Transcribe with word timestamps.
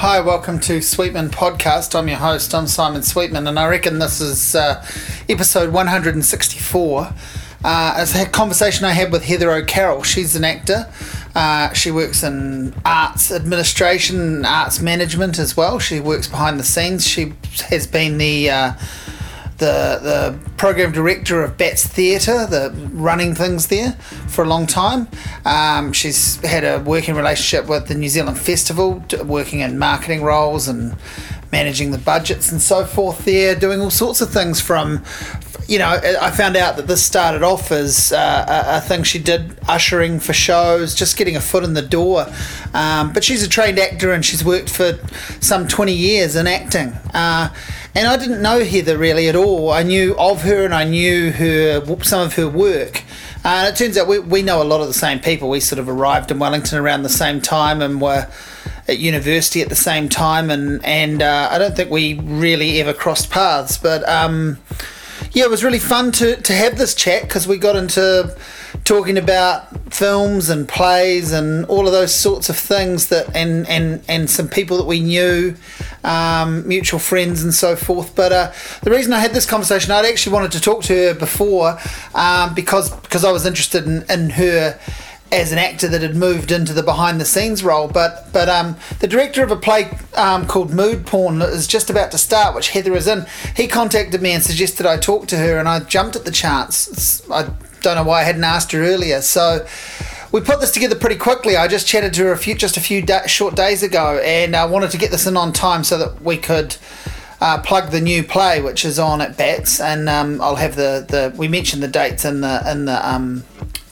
Hi, 0.00 0.20
welcome 0.20 0.60
to 0.60 0.80
Sweetman 0.80 1.30
Podcast. 1.30 1.98
I'm 1.98 2.06
your 2.06 2.18
host, 2.18 2.54
I'm 2.54 2.68
Simon 2.68 3.02
Sweetman, 3.02 3.48
and 3.48 3.58
I 3.58 3.66
reckon 3.66 3.98
this 3.98 4.20
is 4.20 4.54
uh, 4.54 4.86
episode 5.28 5.72
164. 5.72 7.12
Uh, 7.64 7.94
it's 7.98 8.14
a 8.14 8.24
conversation 8.26 8.84
I 8.84 8.92
had 8.92 9.10
with 9.10 9.24
Heather 9.24 9.50
O'Carroll. 9.50 10.04
She's 10.04 10.36
an 10.36 10.44
actor. 10.44 10.88
Uh, 11.34 11.72
she 11.72 11.90
works 11.90 12.22
in 12.22 12.74
arts 12.84 13.32
administration, 13.32 14.44
arts 14.44 14.80
management 14.80 15.36
as 15.40 15.56
well. 15.56 15.80
She 15.80 15.98
works 15.98 16.28
behind 16.28 16.60
the 16.60 16.64
scenes. 16.64 17.04
She 17.04 17.34
has 17.68 17.88
been 17.88 18.18
the 18.18 18.50
uh, 18.50 18.72
the 19.58 20.00
the 20.02 20.50
program 20.56 20.92
director 20.92 21.42
of 21.42 21.56
Bats 21.56 21.86
Theatre, 21.86 22.46
the 22.46 22.72
running 22.92 23.34
things 23.34 23.66
there 23.68 23.92
for 24.28 24.44
a 24.44 24.48
long 24.48 24.66
time. 24.66 25.08
Um, 25.44 25.92
she's 25.92 26.36
had 26.44 26.64
a 26.64 26.80
working 26.80 27.14
relationship 27.14 27.68
with 27.68 27.88
the 27.88 27.94
New 27.94 28.08
Zealand 28.08 28.38
Festival, 28.38 29.04
working 29.24 29.60
in 29.60 29.78
marketing 29.78 30.22
roles 30.22 30.68
and 30.68 30.96
managing 31.50 31.90
the 31.90 31.98
budgets 31.98 32.52
and 32.52 32.60
so 32.60 32.84
forth 32.84 33.24
there, 33.24 33.54
doing 33.54 33.80
all 33.80 33.90
sorts 33.90 34.20
of 34.20 34.30
things 34.30 34.60
from. 34.60 35.04
You 35.68 35.78
know, 35.78 36.00
I 36.20 36.30
found 36.30 36.56
out 36.56 36.76
that 36.78 36.86
this 36.86 37.04
started 37.04 37.42
off 37.42 37.70
as 37.70 38.10
uh, 38.10 38.46
a, 38.48 38.78
a 38.78 38.80
thing 38.80 39.02
she 39.02 39.18
did 39.18 39.58
ushering 39.68 40.18
for 40.18 40.32
shows, 40.32 40.94
just 40.94 41.18
getting 41.18 41.36
a 41.36 41.40
foot 41.42 41.62
in 41.62 41.74
the 41.74 41.82
door. 41.82 42.26
Um, 42.72 43.12
but 43.12 43.22
she's 43.22 43.42
a 43.42 43.48
trained 43.48 43.78
actor 43.78 44.12
and 44.12 44.24
she's 44.24 44.42
worked 44.42 44.70
for 44.70 44.98
some 45.40 45.68
20 45.68 45.92
years 45.92 46.36
in 46.36 46.46
acting. 46.46 46.94
Uh, 47.12 47.54
and 47.94 48.06
I 48.06 48.16
didn't 48.16 48.40
know 48.40 48.64
Heather 48.64 48.96
really 48.96 49.28
at 49.28 49.36
all. 49.36 49.70
I 49.70 49.82
knew 49.82 50.16
of 50.16 50.42
her 50.42 50.64
and 50.64 50.72
I 50.72 50.84
knew 50.84 51.32
her 51.32 51.84
some 52.02 52.22
of 52.22 52.34
her 52.36 52.48
work. 52.48 53.02
Uh, 53.44 53.48
and 53.48 53.74
it 53.74 53.76
turns 53.76 53.98
out 53.98 54.08
we, 54.08 54.20
we 54.20 54.40
know 54.40 54.62
a 54.62 54.64
lot 54.64 54.80
of 54.80 54.86
the 54.86 54.94
same 54.94 55.20
people. 55.20 55.50
We 55.50 55.60
sort 55.60 55.78
of 55.78 55.88
arrived 55.88 56.30
in 56.30 56.38
Wellington 56.38 56.78
around 56.78 57.02
the 57.02 57.08
same 57.08 57.40
time 57.40 57.82
and 57.82 58.00
were 58.00 58.26
at 58.86 58.98
university 58.98 59.60
at 59.60 59.68
the 59.68 59.76
same 59.76 60.08
time. 60.08 60.50
And, 60.50 60.82
and 60.84 61.22
uh, 61.22 61.48
I 61.50 61.58
don't 61.58 61.76
think 61.76 61.90
we 61.90 62.14
really 62.14 62.80
ever 62.80 62.94
crossed 62.94 63.30
paths. 63.30 63.76
But 63.76 64.08
um, 64.08 64.58
yeah, 65.32 65.44
it 65.44 65.50
was 65.50 65.64
really 65.64 65.78
fun 65.78 66.12
to, 66.12 66.36
to 66.42 66.52
have 66.52 66.78
this 66.78 66.94
chat 66.94 67.22
because 67.22 67.46
we 67.46 67.58
got 67.58 67.76
into 67.76 68.36
talking 68.84 69.18
about 69.18 69.92
films 69.92 70.48
and 70.48 70.68
plays 70.68 71.32
and 71.32 71.64
all 71.66 71.86
of 71.86 71.92
those 71.92 72.14
sorts 72.14 72.48
of 72.48 72.56
things 72.56 73.08
that 73.08 73.34
and 73.34 73.68
and 73.68 74.02
and 74.08 74.30
some 74.30 74.48
people 74.48 74.76
that 74.76 74.86
we 74.86 75.00
knew 75.00 75.54
um, 76.04 76.66
mutual 76.66 76.98
friends 76.98 77.42
and 77.42 77.52
so 77.52 77.76
forth. 77.76 78.14
But 78.14 78.32
uh, 78.32 78.52
the 78.82 78.90
reason 78.90 79.12
I 79.12 79.18
had 79.20 79.32
this 79.32 79.46
conversation 79.46 79.92
I'd 79.92 80.06
actually 80.06 80.32
wanted 80.32 80.52
to 80.52 80.60
talk 80.60 80.82
to 80.84 80.94
her 80.94 81.14
before 81.14 81.78
um, 82.14 82.54
because 82.54 82.90
because 82.90 83.24
I 83.24 83.32
was 83.32 83.46
interested 83.46 83.86
in, 83.86 84.04
in 84.10 84.30
her 84.30 84.78
as 85.30 85.52
an 85.52 85.58
actor 85.58 85.88
that 85.88 86.02
had 86.02 86.16
moved 86.16 86.50
into 86.50 86.72
the 86.72 86.82
behind 86.82 87.20
the 87.20 87.24
scenes 87.24 87.62
role 87.62 87.88
but 87.88 88.32
but 88.32 88.48
um, 88.48 88.76
the 89.00 89.06
director 89.06 89.42
of 89.42 89.50
a 89.50 89.56
play 89.56 89.90
um, 90.16 90.46
called 90.46 90.72
Mood 90.72 91.06
Porn 91.06 91.42
is 91.42 91.66
just 91.66 91.90
about 91.90 92.10
to 92.12 92.18
start 92.18 92.54
which 92.54 92.70
Heather 92.70 92.94
is 92.94 93.06
in 93.06 93.26
he 93.54 93.66
contacted 93.66 94.22
me 94.22 94.32
and 94.32 94.42
suggested 94.42 94.86
I 94.86 94.96
talk 94.96 95.26
to 95.28 95.36
her 95.36 95.58
and 95.58 95.68
I 95.68 95.80
jumped 95.80 96.16
at 96.16 96.24
the 96.24 96.30
chance 96.30 97.28
I 97.30 97.50
don't 97.80 97.96
know 97.96 98.04
why 98.04 98.20
I 98.20 98.24
hadn't 98.24 98.44
asked 98.44 98.72
her 98.72 98.82
earlier. 98.82 99.20
So 99.20 99.66
we 100.32 100.40
put 100.40 100.60
this 100.60 100.72
together 100.72 100.94
pretty 100.94 101.16
quickly. 101.16 101.56
I 101.56 101.68
just 101.68 101.86
chatted 101.86 102.12
to 102.14 102.24
her 102.24 102.32
a 102.32 102.38
few, 102.38 102.54
just 102.54 102.76
a 102.76 102.80
few 102.80 103.02
da- 103.02 103.26
short 103.26 103.54
days 103.54 103.82
ago, 103.82 104.20
and 104.24 104.54
I 104.54 104.66
wanted 104.66 104.90
to 104.90 104.98
get 104.98 105.10
this 105.10 105.26
in 105.26 105.36
on 105.36 105.52
time 105.52 105.84
so 105.84 105.98
that 105.98 106.22
we 106.22 106.36
could. 106.36 106.76
Uh, 107.40 107.56
plug 107.62 107.92
the 107.92 108.00
new 108.00 108.24
play 108.24 108.60
which 108.60 108.84
is 108.84 108.98
on 108.98 109.20
at 109.20 109.36
Bats, 109.36 109.80
and 109.80 110.08
um, 110.08 110.40
I'll 110.40 110.56
have 110.56 110.74
the, 110.74 111.06
the 111.08 111.32
we 111.38 111.46
mentioned 111.46 111.84
the 111.84 111.86
dates 111.86 112.24
in 112.24 112.40
the 112.40 112.68
in 112.68 112.86
the 112.86 113.08
um, 113.08 113.44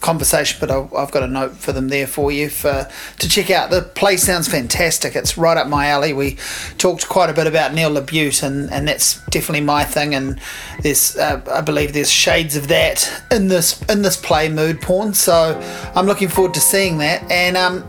conversation, 0.07 0.59
but 0.61 0.71
I've, 0.71 0.95
I've 0.95 1.11
got 1.11 1.25
a 1.25 1.27
note 1.27 1.57
for 1.57 1.73
them 1.73 1.89
there 1.89 2.07
for 2.07 2.31
you 2.31 2.49
for 2.49 2.89
to 3.19 3.29
check 3.29 3.51
out. 3.51 3.71
The 3.71 3.83
play 3.83 4.17
sounds 4.17 4.47
fantastic. 4.47 5.17
It's 5.17 5.37
right 5.37 5.57
up 5.57 5.67
my 5.67 5.89
alley. 5.89 6.13
We 6.13 6.39
talked 6.79 7.09
quite 7.09 7.29
a 7.29 7.33
bit 7.33 7.49
about 7.49 7.75
Neil 7.75 7.91
LaBute, 7.91 8.43
and, 8.45 8.71
and 8.71 8.87
that's 8.87 9.21
definitely 9.27 9.67
my 9.67 9.83
thing. 9.83 10.15
And 10.15 10.41
there's 10.83 11.17
uh, 11.17 11.43
I 11.53 11.61
believe 11.61 11.93
there's 11.93 12.11
shades 12.11 12.55
of 12.57 12.69
that 12.69 13.23
in 13.33 13.49
this 13.49 13.83
in 13.89 14.03
this 14.03 14.17
play, 14.17 14.49
Mood 14.49 14.81
Porn. 14.81 15.13
So 15.13 15.61
I'm 15.97 16.07
looking 16.07 16.29
forward 16.29 16.55
to 16.55 16.61
seeing 16.61 16.99
that. 16.99 17.29
And 17.29 17.57
um, 17.57 17.85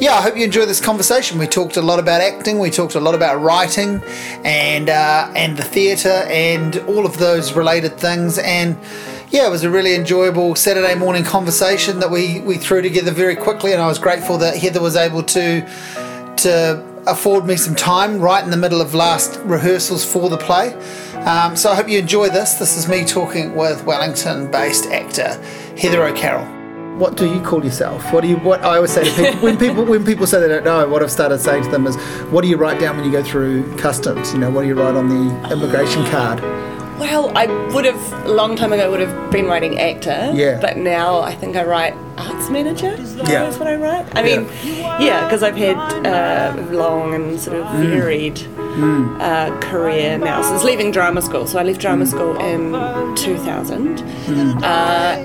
yeah, 0.00 0.14
I 0.14 0.22
hope 0.22 0.36
you 0.36 0.44
enjoy 0.44 0.66
this 0.66 0.80
conversation. 0.80 1.38
We 1.38 1.46
talked 1.46 1.76
a 1.76 1.82
lot 1.82 2.00
about 2.00 2.20
acting, 2.20 2.58
we 2.58 2.70
talked 2.70 2.96
a 2.96 3.00
lot 3.00 3.14
about 3.14 3.40
writing, 3.40 4.02
and 4.44 4.90
uh, 4.90 5.32
and 5.36 5.56
the 5.56 5.62
theatre, 5.62 6.26
and 6.28 6.76
all 6.88 7.06
of 7.06 7.18
those 7.18 7.52
related 7.52 7.96
things. 7.96 8.38
And 8.38 8.76
yeah, 9.30 9.46
it 9.46 9.50
was 9.50 9.62
a 9.62 9.70
really 9.70 9.94
enjoyable 9.94 10.56
Saturday 10.56 10.96
morning 10.96 11.22
conversation 11.22 12.00
that 12.00 12.10
we, 12.10 12.40
we 12.40 12.56
threw 12.56 12.82
together 12.82 13.12
very 13.12 13.36
quickly, 13.36 13.72
and 13.72 13.80
I 13.80 13.86
was 13.86 13.98
grateful 13.98 14.38
that 14.38 14.56
Heather 14.56 14.80
was 14.80 14.96
able 14.96 15.22
to 15.22 15.62
to 16.38 16.84
afford 17.06 17.44
me 17.44 17.56
some 17.56 17.74
time 17.74 18.20
right 18.20 18.42
in 18.42 18.50
the 18.50 18.56
middle 18.56 18.80
of 18.80 18.94
last 18.94 19.38
rehearsals 19.40 20.04
for 20.04 20.28
the 20.28 20.36
play. 20.36 20.72
Um, 21.26 21.54
so 21.54 21.70
I 21.70 21.74
hope 21.74 21.88
you 21.88 21.98
enjoy 21.98 22.28
this. 22.28 22.54
This 22.54 22.76
is 22.76 22.88
me 22.88 23.04
talking 23.04 23.54
with 23.54 23.84
Wellington-based 23.84 24.86
actor 24.86 25.34
Heather 25.76 26.04
O'Carroll. 26.04 26.46
What 26.98 27.16
do 27.16 27.32
you 27.32 27.40
call 27.40 27.64
yourself? 27.64 28.12
What 28.12 28.22
do 28.22 28.28
you? 28.28 28.36
What 28.38 28.62
I 28.62 28.76
always 28.76 28.92
say 28.92 29.04
to 29.04 29.10
people 29.10 29.40
when 29.42 29.56
people 29.58 29.84
when 29.84 30.04
people 30.04 30.26
say 30.26 30.40
they 30.40 30.48
don't 30.48 30.64
know, 30.64 30.88
what 30.88 31.02
I've 31.02 31.12
started 31.12 31.38
saying 31.38 31.64
to 31.64 31.70
them 31.70 31.86
is, 31.86 31.96
"What 32.30 32.42
do 32.42 32.48
you 32.48 32.56
write 32.56 32.80
down 32.80 32.96
when 32.96 33.06
you 33.06 33.12
go 33.12 33.22
through 33.22 33.76
customs? 33.76 34.32
You 34.32 34.40
know, 34.40 34.50
what 34.50 34.62
do 34.62 34.68
you 34.68 34.74
write 34.74 34.96
on 34.96 35.08
the 35.08 35.52
immigration 35.52 36.04
card?" 36.06 36.40
Well, 37.00 37.32
I 37.36 37.46
would 37.74 37.86
have 37.86 38.12
a 38.26 38.28
long 38.30 38.56
time 38.56 38.72
ago 38.74 38.90
would 38.90 39.00
have 39.00 39.30
been 39.32 39.46
writing 39.46 39.78
actor. 39.80 40.30
Yeah. 40.34 40.60
But 40.60 40.76
now 40.76 41.20
I 41.20 41.34
think 41.34 41.56
I 41.56 41.64
write 41.64 41.94
arts 42.18 42.50
manager. 42.50 42.94
Yeah. 43.16 43.44
That's 43.44 43.58
what 43.58 43.68
I 43.68 43.76
write. 43.76 44.06
I 44.14 44.22
mean, 44.22 44.46
yeah, 45.00 45.24
because 45.24 45.42
I've 45.42 45.56
had 45.56 45.78
uh, 46.06 46.54
long 46.70 47.14
and 47.14 47.40
sort 47.40 47.56
of 47.56 47.66
Mm. 47.70 47.90
varied 47.90 48.38
uh, 49.20 49.50
career 49.60 50.18
now 50.18 50.42
since 50.42 50.62
leaving 50.64 50.90
drama 50.90 51.22
school. 51.22 51.46
So 51.46 51.58
I 51.58 51.62
left 51.62 51.80
drama 51.80 52.04
Mm. 52.04 52.08
school 52.08 52.36
in 52.38 52.72
2000, 53.16 54.02
uh, 54.62 54.66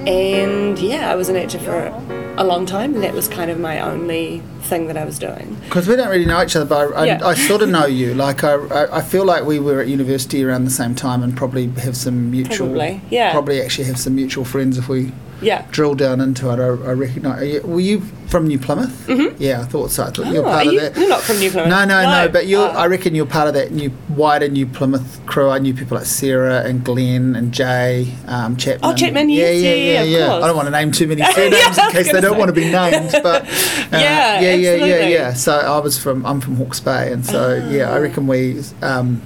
and 0.08 0.80
yeah, 0.80 1.12
I 1.12 1.16
was 1.16 1.28
an 1.30 1.36
actor 1.36 1.60
for 1.60 1.92
a 2.38 2.44
long 2.44 2.66
time, 2.66 2.94
and 2.96 3.04
that 3.04 3.14
was 3.14 3.28
kind 3.28 3.50
of 3.50 3.60
my 3.60 3.80
only 3.80 4.42
thing 4.62 4.88
that 4.88 4.98
I 4.98 5.06
was 5.06 5.20
doing. 5.20 5.58
Because 5.66 5.88
we 5.88 5.96
don't 5.96 6.10
really 6.10 6.26
know 6.26 6.42
each 6.44 6.56
other, 6.56 6.66
but 6.66 6.94
I, 6.96 7.06
Yeah. 7.06 7.20
I, 7.24 7.30
I 7.30 7.34
sort 7.36 7.62
of 7.62 7.70
know 7.70 7.86
you. 8.02 8.14
Like 8.14 8.44
I, 8.44 8.54
I, 8.54 8.98
I 8.98 9.02
feel 9.02 9.26
like 9.26 9.44
we 9.46 9.60
were 9.60 9.82
at 9.82 9.88
university 9.88 10.44
around 10.44 10.66
the 10.66 10.72
same 10.72 10.96
time, 10.96 11.24
and 11.24 11.36
probably 11.36 11.68
have 11.82 11.96
some 11.98 12.32
mutual. 12.32 12.68
Probably, 12.68 13.02
yeah. 13.10 13.32
Probably 13.32 13.62
actually 13.62 13.86
have 13.86 14.00
some 14.00 14.16
mutual 14.16 14.46
friends 14.46 14.78
if 14.78 14.90
we 14.90 15.12
Yeah. 15.42 15.66
drill 15.72 15.96
down 15.96 16.22
into 16.22 16.50
it. 16.50 16.60
I, 16.60 16.66
I 16.68 16.94
recognise. 16.94 17.42
are 17.42 17.46
you- 17.46 17.62
Were 17.62 17.80
you 17.80 18.02
from 18.28 18.48
New 18.48 18.58
Plymouth? 18.58 19.06
Mm-hmm. 19.08 19.36
Yeah, 19.42 19.62
I 19.62 19.66
thought 19.66 19.92
so. 19.92 20.04
I 20.04 20.10
thought 20.10 20.26
you 20.28 20.42
were 20.42 20.48
Oh, 20.48 20.52
part 20.52 20.68
of 20.68 20.74
you, 20.74 20.80
that. 20.80 20.98
you're 20.98 21.10
not 21.10 21.22
from 21.22 21.38
New 21.40 21.52
Plymouth. 21.52 21.70
No, 21.70 21.86
no, 21.86 22.02
no, 22.04 22.30
But 22.32 22.48
you're, 22.48 22.68
Oh. 22.68 22.72
I 22.72 22.88
reckon 22.88 23.14
you're 23.16 23.26
part 23.28 23.48
of 23.48 23.54
that 23.54 23.72
new 23.72 23.92
wider 24.10 24.48
New 24.48 24.66
Plymouth 24.66 25.20
crew. 25.26 25.50
I 25.50 25.60
knew 25.60 25.74
people 25.74 25.98
like 25.98 26.08
Sarah 26.08 26.64
and 26.64 26.84
Glenn 26.84 27.36
and 27.36 27.52
Jay 27.54 28.14
um, 28.28 28.58
Chapman. 28.58 28.92
Oh, 28.92 28.96
Chapman, 28.96 29.30
yes, 29.30 29.62
yeah, 29.62 29.74
yeah, 30.04 30.20
of 30.26 30.30
course. 30.30 30.44
I 30.44 30.48
don't 30.48 30.56
want 30.56 30.68
to 30.68 30.72
name 30.72 30.92
too 30.92 31.08
many 31.08 31.22
Yeah, 31.22 31.32
surnames 31.34 31.78
I 31.78 31.86
in 31.88 31.92
case 31.92 32.12
they 32.12 32.22
don't 32.22 32.34
say. 32.34 32.40
want 32.40 32.50
to 32.50 32.54
be 32.54 32.72
named. 32.72 33.12
But 33.12 33.44
uh, 33.46 33.48
Yeah, 33.92 34.40
yeah, 34.40 34.54
yeah, 34.56 34.76
yeah, 34.86 35.08
yeah. 35.08 35.34
So 35.34 35.54
I 35.54 35.78
was 35.80 35.98
from 36.00 36.26
I'm 36.26 36.42
from 36.42 36.56
Hawke's 36.56 36.80
Bay, 36.80 37.12
and 37.12 37.26
so 37.26 37.56
yeah, 37.72 37.92
I 37.92 38.00
reckon 38.00 38.26
we 38.28 38.62
um, 38.82 39.22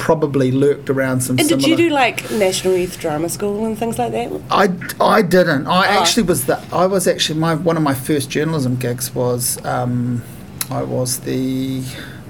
probably 0.00 0.50
lurked 0.50 0.90
around 0.90 1.20
some. 1.20 1.38
And 1.38 1.48
did 1.48 1.60
similar 1.62 1.68
you 1.82 1.88
do 1.88 1.94
like 1.94 2.28
National 2.32 2.76
Youth 2.76 2.98
Drama 2.98 3.28
School 3.28 3.64
and 3.66 3.78
things 3.78 3.98
like 3.98 4.10
that? 4.12 4.32
I, 4.50 4.68
I 5.00 5.22
didn't. 5.22 5.66
I 5.68 5.86
Oh. 5.96 6.00
actually 6.00 6.24
was 6.24 6.46
the. 6.46 6.58
I 6.72 6.86
was 6.86 7.06
actually 7.06 7.38
my 7.38 7.54
one 7.54 7.76
of 7.76 7.82
my 7.84 7.94
first 7.94 8.30
journalism 8.30 8.74
gigs 8.76 9.14
was 9.14 9.64
um, 9.64 10.22
I 10.70 10.82
was 10.82 11.20
the 11.20 11.82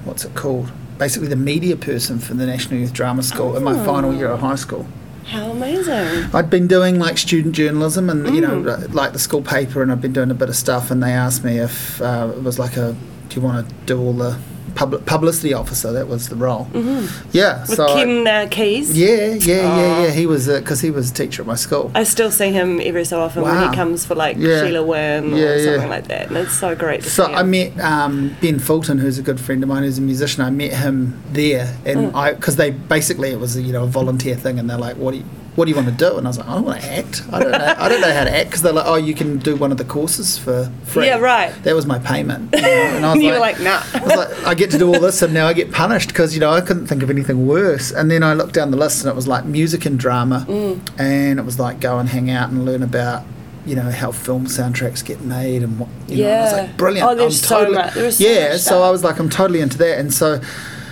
what's 0.05 0.23
it 0.25 0.35
called? 0.35 0.71
Basically, 0.99 1.27
the 1.29 1.35
media 1.35 1.75
person 1.75 2.19
for 2.19 2.35
the 2.35 2.45
National 2.45 2.79
Youth 2.79 2.93
Drama 2.93 3.23
School 3.23 3.57
in 3.57 3.63
my 3.63 3.73
final 3.85 4.13
year 4.13 4.27
of 4.27 4.41
high 4.41 4.55
school. 4.55 4.85
How 5.25 5.51
amazing! 5.51 6.29
I'd 6.33 6.49
been 6.49 6.67
doing 6.67 6.99
like 6.99 7.17
student 7.17 7.55
journalism 7.55 8.09
and 8.09 8.35
you 8.35 8.41
Mm. 8.41 8.63
know 8.65 8.87
like 8.91 9.13
the 9.13 9.19
school 9.19 9.41
paper, 9.41 9.81
and 9.81 9.91
I'd 9.91 10.01
been 10.01 10.13
doing 10.13 10.29
a 10.31 10.35
bit 10.35 10.49
of 10.49 10.55
stuff. 10.55 10.91
And 10.91 11.01
they 11.01 11.11
asked 11.13 11.43
me 11.43 11.57
if 11.59 12.01
uh, 12.01 12.31
it 12.35 12.43
was 12.43 12.59
like 12.59 12.75
a, 12.77 12.95
do 13.29 13.35
you 13.39 13.41
want 13.41 13.67
to 13.67 13.73
do 13.85 13.99
all 13.99 14.13
the 14.13 14.37
public 14.75 15.05
publicity 15.05 15.53
officer? 15.53 15.91
That 15.91 16.07
was 16.07 16.29
the 16.29 16.35
role. 16.35 16.65
Mm-hmm. 16.73 17.29
Yeah. 17.31 17.61
With 17.61 17.75
so 17.75 17.85
I- 17.87 18.43
uh, 18.43 18.47
Keys. 18.49 18.97
yeah, 18.97 19.07
yeah, 19.07 19.35
yeah, 19.35 19.61
Oh. 19.63 20.03
yeah. 20.03 20.11
He 20.11 20.25
was 20.25 20.47
because 20.47 20.81
he 20.81 20.91
was 20.91 21.11
a 21.11 21.13
teacher 21.13 21.41
at 21.41 21.47
my 21.47 21.55
school. 21.55 21.91
I 21.95 22.03
still 22.03 22.31
see 22.31 22.51
him 22.51 22.79
every 22.83 23.05
so 23.05 23.19
often 23.21 23.43
when 23.43 23.69
he 23.69 23.75
comes 23.75 24.05
for 24.05 24.15
like 24.15 24.37
Yeah. 24.37 24.63
Sheila 24.65 24.83
Worm 24.83 25.35
Yeah, 25.35 25.43
or 25.43 25.55
yeah. 25.57 25.65
something 25.65 25.89
like 25.89 26.07
that, 26.07 26.27
and 26.29 26.37
it's 26.37 26.53
so 26.53 26.75
great 26.75 27.03
to 27.03 27.09
So 27.09 27.25
see 27.25 27.31
him. 27.31 27.37
I 27.37 27.43
met 27.43 27.79
um, 27.79 28.35
Ben 28.41 28.59
Fulton, 28.59 28.97
who's 28.99 29.17
a 29.17 29.21
good 29.23 29.39
friend 29.39 29.61
of 29.63 29.69
mine, 29.69 29.83
who's 29.83 29.97
a 29.97 30.01
musician. 30.01 30.43
I 30.43 30.49
met 30.49 30.73
him 30.73 31.21
there, 31.31 31.75
and 31.85 32.11
Mm. 32.11 32.15
I 32.15 32.33
because 32.33 32.55
they 32.55 32.71
basically 32.71 33.29
it 33.31 33.39
was 33.39 33.55
a, 33.55 33.61
you 33.61 33.71
know 33.73 33.83
a 33.83 33.87
volunteer 33.87 34.35
thing, 34.35 34.57
and 34.59 34.69
they're 34.69 34.77
like, 34.77 34.95
"What 34.97 35.11
do 35.11 35.17
you 35.17 35.25
what 35.55 35.65
do 35.65 35.69
you 35.71 35.75
want 35.75 35.87
to 35.89 35.93
do?" 35.93 36.17
And 36.17 36.25
I 36.25 36.29
was 36.29 36.37
like, 36.37 36.47
"I 36.47 36.53
don't 36.55 36.63
want 36.65 36.81
to 36.81 36.87
act. 36.91 37.23
I 37.31 37.39
don't 37.39 37.51
know. 37.51 37.75
I 37.77 37.89
don't 37.89 38.01
know 38.01 38.13
how 38.13 38.23
to 38.23 38.35
act." 38.35 38.49
Because 38.49 38.61
they're 38.61 38.73
like, 38.73 38.85
"Oh, 38.87 38.95
you 38.95 39.13
can 39.13 39.37
do 39.39 39.55
one 39.55 39.71
of 39.71 39.77
the 39.77 39.83
courses 39.85 40.37
for 40.37 40.71
free." 40.85 41.07
Yeah, 41.07 41.17
right. 41.19 41.51
That 41.63 41.75
was 41.75 41.85
my 41.85 41.99
payment. 41.99 42.53
You 42.55 42.61
know? 42.61 42.67
And 42.67 43.05
I 43.05 43.13
was 43.13 43.23
you 43.23 43.31
were 43.31 43.39
like, 43.39 43.59
nah. 43.59 43.81
I 43.93 43.99
was 44.03 44.15
like, 44.15 44.47
I 44.47 44.53
get 44.53 44.71
to 44.71 44.77
do 44.77 44.87
all 44.93 44.99
this, 44.99 45.21
and 45.21 45.33
now 45.33 45.47
I 45.47 45.53
get 45.53 45.71
punished 45.71 46.09
because 46.09 46.33
you 46.33 46.39
know 46.39 46.51
I 46.51 46.61
couldn't 46.61 46.87
think 46.87 47.03
of 47.03 47.09
anything 47.09 47.47
worse. 47.47 47.91
And 47.91 48.09
then 48.09 48.23
I 48.23 48.33
looked 48.33 48.53
down 48.53 48.71
the 48.71 48.77
list, 48.77 49.03
and 49.03 49.11
it 49.11 49.15
was 49.15 49.27
like 49.27 49.45
music 49.45 49.85
and 49.85 49.99
drama, 49.99 50.45
Mm. 50.47 50.79
and 50.99 51.39
it 51.39 51.45
was 51.45 51.59
like 51.59 51.79
go 51.79 51.99
and 51.99 52.09
hang 52.09 52.29
out 52.29 52.49
and 52.49 52.65
learn 52.65 52.83
about 52.83 53.23
you 53.63 53.75
know 53.75 53.91
how 53.91 54.11
film 54.11 54.47
soundtracks 54.47 55.05
get 55.05 55.21
made 55.21 55.61
and 55.61 55.77
what 55.77 55.87
you 56.07 56.23
know, 56.23 56.29
I 56.31 56.41
was 56.41 56.51
Yeah. 56.51 56.57
like 56.61 56.77
brilliant. 56.77 57.07
Oh, 57.09 57.13
there's 57.15 57.43
I'm 57.43 57.47
so 57.47 57.55
totally, 57.59 57.75
much- 57.77 57.93
there 57.93 58.05
is 58.05 58.17
so 58.17 58.23
yeah, 58.27 58.49
much 58.53 58.61
so. 58.61 58.81
I 58.81 58.89
was 58.89 59.03
like 59.03 59.19
I'm 59.19 59.29
totally 59.29 59.59
into 59.61 59.77
that, 59.79 59.99
and 59.99 60.13
so. 60.13 60.41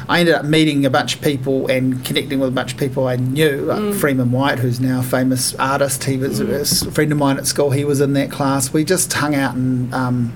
I 0.10 0.20
ended 0.22 0.34
up 0.36 0.44
meeting 0.44 0.86
a 0.86 0.90
bunch 0.90 1.16
of 1.16 1.22
people 1.22 1.68
and 1.68 2.04
connecting 2.04 2.40
with 2.40 2.50
a 2.50 2.52
bunch 2.52 2.74
of 2.74 2.80
people 2.80 3.08
I 3.08 3.16
knew. 3.18 3.58
Like 3.62 3.80
Mm. 3.80 3.96
Freeman 3.96 4.32
White, 4.32 4.58
who's 4.60 4.80
now 4.80 5.00
a 5.02 5.04
famous 5.04 5.54
artist, 5.56 6.04
he 6.06 6.18
was 6.18 6.40
a 6.42 6.92
friend 6.92 7.12
of 7.12 7.18
mine 7.20 7.38
at 7.38 7.46
school. 7.46 7.70
He 7.70 7.86
was 7.86 8.02
in 8.02 8.14
that 8.14 8.32
class. 8.32 8.74
We 8.74 8.84
just 8.84 9.14
hung 9.14 9.36
out 9.36 9.54
and 9.54 9.94
um, 9.94 10.34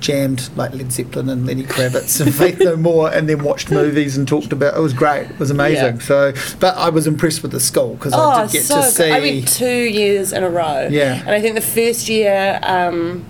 jammed 0.00 0.48
like 0.56 0.72
Led 0.74 0.92
Zeppelin 0.92 1.28
and 1.28 1.44
Lenny 1.46 1.64
Kravitz 1.64 2.20
and 2.20 2.34
Faith 2.34 2.58
No 2.60 2.76
More, 2.88 3.12
and 3.12 3.28
then 3.28 3.42
watched 3.42 3.70
movies 3.70 4.16
and 4.16 4.26
talked 4.26 4.52
about. 4.52 4.76
It 4.76 4.80
was 4.80 4.92
great. 4.92 5.24
It 5.30 5.38
was 5.38 5.50
amazing. 5.50 5.96
Yeah. 5.96 6.02
So, 6.02 6.32
but 6.60 6.76
I 6.76 6.88
was 6.88 7.06
impressed 7.06 7.42
with 7.42 7.52
the 7.52 7.60
school 7.60 7.94
because 7.96 8.12
I 8.14 8.18
Oh, 8.42 8.46
did 8.46 8.52
get 8.52 8.62
so 8.62 8.76
to 8.76 8.80
good. 8.82 8.92
see. 8.94 9.10
I 9.10 9.20
went 9.20 9.48
two 9.48 9.66
years 9.84 10.32
in 10.32 10.42
a 10.44 10.48
row. 10.50 10.88
Yeah. 10.90 11.20
And 11.20 11.30
I 11.30 11.40
think 11.40 11.54
the 11.54 11.60
first 11.60 12.08
year 12.08 12.60
um, 12.62 13.26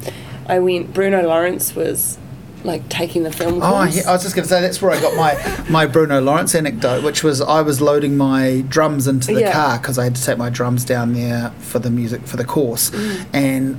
I 0.46 0.58
went, 0.60 0.92
Bruno 0.94 1.22
Lawrence 1.26 1.74
was 1.74 2.18
like 2.64 2.88
taking 2.88 3.22
the 3.22 3.32
film 3.32 3.60
Oh, 3.62 3.84
yeah, 3.84 4.02
I 4.08 4.12
was 4.12 4.22
just 4.22 4.34
going 4.34 4.42
to 4.44 4.48
say 4.48 4.60
that's 4.60 4.82
where 4.82 4.90
I 4.90 5.00
got 5.00 5.14
my, 5.16 5.64
my 5.70 5.86
Bruno 5.86 6.20
Lawrence 6.20 6.54
anecdote, 6.54 7.04
which 7.04 7.22
was 7.22 7.40
I 7.40 7.62
was 7.62 7.80
loading 7.80 8.16
my 8.16 8.64
drums 8.68 9.06
into 9.06 9.32
the 9.34 9.40
Yeah. 9.42 9.52
car 9.52 9.78
because 9.78 9.98
I 9.98 10.04
had 10.04 10.16
to 10.16 10.22
take 10.24 10.38
my 10.38 10.50
drums 10.50 10.84
down 10.84 11.12
there 11.14 11.50
for 11.60 11.78
the 11.78 11.90
music 11.90 12.26
for 12.26 12.36
the 12.36 12.44
course, 12.44 12.90
Mm. 12.90 13.24
and 13.32 13.76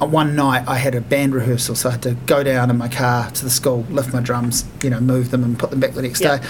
one 0.00 0.34
night 0.34 0.64
I 0.66 0.78
had 0.78 0.94
a 0.94 1.00
band 1.02 1.34
rehearsal, 1.34 1.74
so 1.74 1.90
I 1.90 1.92
had 1.92 2.02
to 2.02 2.14
go 2.26 2.42
down 2.42 2.70
in 2.70 2.78
my 2.78 2.88
car 2.88 3.30
to 3.30 3.44
the 3.44 3.50
school, 3.50 3.84
lift 3.90 4.12
my 4.14 4.20
drums, 4.20 4.64
you 4.82 4.88
know, 4.90 4.98
move 5.00 5.30
them 5.30 5.44
and 5.44 5.58
put 5.58 5.68
them 5.70 5.78
back 5.78 5.92
the 5.92 6.00
next 6.02 6.22
Yeah. 6.22 6.38
day. 6.38 6.44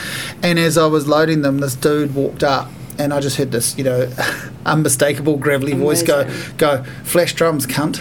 And 0.45 0.59
as 0.59 0.79
I 0.79 0.87
was 0.87 1.09
loading 1.09 1.43
them, 1.43 1.59
this 1.59 1.75
dude 1.75 2.15
walked 2.15 2.45
up. 2.45 2.71
And 2.99 3.13
I 3.13 3.21
just 3.21 3.37
heard 3.39 3.51
this, 3.53 3.77
you 3.77 3.85
know, 3.85 4.09
unmistakable 4.67 5.37
gravelly 5.37 5.73
voice 5.75 6.03
go, 6.03 6.29
go, 6.59 6.83
flash 7.05 7.35
drums, 7.35 7.67
cunt. 7.67 8.01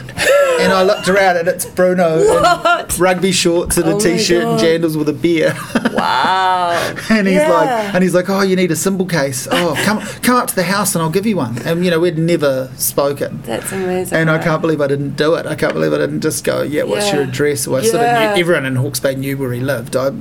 and 0.61 0.71
I 0.73 0.83
looked 0.83 1.07
around 1.07 1.37
and 1.37 1.47
it's 1.47 1.65
Bruno 1.65 2.19
What? 2.25 2.95
in 2.95 3.01
rugby 3.01 3.31
shorts 3.31 3.77
and 3.77 3.85
Oh 3.87 3.97
a 3.97 3.99
t-shirt 3.99 4.43
and 4.43 4.59
jandals 4.59 4.97
with 4.97 5.09
a 5.09 5.13
beer. 5.13 5.55
wow. 5.93 6.71
and 7.09 7.27
he's 7.27 7.37
Yeah. 7.37 7.49
like, 7.49 7.69
and 7.95 8.03
he's 8.03 8.13
like, 8.13 8.29
oh, 8.29 8.41
you 8.41 8.55
need 8.55 8.71
a 8.71 8.75
cymbal 8.75 9.05
case. 9.05 9.47
Oh, 9.51 9.73
come 9.85 9.99
come 10.21 10.35
up 10.35 10.47
to 10.47 10.55
the 10.55 10.63
house 10.63 10.95
and 10.95 11.01
I'll 11.01 11.09
give 11.09 11.25
you 11.25 11.37
one. 11.37 11.57
And 11.63 11.83
you 11.83 11.91
know, 11.91 11.99
we'd 11.99 12.17
never 12.17 12.69
spoken. 12.77 13.41
That's 13.43 13.71
amazing. 13.71 14.17
And 14.17 14.29
I 14.29 14.37
can't 14.37 14.61
believe 14.61 14.81
I 14.81 14.87
didn't 14.87 15.15
do 15.15 15.35
it. 15.35 15.45
I 15.45 15.55
can't 15.55 15.73
believe 15.73 15.93
I 15.93 15.97
didn't 15.97 16.21
just 16.21 16.43
go, 16.43 16.61
yeah, 16.61 16.83
what's 16.83 17.11
your 17.11 17.23
address? 17.23 17.67
Well, 17.67 17.81
I 17.81 17.85
sort 17.85 18.03
of 18.03 18.11
knew 18.35 18.41
everyone 18.41 18.65
in 18.65 18.75
Hawke's 18.75 18.99
Bay 18.99 19.15
knew 19.15 19.37
where 19.37 19.51
he 19.53 19.59
lived. 19.61 19.95
I 19.95 20.11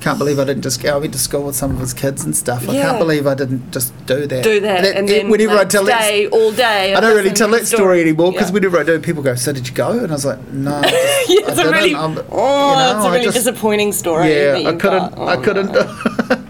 can't 0.00 0.18
believe 0.18 0.38
I 0.38 0.44
didn't 0.44 0.62
just 0.62 0.82
go. 0.82 0.94
I 0.94 0.98
went 0.98 1.12
to 1.12 1.18
school 1.18 1.44
with 1.44 1.56
some 1.56 1.72
of 1.72 1.78
his 1.80 1.92
kids 1.94 2.24
and 2.24 2.36
stuff. 2.36 2.68
I 2.68 2.72
can't 2.74 2.98
believe 2.98 3.26
I 3.26 3.34
didn't 3.34 3.70
just 3.70 3.92
do 4.06 4.26
that. 4.26 4.44
Do 4.44 4.60
that, 4.60 4.84
and 4.96 5.08
then 5.08 5.28
whenever 5.28 5.54
like, 5.54 5.66
I 5.66 5.68
tell 5.68 5.84
stay 5.98 6.26
all 6.28 6.52
day. 6.52 6.94
I 6.94 7.00
don't 7.00 7.14
really 7.16 7.30
tell 7.32 7.48
that 7.50 7.66
story 7.66 8.00
anymore 8.00 8.32
because 8.32 8.48
Yeah. 8.48 8.54
whenever 8.54 8.78
I 8.78 8.84
do, 8.84 8.98
people 9.00 9.22
go, 9.22 9.34
"So 9.34 9.52
did 9.52 9.68
you 9.68 9.74
go?" 9.74 9.90
And 9.90 10.08
I 10.10 10.14
was 10.14 10.24
like, 10.24 10.38
"No, 10.52 10.74
I 10.84 10.86
yeah, 11.28 11.48
it's 11.48 11.58
I 11.58 11.62
a 11.64 11.70
really, 11.70 11.94
I'm- 11.94 12.18
oh, 12.30 12.70
you 12.70 12.76
know, 12.76 12.96
it's 12.96 13.04
a 13.04 13.08
I 13.08 13.12
really 13.12 13.24
just- 13.24 13.36
disappointing 13.36 13.92
story. 13.92 14.32
yeah, 14.34 14.54
I 14.66 14.72
couldn't. 14.72 15.10
got. 15.10 15.14
Oh, 15.18 15.26
I 15.28 15.36
couldn't. 15.36 15.72
no. 15.72 16.40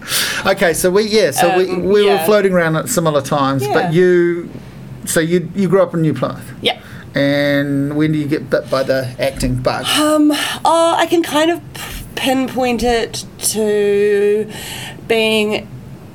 okay, 0.51 0.73
so 0.73 0.89
we 0.89 1.03
yeah, 1.03 1.31
so 1.31 1.57
we, 1.57 1.69
Um, 1.69 1.83
we 1.85 2.03
were 2.03 2.15
yeah. 2.15 2.25
floating 2.25 2.53
around 2.53 2.75
at 2.75 2.89
similar 2.89 3.21
times, 3.21 3.63
Yeah. 3.65 3.73
but 3.73 3.93
you, 3.93 4.49
so 5.05 5.19
you 5.19 5.49
you 5.55 5.67
grew 5.67 5.81
up 5.81 5.93
in 5.93 6.01
New 6.01 6.13
Plymouth, 6.13 6.51
Yeah. 6.61 6.77
and 7.15 7.95
when 7.97 8.11
do 8.11 8.17
you 8.17 8.27
get 8.27 8.49
bit 8.49 8.69
by 8.69 8.83
the 8.83 9.07
acting 9.19 9.55
bug? 9.55 9.85
Um, 9.99 10.31
oh, 10.65 10.95
I 10.97 11.05
can 11.07 11.23
kind 11.23 11.51
of 11.51 11.61
pinpoint 12.15 12.83
it 12.83 13.25
to 13.39 14.47
being 15.07 15.67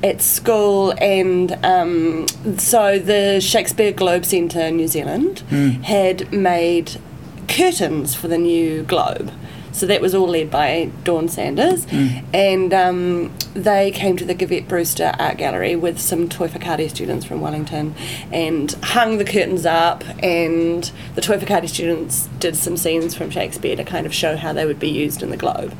at 0.06 0.22
school, 0.22 0.94
and 0.98 1.58
um, 1.64 2.26
so 2.58 2.98
the 2.98 3.40
Shakespeare 3.40 3.92
Globe 3.92 4.24
Centre 4.24 4.60
in 4.60 4.76
New 4.76 4.88
Zealand 4.88 5.40
had 5.84 6.32
made 6.32 7.00
curtains 7.48 8.14
for 8.14 8.28
the 8.28 8.38
new 8.38 8.82
Globe. 8.84 9.32
So 9.72 9.84
that 9.84 10.00
was 10.00 10.14
all 10.14 10.28
led 10.28 10.50
by 10.50 10.90
Dawn 11.04 11.28
Sanders, 11.28 11.86
and 12.32 12.72
um, 12.72 13.30
they 13.52 13.90
came 13.90 14.16
to 14.16 14.24
the 14.24 14.34
Govett-Brewster 14.34 15.12
Art 15.18 15.36
Gallery 15.36 15.76
with 15.76 16.00
some 16.00 16.30
Toi 16.30 16.48
Whakaari 16.48 16.88
students 16.88 17.26
from 17.26 17.42
Wellington, 17.42 17.94
and 18.32 18.72
hung 18.82 19.18
the 19.18 19.24
curtains 19.24 19.66
up. 19.66 20.02
And 20.22 20.90
the 21.14 21.20
Toi 21.20 21.36
Whakaari 21.36 21.68
students 21.68 22.30
did 22.38 22.56
some 22.56 22.78
scenes 22.78 23.14
from 23.14 23.28
Shakespeare 23.28 23.76
to 23.76 23.84
kind 23.84 24.06
of 24.06 24.14
show 24.14 24.38
how 24.38 24.54
they 24.54 24.64
would 24.64 24.80
be 24.80 24.88
used 24.88 25.22
in 25.22 25.28
the 25.28 25.36
Globe. 25.36 25.74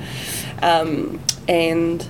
Um, 0.60 1.18
and 1.48 2.06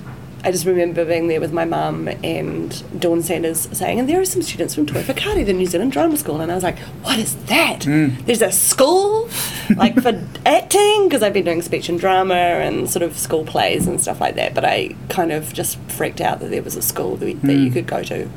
I 0.47 0.51
just 0.51 0.65
remember 0.65 1.03
being 1.03 1.27
there 1.27 1.41
with 1.41 1.51
my 1.51 1.65
mum 1.65 2.07
and 2.23 3.01
Dawn 3.01 3.21
Sanders 3.21 3.67
saying, 3.77 3.99
and 3.99 4.07
there 4.07 4.21
are 4.21 4.23
some 4.23 4.41
students 4.41 4.73
from 4.73 4.85
Toi 4.85 5.03
Whakaari, 5.03 5.45
the 5.45 5.51
New 5.51 5.65
Zealand 5.65 5.91
Drama 5.91 6.15
School. 6.15 6.39
And 6.39 6.49
I 6.49 6.55
was 6.55 6.63
like, 6.63 6.79
what 7.03 7.19
is 7.19 7.35
that? 7.47 7.81
There's 7.81 8.41
a 8.41 8.53
school 8.53 9.27
like 9.75 9.99
for 10.01 10.23
acting? 10.45 11.09
Because 11.09 11.21
I've 11.21 11.33
been 11.33 11.43
doing 11.43 11.61
speech 11.61 11.89
and 11.89 11.99
drama 11.99 12.33
and 12.33 12.89
sort 12.89 13.03
of 13.03 13.17
school 13.17 13.43
plays 13.43 13.87
and 13.87 13.99
stuff 13.99 14.21
like 14.21 14.35
that. 14.35 14.53
But 14.55 14.63
I 14.63 14.95
kind 15.09 15.33
of 15.33 15.51
just 15.51 15.77
freaked 15.91 16.21
out 16.21 16.39
that 16.39 16.49
there 16.49 16.63
was 16.63 16.77
a 16.77 16.81
school 16.81 17.17
that, 17.17 17.41
that 17.41 17.53
you 17.53 17.69
could 17.69 17.85
go 17.85 18.01
to. 18.03 18.29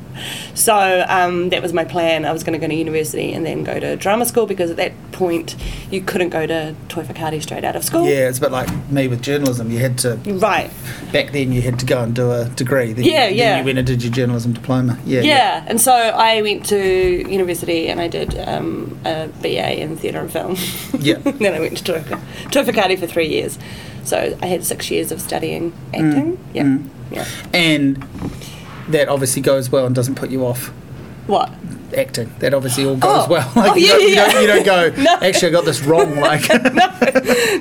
So 0.54 1.04
um, 1.08 1.50
that 1.50 1.62
was 1.62 1.72
my 1.72 1.84
plan. 1.84 2.24
I 2.24 2.32
was 2.32 2.42
going 2.42 2.54
to 2.54 2.58
go 2.58 2.66
to 2.66 2.74
university 2.74 3.32
and 3.32 3.46
then 3.46 3.62
go 3.62 3.78
to 3.78 3.94
drama 3.94 4.26
school 4.26 4.46
because 4.46 4.68
at 4.72 4.76
that 4.78 4.92
point 5.12 5.54
you 5.92 6.00
couldn't 6.00 6.30
go 6.30 6.44
to 6.44 6.74
Toi 6.88 7.04
Whakaari 7.04 7.40
straight 7.40 7.62
out 7.62 7.76
of 7.76 7.84
school. 7.84 8.04
Yeah, 8.04 8.28
it's 8.28 8.38
a 8.38 8.40
bit 8.40 8.50
like 8.50 8.90
me 8.90 9.06
with 9.06 9.22
journalism. 9.22 9.70
You 9.70 9.78
had 9.78 9.96
to 9.98 10.16
Right. 10.26 10.72
back 11.12 11.30
then. 11.30 11.52
You 11.52 11.62
had 11.62 11.78
to 11.78 11.86
go 11.86 11.99
and 12.04 12.14
do 12.14 12.30
a 12.30 12.46
degree. 12.50 12.92
Then, 12.92 13.04
Yeah, 13.04 13.26
then 13.28 13.34
yeah. 13.36 13.58
you 13.58 13.64
went 13.64 13.78
and 13.78 13.86
did 13.86 14.02
your 14.02 14.12
journalism 14.12 14.52
diploma. 14.52 14.98
Yeah, 15.04 15.20
Yeah, 15.22 15.64
and 15.66 15.80
so 15.80 15.92
I 15.92 16.42
went 16.42 16.66
to 16.66 16.76
university 17.30 17.88
and 17.88 18.00
I 18.00 18.08
did 18.08 18.38
um, 18.48 18.98
a 19.04 19.28
BA 19.42 19.80
in 19.80 19.96
theatre 19.96 20.20
and 20.20 20.30
film. 20.32 20.56
Yeah. 20.98 21.14
then 21.24 21.54
I 21.54 21.60
went 21.60 21.78
to 21.86 21.92
Whakaari 22.50 22.98
for 22.98 23.06
three 23.06 23.28
years. 23.28 23.58
So 24.04 24.36
I 24.42 24.46
had 24.46 24.64
six 24.64 24.90
years 24.90 25.12
of 25.12 25.20
studying 25.20 25.72
acting. 25.94 26.38
yeah. 26.54 26.62
mm. 26.64 26.88
Yeah. 27.12 27.26
and 27.52 27.96
that 28.88 29.08
obviously 29.08 29.42
goes 29.42 29.68
well 29.70 29.84
and 29.86 29.94
doesn't 29.94 30.14
put 30.14 30.30
you 30.30 30.46
off 30.46 30.68
What? 31.26 31.50
acting. 31.96 32.32
That 32.38 32.54
obviously 32.54 32.84
all 32.86 32.96
goes 32.96 33.26
Oh. 33.26 33.28
well. 33.28 33.52
Oh, 33.56 33.74
you, 33.74 33.86
yeah, 33.86 33.92
don't, 33.92 34.02
you, 34.08 34.14
don't, 34.14 34.40
you 34.42 34.46
don't 34.46 34.64
go. 34.96 35.02
No. 35.02 35.14
Actually, 35.20 35.48
I 35.48 35.50
got 35.52 35.64
this 35.64 35.80
wrong. 35.82 36.16
Like, 36.20 36.48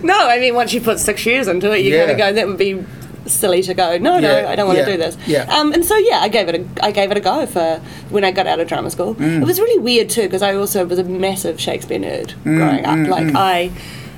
No, 0.04 0.28
I 0.30 0.38
mean, 0.40 0.54
once 0.56 0.74
you 0.74 0.82
put 0.82 1.00
six 1.00 1.26
years 1.26 1.48
into 1.48 1.72
it, 1.72 1.80
you 1.84 1.94
Yeah. 1.94 2.00
kind 2.06 2.12
of 2.12 2.18
go, 2.18 2.34
that 2.34 2.48
would 2.48 2.58
be 2.58 2.84
silly 3.30 3.62
to 3.64 3.74
go, 3.74 3.98
no, 3.98 4.20
no, 4.20 4.48
I 4.48 4.56
don't 4.56 4.68
want 4.68 4.80
to 4.80 4.86
do 4.86 4.98
this. 4.98 5.18
yeah. 5.28 5.44
Um, 5.54 5.72
and 5.74 5.84
so, 5.86 5.96
yeah, 5.98 6.20
I 6.20 6.28
gave 6.30 6.48
it 6.50 6.56
a, 6.56 6.86
I 6.86 6.92
gave 6.92 7.12
it 7.12 7.18
a 7.18 7.22
go 7.22 7.46
for 7.46 7.78
when 8.10 8.24
I 8.24 8.32
got 8.32 8.48
out 8.48 8.60
of 8.60 8.68
drama 8.68 8.90
school. 8.90 9.16
Mm. 9.16 9.42
It 9.42 9.46
was 9.46 9.60
really 9.60 9.80
weird, 9.80 10.10
too, 10.10 10.24
because 10.24 10.42
I 10.42 10.56
also 10.56 10.86
was 10.86 11.00
a 11.00 11.04
massive 11.04 11.60
Shakespeare 11.60 12.00
nerd 12.00 12.34
Mm, 12.44 12.58
growing 12.58 12.86
up. 12.86 13.08
like, 13.10 13.36
I 13.36 13.72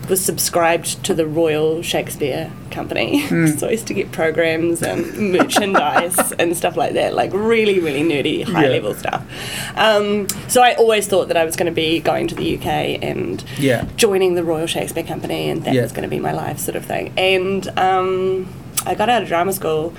was 0.09 0.19
subscribed 0.25 1.03
to 1.05 1.13
the 1.13 1.25
Royal 1.25 1.81
Shakespeare 1.81 2.51
Company. 2.71 3.21
Mm. 3.27 3.57
so 3.59 3.67
I 3.67 3.71
used 3.71 3.87
to 3.87 3.93
get 3.93 4.11
programs 4.11 4.81
and 4.81 5.31
merchandise 5.31 6.31
and 6.39 6.57
stuff 6.57 6.75
like 6.75 6.93
that, 6.93 7.13
like 7.13 7.31
really, 7.33 7.79
really 7.79 8.01
nerdy, 8.03 8.43
high 8.43 8.63
Yeah. 8.65 8.69
level 8.71 8.93
stuff. 8.93 9.23
Um, 9.77 10.27
so 10.49 10.61
I 10.61 10.73
always 10.73 11.07
thought 11.07 11.27
that 11.29 11.37
I 11.37 11.45
was 11.45 11.55
going 11.55 11.67
to 11.67 11.71
be 11.71 11.99
going 11.99 12.27
to 12.27 12.35
the 12.35 12.55
UK 12.57 12.99
and 13.01 13.43
Yeah. 13.57 13.85
joining 13.95 14.35
the 14.35 14.43
Royal 14.43 14.67
Shakespeare 14.67 15.03
Company, 15.03 15.49
and 15.49 15.63
that 15.63 15.73
Yeah. 15.75 15.83
was 15.83 15.91
going 15.91 16.03
to 16.03 16.09
be 16.09 16.19
my 16.19 16.33
life, 16.33 16.59
sort 16.59 16.75
of 16.75 16.83
thing. 16.85 17.13
And 17.17 17.67
um, 17.77 18.47
I 18.85 18.95
got 18.95 19.09
out 19.09 19.21
of 19.21 19.27
drama 19.27 19.53
school, 19.53 19.93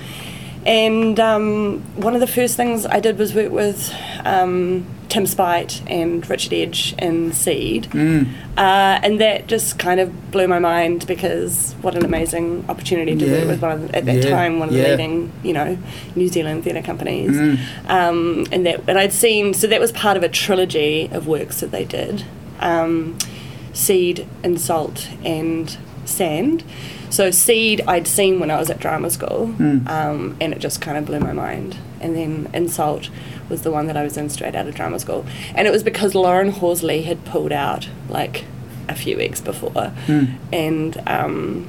and 0.65 1.19
um, 1.19 1.81
one 1.95 2.13
of 2.15 2.21
the 2.21 2.27
first 2.27 2.55
things 2.55 2.85
I 2.85 2.99
did 2.99 3.17
was 3.17 3.33
work 3.33 3.51
with 3.51 3.93
um, 4.25 4.85
Tim 5.09 5.25
Spite 5.27 5.81
and 5.87 6.27
Richard 6.29 6.53
Edge 6.53 6.95
in 6.97 7.33
Seed, 7.33 7.83
Mm. 7.91 8.27
uh, 8.57 8.99
and 9.03 9.19
that 9.21 9.47
just 9.47 9.77
kind 9.77 9.99
of 9.99 10.31
blew 10.31 10.47
my 10.47 10.59
mind 10.59 11.05
because 11.05 11.75
what 11.81 11.95
an 11.95 12.03
amazing 12.05 12.65
opportunity 12.69 13.15
to 13.15 13.25
Yeah. 13.25 13.31
work 13.39 13.47
with 13.47 13.61
one 13.61 13.71
of 13.73 13.87
the, 13.87 13.95
at 13.97 14.05
that 14.05 14.23
Yeah. 14.23 14.29
time 14.29 14.59
one 14.59 14.69
of 14.69 14.73
the 14.75 14.81
leading, 14.87 15.31
you 15.43 15.53
know, 15.53 15.77
New 16.15 16.27
Zealand 16.29 16.63
theatre 16.63 16.81
companies, 16.81 17.31
Mm. 17.31 17.57
um, 17.89 18.45
and 18.51 18.65
that 18.65 18.81
and 18.87 18.97
I'd 18.97 19.13
seen 19.13 19.53
so 19.53 19.67
that 19.67 19.79
was 19.79 19.91
part 19.91 20.17
of 20.17 20.23
a 20.23 20.29
trilogy 20.29 21.09
of 21.11 21.27
works 21.27 21.59
that 21.59 21.71
they 21.71 21.85
did. 21.85 22.23
Um, 22.59 23.17
seed 23.73 24.25
and 24.43 24.59
salt 24.61 25.09
and 25.25 25.77
sand. 26.05 26.63
So 27.09 27.29
seed 27.31 27.81
I'd 27.87 28.07
seen 28.07 28.39
when 28.39 28.49
I 28.49 28.57
was 28.57 28.69
at 28.69 28.79
drama 28.79 29.09
school, 29.11 29.53
Mm. 29.57 29.87
um, 29.89 30.35
and 30.41 30.53
it 30.53 30.59
just 30.59 30.81
kind 30.81 30.97
of 30.97 31.05
blew 31.05 31.19
my 31.19 31.33
mind. 31.33 31.77
And 32.01 32.15
then 32.15 32.49
in 32.53 32.67
Salt 32.69 33.09
was 33.49 33.61
the 33.61 33.71
one 33.71 33.87
that 33.87 33.95
I 33.95 34.03
was 34.03 34.17
in 34.17 34.29
straight 34.29 34.55
out 34.55 34.67
of 34.67 34.73
drama 34.75 34.99
school, 34.99 35.25
and 35.55 35.67
it 35.67 35.71
was 35.71 35.83
because 35.83 36.15
Lauren 36.15 36.49
Horsley 36.51 37.03
had 37.03 37.23
pulled 37.25 37.51
out 37.51 37.87
like 38.09 38.45
a 38.89 38.95
few 38.95 39.15
weeks 39.17 39.39
before, 39.41 39.91
Mm. 40.07 40.33
and. 40.51 41.01
Um, 41.07 41.67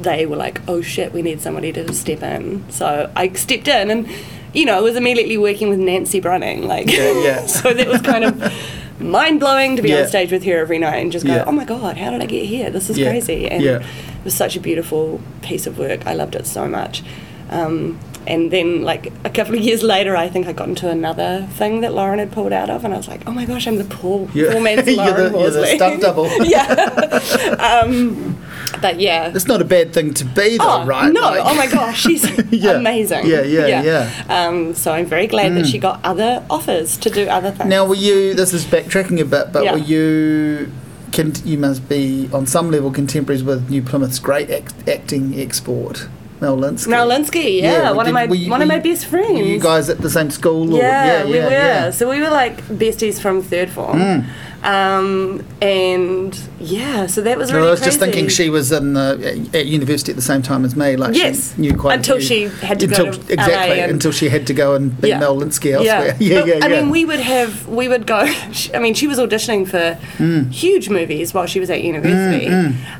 they 0.00 0.24
were 0.24 0.36
like, 0.36 0.62
"Oh 0.66 0.80
shit, 0.80 1.12
we 1.12 1.20
need 1.20 1.42
somebody 1.42 1.72
to 1.74 1.92
step 1.92 2.22
in." 2.22 2.64
So 2.70 3.10
I 3.14 3.30
stepped 3.34 3.68
in, 3.68 3.90
and 3.90 4.08
you 4.54 4.64
know, 4.64 4.78
I 4.78 4.80
was 4.80 4.96
immediately 4.96 5.36
working 5.36 5.68
with 5.68 5.78
Nancy 5.78 6.20
Brunning, 6.20 6.66
like, 6.66 6.90
Yeah, 6.90 7.22
yeah. 7.22 7.46
so 7.56 7.74
that 7.74 7.86
was 7.86 8.00
kind 8.00 8.24
of 8.24 8.40
mind 9.00 9.40
blowing 9.40 9.76
to 9.76 9.82
be 9.82 9.88
Yeah. 9.90 10.02
on 10.02 10.08
stage 10.08 10.30
with 10.32 10.44
her 10.44 10.58
every 10.58 10.78
night 10.78 10.96
and 11.02 11.10
just 11.12 11.26
go, 11.26 11.34
Yeah. 11.34 11.44
"Oh 11.46 11.52
my 11.52 11.64
god, 11.64 11.96
how 11.96 12.10
did 12.10 12.22
I 12.22 12.26
get 12.26 12.44
here? 12.44 12.70
This 12.70 12.90
is 12.90 12.98
Yeah. 12.98 13.10
crazy!" 13.10 13.48
And 13.48 13.62
Yeah. 13.62 13.76
it 13.78 13.82
was 14.24 14.34
such 14.34 14.56
a 14.56 14.60
beautiful 14.60 15.20
piece 15.42 15.66
of 15.66 15.78
work. 15.78 16.06
I 16.06 16.14
loved 16.14 16.34
it 16.34 16.46
so 16.46 16.66
much. 16.66 17.02
Um, 17.50 17.98
and 18.26 18.50
then, 18.50 18.82
like 18.82 19.12
a 19.24 19.30
couple 19.30 19.54
of 19.54 19.60
years 19.60 19.82
later, 19.82 20.14
I 20.16 20.28
think 20.28 20.46
I 20.46 20.52
got 20.52 20.68
into 20.68 20.88
another 20.88 21.46
thing 21.56 21.80
that 21.80 21.94
Lauren 21.94 22.18
had 22.18 22.30
pulled 22.30 22.52
out 22.52 22.68
of, 22.70 22.84
and 22.84 22.92
I 22.94 22.96
was 22.98 23.08
like, 23.08 23.22
"Oh 23.26 23.32
my 23.32 23.44
gosh, 23.44 23.66
I'm 23.66 23.78
the 23.78 23.84
poor, 23.84 24.28
poor 24.28 24.60
man's 24.60 24.86
Lauren 24.88 25.14
the- 25.32 25.38
you're 25.40 25.50
the 25.50 25.66
stunt 25.66 26.00
double. 26.02 26.28
yeah. 26.44 27.18
um, 27.82 28.36
but 28.80 29.00
yeah. 29.00 29.32
It's 29.34 29.46
not 29.46 29.60
a 29.60 29.64
bad 29.64 29.92
thing 29.92 30.14
to 30.14 30.24
be, 30.24 30.58
though, 30.58 30.82
Oh, 30.82 30.86
right? 30.86 31.12
No, 31.12 31.20
Like- 31.20 31.40
oh 31.44 31.54
my 31.54 31.66
gosh, 31.66 32.00
she's 32.02 32.24
Yeah. 32.50 32.72
amazing. 32.72 33.26
Yeah, 33.26 33.42
yeah, 33.42 33.82
yeah. 33.82 34.10
Mm. 34.28 34.30
Um, 34.30 34.74
so 34.74 34.92
I'm 34.92 35.06
very 35.06 35.26
glad 35.26 35.54
that 35.56 35.66
she 35.66 35.78
got 35.78 36.00
other 36.04 36.44
offers 36.50 36.96
to 36.98 37.10
do 37.10 37.26
other 37.28 37.50
things. 37.50 37.68
Now, 37.68 37.84
were 37.86 37.94
you? 37.94 38.34
This 38.34 38.52
is 38.54 38.64
backtracking 38.64 39.20
a 39.20 39.24
bit, 39.24 39.52
but 39.52 39.64
Yeah. 39.64 39.72
were 39.72 39.78
you? 39.78 40.70
Can, 41.12 41.32
you 41.44 41.58
must 41.58 41.88
be 41.88 42.30
on 42.32 42.46
some 42.46 42.70
level 42.70 42.90
contemporaries 42.92 43.42
with 43.42 43.68
New 43.68 43.82
Plymouth's 43.82 44.20
great 44.20 44.48
act, 44.48 44.74
acting 44.88 45.38
export, 45.40 46.06
Mel 46.40 46.56
Lynskey. 46.56 46.86
Mel 46.86 47.08
Lynskey, 47.08 47.60
yeah, 47.60 47.90
one 47.90 48.06
did- 48.06 48.10
of 48.10 48.14
my 48.14 48.24
you- 48.32 48.48
one 48.50 48.62
of 48.62 48.68
my 48.68 48.78
best 48.78 49.06
friends. 49.06 49.32
Were 49.32 49.42
you 49.42 49.58
guys 49.58 49.88
at 49.90 49.98
the 49.98 50.08
same 50.08 50.30
school? 50.30 50.72
Or, 50.72 50.78
Yeah, 50.78 51.24
we 51.24 51.34
yeah, 51.34 51.44
were. 51.44 51.50
yeah. 51.50 51.90
So 51.90 52.08
we 52.08 52.20
were 52.20 52.30
like 52.30 52.62
besties 52.68 53.20
from 53.20 53.42
third 53.42 53.70
form. 53.70 53.98
Mm. 53.98 54.24
Um, 54.62 55.46
and 55.62 56.38
yeah, 56.58 57.06
so 57.06 57.22
that 57.22 57.38
was 57.38 57.48
No, 57.50 57.56
really 57.56 57.68
I 57.68 57.70
was 57.70 57.80
just 57.80 57.98
thinking 57.98 58.28
she 58.28 58.50
was 58.50 58.70
in 58.72 58.92
the, 58.92 59.48
at 59.54 59.64
university 59.66 60.12
at 60.12 60.16
the 60.16 60.22
same 60.22 60.42
time 60.42 60.64
as 60.66 60.76
me. 60.76 60.96
Like 60.96 61.14
Yes, 61.14 61.54
she 61.54 61.60
knew 61.62 61.74
quite 61.76 61.96
until 61.96 62.16
few- 62.18 62.26
she 62.26 62.42
had 62.66 62.78
to 62.80 62.86
go 62.86 63.06
until, 63.06 63.22
to 63.22 63.32
exactly 63.32 63.80
and- 63.80 63.92
until 63.92 64.12
she 64.12 64.28
had 64.28 64.46
to 64.48 64.52
go 64.54 64.74
and 64.74 65.00
be 65.00 65.08
Yeah. 65.08 65.18
Mel 65.20 65.36
Lynskey 65.36 65.72
elsewhere. 65.72 66.14
Yeah, 66.20 66.40
But, 66.40 66.48
yeah, 66.48 66.54
yeah. 66.56 66.64
I 66.64 66.68
mean, 66.68 66.90
we 66.90 67.04
would 67.06 67.20
have, 67.20 67.66
we 67.68 67.88
would 67.88 68.06
go. 68.06 68.18
I 68.74 68.78
mean, 68.78 68.92
she 68.94 69.06
was 69.06 69.18
auditioning 69.18 69.66
for 69.66 69.98
Mm. 70.18 70.50
huge 70.52 70.90
movies 70.90 71.32
while 71.32 71.46
she 71.46 71.58
was 71.60 71.70
at 71.70 71.82
university, 71.82 72.48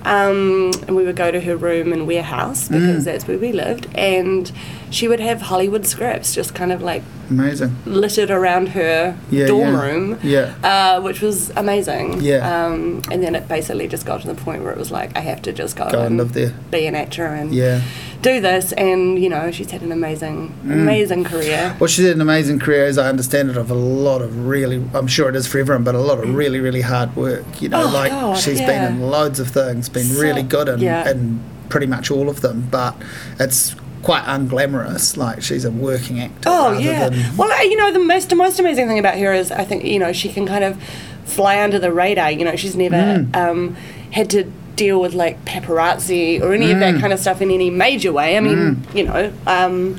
um, 0.05 0.71
and 0.87 0.97
we 0.97 1.05
would 1.05 1.17
go 1.17 1.31
to 1.31 1.40
her 1.40 1.57
room 1.57 1.93
in 1.93 2.07
warehouse 2.07 2.69
Mm. 2.69 2.73
because 2.73 3.05
that's 3.05 3.29
where 3.29 3.37
we 3.38 3.52
lived, 3.52 3.87
and 3.95 4.50
she 4.91 5.07
would 5.09 5.21
have 5.21 5.41
Hollywood 5.43 5.87
scripts 5.87 6.35
just 6.35 6.55
kind 6.55 6.73
of 6.73 6.83
like 6.83 7.03
amazing. 7.31 7.77
littered 7.87 8.31
around 8.31 8.71
her 8.71 9.17
Yeah, 9.31 9.47
dorm 9.47 9.75
yeah. 9.75 9.83
room. 9.83 10.19
Yeah. 10.23 10.55
Uh, 10.63 11.01
which 11.01 11.21
was 11.21 11.51
amazing. 11.57 12.21
Yeah. 12.23 12.39
Um, 12.67 13.03
and 13.11 13.23
then 13.23 13.35
it 13.35 13.47
basically 13.49 13.87
just 13.89 14.05
got 14.05 14.21
to 14.23 14.27
the 14.27 14.35
point 14.35 14.63
where 14.65 14.73
it 14.73 14.79
was 14.79 14.91
like, 14.91 15.17
I 15.17 15.21
have 15.21 15.41
to 15.43 15.53
just 15.53 15.77
go, 15.77 15.89
Go 15.91 16.03
and 16.03 16.17
live 16.17 16.33
there. 16.33 16.53
be 16.71 16.87
an 16.87 16.95
actor 16.97 17.27
and 17.27 17.55
Yeah. 17.55 17.83
do 18.23 18.41
this. 18.41 18.73
And, 18.73 19.19
you 19.23 19.29
know, 19.29 19.51
she's 19.53 19.71
had 19.71 19.83
an 19.83 19.93
amazing, 19.93 20.53
Mm. 20.67 20.73
amazing 20.73 21.25
career. 21.25 21.77
Well, 21.79 21.87
she's 21.89 22.05
had 22.07 22.17
an 22.17 22.21
amazing 22.21 22.59
career, 22.59 22.87
as 22.87 22.99
I 22.99 23.09
understand 23.09 23.49
it, 23.51 23.57
of 23.57 23.71
a 23.71 23.75
lot 23.75 24.23
of 24.23 24.47
really, 24.47 24.83
I'm 24.93 25.07
sure 25.07 25.29
it 25.29 25.37
is 25.37 25.47
for 25.47 25.59
everyone, 25.59 25.85
but 25.85 25.95
a 25.95 26.01
lot 26.01 26.19
of 26.19 26.35
really, 26.35 26.59
really 26.59 26.83
hard 26.83 27.15
work. 27.15 27.63
You 27.63 27.69
know, 27.69 27.85
Oh, 27.85 27.91
like 27.95 28.11
God, 28.11 28.39
she's 28.39 28.61
yeah. 28.61 28.67
been 28.67 28.95
in 28.97 29.01
loads 29.09 29.39
of 29.39 29.49
things, 29.49 29.89
been 29.89 30.05
So- 30.07 30.21
really 30.21 30.43
good 30.43 30.81
yeah. 30.81 31.09
in 31.09 31.41
pretty 31.69 31.87
much 31.87 32.11
all 32.11 32.29
of 32.29 32.41
them, 32.41 32.67
but 32.69 32.95
it's 33.39 33.77
quite 34.02 34.25
unglamorous. 34.25 35.16
Like 35.16 35.42
she's 35.42 35.64
a 35.64 35.71
working 35.71 36.21
actor. 36.21 36.49
Oh 36.49 36.73
yeah. 36.78 37.09
Than, 37.09 37.37
Well, 37.37 37.66
you 37.69 37.76
know, 37.76 37.92
the 37.92 37.99
most 37.99 38.28
the 38.30 38.37
most 38.37 38.59
amazing 38.61 38.87
thing 38.88 38.99
about 38.99 39.19
her 39.19 39.33
is 39.33 39.50
I 39.50 39.64
think 39.64 39.85
you 39.85 39.99
know 39.99 40.12
she 40.12 40.28
can 40.33 40.47
kind 40.47 40.64
of 40.64 40.83
fly 41.25 41.62
under 41.62 41.78
the 41.78 41.92
radar. 41.92 42.30
You 42.30 42.45
know, 42.45 42.57
she's 42.57 42.76
never 42.76 42.97
Mm. 42.97 43.37
um, 43.37 43.76
had 44.12 44.28
to 44.30 44.45
deal 44.76 45.00
with 45.00 45.12
like 45.14 45.45
paparazzi 45.45 46.40
or 46.40 46.52
any 46.54 46.71
of 46.71 46.78
Mm. 46.78 46.80
that 46.80 47.00
kind 47.00 47.12
of 47.12 47.21
stuff 47.21 47.40
in 47.42 47.50
any 47.50 47.71
major 47.71 48.12
way. 48.12 48.37
I 48.37 48.40
mean, 48.40 48.83
you 48.95 49.04
know. 49.04 49.33
Um, 49.47 49.99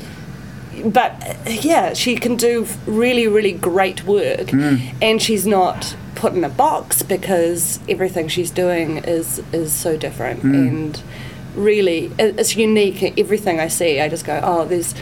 but 0.86 1.14
yeah, 1.64 1.94
she 1.94 2.16
can 2.16 2.36
do 2.38 2.66
really, 2.88 3.28
really 3.28 3.52
great 3.52 4.06
work, 4.06 4.48
Mm. 4.48 4.80
and 5.02 5.22
she's 5.22 5.46
not 5.46 5.96
put 6.16 6.34
in 6.34 6.44
a 6.44 6.50
box 6.50 7.02
because 7.04 7.80
everything 7.90 8.28
she's 8.28 8.50
doing 8.52 8.98
is 8.98 9.42
is 9.54 9.72
so 9.74 9.98
different 9.98 10.44
Mm. 10.44 10.54
and 10.68 11.02
really 11.56 12.12
it's 12.18 12.56
unique. 12.56 13.18
Everything 13.18 13.60
I 13.60 13.68
see, 13.68 14.00
I 14.00 14.10
just 14.10 14.26
go, 14.26 14.40
oh, 14.44 14.66
there's 14.66 14.94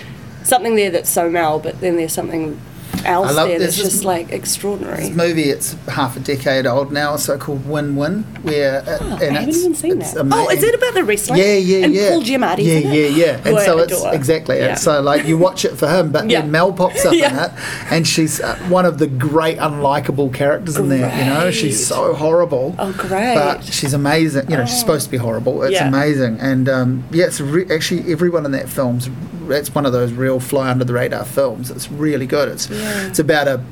something 0.43 0.75
there 0.75 0.91
that's 0.91 1.09
so 1.09 1.29
Mel, 1.29 1.59
but 1.59 1.79
then 1.81 1.97
there's 1.97 2.13
something 2.13 2.59
else 3.05 3.29
I 3.29 3.31
love- 3.33 3.47
there 3.49 3.59
that's 3.59 3.75
this- 3.77 3.91
just 3.93 4.03
like 4.05 4.27
This 4.27 4.35
extraordinary. 4.39 5.09
movie, 5.11 5.49
it's 5.49 5.75
half 5.87 6.15
a 6.17 6.19
decade 6.19 6.65
old 6.67 6.91
now, 6.91 7.15
so 7.15 7.37
called 7.37 7.67
Win 7.67 7.95
Win, 7.95 8.23
where 8.43 8.83
Oh, 8.87 8.91
and 9.03 9.13
I 9.13 9.39
haven't 9.41 9.49
it's, 9.49 9.57
even 9.59 9.75
seen 9.75 10.01
it's 10.01 10.13
that. 10.13 10.27
Oh, 10.31 10.49
is 10.49 10.63
it 10.63 10.75
about 10.75 10.93
the 10.93 11.03
wrestling? 11.03 11.39
Yeah, 11.39 11.53
yeah, 11.55 11.85
and 11.85 11.93
yeah. 11.93 12.09
Paul 12.09 12.21
Giamatti. 12.23 12.63
Yeah, 12.65 12.73
in 12.73 12.87
yeah, 12.87 12.93
it? 12.93 13.11
yeah. 13.13 13.41
And 13.45 13.59
so 13.59 13.77
it's 13.79 14.03
exactly. 14.05 14.57
Yeah. 14.57 14.75
So 14.75 15.01
like 15.01 15.25
you 15.25 15.37
watch 15.37 15.65
it 15.65 15.77
for 15.77 15.87
him, 15.87 16.11
but 16.11 16.29
Yeah. 16.29 16.41
then 16.41 16.51
Mel 16.51 16.71
pops 16.73 17.05
up 17.05 17.13
in 17.13 17.19
Yeah. 17.19 17.45
it, 17.45 17.51
and 17.91 18.07
she's 18.07 18.39
uh, 18.41 18.55
one 18.69 18.85
of 18.85 18.97
the 18.97 19.07
great 19.07 19.57
unlikable 19.57 20.33
characters 20.33 20.77
in 20.77 20.89
there. 20.89 21.11
You 21.17 21.25
know, 21.25 21.51
she's 21.51 21.85
so 21.85 22.13
horrible. 22.13 22.75
Oh, 22.79 22.91
great. 22.97 23.35
But 23.35 23.63
she's 23.65 23.93
amazing. 23.93 24.49
You 24.49 24.57
know, 24.57 24.65
she's 24.65 24.75
Oh. 24.75 24.79
supposed 24.79 25.05
to 25.05 25.11
be 25.11 25.17
horrible. 25.17 25.63
It's 25.63 25.73
Yeah. 25.73 25.87
amazing, 25.87 26.37
and 26.39 26.67
um, 26.69 27.03
yeah, 27.11 27.25
it's 27.25 27.39
re- 27.41 27.65
actually 27.71 28.11
everyone 28.11 28.45
in 28.45 28.51
that 28.51 28.69
film's. 28.69 29.09
It's 29.49 29.73
one 29.73 29.87
of 29.87 29.93
those 29.93 30.11
real 30.11 30.39
fly 30.39 30.69
under 30.69 30.83
the 30.85 30.93
radar 30.93 31.25
films. 31.25 31.71
It's 31.71 31.91
really 31.91 32.27
good. 32.27 32.49
It's 32.49 32.69
Yeah. 32.69 32.88
It's 33.09 33.19
about 33.19 33.47
a 33.47 33.63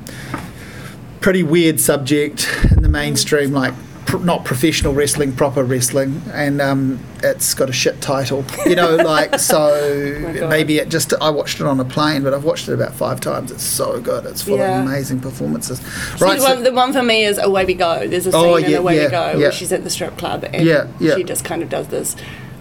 pretty 1.22 1.44
weird 1.44 1.80
subject 1.80 2.48
in 2.72 2.84
the 2.84 2.90
mainstream, 2.90 3.52
like 3.52 3.74
pr- 4.06 4.18
not 4.20 4.46
professional 4.46 4.94
wrestling, 4.94 5.34
proper 5.34 5.64
wrestling, 5.64 6.22
and 6.32 6.62
um, 6.62 7.00
it's 7.24 7.54
got 7.54 7.70
a 7.70 7.74
shit 7.74 8.00
title. 8.02 8.46
You 8.66 8.76
know, 8.76 8.96
like 8.98 9.40
so 9.40 9.72
Oh 10.40 10.48
maybe 10.48 10.78
it 10.78 10.90
just 10.90 11.14
I 11.20 11.30
watched 11.30 11.60
it 11.60 11.66
on 11.66 11.80
a 11.80 11.86
plane, 11.86 12.24
but 12.24 12.34
I've 12.34 12.44
watched 12.46 12.70
it 12.70 12.74
about 12.74 12.94
five 12.94 13.20
times. 13.20 13.52
It's 13.52 13.64
so 13.64 14.00
good. 14.00 14.26
It's 14.26 14.42
full 14.44 14.58
Yeah. 14.58 14.80
of 14.80 14.86
amazing 14.88 15.20
performances. 15.20 15.82
Right. 16.22 16.36
the, 16.40 16.46
so- 16.46 16.54
one, 16.56 16.64
the 16.64 16.72
one 16.74 16.94
for 16.94 17.04
me 17.04 17.26
is 17.26 17.38
Away 17.38 17.66
We 17.66 17.74
Go. 17.74 18.08
There's 18.08 18.28
a 18.28 18.32
scene 18.32 18.42
Oh, 18.42 18.56
in 18.56 18.74
Away 18.74 18.98
yeah, 18.98 19.06
We 19.06 19.12
Go 19.12 19.30
yeah. 19.32 19.38
where 19.38 19.52
she's 19.52 19.74
at 19.74 19.84
the 19.84 19.90
strip 19.90 20.18
club 20.18 20.46
and 20.54 20.66
Yeah, 20.66 20.88
yeah. 21.00 21.16
she 21.16 21.24
just 21.24 21.44
kind 21.44 21.62
of 21.64 21.70
does 21.70 21.88
this 21.88 22.16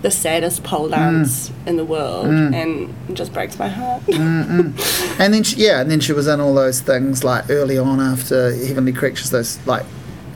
the 0.06 0.10
saddest 0.12 0.62
pole 0.62 0.86
mm. 0.86 0.92
dance 0.92 1.50
in 1.66 1.76
the 1.76 1.84
world 1.84 2.26
mm. 2.26 2.54
and 2.54 2.94
it 3.08 3.14
just 3.14 3.32
breaks 3.32 3.58
my 3.58 3.66
heart. 3.66 4.00
Mm, 4.04 5.18
and 5.20 5.34
then 5.34 5.42
she, 5.42 5.56
yeah, 5.56 5.80
and 5.80 5.90
then 5.90 5.98
she 5.98 6.12
was 6.12 6.28
in 6.28 6.38
all 6.38 6.54
those 6.54 6.80
things 6.80 7.24
like 7.24 7.50
early 7.50 7.76
on 7.76 7.98
after 7.98 8.54
Heavenly 8.54 8.92
Creatures, 8.92 9.30
those 9.30 9.58
like 9.66 9.84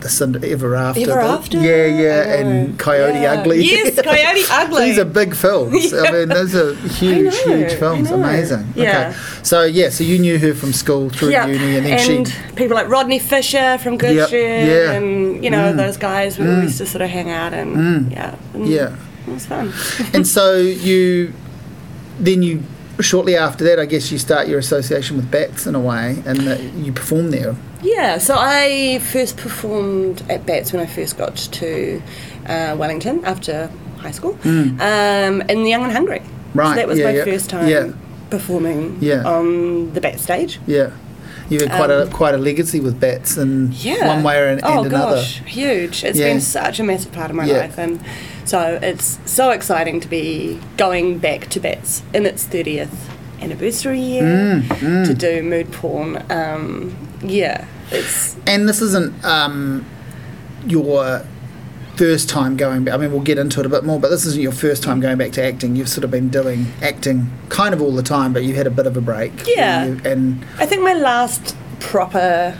the 0.00 0.09
Cinder 0.09 0.45
Ever 0.45 0.75
After. 0.75 1.03
Ever 1.03 1.21
After? 1.21 1.59
Yeah, 1.61 1.87
yeah, 1.87 2.35
and 2.35 2.77
Coyote 2.81 3.21
Yeah. 3.21 3.35
Ugly. 3.35 3.62
Yes, 3.62 3.95
Coyote 4.03 4.45
Ugly. 4.50 4.85
These 4.87 4.99
are 4.99 5.05
big 5.05 5.37
films. 5.37 5.95
I 5.95 6.11
mean, 6.12 6.29
those 6.31 6.57
are 6.57 6.75
huge, 6.75 7.33
know, 7.47 7.57
huge 7.57 7.75
films. 7.75 8.11
Amazing. 8.11 8.73
Yeah. 8.75 9.11
Okay. 9.11 9.19
So 9.45 9.62
yeah, 9.62 9.91
so 9.91 10.03
you 10.03 10.19
knew 10.19 10.37
her 10.37 10.53
from 10.53 10.73
school 10.73 11.11
through 11.11 11.31
yeah, 11.31 11.47
uni, 11.47 11.77
and 11.77 11.87
then 11.87 11.99
she. 12.00 12.17
and 12.17 12.29
she. 12.29 12.53
people 12.57 12.75
like 12.75 12.89
Rodney 12.89 13.21
Fisher 13.21 13.79
from 13.79 13.99
Good 13.99 14.17
Yep, 14.17 14.33
yeah. 14.33 14.93
and 14.95 15.45
you 15.45 15.50
know 15.50 15.73
those 15.73 15.97
guys 15.97 16.41
we 16.41 16.47
used 16.47 16.79
to 16.79 16.87
sort 16.87 17.03
of 17.03 17.11
hang 17.11 17.31
out 17.31 17.55
and 17.55 18.11
yeah, 18.11 18.35
and 18.55 18.67
Yeah. 18.67 18.97
It 19.30 19.34
was 19.34 19.46
fun. 19.46 19.72
and 20.14 20.26
so 20.26 20.56
you, 20.58 21.32
then 22.18 22.42
you. 22.42 22.62
Shortly 23.00 23.34
after 23.34 23.64
that, 23.64 23.78
I 23.78 23.87
guess 23.87 24.12
you 24.12 24.18
start 24.18 24.46
your 24.46 24.58
association 24.58 25.16
with 25.16 25.30
Bats 25.30 25.66
in 25.66 25.75
a 25.75 25.80
way, 25.80 26.22
and 26.26 26.40
that 26.40 26.60
you 26.75 26.92
perform 26.92 27.30
there. 27.30 27.56
Yeah, 27.82 28.18
so 28.18 28.37
I 28.38 28.99
first 28.99 29.38
performed 29.38 30.22
at 30.28 30.44
Bats 30.44 30.70
when 30.75 30.82
I 30.82 30.87
first 30.87 31.16
got 31.16 31.34
to 31.34 32.02
uh, 32.46 32.76
Wellington 32.78 33.25
after 33.25 33.70
high 34.00 34.10
school, 34.10 34.37
um, 34.44 35.40
in 35.42 35.62
The 35.62 35.70
Young 35.70 35.84
and 35.84 35.92
Hungry. 35.92 36.20
Right, 36.52 36.70
So 36.70 36.75
that 36.75 36.88
was 36.88 36.99
yeah, 36.99 37.04
my 37.06 37.10
yeah, 37.12 37.25
first 37.25 37.49
time 37.49 37.68
yeah. 37.68 37.92
performing 38.28 38.99
Yeah. 39.00 39.22
on 39.25 39.94
the 39.94 40.00
Bat 40.02 40.20
stage. 40.20 40.60
Yeah, 40.66 40.90
you 41.49 41.60
had 41.60 41.70
quite 41.70 41.90
a 41.90 42.06
quite 42.12 42.34
a 42.34 42.38
legacy 42.38 42.80
with 42.80 43.00
Bats, 43.00 43.38
in 43.38 43.68
Um, 43.68 43.72
Yeah. 43.78 44.08
one 44.08 44.22
way 44.22 44.38
or 44.40 44.46
and, 44.49 44.60
oh, 44.62 44.84
another. 44.84 45.14
gosh, 45.16 45.40
huge. 45.46 46.04
It's 46.04 46.18
Yeah. 46.18 46.26
been 46.26 46.40
such 46.42 46.80
a 46.80 46.82
massive 46.84 47.12
part 47.12 47.30
of 47.30 47.37
my 47.37 47.46
Yeah. 47.46 47.60
life. 47.60 47.78
And 47.78 47.99
so 48.50 48.78
it's 48.83 49.19
so 49.30 49.50
exciting 49.50 50.00
to 50.00 50.09
be 50.09 50.59
going 50.76 51.19
back 51.19 51.49
to 51.50 51.61
Bats 51.61 52.02
in 52.12 52.26
its 52.26 52.45
30th 52.45 52.95
anniversary 53.40 54.00
year 54.00 54.23
Mm, 54.25 55.07
to 55.07 55.14
do 55.14 55.42
mood 55.42 55.73
porn. 55.73 56.23
Um, 56.30 56.97
yeah, 57.23 57.66
it's. 57.90 58.37
And 58.47 58.69
this 58.69 58.80
isn't 58.83 59.25
um, 59.25 59.87
your 60.66 61.25
first 61.97 62.28
time 62.28 62.57
going 62.57 62.85
back. 62.85 62.95
I 62.95 62.97
mean, 62.97 63.12
we'll 63.12 63.21
get 63.23 63.38
into 63.38 63.61
it 63.61 63.66
a 63.66 63.69
bit 63.69 63.85
more, 63.85 64.00
but 64.00 64.09
this 64.11 64.25
isn't 64.26 64.42
your 64.42 64.52
first 64.52 64.83
time 64.83 65.00
going 65.00 65.16
back 65.19 65.33
to 65.33 65.42
acting. 65.45 65.76
You've 65.76 65.88
sort 65.88 66.04
of 66.04 66.11
been 66.11 66.28
doing 66.28 66.66
acting 66.83 67.30
kind 67.50 67.73
of 67.75 67.80
all 67.80 67.92
the 67.95 68.02
time, 68.02 68.33
but 68.33 68.42
you 68.42 68.54
had 68.54 68.66
a 68.66 68.71
bit 68.71 68.87
of 68.87 68.97
a 68.97 69.00
break. 69.00 69.33
Yeah. 69.47 69.85
You- 69.87 70.00
and 70.04 70.45
I 70.59 70.66
think 70.66 70.83
my 70.83 70.95
last 70.95 71.57
proper 71.78 72.57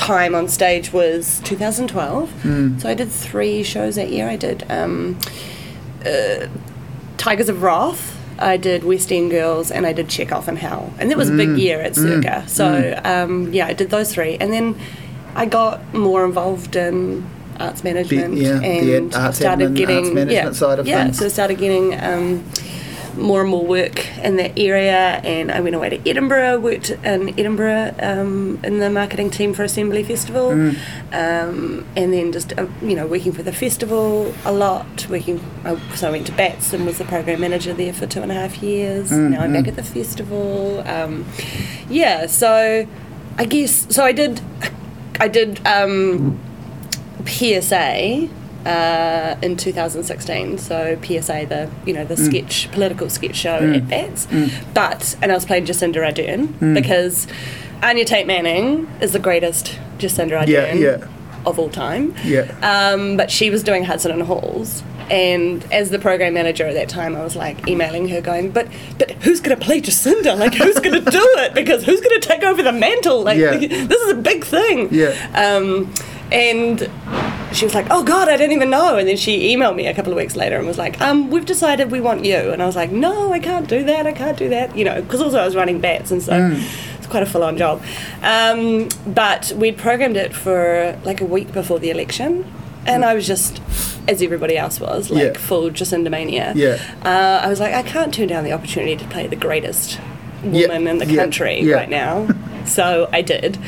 time 0.00 0.34
on 0.34 0.48
stage 0.48 0.92
was 0.92 1.40
2012. 1.44 2.80
So 2.80 2.88
I 2.88 2.94
did 2.94 3.10
three 3.10 3.62
shows 3.62 3.96
that 3.96 4.10
year. 4.10 4.28
I 4.28 4.36
did 4.36 4.64
um, 4.70 5.18
uh, 6.06 6.46
Tigers 7.18 7.50
of 7.50 7.62
Wrath. 7.62 8.16
I 8.38 8.56
did 8.56 8.82
West 8.84 9.12
End 9.12 9.30
Girls 9.30 9.70
and 9.70 9.86
I 9.86 9.92
did 9.92 10.08
Chekhov 10.08 10.48
in 10.48 10.56
Hell. 10.56 10.90
And 10.98 11.10
that 11.10 11.18
was 11.18 11.28
a 11.28 11.36
big 11.36 11.58
year 11.58 11.80
at 11.82 11.94
Circa. 11.94 12.48
So, 12.48 12.98
um, 13.04 13.52
yeah, 13.52 13.66
I 13.66 13.74
did 13.74 13.90
those 13.90 14.14
three. 14.14 14.38
And 14.38 14.50
then 14.50 14.74
I 15.34 15.44
got 15.44 15.92
more 15.92 16.24
involved 16.24 16.76
in 16.76 17.28
arts 17.60 17.84
management 17.84 18.34
yeah, 18.38 18.58
the 18.58 18.96
and 18.96 19.14
arts 19.14 19.36
started 19.38 19.72
admin, 19.72 19.76
getting 19.76 19.96
arts 19.98 20.14
management 20.14 20.30
yeah, 20.32 20.52
side 20.52 20.78
of 20.78 20.86
yeah, 20.86 21.04
things. 21.04 21.18
so 21.18 21.28
started 21.28 21.58
getting 21.58 21.92
um, 22.00 22.42
more 23.16 23.40
and 23.40 23.50
more 23.50 23.64
work 23.64 24.06
in 24.18 24.36
that 24.36 24.58
area, 24.58 25.20
and 25.24 25.50
I 25.50 25.60
went 25.60 25.74
away 25.74 25.90
to 25.90 26.08
Edinburgh, 26.08 26.60
worked 26.60 26.90
in 26.90 27.28
Edinburgh 27.38 27.94
um, 28.00 28.60
in 28.64 28.78
the 28.78 28.90
marketing 28.90 29.30
team 29.30 29.54
for 29.54 29.62
Assembly 29.64 30.02
Festival, 30.02 30.50
um, 31.12 31.86
and 31.96 32.12
then 32.12 32.32
just 32.32 32.56
uh, 32.58 32.66
you 32.82 32.94
know 32.94 33.06
working 33.06 33.32
for 33.32 33.42
the 33.42 33.52
festival 33.52 34.34
a 34.44 34.52
lot. 34.52 35.06
Working, 35.08 35.40
uh, 35.64 35.78
so 35.94 36.08
I 36.08 36.10
went 36.10 36.26
to 36.26 36.32
Bats 36.32 36.72
and 36.72 36.86
was 36.86 36.98
the 36.98 37.04
program 37.04 37.40
manager 37.40 37.72
there 37.72 37.92
for 37.92 38.06
two 38.06 38.22
and 38.22 38.30
a 38.30 38.34
half 38.34 38.62
years. 38.62 39.10
Now 39.10 39.40
I'm 39.42 39.52
back 39.52 39.68
at 39.68 39.76
the 39.76 39.82
festival. 39.82 40.80
Um, 40.86 41.26
yeah, 41.88 42.26
so 42.26 42.86
I 43.38 43.44
guess 43.44 43.94
so. 43.94 44.04
I 44.04 44.12
did, 44.12 44.40
I 45.18 45.28
did. 45.28 45.64
Um, 45.66 46.40
PSA 47.26 48.28
uh, 48.66 49.36
in 49.42 49.56
2016. 49.56 50.58
So 50.58 50.98
PSA, 51.02 51.46
the 51.48 51.70
you 51.86 51.92
know 51.92 52.04
the 52.04 52.16
sketch 52.16 52.70
political 52.72 53.08
sketch 53.10 53.36
show 53.36 53.56
at 53.72 53.88
Bats, 53.88 54.26
but 54.74 55.16
and 55.22 55.30
I 55.30 55.34
was 55.34 55.44
playing 55.44 55.66
Jacinda 55.66 55.96
Ardern 55.96 56.74
because 56.74 57.26
Anya 57.82 58.04
Tate 58.04 58.26
Manning 58.26 58.86
is 59.00 59.12
the 59.12 59.18
greatest 59.18 59.78
Jacinda 59.98 60.42
Ardern 60.42 60.48
Yeah, 60.48 60.74
yeah. 60.74 61.06
of 61.46 61.58
all 61.58 61.70
time. 61.70 62.14
Yeah. 62.24 62.52
Um, 62.62 63.16
but 63.16 63.30
she 63.30 63.50
was 63.50 63.62
doing 63.62 63.84
Hudson 63.84 64.10
and 64.10 64.22
Halls. 64.22 64.82
And 65.10 65.64
as 65.72 65.90
the 65.90 65.98
program 65.98 66.34
manager 66.34 66.66
at 66.68 66.74
that 66.74 66.88
time, 66.88 67.16
I 67.16 67.24
was 67.24 67.34
like 67.34 67.66
emailing 67.66 68.08
her, 68.10 68.20
going, 68.20 68.52
"But, 68.52 68.68
but 68.96 69.10
who's 69.22 69.40
going 69.40 69.58
to 69.58 69.64
play 69.64 69.80
Jacinda? 69.80 70.38
Like, 70.38 70.54
who's 70.54 70.78
going 70.78 71.04
to 71.04 71.10
do 71.10 71.24
it? 71.38 71.52
Because 71.52 71.82
who's 71.84 72.00
going 72.00 72.20
to 72.20 72.28
take 72.28 72.44
over 72.44 72.62
the 72.62 72.70
mantle? 72.70 73.22
Like, 73.24 73.36
Yeah. 73.36 73.56
this 73.58 74.00
is 74.02 74.12
a 74.12 74.14
big 74.14 74.44
thing." 74.44 74.88
Yeah. 74.94 75.08
Um, 75.34 75.92
and 76.30 76.88
she 77.52 77.64
was 77.64 77.74
like, 77.74 77.86
"Oh 77.90 78.02
God, 78.04 78.28
I 78.28 78.36
didn't 78.36 78.52
even 78.52 78.70
know." 78.70 78.96
And 78.96 79.08
then 79.08 79.16
she 79.16 79.54
emailed 79.54 79.74
me 79.76 79.86
a 79.86 79.94
couple 79.94 80.12
of 80.12 80.16
weeks 80.16 80.36
later 80.36 80.56
and 80.56 80.66
was 80.66 80.78
like, 80.78 81.00
"Um, 81.00 81.30
we've 81.30 81.46
decided 81.46 81.90
we 81.90 82.00
want 82.00 82.24
you." 82.24 82.36
And 82.36 82.62
I 82.62 82.66
was 82.66 82.76
like, 82.76 82.90
"No, 82.92 83.32
I 83.32 83.38
can't 83.38 83.68
do 83.68 83.82
that. 83.84 84.06
I 84.06 84.12
can't 84.12 84.36
do 84.38 84.48
that." 84.50 84.76
You 84.76 84.84
know, 84.84 85.00
because 85.02 85.20
also 85.20 85.38
I 85.38 85.44
was 85.44 85.56
running 85.56 85.80
bats, 85.80 86.10
and 86.10 86.22
so 86.22 86.32
Mm. 86.32 86.62
it's 86.98 87.06
quite 87.06 87.22
a 87.22 87.26
full-on 87.26 87.56
job. 87.56 87.82
Um, 88.22 88.88
but 89.06 89.52
we'd 89.56 89.76
programmed 89.78 90.16
it 90.16 90.34
for 90.34 90.96
like 91.04 91.20
a 91.20 91.24
week 91.26 91.52
before 91.52 91.78
the 91.78 91.90
election, 91.90 92.44
and 92.86 93.04
I 93.04 93.14
was 93.14 93.26
just, 93.26 93.60
as 94.08 94.22
everybody 94.22 94.56
else 94.56 94.80
was, 94.80 95.10
like 95.10 95.34
Yeah. 95.34 95.38
full 95.40 95.70
Jacinda 95.70 96.10
mania. 96.10 96.52
Yeah. 96.56 96.78
Uh, 97.04 97.44
I 97.44 97.48
was 97.48 97.60
like, 97.60 97.74
I 97.74 97.82
can't 97.82 98.12
turn 98.14 98.28
down 98.28 98.44
the 98.44 98.52
opportunity 98.52 98.96
to 98.96 99.04
play 99.06 99.26
the 99.26 99.36
greatest 99.36 99.98
Yeah, 100.42 100.68
woman 100.68 100.86
in 100.88 100.98
the 100.98 101.06
yeah, 101.06 101.16
country 101.20 101.60
yeah. 101.60 101.74
right 101.74 101.90
now. 101.90 102.26
so 102.70 103.08
I 103.12 103.22
did. 103.22 103.58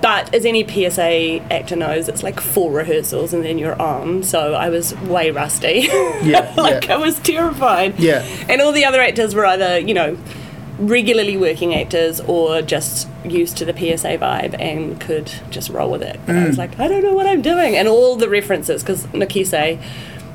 But 0.00 0.34
as 0.34 0.44
any 0.44 0.66
PSA 0.66 1.40
actor 1.52 1.76
knows, 1.76 2.08
it's 2.08 2.22
like 2.22 2.40
four 2.40 2.72
rehearsals 2.72 3.32
and 3.32 3.44
then 3.44 3.58
you're 3.58 3.80
on. 3.80 4.22
So 4.22 4.54
I 4.54 4.68
was 4.68 4.94
way 5.02 5.30
rusty. 5.30 5.88
Yeah, 6.22 6.52
like 6.56 6.86
yeah. 6.88 6.94
I 6.94 6.96
was 6.96 7.18
terrified. 7.20 7.98
Yeah. 8.00 8.24
And 8.48 8.60
all 8.60 8.72
the 8.72 8.84
other 8.84 9.00
actors 9.00 9.34
were 9.34 9.46
either, 9.46 9.78
you 9.78 9.94
know, 9.94 10.18
regularly 10.78 11.36
working 11.36 11.74
actors 11.74 12.20
or 12.20 12.62
just 12.62 13.06
used 13.24 13.56
to 13.58 13.64
the 13.64 13.72
PSA 13.72 14.18
vibe 14.18 14.58
and 14.60 15.00
could 15.00 15.30
just 15.50 15.68
roll 15.70 15.90
with 15.90 16.02
it. 16.02 16.18
But 16.26 16.34
I 16.34 16.40
Mm. 16.40 16.46
was 16.48 16.58
like, 16.58 16.80
I 16.80 16.88
don't 16.88 17.02
know 17.04 17.12
what 17.12 17.26
I'm 17.26 17.42
doing. 17.42 17.76
And 17.76 17.86
all 17.86 18.16
the 18.16 18.28
references, 18.28 18.82
because 18.82 19.06
Nakise 19.08 19.78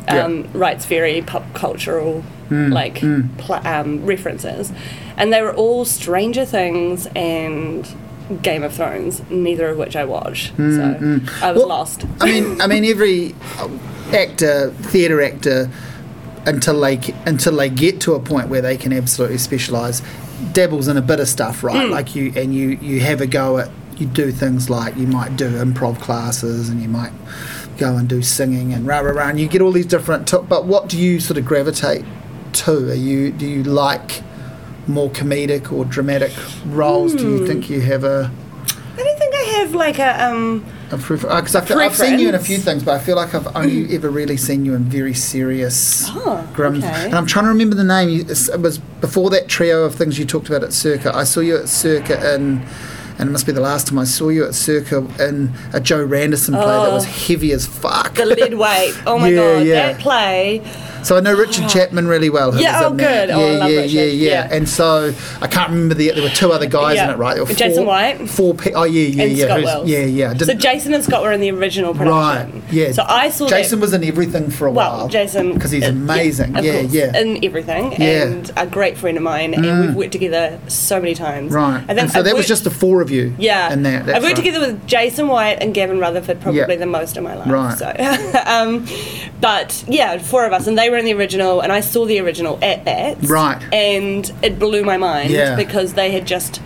um, 0.08 0.48
writes 0.54 0.86
very 0.86 1.22
pop 1.22 1.44
cultural 1.54 2.24
Mm, 2.50 2.72
like 2.72 3.02
pl- 3.40 3.68
um, 3.68 4.06
references, 4.06 4.72
and 5.18 5.34
they 5.34 5.42
were 5.42 5.54
all 5.54 5.84
Stranger 5.84 6.46
Things 6.46 7.06
and 7.14 7.86
Game 8.42 8.64
of 8.64 8.74
Thrones, 8.74 9.22
neither 9.30 9.70
of 9.70 9.78
which 9.78 9.96
I 9.96 10.04
watch. 10.06 10.50
so 10.50 10.54
hmm, 10.54 11.18
hmm. 11.18 11.44
I 11.44 11.52
was 11.52 11.62
Mm, 11.62 11.66
Well, 11.66 11.68
lost. 11.68 12.06
I 12.20 12.26
mean, 12.26 12.62
I 12.62 12.68
mean, 12.68 12.84
every 12.86 13.36
uh, 13.58 13.70
actor, 14.14 14.72
theatre 14.72 15.22
actor, 15.22 15.70
until 16.46 16.80
they 16.80 17.00
until 17.26 17.56
they 17.56 17.70
get 17.70 18.00
to 18.02 18.14
a 18.16 18.20
point 18.20 18.50
where 18.50 18.62
they 18.62 18.78
can 18.78 18.92
absolutely 18.94 19.38
specialise, 19.38 20.02
dabbles 20.54 20.88
in 20.88 20.98
a 20.98 21.02
bit 21.02 21.20
of 21.20 21.28
stuff, 21.28 21.64
right? 21.64 21.86
Hmm. 21.86 21.92
Like 21.92 22.16
you 22.16 22.34
and 22.36 22.54
you 22.54 22.70
you 22.82 23.00
have 23.02 23.22
a 23.22 23.28
go 23.28 23.58
at 23.60 23.70
you 23.98 24.06
do 24.06 24.32
things 24.32 24.70
like 24.70 24.96
you 24.96 25.08
might 25.08 25.36
do 25.38 25.50
improv 25.50 26.00
classes 26.00 26.70
and 26.70 26.82
you 26.82 26.88
might 26.88 27.12
go 27.80 27.96
and 27.96 28.08
do 28.08 28.22
singing 28.22 28.74
and 28.74 28.86
rah 28.88 29.00
rah 29.00 29.12
rah, 29.12 29.30
and 29.30 29.40
you 29.40 29.48
get 29.48 29.62
all 29.62 29.72
these 29.72 29.86
different. 29.86 30.28
T- 30.28 30.38
but 30.48 30.66
what 30.66 30.88
do 30.90 30.98
you 30.98 31.20
sort 31.20 31.38
of 31.38 31.46
gravitate 31.46 32.04
to? 32.54 32.90
Are 32.92 32.94
you 32.94 33.32
do 33.32 33.46
you 33.48 33.64
like 33.64 34.22
more 34.88 35.10
comedic 35.10 35.72
or 35.72 35.86
dramatic 35.86 36.32
roles? 36.66 37.14
Do 37.14 37.24
you 37.24 37.40
hmm. 37.40 37.48
think 37.48 37.70
you 37.70 37.82
have 37.82 38.04
a 38.04 38.32
I 38.98 39.04
don't 39.04 39.20
think 39.20 39.36
I 39.36 39.44
have 39.60 39.76
like 39.76 40.00
a 40.00 40.26
um. 40.26 40.66
because 40.90 41.24
uh, 41.56 41.60
I've, 41.60 41.72
I've 41.72 41.96
seen 41.96 42.18
you 42.18 42.30
in 42.30 42.36
a 42.36 42.40
few 42.40 42.58
things, 42.58 42.84
but 42.84 42.96
I 42.96 43.00
feel 43.00 43.16
like 43.16 43.36
I've 43.36 43.56
only 43.56 43.86
mm. 43.86 43.94
ever 43.94 44.10
really 44.10 44.38
seen 44.38 44.66
you 44.66 44.74
in 44.74 44.86
very 44.86 45.14
serious, 45.14 46.06
Oh, 46.10 46.50
grim. 46.54 46.78
okay. 46.78 47.06
And 47.06 47.14
I'm 47.14 47.28
trying 47.28 47.46
to 47.46 47.50
remember 47.50 47.76
the 47.76 47.84
name. 47.84 48.22
It 48.22 48.60
was 48.60 48.80
before 49.02 49.30
that 49.32 49.48
trio 49.48 49.84
of 49.84 49.94
things 49.94 50.18
you 50.18 50.26
talked 50.26 50.48
about 50.48 50.64
at 50.64 50.74
Circa. 50.74 51.16
I 51.16 51.26
saw 51.26 51.42
you 51.42 51.58
at 51.58 51.70
Circa 51.70 52.36
in, 52.36 52.66
and 53.20 53.30
it 53.30 53.32
must 53.32 53.46
be 53.46 53.52
the 53.52 53.62
last 53.62 53.88
time 53.88 54.00
I 54.00 54.04
saw 54.04 54.30
you 54.30 54.46
at 54.46 54.54
Circa 54.56 54.98
in 55.20 55.54
a 55.74 55.80
Jo 55.80 56.06
Randerson 56.06 56.54
play 56.54 56.66
that 56.66 56.92
was 56.92 57.06
Oh. 57.06 57.10
heavy 57.10 57.52
as 57.52 57.66
fuck. 57.66 58.16
The 58.16 58.26
lead 58.26 58.54
weight. 58.54 58.94
Oh 59.08 59.18
my 59.20 59.30
Yeah, 59.30 59.36
god, 59.58 59.66
yeah. 59.66 59.92
that 59.94 60.00
play. 60.02 60.62
So 61.04 61.16
I 61.16 61.22
know 61.22 61.34
Richard 61.34 61.70
Chapman 61.70 62.08
really 62.08 62.30
well. 62.30 62.54
Yeah, 62.60 62.82
oh, 62.84 62.94
good. 62.94 63.30
Oh, 63.30 63.40
Yeah, 63.40 63.46
I 63.46 63.58
love 63.60 63.70
yeah, 63.70 63.82
yeah, 63.82 64.02
yeah, 64.04 64.30
Yeah. 64.30 64.48
And 64.52 64.68
so 64.68 65.14
I 65.42 65.48
can't 65.48 65.70
remember 65.70 65.94
the. 65.96 66.12
There 66.12 66.24
were 66.24 66.30
two 66.30 66.52
other 66.52 66.66
guys 66.66 66.96
Yeah. 66.96 67.06
in 67.06 67.10
it, 67.12 67.18
right? 67.18 67.36
There 67.36 67.46
were 67.46 67.54
Jason 67.54 67.86
White. 67.86 68.30
Four. 68.30 68.56
Pe- 68.56 68.74
oh 68.74 68.84
yeah, 68.84 69.02
yeah, 69.08 69.24
and 69.24 69.32
yeah. 69.32 69.46
Scott 69.46 69.64
Wells. 69.64 69.88
Yeah, 69.90 70.00
yeah. 70.00 70.32
I 70.32 70.38
So 70.38 70.54
Jason 70.54 70.94
and 70.94 71.04
Scott 71.04 71.22
were 71.24 71.32
in 71.32 71.40
the 71.40 71.52
original 71.52 71.94
production. 71.94 72.52
Right. 72.62 72.74
Yeah. 72.74 72.92
So 72.92 73.04
I 73.08 73.30
saw 73.30 73.48
Jason 73.48 73.80
that. 73.80 73.86
was 73.86 73.94
in 73.94 74.04
everything 74.04 74.50
for 74.50 74.68
a 74.68 74.72
while. 74.72 74.90
well, 74.90 74.98
while. 75.02 75.08
Jason 75.08 75.54
because 75.54 75.72
he's 75.72 75.84
uh, 75.86 75.90
amazing. 75.90 76.58
of 76.58 76.66
Yeah, 76.66 76.82
course, 76.82 76.94
yeah. 76.94 77.18
in 77.18 77.46
everything, 77.46 77.92
Yeah. 77.94 77.98
Mm. 78.26 78.32
and 78.32 78.52
a 78.58 78.66
great 78.68 78.98
friend 78.98 79.16
of 79.16 79.24
mine, 79.24 79.54
and 79.54 79.86
we've 79.88 79.96
worked 79.96 80.12
together 80.12 80.60
so 80.68 81.00
many 81.00 81.14
times. 81.16 81.54
right. 81.54 81.84
I 81.84 81.88
think 81.88 82.00
and 82.00 82.12
so 82.12 82.20
I've 82.20 82.26
that 82.26 82.36
was 82.36 82.48
just 82.48 82.66
the 82.66 82.72
four 82.72 83.02
of 83.02 83.07
you. 83.12 83.36
Yeah, 83.38 83.72
And 83.72 83.86
that. 83.86 84.02
I've 84.10 84.24
worked 84.24 84.24
right. 84.24 84.36
together 84.36 84.60
with 84.60 84.88
Jason 84.88 85.28
White 85.28 85.58
and 85.62 85.74
Gavin 85.74 86.00
Rutherford 86.00 86.40
probably 86.42 86.60
Yeah. 86.62 86.76
the 86.76 86.86
most 86.86 87.18
in 87.18 87.24
my 87.24 87.36
life. 87.36 87.50
Right. 87.50 87.78
So, 87.78 88.42
um, 88.46 88.86
but 89.42 89.84
yeah, 89.88 90.18
four 90.18 90.46
of 90.46 90.54
us, 90.54 90.68
and 90.68 90.78
they 90.78 90.90
were 90.90 90.98
in 90.98 91.06
the 91.06 91.14
original, 91.14 91.62
and 91.62 91.72
I 91.72 91.80
saw 91.82 92.06
the 92.06 92.20
original 92.20 92.60
at 92.62 92.86
that. 92.86 93.18
Right. 93.24 93.62
And 93.74 94.32
it 94.42 94.60
blew 94.60 94.84
my 94.84 94.98
mind 94.98 95.32
Yeah. 95.32 95.56
because 95.56 95.94
they 95.94 96.12
had 96.12 96.26
just 96.28 96.62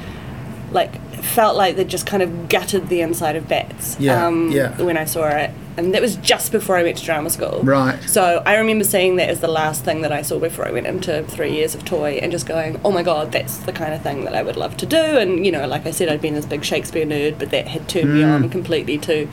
like 0.72 0.94
felt 1.22 1.56
like 1.56 1.76
they 1.76 1.84
just 1.84 2.06
kind 2.06 2.22
of 2.24 2.50
gutted 2.50 2.90
the 2.90 3.02
inside 3.02 3.36
of 3.36 3.48
Bats. 3.48 3.96
Yeah, 4.00 4.26
Um, 4.28 4.52
yeah. 4.52 4.80
When 4.82 4.98
I 4.98 5.06
saw 5.06 5.28
it, 5.28 5.52
and 5.78 5.94
that 5.94 6.02
was 6.02 6.18
just 6.18 6.52
before 6.52 6.76
I 6.76 6.84
went 6.84 6.98
to 6.98 7.06
drama 7.06 7.30
school. 7.30 7.62
Right. 7.64 7.98
So 8.04 8.44
I 8.46 8.56
remember 8.58 8.84
seeing 8.84 9.16
that 9.16 9.30
as 9.30 9.40
the 9.40 9.48
last 9.48 9.86
thing 9.86 10.02
that 10.02 10.12
I 10.12 10.22
saw 10.22 10.38
before 10.40 10.68
I 10.68 10.72
went 10.72 10.86
into 10.86 11.24
three 11.24 11.54
years 11.54 11.74
of 11.76 11.86
Toi 11.86 12.20
and 12.22 12.32
just 12.32 12.46
going, 12.46 12.80
oh 12.84 12.92
my 12.92 13.04
god, 13.04 13.32
that's 13.32 13.58
the 13.60 13.72
kind 13.72 13.94
of 13.94 14.02
thing 14.02 14.26
that 14.26 14.36
I 14.36 14.44
would 14.44 14.58
love 14.58 14.76
to 14.78 14.86
do. 14.86 14.98
And, 14.98 15.46
you 15.46 15.52
know, 15.52 15.66
like 15.68 15.86
I 15.86 15.92
said, 15.92 16.10
I'd 16.10 16.22
been 16.22 16.34
this 16.34 16.46
big 16.46 16.66
Shakespeare 16.66 17.06
nerd, 17.06 17.40
but 17.40 17.52
that 17.52 17.68
had 17.70 17.88
turned 17.88 18.14
me 18.14 18.22
Mm. 18.22 18.34
on 18.44 18.50
completely 18.50 18.98
to 19.00 19.28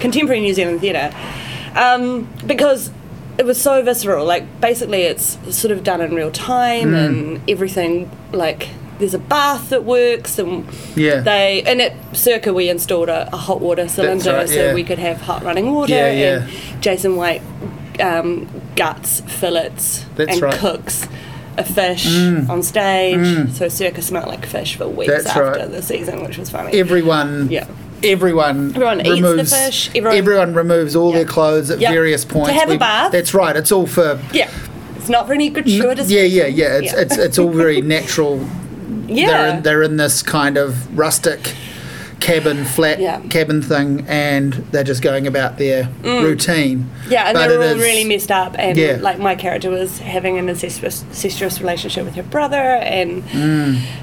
contemporary 0.00 0.40
New 0.40 0.52
Zealand 0.54 0.80
theatre. 0.80 1.14
Um, 1.76 2.28
because 2.46 2.90
it 3.38 3.44
was 3.44 3.60
so 3.60 3.82
visceral. 3.82 4.24
Like, 4.26 4.60
basically, 4.60 5.02
it's 5.02 5.38
sort 5.56 5.70
of 5.72 5.82
done 5.84 6.00
in 6.00 6.14
real 6.14 6.30
time 6.30 6.90
Mm. 6.90 7.06
and 7.06 7.40
everything, 7.48 8.10
like, 8.32 8.68
there's 9.04 9.12
a 9.12 9.18
bath 9.18 9.68
that 9.68 9.84
works 9.84 10.38
and 10.38 10.66
Yeah. 10.96 11.20
they 11.20 11.62
and 11.66 11.82
at 11.82 11.92
circa 12.16 12.54
we 12.54 12.70
installed 12.70 13.10
a, 13.10 13.28
a 13.34 13.36
hot 13.36 13.60
water 13.60 13.86
cylinder 13.86 14.32
right, 14.32 14.48
so 14.48 14.54
yeah. 14.68 14.74
we 14.74 14.82
could 14.82 14.98
have 14.98 15.20
hot 15.20 15.42
running 15.42 15.72
water 15.74 15.92
Yeah, 15.92 16.10
yeah. 16.12 16.48
and 16.72 16.82
Jason 16.82 17.16
White 17.16 17.42
um, 18.00 18.48
guts, 18.76 19.20
fillets, 19.20 20.04
That's 20.16 20.32
and 20.32 20.42
right. 20.42 20.54
Mm. 20.54 20.58
cooks 20.58 21.06
a 21.58 21.64
fish 21.64 22.06
on 22.48 22.62
stage. 22.62 23.52
So 23.52 23.68
circa 23.68 24.00
smelled 24.02 24.26
like 24.26 24.44
fish 24.46 24.74
for 24.76 24.88
weeks 24.88 25.12
That's 25.12 25.26
after 25.26 25.42
right. 25.60 25.70
the 25.70 25.82
season, 25.82 26.24
which 26.24 26.36
was 26.38 26.48
funny. 26.50 26.72
Everyone. 26.80 27.48
Yeah. 27.50 27.68
Everyone, 28.02 28.70
Everyone 28.70 29.00
eats 29.00 29.08
the 29.08 29.14
removes, 29.14 29.54
fish, 29.56 29.90
everyone- 29.94 30.54
removes 30.54 30.96
all 30.96 31.10
Yeah. 31.10 31.16
their 31.18 31.24
clothes 31.26 31.70
at 31.70 31.78
Yeah. 31.78 31.92
various 31.92 32.24
To 32.24 32.32
points. 32.32 32.50
have 32.50 32.70
a 32.70 32.78
bath. 32.78 33.12
That's 33.12 33.32
right. 33.34 33.54
It's 33.54 33.70
all 33.70 33.86
for 33.86 34.18
yeah. 34.32 34.50
It's 34.96 35.08
not 35.10 35.26
for 35.26 35.34
any 35.34 35.50
gratuitous. 35.50 36.10
yeah, 36.10 36.22
yeah, 36.22 36.46
yeah. 36.46 36.78
It's 36.78 36.92
Yeah. 36.92 37.00
it's 37.00 37.16
it's 37.18 37.38
all 37.38 37.50
very 37.50 37.80
natural. 37.96 38.40
They're 38.86 39.16
yeah. 39.16 39.56
in, 39.56 39.62
they're 39.62 39.82
in 39.82 39.96
this 39.96 40.22
kind 40.22 40.56
of 40.56 40.96
rustic 40.98 41.54
cabin, 42.20 42.64
flat 42.64 43.00
Yeah. 43.00 43.20
cabin 43.28 43.60
thing, 43.60 44.06
and 44.08 44.52
they're 44.70 44.84
just 44.84 45.02
going 45.02 45.26
about 45.26 45.58
their 45.58 45.88
routine. 46.02 46.78
Mm. 47.06 47.10
Yeah, 47.10 47.24
and 47.26 47.34
But 47.34 47.48
they're 47.48 47.58
all 47.58 47.64
is- 47.64 47.78
really 47.78 48.04
messed 48.04 48.30
up, 48.30 48.54
and 48.58 48.78
Yeah. 48.78 48.96
like 49.00 49.18
my 49.18 49.34
character 49.34 49.68
was 49.68 49.98
having 49.98 50.38
an 50.38 50.48
incestuous, 50.48 51.02
incestuous 51.02 51.60
relationship 51.60 52.04
with 52.06 52.14
her 52.14 52.22
brother, 52.22 52.56
and 52.56 53.22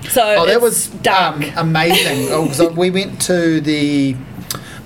so 0.09 0.21
Oh, 0.37 0.45
that 0.45 0.61
was 0.61 0.87
dark. 1.01 1.35
um, 1.37 1.45
amazing. 1.57 2.27
oh, 2.31 2.45
'cause 2.45 2.61
we 2.75 2.91
went 2.91 3.19
to 3.21 3.59
the 3.61 4.15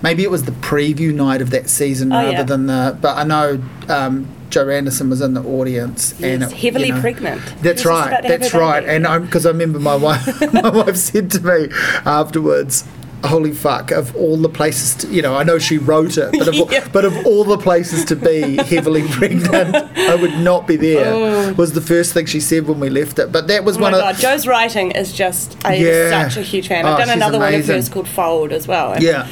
maybe 0.02 0.24
it 0.24 0.30
was 0.32 0.44
the 0.44 0.52
preview 0.52 1.14
night 1.14 1.42
of 1.42 1.50
that 1.50 1.68
season 1.70 2.14
Oh, 2.14 2.18
rather 2.18 2.32
yeah. 2.32 2.44
than 2.44 2.68
the. 2.68 2.96
But 3.02 3.18
I 3.18 3.24
know 3.24 3.60
um, 3.90 4.28
Jo 4.56 4.66
Randerson 4.66 5.10
was 5.10 5.20
in 5.22 5.34
the 5.34 5.44
audience 5.44 6.14
and 6.22 6.42
Yes, 6.42 6.52
it- 6.52 6.58
heavily 6.58 6.88
you 6.88 6.94
know, 6.96 7.02
pregnant. 7.02 7.42
That's 7.62 7.62
She 7.62 7.70
was 7.70 7.76
just 7.82 7.86
right. 7.88 8.08
about 8.08 8.22
to 8.24 8.28
have 8.30 8.40
That's 8.42 8.54
right. 8.54 8.80
baby. 8.86 8.96
And 8.96 9.06
I'm 9.08 9.26
because 9.26 9.46
I 9.46 9.50
remember 9.50 9.80
my 9.80 9.96
wife. 9.96 10.54
my 10.54 10.70
wife 10.70 10.96
said 10.96 11.30
to 11.32 11.42
me 11.42 11.68
afterwards. 12.06 12.86
holy 13.26 13.52
fuck, 13.54 13.90
of 13.92 14.16
all 14.16 14.38
the 14.38 14.48
places, 14.50 14.94
to, 14.94 15.08
you 15.08 15.20
know, 15.20 15.36
I 15.36 15.44
know 15.44 15.58
she 15.58 15.80
wrote 15.80 16.16
it, 16.18 16.32
but 16.34 16.48
of, 16.48 16.56
all- 16.60 16.72
Yeah. 16.72 16.88
but 16.94 17.06
of 17.06 17.26
all 17.26 17.44
the 17.44 17.58
places 17.58 18.06
to 18.06 18.16
be 18.16 18.56
heavily 18.74 19.08
pregnant, 19.08 19.76
I 19.76 20.14
would 20.16 20.36
not 20.40 20.68
be 20.68 20.76
there, 20.76 21.12
oh. 21.12 21.54
was 21.54 21.74
the 21.74 21.82
first 21.82 22.14
thing 22.14 22.28
she 22.28 22.40
said 22.40 22.68
when 22.68 22.80
we 22.80 22.90
left 22.90 23.18
it. 23.18 23.32
But 23.32 23.48
that 23.48 23.64
was 23.66 23.78
Oh 23.78 23.80
my 23.80 23.84
one 23.92 23.94
of. 23.96 24.00
god, 24.02 24.16
Jo's 24.18 24.46
writing 24.46 24.92
is 24.92 25.12
just 25.12 25.58
I'm 25.66 25.82
Yeah. 25.82 26.28
such 26.30 26.38
a 26.38 26.42
huge 26.44 26.68
fan. 26.68 26.86
Oh, 26.86 26.90
I've 26.92 26.98
done 27.00 27.08
she's 27.08 27.16
another 27.16 27.40
one 27.40 27.54
of 27.54 27.66
hers 27.66 27.90
called 27.90 28.08
Fold 28.08 28.52
as 28.54 28.68
well. 28.68 29.02
Yeah. 29.02 29.28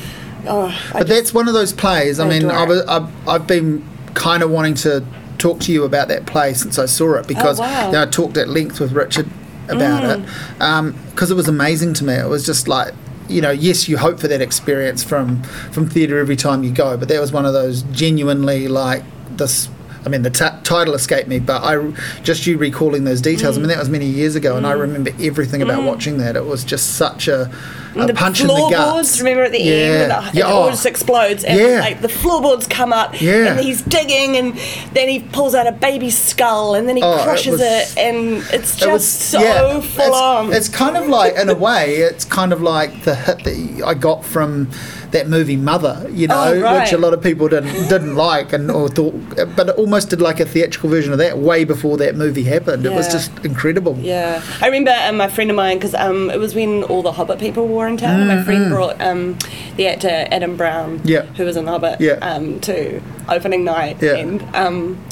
Oh, 0.48 0.66
I 0.66 0.94
But 0.94 1.00
just- 1.00 1.08
that's 1.10 1.34
one 1.34 1.48
of 1.48 1.54
those 1.54 1.72
plays. 1.72 2.20
I 2.20 2.26
I 2.26 2.30
mean, 2.30 2.50
I 2.50 2.66
was, 2.66 2.82
I've, 2.88 3.10
I've 3.30 3.46
been 3.48 3.84
kind 4.14 4.44
of 4.44 4.52
wanting 4.52 4.76
to 4.76 5.06
talk 5.38 5.60
to 5.60 5.72
you 5.72 5.84
about 5.84 6.08
that 6.08 6.26
play 6.26 6.54
since 6.54 6.80
I 6.80 6.86
saw 6.86 7.16
it 7.16 7.28
because 7.28 7.60
Oh, 7.60 7.64
wow. 7.64 7.82
Mm. 7.82 7.86
you 7.88 7.92
know, 7.94 8.02
I 8.04 8.06
talked 8.06 8.38
at 8.38 8.48
length 8.50 8.80
with 8.80 8.94
Richard 8.94 9.28
about 9.68 10.04
mm. 10.04 10.24
it 10.24 10.62
um, 10.62 10.98
because 11.12 11.32
it 11.32 11.36
was 11.36 11.48
amazing 11.48 11.94
to 11.96 12.04
me. 12.04 12.14
It 12.14 12.28
was 12.28 12.46
just 12.46 12.68
like. 12.68 12.94
You 13.30 13.40
know, 13.40 13.52
yes, 13.52 13.88
you 13.88 13.98
hope 13.98 14.20
for 14.20 14.28
that 14.28 14.42
experience 14.42 15.02
from 15.02 15.42
from 15.72 15.90
theatre 15.90 16.20
every 16.20 16.36
time 16.36 16.62
you 16.66 16.72
go, 16.72 16.98
but 16.98 17.08
that 17.08 17.22
was 17.22 17.32
one 17.32 17.46
of 17.46 17.54
those 17.54 17.84
genuinely 17.84 18.68
like 18.68 19.02
this. 19.38 19.70
I 20.06 20.10
mean, 20.10 20.24
the 20.24 20.30
t- 20.30 20.60
title 20.64 20.94
escaped 20.94 21.30
me, 21.30 21.40
but 21.40 21.64
I 21.64 21.94
just 22.22 22.46
you 22.46 22.58
recalling 22.58 23.06
those 23.06 23.22
details. 23.22 23.58
I 23.58 23.62
mean, 23.62 23.70
mm. 23.70 23.76
that 23.76 23.80
was 23.80 23.90
many 23.90 24.08
years 24.08 24.36
ago, 24.36 24.58
and 24.58 24.68
I 24.68 24.74
mm. 24.74 24.82
remember 24.82 25.12
everything 25.22 25.62
about 25.62 25.84
watching 25.84 26.18
that. 26.18 26.36
It 26.36 26.46
was 26.46 26.66
just 26.66 26.98
such 26.98 27.30
a, 27.30 27.50
a 27.96 28.08
the 28.08 28.14
punch 28.14 28.42
in 28.42 28.48
the 28.48 28.54
guts. 28.70 29.20
remember 29.20 29.44
at 29.44 29.52
the 29.52 29.62
yeah. 29.62 29.74
end, 29.74 30.12
the, 30.12 30.38
yeah, 30.40 30.46
it 30.48 30.52
all 30.52 30.64
oh. 30.68 30.70
just 30.72 30.86
explodes, 30.86 31.44
and 31.44 31.60
Yeah. 31.60 31.80
like 31.80 32.02
the 32.02 32.10
floorboards 32.10 32.68
come 32.68 32.92
up, 32.94 33.20
Yeah. 33.22 33.52
and 33.52 33.60
he's 33.60 33.82
digging, 33.82 34.38
and 34.38 34.58
then 34.94 35.10
he 35.10 35.20
pulls 35.20 35.56
out 35.56 35.68
a 35.68 35.72
baby 35.72 36.10
skull, 36.10 36.76
and 36.76 36.88
then 36.88 36.98
he 36.98 37.04
Oh, 37.04 37.18
it 37.18 37.24
crushes 37.24 37.52
was- 37.54 37.62
it, 37.62 37.98
and 37.98 38.44
it's 38.52 38.76
just 38.76 38.84
It 38.84 38.92
was- 38.92 39.08
so 39.08 39.40
yeah, 39.42 39.80
full 39.82 40.06
it's, 40.06 40.16
on. 40.16 40.54
It's 40.54 40.70
kind 40.70 40.98
of 40.98 41.08
like, 41.08 41.36
in 41.36 41.50
a 41.50 41.56
way, 41.56 41.96
it's 41.96 42.26
kind 42.26 42.52
of 42.54 42.62
like 42.62 43.04
the 43.04 43.16
hit 43.16 43.44
that 43.44 43.84
I 43.86 43.94
got 43.94 44.24
from 44.26 44.70
that 45.12 45.30
movie 45.30 45.56
Mother, 45.56 46.08
you 46.12 46.26
know, 46.28 46.36
Oh, 46.56 46.60
right. 46.60 46.82
which 46.82 46.92
a 46.92 46.98
lot 46.98 47.14
of 47.14 47.22
people 47.22 47.48
didn't 47.48 47.88
didn't 47.88 48.16
like 48.16 48.52
and 48.52 48.72
or 48.72 48.90
thought, 48.90 49.14
but 49.56 49.70
it 49.70 49.76
almost 49.78 50.10
did 50.10 50.20
like 50.22 50.40
a 50.40 50.46
theatrical 50.46 50.90
version 50.90 51.12
of 51.12 51.20
that 51.20 51.38
way 51.38 51.64
before 51.66 51.98
that 51.98 52.16
movie 52.16 52.44
happened. 52.44 52.84
It 52.86 52.92
was 52.94 53.08
just 53.08 53.32
incredible. 53.46 53.96
Yeah, 54.02 54.42
I 54.60 54.66
remember 54.66 54.92
um, 55.08 55.18
my 55.18 55.28
friend 55.28 55.52
of 55.52 55.56
mine 55.56 55.78
because 55.78 55.94
um, 55.94 56.32
it 56.32 56.40
was 56.40 56.56
when 56.56 56.82
all 56.86 57.04
the 57.04 57.12
Hobbit 57.12 57.38
people 57.40 57.68
were 57.68 57.83
in 57.88 57.98
town. 57.98 58.20
and 58.20 58.28
My 58.28 58.44
friend 58.44 58.70
brought 58.70 59.00
um, 59.02 59.38
the 59.78 59.88
actor 59.88 60.10
Adam 60.32 60.56
Brown, 60.58 61.00
Mm-hmm. 61.00 61.08
Yeah. 61.08 61.22
who 61.24 61.46
was 61.46 61.56
in 61.58 61.68
Hobbit, 61.68 62.00
Yeah. 62.02 62.14
um, 62.22 62.60
to 62.62 63.02
opening 63.30 63.64
night, 63.64 63.98
Yeah. 64.02 64.16
and 64.16 64.42
um, 64.56 65.04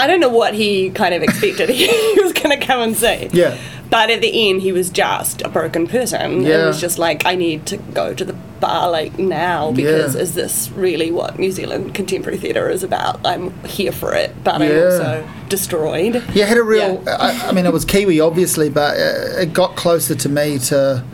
I 0.00 0.06
don't 0.06 0.20
know 0.20 0.28
what 0.30 0.54
he 0.54 0.90
kind 0.90 1.14
of 1.14 1.22
expected 1.22 1.68
he 1.70 1.86
was 2.22 2.32
going 2.32 2.58
to 2.58 2.64
come 2.66 2.80
and 2.80 2.96
see. 2.96 3.28
Yeah. 3.32 3.56
But 3.90 4.08
at 4.08 4.22
the 4.22 4.48
end, 4.48 4.62
he 4.62 4.72
was 4.72 4.88
just 4.88 5.42
a 5.42 5.50
broken 5.50 5.86
person. 5.86 6.42
Yeah. 6.42 6.64
It 6.64 6.66
was 6.66 6.80
just 6.80 6.98
like, 6.98 7.26
I 7.26 7.34
need 7.34 7.66
to 7.66 7.76
go 7.76 8.14
to 8.14 8.24
the 8.24 8.32
bar 8.58 8.90
like 8.90 9.18
now 9.18 9.70
because 9.70 10.14
Yeah. 10.14 10.20
is 10.22 10.34
this 10.34 10.70
really 10.70 11.10
what 11.10 11.38
New 11.38 11.52
Zealand 11.52 11.94
contemporary 11.94 12.38
theatre 12.38 12.70
is 12.70 12.82
about? 12.82 13.20
I'm 13.26 13.52
here 13.64 13.92
for 13.92 14.14
it, 14.14 14.32
but 14.42 14.54
I'm 14.54 14.62
Yeah. 14.62 14.84
also 14.84 15.28
destroyed. 15.50 16.14
Yeah, 16.32 16.44
it 16.44 16.48
had 16.48 16.56
a 16.56 16.62
real. 16.62 17.02
Yeah. 17.04 17.16
I, 17.20 17.48
I 17.48 17.52
mean, 17.52 17.66
it 17.66 17.72
was 17.72 17.84
Kiwi, 17.84 18.18
obviously, 18.18 18.70
but 18.70 18.96
uh, 18.96 19.40
it 19.42 19.52
got 19.52 19.76
closer 19.76 20.14
to 20.14 20.28
me 20.30 20.58
to 20.70 21.04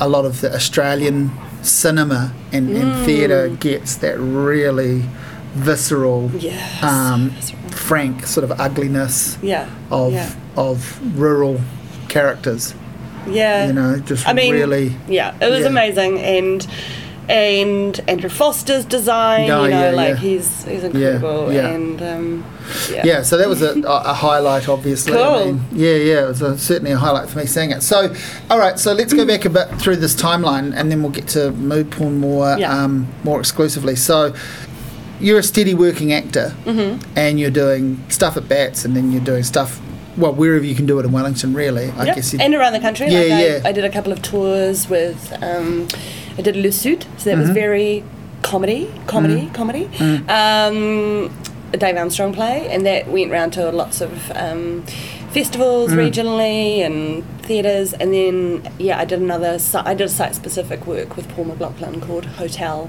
a 0.00 0.08
lot 0.08 0.24
of 0.24 0.40
the 0.40 0.52
Australian 0.54 1.30
cinema 1.62 2.32
and, 2.52 2.68
Mm. 2.70 2.80
and 2.80 3.04
theatre 3.06 3.48
gets 3.48 3.96
that 3.96 4.18
really 4.18 5.04
visceral, 5.54 6.30
Yes. 6.38 6.82
um, 6.82 7.30
frank 7.70 8.26
sort 8.26 8.44
of 8.50 8.58
ugliness 8.60 9.36
Yeah. 9.42 9.66
of 9.90 10.12
yeah. 10.12 10.30
of 10.56 10.98
rural 11.18 11.60
characters. 12.08 12.74
Yeah. 13.30 13.66
You 13.66 13.72
know, 13.74 13.98
just 13.98 14.26
I 14.26 14.32
mean, 14.32 14.54
really. 14.54 14.96
yeah, 15.08 15.34
it 15.40 15.50
was 15.50 15.60
yeah. 15.60 15.66
amazing, 15.66 16.18
and 16.20 16.66
and 17.30 18.00
Andrew 18.08 18.28
Foster's 18.28 18.84
design, 18.84 19.48
Oh, 19.50 19.64
you 19.64 19.70
know, 19.70 19.90
yeah, 19.90 19.96
like 19.96 20.08
yeah. 20.14 20.16
he's 20.16 20.64
he's 20.64 20.82
incredible, 20.84 21.52
yeah. 21.52 21.68
and 21.68 22.02
um, 22.02 22.44
yeah, 22.90 23.02
Yeah, 23.06 23.22
so 23.22 23.36
that 23.38 23.48
was 23.48 23.62
a, 23.62 23.80
a 23.82 24.12
highlight, 24.12 24.68
obviously. 24.68 25.12
I 25.14 25.16
Cool. 25.16 25.44
mean, 25.46 25.64
yeah, 25.72 25.94
yeah, 25.94 26.24
it 26.24 26.28
was 26.28 26.42
a, 26.42 26.58
certainly 26.58 26.90
a 26.92 26.98
highlight 26.98 27.28
for 27.28 27.38
me 27.38 27.46
seeing 27.46 27.70
it. 27.70 27.82
So, 27.82 28.12
all 28.50 28.58
right, 28.58 28.78
so 28.78 28.92
let's 28.92 29.12
go 29.12 29.24
back 29.24 29.44
a 29.44 29.50
bit 29.50 29.68
through 29.80 29.96
this 29.96 30.14
timeline, 30.16 30.74
and 30.74 30.90
then 30.90 31.02
we'll 31.02 31.12
get 31.12 31.28
to 31.28 31.52
mood 31.52 31.90
porn 31.92 32.18
more, 32.18 32.52
um, 32.64 33.06
more 33.24 33.38
exclusively. 33.38 33.94
So, 33.96 34.34
you're 35.20 35.38
a 35.38 35.42
steady 35.42 35.74
working 35.74 36.12
actor, 36.12 36.54
Mm-hmm. 36.64 37.12
and 37.16 37.38
you're 37.38 37.50
doing 37.50 38.02
stuff 38.08 38.36
at 38.36 38.48
Bats, 38.48 38.84
and 38.84 38.96
then 38.96 39.12
you're 39.12 39.20
doing 39.24 39.42
stuff, 39.44 39.80
well, 40.16 40.32
wherever 40.34 40.64
you 40.64 40.74
can 40.74 40.86
do 40.86 40.98
it 40.98 41.04
in 41.04 41.12
Wellington, 41.12 41.54
really. 41.54 41.90
I 41.92 42.06
Yep. 42.06 42.16
guess. 42.16 42.34
And 42.34 42.54
around 42.54 42.72
the 42.72 42.80
country. 42.80 43.06
Yeah, 43.08 43.20
like 43.20 43.28
yeah. 43.30 43.60
I, 43.64 43.68
I 43.68 43.72
did 43.72 43.84
a 43.84 43.90
couple 43.90 44.12
of 44.12 44.20
tours 44.22 44.88
with. 44.88 45.32
Um, 45.42 45.86
I 46.40 46.42
did 46.42 46.56
Le 46.56 46.72
Sud, 46.72 47.04
so 47.18 47.24
that 47.28 47.36
Mm-hmm. 47.36 47.40
was 47.40 47.50
very 47.50 48.02
comedy, 48.40 48.88
comedy, 49.06 49.42
Mm. 49.42 49.54
comedy. 49.60 49.84
Um, 50.38 51.30
a 51.74 51.76
Dave 51.76 51.96
Armstrong 51.98 52.32
play, 52.32 52.66
and 52.72 52.86
that 52.86 53.08
went 53.08 53.30
round 53.30 53.52
to 53.58 53.70
lots 53.70 54.00
of 54.00 54.32
um, 54.34 54.82
festivals 55.36 55.90
Mm. 55.92 55.98
regionally 56.04 56.80
and 56.86 57.22
theatres. 57.42 57.92
And 57.92 58.08
then, 58.14 58.62
yeah, 58.78 58.98
I 58.98 59.04
did 59.04 59.20
another. 59.20 59.58
I 59.74 59.92
did 59.94 60.06
a 60.06 60.08
site-specific 60.08 60.86
work 60.86 61.14
with 61.16 61.28
Paul 61.32 61.44
McLaughlin 61.50 62.00
called 62.00 62.24
Hotel. 62.42 62.88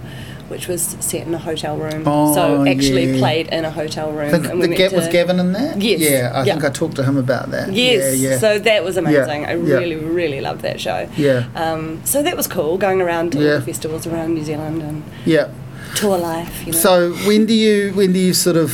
Which 0.52 0.68
was 0.68 0.82
set 1.00 1.26
in 1.26 1.34
a 1.34 1.38
hotel 1.40 1.78
room, 1.78 2.04
Oh, 2.06 2.34
so 2.36 2.66
actually 2.68 3.14
yeah. 3.14 3.18
played 3.20 3.48
in 3.48 3.66
a 3.66 3.72
hotel 3.72 4.12
room. 4.12 4.32
the, 4.32 4.52
and 4.52 4.62
the 4.62 4.68
Gap 4.76 4.92
was 4.92 5.08
Gavin 5.08 5.40
in 5.40 5.54
there? 5.54 5.74
Yes, 5.78 6.00
Yeah, 6.02 6.32
I 6.34 6.44
yeah. 6.44 6.54
think 6.54 6.66
I 6.66 6.70
talked 6.70 6.96
to 6.98 7.04
him 7.04 7.18
about 7.18 7.52
that. 7.52 7.72
Yes, 7.74 8.18
Yeah, 8.20 8.32
yeah. 8.32 8.38
so 8.38 8.60
that 8.60 8.84
was 8.84 8.98
amazing. 8.98 9.46
I 9.46 9.54
really, 9.54 9.96
really 9.96 10.42
loved 10.42 10.62
that 10.62 10.80
show. 10.80 11.10
Yeah. 11.18 11.48
Um, 11.56 12.02
so 12.06 12.22
that 12.22 12.36
was 12.38 12.48
cool, 12.48 12.78
going 12.78 13.02
around 13.02 13.32
to 13.32 13.38
all 13.40 13.60
the 13.60 13.66
festivals 13.66 14.06
around 14.06 14.36
New 14.36 14.44
Zealand 14.44 14.82
and 14.84 15.04
yeah. 15.26 15.50
tour 15.96 16.18
life. 16.18 16.66
You 16.66 16.74
know. 16.74 16.78
So 16.78 17.14
when 17.28 17.46
do 17.46 17.54
you 17.54 17.92
when 17.94 18.14
do 18.14 18.20
you 18.20 18.34
sort 18.34 18.58
of 18.58 18.70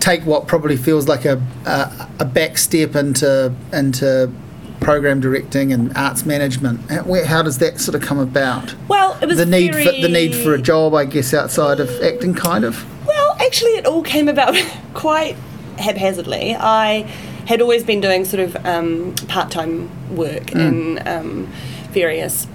take 0.00 0.22
what 0.24 0.46
probably 0.46 0.76
feels 0.76 1.06
like 1.08 1.24
a 1.24 1.40
a, 1.66 2.08
a 2.20 2.24
back 2.24 2.58
step 2.58 2.94
into 2.96 3.52
into 3.72 4.30
program 4.82 5.20
directing 5.20 5.72
and 5.72 5.96
arts 5.96 6.26
management? 6.26 6.90
How, 6.90 7.24
how 7.24 7.42
does 7.42 7.58
that 7.58 7.80
sort 7.80 7.94
of 7.94 8.02
come 8.02 8.18
about? 8.18 8.74
well, 8.88 9.16
it 9.22 9.26
was 9.26 9.38
The 9.38 9.46
need 9.46 9.72
very, 9.72 9.84
for 9.84 9.92
the 9.92 10.08
need 10.08 10.34
for 10.34 10.54
a 10.54 10.60
job, 10.60 10.94
I 10.94 11.04
guess, 11.04 11.32
outside 11.32 11.80
of 11.80 11.88
acting, 12.02 12.34
kind 12.34 12.64
of. 12.64 12.84
Well, 13.06 13.36
actually, 13.40 13.72
it 13.72 13.86
all 13.86 14.02
came 14.02 14.28
about 14.28 14.54
quite 14.94 15.36
haphazardly. 15.78 16.54
I 16.54 17.02
had 17.46 17.60
always 17.60 17.82
been 17.84 18.00
doing 18.00 18.24
sort 18.24 18.40
of 18.40 18.56
um, 18.66 19.14
part-time 19.28 19.88
work 20.16 20.44
Mm. 20.52 20.98
in 21.00 21.08
um, 21.08 21.46
various 21.90 22.46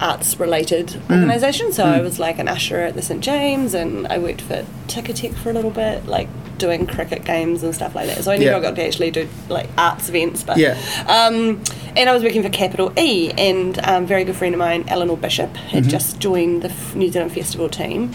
arts 0.00 0.38
related 0.40 0.88
Mm. 0.88 1.10
organisations. 1.20 1.76
So 1.76 1.84
I 1.84 2.00
was 2.00 2.18
like 2.18 2.38
an 2.38 2.48
usher 2.48 2.80
at 2.80 2.94
the 2.94 3.02
St 3.02 3.20
James, 3.22 3.72
and 3.74 4.06
I 4.08 4.18
worked 4.18 4.40
for 4.42 4.64
Ticketek 4.88 5.34
for 5.34 5.50
a 5.50 5.52
little 5.52 5.70
bit, 5.70 6.06
like 6.06 6.28
doing 6.62 6.86
cricket 6.86 7.24
games 7.24 7.62
and 7.64 7.74
stuff 7.74 7.92
like 7.94 8.06
that. 8.06 8.22
So 8.24 8.30
I 8.32 8.36
never 8.38 8.56
Yeah. 8.58 8.60
got 8.66 8.76
to 8.76 8.84
actually 8.88 9.10
do 9.10 9.28
like 9.48 9.68
arts 9.76 10.08
events, 10.08 10.42
but 10.44 10.56
Yeah. 10.56 10.76
um, 11.18 11.60
and 11.96 12.08
I 12.08 12.12
was 12.14 12.22
working 12.22 12.42
for 12.42 12.48
Capital 12.62 12.88
E, 12.98 13.32
and 13.36 13.78
um, 13.90 14.04
a 14.04 14.06
very 14.06 14.24
good 14.24 14.36
friend 14.36 14.54
of 14.54 14.58
mine, 14.58 14.84
Eleanor 14.88 15.16
Bishop, 15.16 15.50
Mm-hmm. 15.52 15.68
had 15.74 15.88
just 15.88 16.18
joined 16.20 16.62
the 16.62 16.72
New 16.94 17.10
Zealand 17.10 17.32
Festival 17.32 17.68
team, 17.68 18.12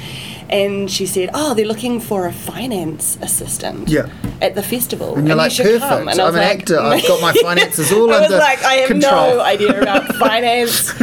and 0.49 0.89
she 0.89 1.05
said, 1.05 1.29
"Oh, 1.33 1.53
they're 1.53 1.65
looking 1.73 1.99
for 1.99 2.25
a 2.25 2.31
finance 2.33 3.17
assistant 3.21 3.89
Yeah. 3.89 4.07
at 4.41 4.55
the 4.55 4.63
festival, 4.63 5.15
And 5.17 5.27
you're 5.27 5.35
you 5.35 5.41
like, 5.43 5.51
should 5.51 5.65
perfect. 5.65 5.81
come." 5.89 6.07
And 6.07 6.19
I 6.19 6.23
I'm 6.23 6.33
was 6.33 6.35
an 6.41 6.47
like, 6.47 6.59
actor. 6.59 6.79
I've 6.79 7.07
got 7.07 7.21
my 7.21 7.33
finances 7.47 7.91
all 7.91 8.09
I 8.13 8.19
was 8.21 8.25
under 8.31 8.37
like, 8.37 8.63
I 8.63 8.73
have 8.81 8.87
control. 8.87 9.29
no 9.35 9.41
idea 9.41 9.81
about 9.81 10.03
finance, 10.25 10.93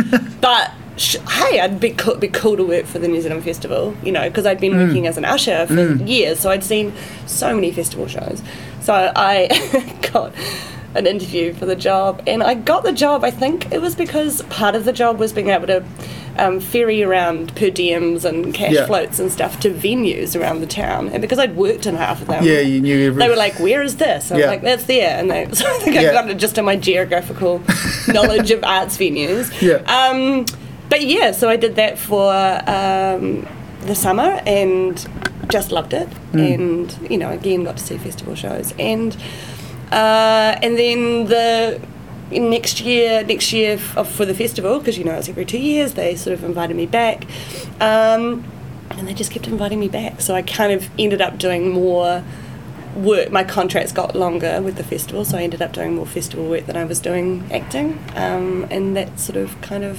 but. 0.40 0.70
Sh- 0.96 1.16
Hey, 1.28 1.61
I'd 1.61 1.80
be 1.80 1.90
cool, 1.90 2.14
be 2.16 2.28
cool 2.28 2.57
to 2.57 2.64
work 2.64 2.87
for 2.87 2.98
the 2.98 3.09
New 3.09 3.20
Zealand 3.20 3.44
Festival, 3.44 3.94
you 4.02 4.12
know, 4.12 4.22
because 4.28 4.46
I'd 4.46 4.61
been 4.61 4.72
Mm. 4.72 4.87
working 4.87 5.07
as 5.07 5.16
an 5.16 5.24
usher 5.24 5.66
for 5.66 5.94
years, 6.04 6.40
so 6.40 6.50
I'd 6.50 6.64
seen 6.64 6.92
so 7.26 7.54
many 7.54 7.70
festival 7.72 8.07
shows. 8.07 8.42
So 8.80 9.12
I 9.16 9.48
got 10.12 10.33
an 10.94 11.07
interview 11.07 11.52
for 11.54 11.66
the 11.66 11.74
job, 11.76 12.22
and 12.26 12.42
I 12.42 12.54
got 12.54 12.85
the 12.85 12.92
job. 12.92 13.24
I 13.24 13.30
think 13.30 13.72
it 13.72 13.80
was 13.83 13.94
because 13.96 14.42
part 14.42 14.74
of 14.76 14.85
the 14.85 14.92
job 14.92 15.18
was 15.18 15.33
being 15.33 15.48
able 15.50 15.66
to 15.66 15.83
um, 16.37 16.59
ferry 16.61 17.00
around 17.02 17.54
per 17.54 17.66
diems 17.70 18.24
and 18.24 18.52
cash 18.52 18.72
Yeah. 18.72 18.87
floats 18.87 19.18
and 19.20 19.30
stuff 19.30 19.61
to 19.61 19.70
venues 19.70 20.38
around 20.40 20.61
the 20.61 20.66
town, 20.66 21.09
and 21.09 21.20
because 21.20 21.38
I'd 21.38 21.57
worked 21.57 21.87
in 21.87 21.94
half 21.96 22.20
of 22.20 22.26
them, 22.28 22.44
Yeah, 22.44 22.59
you 22.61 22.80
knew 22.80 23.07
every. 23.09 23.22
they 23.22 23.28
were 23.28 23.37
like, 23.37 23.59
"Where 23.61 23.83
is 23.83 23.96
this?" 23.96 24.30
I 24.33 24.37
was 24.37 24.46
like, 24.46 24.62
"That's 24.62 24.85
there," 24.85 25.16
and 25.18 25.30
they 25.30 25.48
so 25.52 25.64
I 25.68 25.78
think 25.78 25.94
Yeah. 25.96 26.11
I 26.11 26.12
got 26.12 26.28
it 26.30 26.35
just 26.38 26.59
in 26.59 26.64
my 26.64 26.74
geographical 26.76 27.61
knowledge 28.09 28.50
of 28.50 28.62
arts 28.64 28.96
venues. 28.98 29.50
Yeah. 29.62 29.78
Um, 29.87 30.44
but 30.88 31.03
yeah, 31.07 31.33
so 31.33 31.49
I 31.49 31.57
did 31.57 31.77
that 31.77 31.99
for 31.99 32.33
um, 32.33 33.47
the 33.83 33.94
summer 33.94 34.40
and 34.47 35.07
just 35.49 35.70
loved 35.73 35.92
it, 35.92 36.09
Mm. 36.33 36.55
and 36.55 37.11
you 37.11 37.18
know, 37.18 37.31
again, 37.31 37.64
got 37.64 37.77
to 37.77 37.83
see 37.83 37.99
festival 37.99 38.35
shows, 38.35 38.73
and 38.79 39.16
uh, 39.92 40.57
and 40.62 40.77
then 40.79 41.27
the 41.27 41.81
next 42.31 42.81
year, 42.81 43.23
next 43.25 43.53
year 43.53 43.75
f- 43.75 44.09
for 44.11 44.25
the 44.25 44.35
festival, 44.35 44.79
because 44.79 44.99
you 44.99 45.05
know 45.05 45.12
it's 45.14 45.29
every 45.29 45.44
two 45.44 45.59
years, 45.59 45.94
they 45.94 46.16
sort 46.16 46.35
of 46.35 46.42
invited 46.44 46.77
me 46.77 46.87
back. 46.87 47.25
Um, 47.81 48.44
and 48.90 49.09
they 49.09 49.14
just 49.14 49.31
kept 49.33 49.47
inviting 49.49 49.81
me 49.81 49.88
back. 49.88 50.20
So 50.20 50.35
I 50.35 50.42
kind 50.42 50.73
of 50.73 50.88
ended 50.99 51.20
up 51.20 51.37
doing 51.38 51.70
more 51.73 52.23
work. 52.97 53.31
My 53.33 53.42
contracts 53.42 53.92
got 53.92 54.14
longer 54.14 54.61
with 54.62 54.77
the 54.77 54.85
festival, 54.85 55.25
so 55.25 55.37
I 55.38 55.42
ended 55.42 55.61
up 55.62 55.73
doing 55.73 55.94
more 55.97 56.07
festival 56.07 56.47
work 56.49 56.66
than 56.66 56.77
I 56.77 56.85
was 56.85 57.01
doing 57.01 57.49
acting. 57.53 57.99
Um, 58.14 58.66
and 58.70 58.97
that 58.97 59.18
sort 59.18 59.37
of 59.37 59.61
kind 59.62 59.83
of 59.85 59.99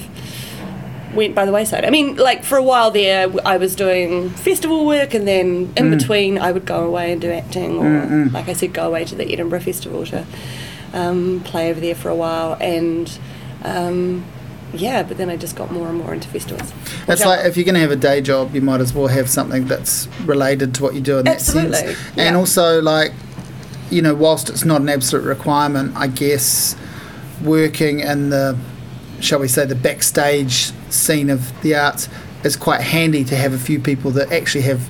went 1.16 1.34
by 1.36 1.46
the 1.46 1.52
wayside. 1.52 1.86
I 1.86 1.90
mean, 1.90 2.16
like 2.18 2.44
for 2.44 2.58
a 2.58 2.64
while 2.64 2.92
there, 2.92 3.32
I 3.46 3.58
was 3.58 3.76
doing 3.76 4.30
festival 4.30 4.86
work, 4.86 5.14
and 5.14 5.28
then 5.28 5.72
in 5.78 5.86
Mm. 5.92 5.98
between, 5.98 6.38
I 6.38 6.52
would 6.52 6.66
go 6.66 6.84
away 6.86 7.12
and 7.12 7.22
do 7.22 7.32
acting, 7.32 7.78
or 7.78 8.26
like 8.32 8.50
I 8.50 8.54
said, 8.54 8.74
go 8.74 8.88
away 8.88 9.06
to 9.06 9.16
the 9.16 9.32
Edinburgh 9.32 9.62
Festival 9.62 10.06
to 10.08 10.26
um, 10.94 11.42
play 11.46 11.70
over 11.72 11.80
there 11.80 11.96
for 11.96 12.10
a 12.10 12.16
while, 12.16 12.58
and 12.60 13.18
um, 13.64 14.24
yeah, 14.74 15.04
but 15.04 15.18
then 15.18 15.30
I 15.30 15.38
just 15.38 15.56
got 15.56 15.72
more 15.72 15.88
and 15.88 15.98
more 15.98 16.14
into 16.14 16.28
festivals. 16.28 16.74
It's 17.08 17.22
I 17.22 17.26
like 17.38 17.46
if 17.46 17.56
you're 17.58 17.64
going 17.66 17.76
to 17.76 17.82
have 17.82 17.92
a 17.92 17.96
day 17.96 18.22
job, 18.22 18.54
you 18.54 18.62
might 18.62 18.82
as 18.82 18.94
well 18.94 19.08
have 19.08 19.30
something 19.30 19.66
that's 19.68 20.08
related 20.26 20.74
to 20.76 20.84
what 20.84 20.94
you 20.96 21.02
do 21.02 21.18
in 21.20 21.26
that 21.26 21.40
sense. 21.42 21.76
Absolutely, 21.78 22.24
And 22.24 22.36
also, 22.36 22.82
like, 22.82 23.14
you 23.90 24.02
know, 24.02 24.14
whilst 24.14 24.50
it's 24.50 24.66
not 24.66 24.82
an 24.82 24.90
absolute 24.90 25.24
requirement, 25.24 25.94
I 25.96 26.08
guess 26.08 26.76
working 27.44 28.00
in 28.02 28.30
the, 28.32 28.58
shall 29.22 29.40
we 29.40 29.48
say, 29.48 29.66
the 29.66 29.76
backstage 29.76 30.72
scene 30.90 31.30
of 31.30 31.52
the 31.62 31.76
arts 31.76 32.10
is 32.44 32.56
quite 32.56 32.82
handy 32.82 33.24
to 33.26 33.36
have 33.36 33.54
a 33.54 33.58
few 33.58 33.80
people 33.80 34.12
that 34.12 34.32
actually 34.32 34.62
have 34.64 34.82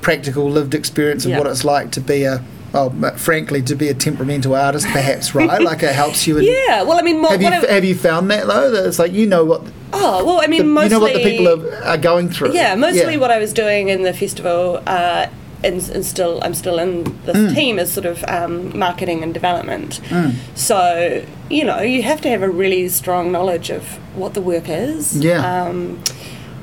practical 0.00 0.50
lived 0.50 0.74
experience 0.74 1.24
of 1.24 1.30
Yeah. 1.32 1.38
what 1.38 1.46
it's 1.46 1.64
like 1.64 1.90
to 1.92 2.00
be 2.00 2.24
a, 2.24 2.42
well, 2.72 2.90
frankly, 3.16 3.62
to 3.62 3.74
be 3.74 3.88
a 3.88 3.94
temperamental 3.94 4.54
artist, 4.54 4.86
perhaps, 4.88 5.34
right? 5.34 5.60
like 5.70 5.82
it 5.82 5.94
helps 5.94 6.26
you. 6.26 6.38
In, 6.38 6.44
yeah, 6.44 6.82
well, 6.82 6.98
I 6.98 7.02
mean, 7.02 7.20
mo- 7.20 7.28
Have 7.28 7.42
you, 7.42 7.48
I- 7.48 7.72
have 7.72 7.84
you 7.84 7.94
found 7.94 8.30
that 8.30 8.46
though? 8.46 8.70
That 8.70 8.86
it's 8.86 8.98
like 8.98 9.12
you 9.12 9.26
know 9.26 9.44
what 9.44 9.62
oh, 9.92 10.24
well, 10.24 10.40
I 10.40 10.46
the, 10.46 10.50
mean, 10.50 10.68
mostly 10.70 10.88
you 10.90 10.90
know 10.90 11.00
what 11.00 11.14
the 11.14 11.22
people 11.22 11.48
are, 11.48 11.84
are 11.84 11.96
going 11.96 12.28
through. 12.28 12.52
Yeah, 12.52 12.74
mostly 12.74 13.14
Yeah. 13.14 13.18
what 13.20 13.30
I 13.30 13.38
was 13.38 13.52
doing 13.52 13.88
in 13.88 14.02
the 14.02 14.12
festival, 14.12 14.82
uh, 14.86 15.26
and, 15.62 15.88
and 15.90 16.04
still 16.04 16.40
I'm 16.42 16.52
still 16.54 16.78
in 16.80 17.04
this 17.24 17.36
Mm. 17.36 17.54
team 17.54 17.78
is 17.78 17.92
sort 17.92 18.06
of 18.06 18.22
um, 18.28 18.76
marketing 18.78 19.22
and 19.22 19.32
development. 19.32 20.00
So 20.54 21.24
you 21.50 21.64
know 21.64 21.80
you 21.80 22.02
have 22.02 22.20
to 22.22 22.28
have 22.28 22.42
a 22.42 22.48
really 22.48 22.88
strong 22.88 23.32
knowledge 23.32 23.70
of 23.70 23.84
what 24.16 24.34
the 24.34 24.40
work 24.40 24.68
is. 24.68 25.16
Yeah. 25.16 25.64
Um, 25.64 26.02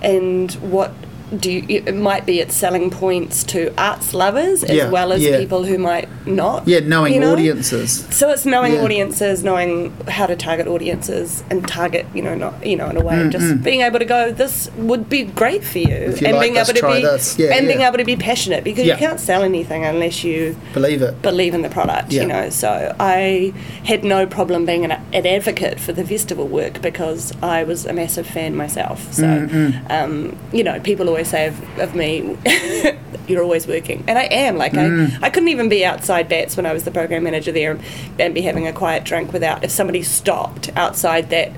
and 0.02 0.52
what 0.54 0.94
do 1.38 1.52
you, 1.52 1.64
it 1.86 1.96
might 1.96 2.26
be 2.26 2.40
its 2.40 2.56
selling 2.56 2.90
points 2.90 3.44
to 3.46 3.74
arts 3.78 4.14
lovers 4.14 4.64
as 4.64 4.76
Yeah, 4.76 4.90
well 4.90 5.12
as 5.14 5.22
yeah. 5.22 5.38
people 5.38 5.64
who 5.64 5.78
might 5.78 6.10
not. 6.28 6.68
Yeah, 6.68 6.80
knowing 6.80 7.14
you 7.14 7.20
know? 7.22 7.34
audiences. 7.34 8.06
So 8.12 8.30
it's 8.32 8.46
knowing 8.46 8.74
Yeah. 8.74 8.84
audiences, 8.84 9.44
knowing 9.44 9.94
how 10.08 10.26
to 10.26 10.36
target 10.36 10.68
audiences, 10.68 11.44
and 11.50 11.66
target, 11.68 12.06
you 12.14 12.22
know, 12.22 12.36
not 12.36 12.66
you 12.66 12.76
know, 12.76 12.90
in 12.90 12.98
a 12.98 13.02
way, 13.02 13.22
of 13.22 13.30
just 13.32 13.64
being 13.64 13.82
able 13.82 14.00
to 14.00 14.06
go. 14.06 14.32
This 14.32 14.70
would 14.78 15.10
be 15.10 15.24
great 15.24 15.64
for 15.64 15.80
you, 15.80 15.88
Mm, 15.88 16.10
If 16.14 16.22
you 16.22 16.28
and 16.28 16.36
like 16.38 16.44
being 16.44 16.54
this, 16.56 16.70
able 16.70 16.80
to 16.82 16.88
be 16.96 17.02
this. 17.02 17.40
Yeah, 17.40 17.54
and 17.56 17.68
being 17.68 17.82
able 17.82 17.98
to 17.98 18.04
be 18.06 18.16
passionate 18.18 18.64
because 18.64 18.86
you 18.86 18.96
can't 18.96 19.20
sell 19.20 19.44
anything 19.44 19.86
unless 19.86 20.24
you 20.24 20.56
Believe 20.74 21.02
it. 21.02 21.22
believe 21.22 21.54
in 21.54 21.62
the 21.62 21.70
product. 21.70 22.12
You 22.12 22.26
know, 22.26 22.50
so 22.50 22.96
I 23.00 23.54
had 23.86 24.04
no 24.04 24.26
problem 24.26 24.66
being 24.66 24.84
an, 24.86 24.92
an 25.14 25.26
advocate 25.26 25.80
for 25.80 25.94
the 25.94 26.04
festival 26.04 26.48
work 26.48 26.82
because 26.82 27.32
I 27.42 27.64
was 27.64 27.86
a 27.86 27.94
massive 27.94 28.28
fan 28.28 28.56
myself. 28.56 29.12
So, 29.14 29.24
Mm, 29.24 29.92
um, 29.92 30.36
you 30.52 30.64
know, 30.64 30.80
people 30.82 31.08
always 31.08 31.21
say 31.24 31.48
of, 31.48 31.80
of 31.80 31.96
me, 31.96 32.38
"You're 33.28 33.44
always 33.44 33.68
working," 33.68 34.04
and 34.08 34.18
I 34.18 34.24
am. 34.24 34.58
Like, 34.58 34.72
Mm. 34.74 35.22
I, 35.22 35.28
I 35.28 35.30
couldn't 35.30 35.50
even 35.50 35.70
be 35.70 35.84
outside 35.86 36.28
Bats 36.30 36.56
when 36.58 36.66
I 36.66 36.74
was 36.74 36.84
the 36.84 36.92
program 36.92 37.24
manager 37.24 37.52
there 37.52 37.78
and 38.20 38.34
be 38.34 38.42
having 38.42 38.68
a 38.68 38.74
quiet 38.74 39.04
drink 39.04 39.32
without 39.34 39.64
if 39.64 39.72
somebody 39.72 40.04
stopped 40.04 40.70
outside 40.76 41.30
that. 41.30 41.52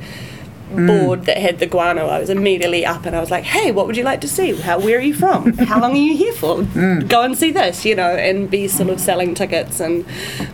Mm. 0.74 0.88
Board 0.88 1.26
that 1.26 1.38
had 1.38 1.60
the 1.60 1.68
guano, 1.68 2.08
I 2.08 2.20
was 2.20 2.32
immediately 2.32 2.84
up 2.84 3.06
and 3.06 3.16
I 3.16 3.20
was 3.20 3.30
like, 3.30 3.44
"Hey, 3.44 3.72
what 3.72 3.86
would 3.86 3.96
you 3.96 4.04
like 4.04 4.22
to 4.22 4.28
see? 4.28 4.56
How 4.56 4.80
where 4.80 4.98
are 4.98 5.02
you 5.02 5.14
from? 5.14 5.54
How 5.58 5.80
long 5.80 5.92
are 5.92 5.96
you 5.98 6.18
here 6.18 6.34
for? 6.34 6.56
Mm. 6.64 7.08
Go 7.08 7.22
and 7.22 7.38
see 7.38 7.52
this, 7.52 7.86
you 7.86 7.94
know." 7.96 8.10
And 8.16 8.50
be 8.50 8.68
sort 8.68 8.90
of 8.90 9.00
selling 9.00 9.36
tickets 9.36 9.80
and 9.80 10.04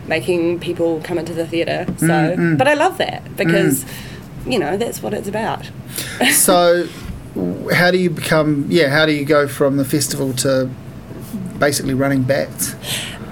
making 0.06 0.60
people 0.60 1.00
come 1.04 1.16
into 1.16 1.32
the 1.32 1.46
theatre. 1.46 1.86
So, 1.96 2.06
Mm, 2.36 2.58
but 2.58 2.68
I 2.68 2.74
love 2.74 2.98
that 2.98 3.34
because, 3.36 3.86
you 4.46 4.58
know, 4.58 4.76
that's 4.76 5.02
what 5.02 5.14
it's 5.14 5.28
about. 5.28 5.70
so, 6.32 6.86
how 7.72 7.90
do 7.90 7.98
you 7.98 8.10
become? 8.10 8.66
Yeah, 8.68 8.88
how 8.88 9.06
do 9.06 9.12
you 9.12 9.24
go 9.24 9.46
from 9.46 9.76
the 9.76 9.84
festival 9.84 10.32
to 10.34 10.68
basically 11.58 11.94
running 11.94 12.22
bats? 12.22 12.74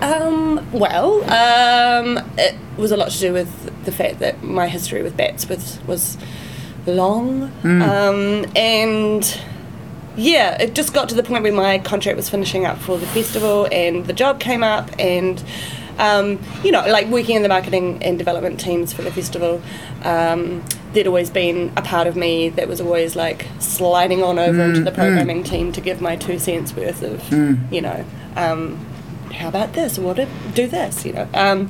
Um, 0.00 0.64
well, 0.72 1.22
um, 1.24 2.18
it 2.38 2.54
was 2.76 2.92
a 2.92 2.96
lot 2.96 3.10
to 3.10 3.18
do 3.18 3.32
with 3.32 3.84
the 3.84 3.92
fact 3.92 4.20
that 4.20 4.42
my 4.42 4.68
history 4.68 5.02
with 5.02 5.16
bats 5.16 5.48
was 5.48 5.80
was 5.86 6.16
long, 6.86 7.50
um, 7.64 8.46
and 8.54 9.40
yeah, 10.16 10.60
it 10.60 10.74
just 10.74 10.94
got 10.94 11.08
to 11.08 11.14
the 11.14 11.22
point 11.22 11.42
where 11.42 11.52
my 11.52 11.78
contract 11.78 12.16
was 12.16 12.28
finishing 12.28 12.64
up 12.64 12.78
for 12.78 12.98
the 12.98 13.06
festival, 13.06 13.68
and 13.72 14.06
the 14.06 14.12
job 14.12 14.38
came 14.38 14.62
up, 14.62 14.90
and 14.98 15.42
um, 15.98 16.38
you 16.62 16.70
know, 16.70 16.86
like 16.86 17.08
working 17.08 17.36
in 17.36 17.42
the 17.42 17.48
marketing 17.48 18.02
and 18.02 18.18
development 18.18 18.60
teams 18.60 18.92
for 18.92 19.02
the 19.02 19.10
festival. 19.10 19.60
Um, 20.04 20.64
there'd 20.92 21.06
always 21.06 21.30
been 21.30 21.72
a 21.76 21.82
part 21.82 22.06
of 22.06 22.16
me 22.16 22.48
that 22.50 22.66
was 22.68 22.80
always 22.80 23.14
like 23.16 23.46
sliding 23.58 24.22
on 24.22 24.38
over 24.38 24.62
into 24.62 24.80
the 24.80 24.90
programming 24.92 25.44
team 25.44 25.70
to 25.72 25.80
give 25.80 26.00
my 26.00 26.16
two 26.16 26.38
cents 26.38 26.74
worth 26.74 27.02
of, 27.02 27.32
you 27.72 27.80
know, 27.80 28.04
um, 28.36 28.84
how 29.34 29.48
about 29.48 29.74
this? 29.74 29.98
What 29.98 30.18
if 30.18 30.28
do 30.54 30.66
this? 30.66 31.04
You 31.04 31.12
know, 31.12 31.28
um, 31.34 31.68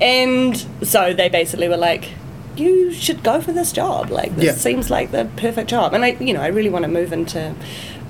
and 0.00 0.56
so 0.82 1.14
they 1.14 1.28
basically 1.28 1.68
were 1.68 1.76
like, 1.76 2.10
you 2.56 2.92
should 2.92 3.22
go 3.22 3.40
for 3.40 3.52
this 3.52 3.70
job. 3.70 4.10
Like 4.10 4.34
this 4.34 4.44
Yeah. 4.44 4.52
seems 4.52 4.90
like 4.90 5.10
the 5.12 5.28
perfect 5.36 5.70
job, 5.70 5.94
and 5.94 6.04
I, 6.04 6.10
you 6.18 6.32
know, 6.34 6.40
I 6.40 6.48
really 6.48 6.70
want 6.70 6.84
to 6.84 6.90
move 6.90 7.12
into 7.12 7.54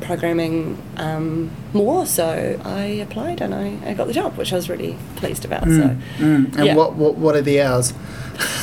programming 0.00 0.80
um, 0.96 1.50
more. 1.72 2.06
So 2.06 2.60
I 2.64 2.82
applied 2.84 3.40
and 3.40 3.54
I, 3.54 3.78
I 3.84 3.94
got 3.94 4.06
the 4.06 4.12
job, 4.12 4.36
which 4.36 4.52
I 4.52 4.56
was 4.56 4.68
really 4.68 4.96
pleased 5.16 5.44
about. 5.44 5.64
So. 5.64 5.68
Mm, 6.18 6.56
and 6.56 6.64
Yeah. 6.66 6.74
what, 6.74 6.94
what 6.94 7.16
what 7.16 7.36
are 7.36 7.42
the 7.42 7.60
hours? 7.62 7.92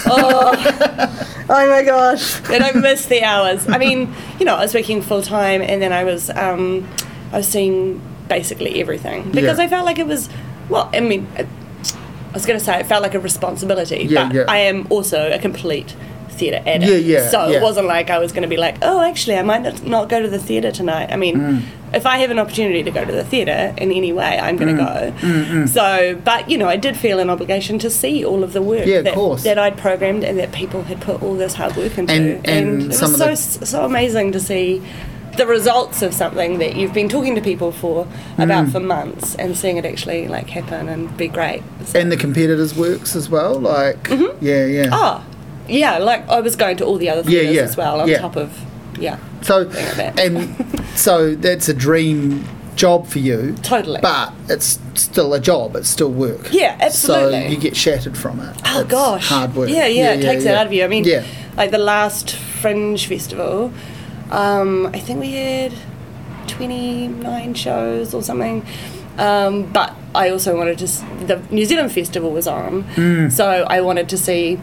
Oh, 0.06 0.54
oh 1.50 1.70
my 1.70 1.84
gosh! 1.84 2.40
And 2.50 2.64
I 2.64 2.72
missed 2.74 3.10
the 3.10 3.24
hours. 3.24 3.68
I 3.68 3.78
mean, 3.78 4.14
you 4.40 4.46
know, 4.46 4.56
I 4.56 4.62
was 4.62 4.74
working 4.74 5.02
full 5.02 5.22
time, 5.24 5.62
and 5.62 5.82
then 5.82 5.92
I 5.92 6.04
was 6.04 6.30
um, 6.30 6.88
I 7.32 7.38
was 7.38 7.48
seeing 7.48 8.02
basically 8.30 8.80
everything 8.82 9.32
because 9.32 9.58
Yeah. 9.58 9.66
I 9.66 9.68
felt 9.68 9.86
like 9.86 10.00
it 10.00 10.08
was. 10.08 10.30
Well, 10.70 10.90
I 10.94 11.00
mean, 11.00 11.28
I 11.38 11.46
was 12.34 12.46
going 12.46 12.58
to 12.58 12.64
say 12.64 12.80
it 12.80 12.86
felt 12.86 13.04
like 13.04 13.14
a 13.16 13.20
responsibility, 13.20 14.06
Yeah, 14.10 14.30
but. 14.32 14.50
I 14.50 14.60
am 14.60 14.88
also 14.90 15.32
a 15.32 15.40
complete 15.40 15.96
theatre 16.34 16.62
addict. 16.66 16.92
Yeah, 16.92 16.98
yeah, 16.98 17.30
So 17.30 17.48
yeah. 17.48 17.58
it 17.58 17.62
wasn't 17.62 17.88
like 17.88 18.10
I 18.10 18.20
was 18.20 18.32
going 18.32 18.44
to 18.44 18.48
be 18.50 18.58
like, 18.58 18.76
oh, 18.82 19.02
actually, 19.02 19.38
I 19.38 19.44
might 19.44 19.62
not- 19.62 19.86
not 19.86 20.10
go 20.10 20.22
to 20.22 20.28
the 20.30 20.40
theatre 20.40 20.72
tonight. 20.72 21.10
I 21.12 21.16
mean, 21.16 21.36
Mm. 21.38 21.62
if 21.94 22.06
I 22.06 22.18
have 22.18 22.32
an 22.32 22.40
opportunity 22.40 22.84
to 22.84 22.92
go 22.92 23.06
to 23.06 23.12
the 23.12 23.24
theatre 23.24 23.74
in 23.78 23.92
any 23.92 24.12
way, 24.12 24.40
I'm 24.40 24.58
going 24.58 24.76
to 24.76 24.84
Mm. 24.84 25.60
go. 25.62 25.66
So, 25.68 26.16
but 26.24 26.50
you 26.50 26.58
know, 26.58 26.68
I 26.68 26.76
did 26.78 26.98
feel 26.98 27.20
an 27.20 27.30
obligation 27.30 27.80
to 27.80 27.90
see 27.90 28.26
all 28.26 28.44
of 28.44 28.54
the 28.54 28.62
work 28.62 28.86
Yeah, 28.86 29.02
that, 29.02 29.14
course. 29.14 29.44
that 29.44 29.58
I'd 29.58 29.78
programmed 29.78 30.24
and 30.24 30.38
that 30.40 30.52
people 30.52 30.84
had 30.84 31.00
put 31.02 31.22
all 31.24 31.36
this 31.36 31.54
hard 31.54 31.76
work 31.78 31.98
into. 31.98 32.14
And- 32.14 32.48
and 32.48 32.82
it 32.94 33.00
was 33.02 33.16
so 33.18 33.36
so 33.36 33.86
amazing 33.86 34.32
to 34.34 34.40
see 34.40 34.82
the 35.36 35.48
results 35.48 36.04
of 36.04 36.14
something 36.14 36.60
that 36.60 36.76
you've 36.76 36.94
been 36.94 37.10
talking 37.10 37.34
to 37.34 37.42
people 37.42 37.72
for 37.72 38.06
about 38.38 38.68
Mm. 38.68 38.72
for 38.72 38.80
months 38.80 39.34
and 39.40 39.58
seeing 39.58 39.78
it 39.78 39.86
actually 39.86 40.28
like 40.28 40.48
happen 40.52 40.88
and 40.88 41.18
be 41.18 41.28
great. 41.28 41.64
So- 41.86 41.98
And 42.00 42.12
the 42.12 42.18
competitors 42.18 42.76
works 42.78 43.16
as 43.16 43.32
well. 43.32 43.56
Like 43.60 44.04
Mm-hmm. 44.10 44.46
yeah, 44.46 44.66
yeah. 44.66 44.90
oh, 44.92 45.22
yeah, 45.68 45.98
like 45.98 46.28
I 46.30 46.40
was 46.42 46.56
going 46.56 46.78
to 46.78 46.86
all 46.86 46.98
the 46.98 47.10
other 47.10 47.22
Yeah, 47.22 47.40
theatres 47.42 47.56
yeah, 47.56 47.62
as 47.64 47.78
well 47.78 48.02
on 48.02 48.08
yeah. 48.10 48.20
top 48.20 48.36
of 48.36 48.58
yeah, 49.00 49.18
So 49.42 49.66
Being 49.66 49.88
a 49.88 49.92
vet. 49.94 50.20
and 50.20 50.86
so 50.96 51.34
that's 51.36 51.68
a 51.70 51.74
dream 51.74 52.46
job 52.76 53.08
for 53.08 53.20
you. 53.20 53.56
totally. 53.64 54.00
But 54.02 54.34
it's 54.50 54.80
still 54.96 55.34
a 55.34 55.40
job. 55.40 55.76
It's 55.76 55.90
still 55.90 56.12
work. 56.12 56.50
Yeah, 56.52 56.78
absolutely. 56.80 57.42
So 57.44 57.48
you 57.50 57.58
get 57.58 57.76
shattered 57.76 58.18
from 58.18 58.40
it. 58.40 58.56
Oh 58.66 58.82
It's 58.82 58.92
gosh, 58.92 59.28
hard 59.30 59.56
work. 59.56 59.70
Yeah, 59.70 59.88
yeah, 59.88 60.14
it 60.14 60.22
takes 60.22 60.44
it 60.44 60.50
yeah. 60.50 60.60
out 60.60 60.68
of 60.68 60.74
you. 60.74 60.84
I 60.84 60.88
mean, 60.88 61.04
yeah, 61.06 61.24
like 61.58 61.72
the 61.72 61.78
last 61.80 62.36
Fringe 62.36 63.06
festival, 63.08 63.72
um, 64.32 64.88
I 64.88 65.00
think 65.00 65.20
we 65.20 65.34
had 65.34 65.74
twenty 66.48 67.08
nine 67.08 67.54
shows 67.54 68.14
or 68.14 68.22
something. 68.24 68.66
Um, 69.18 69.72
but 69.72 69.94
I 70.16 70.30
also 70.30 70.58
wanted 70.58 70.78
to. 70.80 70.86
S- 70.86 71.04
the 71.28 71.42
New 71.52 71.66
Zealand 71.66 71.92
festival 71.92 72.32
was 72.32 72.48
on, 72.48 72.84
Mm. 72.96 73.32
so 73.32 73.66
I 73.70 73.82
wanted 73.82 74.10
to 74.10 74.18
see 74.18 74.60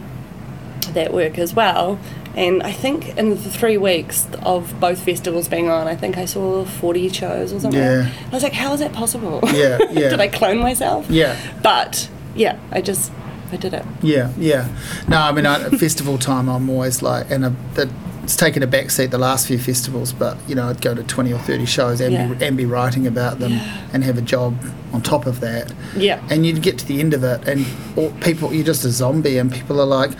that 0.93 1.13
work 1.13 1.37
as 1.37 1.53
well. 1.53 1.99
And 2.35 2.63
I 2.63 2.71
think 2.71 3.17
in 3.17 3.29
the 3.31 3.35
three 3.35 3.77
weeks 3.77 4.25
of 4.43 4.79
both 4.79 5.03
festivals 5.03 5.49
being 5.49 5.69
on, 5.69 5.87
I 5.87 5.95
think 5.95 6.17
I 6.17 6.25
saw 6.25 6.63
40 6.63 7.09
shows 7.09 7.51
or 7.51 7.59
something. 7.59 7.79
Yeah. 7.81 8.09
I 8.27 8.29
was 8.33 8.43
like, 8.43 8.53
how 8.53 8.73
is 8.73 8.79
that 8.79 8.93
possible? 8.93 9.39
Yeah, 9.43 9.77
yeah. 9.91 10.09
Did 10.09 10.19
I 10.21 10.27
clone 10.29 10.59
myself? 10.59 11.09
yeah. 11.09 11.35
But 11.61 12.09
yeah, 12.35 12.57
I 12.71 12.79
just, 12.81 13.11
I 13.51 13.57
did 13.57 13.73
it. 13.73 13.85
Yeah, 14.01 14.31
yeah. 14.37 14.69
No, 15.09 15.17
I 15.17 15.33
mean, 15.33 15.45
I, 15.45 15.61
at 15.63 15.71
festival 15.75 16.17
time, 16.17 16.47
I'm 16.47 16.69
always 16.69 17.01
like, 17.01 17.29
and 17.29 17.43
a, 17.45 17.53
that 17.73 17.89
it's 18.23 18.37
taken 18.37 18.63
a 18.63 18.67
back 18.67 18.91
seat 18.91 19.07
the 19.07 19.17
last 19.17 19.47
few 19.47 19.57
festivals, 19.59 20.13
but 20.13 20.37
you 20.47 20.55
know, 20.55 20.69
I'd 20.69 20.79
go 20.79 20.93
to 20.95 21.03
20 21.03 21.33
or 21.33 21.39
30 21.39 21.65
shows 21.65 21.99
and, 21.99 22.13
Yeah. 22.13 22.27
be, 22.33 22.45
and 22.45 22.55
be 22.55 22.65
writing 22.65 23.07
about 23.07 23.39
them 23.39 23.51
Yeah. 23.53 23.81
and 23.91 24.05
have 24.05 24.17
a 24.17 24.21
job 24.21 24.55
on 24.93 25.01
top 25.01 25.25
of 25.25 25.41
that. 25.41 25.73
Yeah. 25.97 26.21
And 26.29 26.45
you'd 26.45 26.61
get 26.61 26.77
to 26.77 26.85
the 26.87 27.01
end 27.01 27.13
of 27.13 27.25
it, 27.25 27.45
and 27.45 27.65
all, 27.97 28.11
people, 28.21 28.53
you're 28.53 28.63
just 28.63 28.85
a 28.85 28.89
zombie, 28.89 29.37
and 29.37 29.51
people 29.51 29.81
are 29.81 29.85
like, 29.85 30.11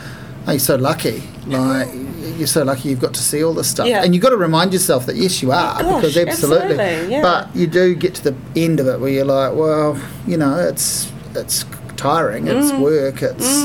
oh, 0.48 0.52
you're 0.52 0.60
so 0.60 0.76
lucky. 0.76 1.24
Like, 1.48 1.90
you're 2.38 2.48
so 2.48 2.64
lucky 2.64 2.90
you've 2.90 3.00
got 3.00 3.14
to 3.16 3.20
see 3.22 3.44
all 3.44 3.54
this 3.54 3.70
stuff. 3.70 3.88
Yeah. 3.88 4.04
And 4.04 4.14
you've 4.14 4.22
got 4.24 4.30
to 4.30 4.38
remind 4.38 4.74
yourself 4.74 5.06
that, 5.08 5.16
yes, 5.16 5.42
you 5.42 5.52
are, 5.52 5.82
Gosh, 5.82 6.02
because 6.02 6.18
absolutely. 6.18 6.80
absolutely, 6.80 7.12
yeah. 7.12 7.22
But 7.22 7.56
you 7.56 7.68
do 7.68 7.96
get 7.96 8.16
to 8.16 8.32
the 8.32 8.36
end 8.56 8.80
of 8.80 8.88
it 8.88 9.00
where 9.00 9.10
you're 9.10 9.26
like, 9.26 9.56
well, 9.56 10.00
you 10.28 10.38
know, 10.38 10.58
it's 10.60 11.12
it's 11.36 11.66
tiring, 11.98 12.48
it's 12.48 12.72
Mm. 12.72 12.80
work, 12.82 13.22
it's 13.22 13.64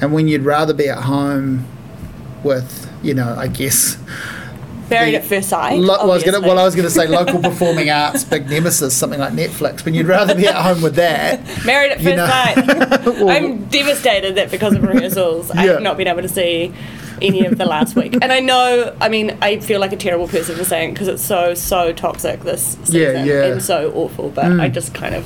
and 0.00 0.12
when 0.12 0.28
you'd 0.28 0.42
rather 0.44 0.74
be 0.74 0.88
at 0.88 1.04
home 1.04 1.64
with, 2.44 2.90
you 3.02 3.14
know, 3.14 3.34
I 3.38 3.46
guess 3.48 3.96
Married 4.90 5.14
the- 5.14 5.18
at 5.18 5.24
First 5.24 5.48
Sight, 5.48 5.78
Lo- 5.78 5.96
well, 5.98 6.10
I 6.12 6.14
was 6.14 6.22
gonna, 6.24 6.40
well, 6.40 6.58
I 6.58 6.64
was 6.64 6.74
going 6.74 6.86
to 6.86 6.90
say 6.94 7.06
local 7.08 7.40
performing 7.40 7.90
arts, 7.90 8.24
big 8.24 8.48
nemesis, 8.48 8.94
something 8.94 9.18
like 9.20 9.32
Netflix, 9.32 9.82
but 9.82 9.94
you'd 9.94 10.06
rather 10.06 10.34
be 10.34 10.46
at 10.46 10.54
home 10.54 10.82
with 10.82 10.94
that. 10.96 11.40
Married 11.66 11.92
at 11.92 12.00
first 12.00 12.16
know. 12.16 12.26
sight. 12.26 13.04
Well- 13.16 13.30
I'm 13.30 13.64
devastated 13.66 14.34
that 14.36 14.50
because 14.50 14.74
of 14.74 14.82
rehearsals, 14.82 15.50
Yeah. 15.54 15.74
I've 15.76 15.82
not 15.82 15.96
been 15.96 16.06
able 16.08 16.22
to 16.22 16.28
see 16.28 16.72
any 17.22 17.46
of 17.46 17.56
the 17.56 17.64
last 17.64 17.96
week. 17.96 18.12
And 18.20 18.30
I 18.32 18.40
know, 18.40 18.94
I 19.00 19.08
mean, 19.08 19.38
I 19.40 19.58
feel 19.58 19.80
like 19.80 19.92
a 19.92 19.96
terrible 19.96 20.28
person 20.28 20.54
for 20.56 20.64
saying 20.64 20.92
because 20.92 21.08
it's 21.08 21.24
so 21.24 21.54
so 21.54 21.92
toxic 21.94 22.40
this 22.42 22.76
season 22.84 22.94
Yeah, 23.00 23.24
yeah. 23.24 23.44
and 23.46 23.62
so 23.62 23.90
awful. 23.94 24.28
But 24.28 24.44
Mm. 24.46 24.60
I 24.60 24.68
just 24.68 24.92
kind 24.92 25.14
of 25.14 25.24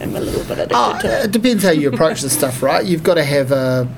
am 0.00 0.14
a 0.14 0.20
little 0.20 0.42
bit 0.44 0.52
addicted 0.58 0.76
Oh, 0.76 0.98
to 1.00 1.20
it 1.20 1.24
it. 1.24 1.30
depends 1.32 1.64
how 1.64 1.70
you 1.70 1.88
approach 1.92 2.20
this 2.22 2.32
stuff, 2.32 2.62
right? 2.62 2.84
You've 2.84 3.02
got 3.02 3.14
to 3.14 3.24
have 3.24 3.50
a, 3.50 3.88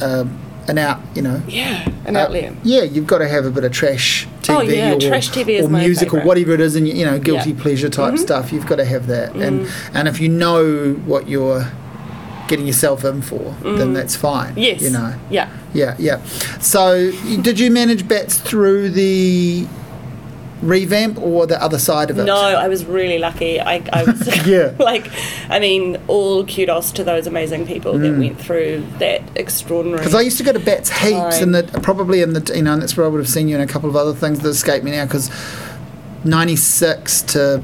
a 0.00 0.26
an 0.68 0.78
out, 0.78 1.00
you 1.14 1.22
know. 1.22 1.42
Yeah, 1.46 1.88
an 2.06 2.16
uh, 2.16 2.20
outlet. 2.20 2.54
yeah, 2.62 2.82
you've 2.82 3.06
got 3.06 3.18
to 3.18 3.28
have 3.28 3.44
a 3.44 3.50
bit 3.50 3.64
of 3.64 3.72
trash 3.72 4.26
TV 4.42 4.56
Oh, 4.56 4.60
yeah, 4.62 4.94
or, 4.94 5.00
trash 5.00 5.30
TV 5.30 5.58
is 5.58 5.66
or 5.66 5.68
my 5.68 5.80
music 5.80 6.12
or 6.14 6.20
whatever 6.22 6.52
it 6.52 6.60
is, 6.60 6.76
and 6.76 6.86
you 6.86 7.04
know, 7.04 7.18
guilty 7.18 7.50
Yeah. 7.50 7.54
Mm-hmm. 7.54 7.62
pleasure 7.62 7.88
type 7.88 8.18
stuff. 8.18 8.52
You've 8.52 8.66
got 8.66 8.76
to 8.76 8.84
have 8.84 9.06
that, 9.08 9.34
and 9.34 9.68
and 9.92 10.08
if 10.08 10.20
you 10.20 10.28
know 10.28 10.92
what 11.06 11.28
you're 11.28 11.70
getting 12.48 12.66
yourself 12.66 13.04
in 13.04 13.22
for, 13.22 13.54
then 13.62 13.94
that's 13.94 14.14
fine. 14.16 14.54
Mm. 14.54 14.62
Yes. 14.62 14.82
you 14.82 14.90
know. 14.90 15.14
Yeah. 15.30 15.50
Yeah, 15.72 15.96
yeah. 15.98 16.22
So, 16.60 17.10
did 17.42 17.58
you 17.58 17.70
manage 17.70 18.06
bats 18.06 18.38
through 18.38 18.90
the 18.90 19.66
revamp 20.64 21.18
or 21.18 21.46
the 21.46 21.62
other 21.62 21.78
side 21.78 22.10
of 22.10 22.18
it? 22.18 22.24
No, 22.24 22.34
I 22.36 22.68
was 22.68 22.84
really 22.84 23.18
lucky. 23.18 23.60
I, 23.60 23.82
I 23.92 24.04
was 24.04 24.46
Yeah. 24.46 24.72
like, 24.78 25.10
I 25.48 25.58
mean, 25.58 25.98
all 26.08 26.44
kudos 26.46 26.92
to 26.92 27.04
those 27.04 27.26
amazing 27.26 27.66
people 27.66 27.92
Mm. 27.94 28.02
that 28.02 28.18
went 28.18 28.40
through 28.40 28.84
that 28.98 29.22
extraordinary. 29.36 29.98
Because 29.98 30.14
I 30.14 30.22
used 30.22 30.38
to 30.38 30.44
go 30.44 30.52
to 30.52 30.58
Bats 30.60 30.90
heaps, 30.90 31.40
and 31.40 31.54
the 31.54 31.62
probably 31.82 32.22
in 32.22 32.32
the 32.32 32.52
you 32.54 32.62
know, 32.62 32.72
and 32.72 32.82
that's 32.82 32.96
where 32.96 33.06
I 33.06 33.08
would 33.08 33.18
have 33.20 33.28
seen 33.28 33.46
you 33.48 33.54
in 33.54 33.60
a 33.60 33.66
couple 33.66 33.88
of 33.88 33.96
other 33.96 34.14
things 34.14 34.40
that 34.40 34.48
escape 34.48 34.82
me 34.82 34.90
now. 34.92 35.04
Because 35.04 35.30
'96 36.24 37.22
to 37.22 37.62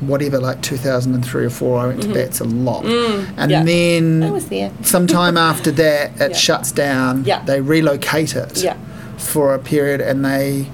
whatever, 0.00 0.38
like 0.38 0.60
2003 0.60 1.46
or 1.46 1.50
four, 1.50 1.78
I 1.80 1.86
went 1.86 2.02
to 2.02 2.12
Bats 2.12 2.40
a 2.40 2.44
lot, 2.44 2.84
and 2.84 2.92
Mm-hmm. 2.92 3.50
yeah. 3.50 3.62
then 3.64 4.22
I 4.22 4.30
was 4.30 4.48
there. 4.48 4.70
sometime 4.82 5.36
after 5.38 5.70
that, 5.72 6.20
it 6.20 6.30
Yeah. 6.32 6.36
shuts 6.36 6.70
down. 6.72 7.24
Yeah. 7.24 7.42
They 7.44 7.60
relocate 7.62 8.36
it 8.36 8.62
Yeah. 8.62 8.76
for 9.16 9.54
a 9.54 9.58
period, 9.58 10.00
and 10.02 10.22
they 10.24 10.66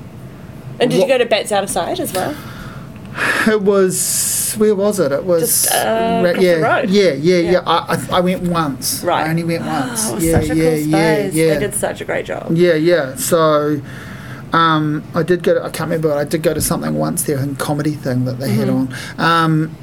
And 0.83 0.91
did 0.91 0.99
What- 1.01 1.09
you 1.09 1.15
go 1.15 1.19
to 1.19 1.27
Bats 1.27 1.53
Out 1.53 1.65
of 1.65 1.71
Sight 1.71 1.99
as 2.01 2.13
well? 2.13 2.35
It 3.47 3.63
was 3.63 4.55
where 4.59 4.75
was 4.75 4.99
it? 5.01 5.13
It 5.13 5.25
was 5.25 5.43
Just, 5.43 5.75
uh, 5.75 6.23
ra- 6.25 6.31
yeah, 6.41 6.57
yeah, 6.59 6.81
yeah, 6.85 7.13
yeah, 7.13 7.51
Yeah. 7.53 7.59
I, 7.67 7.95
I, 8.11 8.17
I 8.19 8.21
went 8.21 8.43
once. 8.43 9.03
Right. 9.03 9.27
I 9.27 9.31
only 9.31 9.45
went 9.45 9.65
once. 9.65 10.11
Oh, 10.11 10.19
yeah, 10.19 10.41
such 10.41 10.51
a 10.51 10.55
yeah, 10.55 10.63
cool 10.71 10.79
yeah, 10.79 11.15
space. 11.17 11.35
yeah, 11.35 11.55
They 11.55 11.61
did 11.61 11.75
such 11.75 12.01
a 12.01 12.05
great 12.05 12.27
job. 12.27 12.49
yeah, 12.55 12.75
yeah. 12.75 13.15
So, 13.17 13.81
um, 14.53 15.03
I 15.15 15.23
did 15.23 15.43
go. 15.43 15.55
To, 15.55 15.61
I 15.65 15.71
can't 15.71 15.89
remember. 15.91 16.09
but 16.09 16.19
I 16.19 16.25
did 16.25 16.43
go 16.43 16.53
to 16.55 16.61
something 16.61 16.95
once 16.95 17.23
there, 17.25 17.39
a 17.39 17.47
comedy 17.57 17.93
thing 17.93 18.25
that 18.27 18.39
they 18.39 18.51
had 18.51 18.69
Mm-hmm. 18.69 19.21
on. 19.21 19.45
Um, 19.45 19.77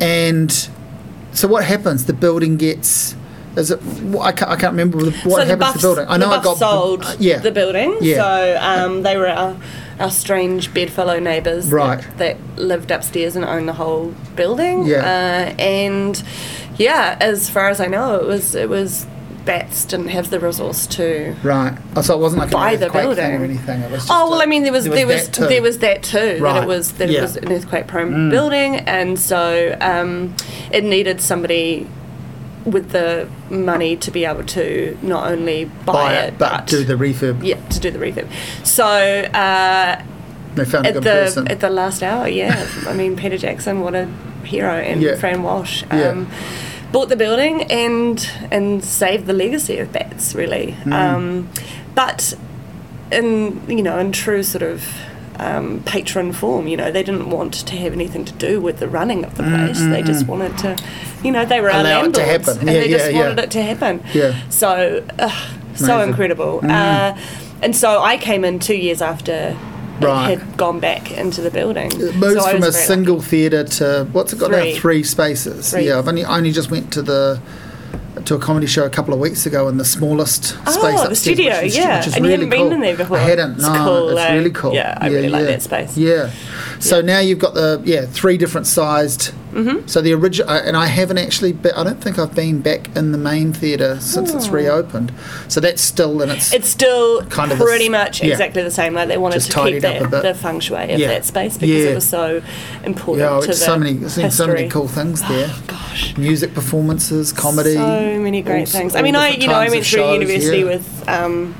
and 0.00 0.50
so 1.32 1.48
what 1.48 1.64
happens? 1.64 2.04
The 2.06 2.12
building 2.12 2.56
gets. 2.56 3.14
Is 3.56 3.70
it? 3.70 3.80
wh- 3.80 4.20
I 4.20 4.32
can't, 4.32 4.50
I 4.50 4.56
can't 4.56 4.72
remember 4.72 4.98
what 4.98 5.46
the 5.46 5.56
happens 5.56 5.72
to 5.72 5.78
the 5.78 5.82
building. 5.82 6.06
I 6.08 6.16
know 6.16 6.28
the 6.30 6.34
I 6.36 6.42
got 6.42 6.44
Buffs 6.44 6.58
sold 6.60 7.04
uh, 7.04 7.16
yeah, 7.18 7.38
the 7.38 7.50
building. 7.52 7.96
Yeah. 8.00 8.16
So 8.16 8.58
um, 8.60 9.02
they 9.02 9.16
were 9.16 9.28
our, 9.28 9.56
our 10.00 10.10
strange 10.10 10.72
bedfellow 10.72 11.18
neighbours 11.18 11.70
Right. 11.70 12.00
that, 12.16 12.18
that 12.18 12.38
lived 12.62 12.90
upstairs 12.90 13.36
and 13.36 13.44
owned 13.44 13.68
the 13.68 13.74
whole 13.74 14.14
building. 14.36 14.86
Yeah. 14.86 14.98
Uh, 15.00 15.60
and 15.60 16.22
yeah, 16.78 17.16
as 17.20 17.50
far 17.50 17.68
as 17.68 17.80
I 17.80 17.86
know, 17.88 18.16
it 18.16 18.26
was 18.26 18.54
it 18.54 18.68
was 18.70 19.06
Bats 19.44 19.84
didn't 19.86 20.08
have 20.10 20.30
the 20.30 20.38
resource 20.38 20.86
to. 20.86 21.34
right. 21.42 21.76
Oh, 21.96 22.00
so 22.02 22.14
it 22.16 22.20
wasn't 22.20 22.42
like 22.42 22.52
Buy 22.52 22.72
an 22.74 22.80
the 22.80 22.86
earthquake 22.86 23.02
thing 23.16 23.16
building. 23.16 23.40
or 23.40 23.44
anything. 23.44 23.80
It 23.82 23.90
was 23.90 24.00
just 24.02 24.10
Oh 24.12 24.30
well, 24.30 24.38
a- 24.40 24.44
I 24.44 24.46
mean 24.46 24.62
there 24.62 24.70
was 24.72 24.84
there 24.84 25.04
was 25.06 25.26
that 25.26 25.34
too. 25.34 25.46
there 25.48 25.60
was 25.62 25.78
that 25.78 26.02
too. 26.04 26.18
That 26.18 26.40
Right. 26.40 26.62
it 26.62 26.66
was 26.68 26.92
that 26.92 27.08
Yeah. 27.10 27.18
Mm. 27.18 27.22
it 27.22 27.22
was 27.24 27.36
an 27.38 27.52
earthquake 27.52 27.86
prone 27.88 28.30
building, 28.30 28.76
and 28.76 29.18
so 29.18 29.76
um, 29.80 30.34
it 30.70 30.84
needed 30.84 31.20
somebody 31.20 31.88
with 32.64 32.90
the 32.90 33.28
money 33.50 33.96
to 33.96 34.10
be 34.10 34.24
able 34.24 34.44
to 34.44 34.96
not 35.02 35.30
only 35.30 35.64
buy, 35.64 35.92
buy 35.92 36.14
it, 36.14 36.28
it, 36.34 36.38
but 36.38 36.66
do 36.66 36.84
the 36.84 36.94
refurb. 36.94 37.42
yeah 37.44 37.56
to 37.68 37.80
do 37.80 37.90
the 37.90 37.98
refurb. 37.98 38.28
So 38.66 38.84
uh, 38.86 40.02
They 40.54 40.64
found 40.64 40.86
a 40.86 40.88
at 40.90 40.94
good 40.94 41.02
the 41.02 41.10
person. 41.10 41.48
at 41.48 41.60
the 41.60 41.70
last 41.70 42.02
hour, 42.02 42.28
yeah, 42.28 42.66
I 42.86 42.92
mean 42.94 43.16
Peter 43.16 43.38
Jackson, 43.38 43.80
what 43.80 43.94
a 43.94 44.06
hero, 44.44 44.72
and 44.74 45.00
Yeah. 45.02 45.16
Fran 45.16 45.42
Walsh. 45.42 45.82
Yeah. 45.92 46.08
Um, 46.10 46.28
Bought 46.92 47.08
the 47.08 47.16
building 47.16 47.62
and 47.70 48.28
and 48.50 48.84
saved 48.84 49.24
the 49.26 49.32
legacy 49.32 49.78
of 49.78 49.90
Bats 49.92 50.34
really, 50.34 50.76
Mm. 50.84 50.92
um, 50.92 51.48
but 51.94 52.34
in 53.10 53.60
you 53.68 53.82
know 53.82 53.98
in 53.98 54.12
true 54.12 54.42
sort 54.42 54.62
of 54.62 54.84
um, 55.38 55.82
patron 55.84 56.32
form. 56.32 56.66
You 56.68 56.76
know, 56.76 56.90
they 56.92 57.02
didn't 57.02 57.30
want 57.30 57.54
to 57.66 57.76
have 57.76 57.92
anything 57.92 58.24
to 58.24 58.32
do 58.34 58.60
with 58.60 58.78
the 58.78 58.88
running 58.88 59.24
of 59.24 59.36
the 59.36 59.42
place. 59.44 59.78
They 59.80 60.02
just 60.02 60.26
wanted 60.26 60.56
to, 60.58 60.76
you 61.22 61.30
know, 61.32 61.44
they 61.44 61.60
were 61.60 61.70
Mm, 61.70 61.80
Allow 61.80 61.82
to 61.82 62.02
landlords, 62.10 62.18
happen. 62.18 62.58
and 62.60 62.68
Yeah, 62.68 62.72
they 62.80 62.88
yeah, 62.90 62.96
just 62.98 63.12
yeah. 63.12 63.18
wanted 63.20 63.38
it 63.44 63.50
to 63.52 63.62
happen. 63.62 64.02
Yeah. 64.12 64.48
So, 64.50 65.04
uh, 65.18 65.30
so 65.74 66.00
incredible. 66.00 66.60
Uh, 66.62 67.16
and 67.62 67.74
so 67.76 68.00
I 68.02 68.16
came 68.18 68.44
in 68.44 68.58
two 68.58 68.76
years 68.76 69.00
after. 69.02 69.56
Right. 70.00 70.36
Had 70.38 70.56
gone 70.56 70.80
back 70.80 71.12
into 71.12 71.42
the 71.42 71.50
building. 71.50 71.92
It 71.92 72.16
moves 72.16 72.42
So 72.42 72.50
from 72.50 72.62
a 72.64 72.72
single 72.72 73.20
theatre 73.22 73.62
to 73.62 74.08
what's 74.10 74.32
it 74.32 74.40
got 74.40 74.50
now? 74.50 74.62
Three. 74.62 74.74
Three 74.78 75.02
spaces. 75.04 75.70
Three. 75.70 75.86
Yeah, 75.86 75.98
I've 75.98 76.08
only 76.08 76.24
I 76.24 76.38
only 76.38 76.50
just 76.50 76.72
went 76.72 76.92
to 76.94 77.02
the 77.02 77.40
to 78.26 78.34
a 78.34 78.38
comedy 78.38 78.66
show 78.66 78.84
a 78.84 78.90
couple 78.90 79.12
of 79.14 79.20
weeks 79.20 79.46
ago 79.46 79.68
in 79.68 79.76
the 79.76 79.84
smallest 79.84 80.56
Oh, 80.66 80.70
space 80.72 80.82
the 81.00 81.08
upstairs, 81.08 81.18
studio, 81.20 81.52
which 81.56 81.64
is, 81.66 81.76
yeah. 81.76 81.98
which 81.98 82.06
is 82.08 82.16
And 82.16 82.24
you 82.24 82.30
really 82.30 82.44
haven't 82.44 82.50
been 82.50 82.60
cool. 82.68 82.72
in 82.72 82.80
there 82.80 82.96
before? 82.96 83.16
I 83.18 83.20
hadn't. 83.22 83.52
It's 83.52 83.62
no, 83.62 83.74
cool, 83.84 84.08
it's 84.10 84.20
eh? 84.20 84.34
really 84.34 84.50
cool. 84.50 84.74
Yeah, 84.74 84.98
I 85.00 85.08
really 85.08 85.28
like 85.28 85.44
that 85.46 85.62
space. 85.62 85.96
Yeah. 85.96 86.30
So 86.78 87.00
now 87.00 87.18
you've 87.20 87.38
got 87.38 87.54
the 87.54 87.80
yeah 87.84 88.06
three 88.06 88.36
different 88.38 88.66
sized. 88.66 89.32
Mm-hmm. 89.52 89.86
So 89.86 90.00
the 90.00 90.12
original, 90.14 90.48
and 90.50 90.76
I 90.76 90.86
haven't 90.86 91.18
actually. 91.18 91.52
Be, 91.52 91.70
I 91.72 91.84
don't 91.84 92.02
think 92.02 92.18
I've 92.18 92.34
been 92.34 92.60
back 92.62 92.94
in 92.96 93.12
the 93.12 93.18
main 93.18 93.52
theatre 93.52 94.00
since 94.00 94.32
it's 94.32 94.48
reopened. 94.48 95.12
So 95.48 95.60
that's 95.60 95.82
still 95.82 96.22
in 96.22 96.30
its. 96.30 96.52
Oh. 96.52 96.56
It's 96.56 96.68
still 96.68 97.22
Kind 97.26 97.52
of 97.52 97.58
pretty 97.58 97.84
this- 97.84 97.90
much 97.90 98.22
yeah. 98.22 98.30
exactly 98.32 98.62
the 98.62 98.70
same. 98.70 98.94
Like 98.94 99.08
they 99.08 99.18
wanted 99.18 99.34
Just 99.34 99.50
to 99.52 99.56
keep 99.64 99.82
tidied 99.82 99.84
up 99.84 100.06
a 100.06 100.10
that, 100.10 100.22
the 100.22 100.34
feng 100.34 100.60
shui 100.60 100.90
of 100.92 100.98
Yeah. 100.98 101.08
that 101.08 101.24
space 101.24 101.58
because 101.58 101.84
Yeah. 101.84 101.90
it 101.90 101.94
was 101.94 102.08
so 102.08 102.42
important 102.84 103.30
yeah, 103.30 103.40
to 103.40 103.46
the 103.48 103.52
so 103.52 103.78
many, 103.78 104.08
so 104.30 104.46
many 104.46 104.68
cool 104.68 104.88
things 104.88 105.20
there. 105.28 105.50
Gosh. 105.66 106.16
Music 106.16 106.54
performances, 106.54 107.32
comedy. 107.32 107.74
So 107.74 108.18
many 108.20 108.40
great 108.42 108.60
all- 108.60 108.66
things. 108.66 108.94
all 108.94 109.00
I 109.00 109.02
mean, 109.02 109.16
I 109.16 109.28
you 109.30 109.48
know 109.48 109.54
I 109.54 109.68
went 109.68 109.84
through 109.84 110.00
shows, 110.00 110.12
university 110.14 110.64
with 110.64 111.08
um, 111.08 111.54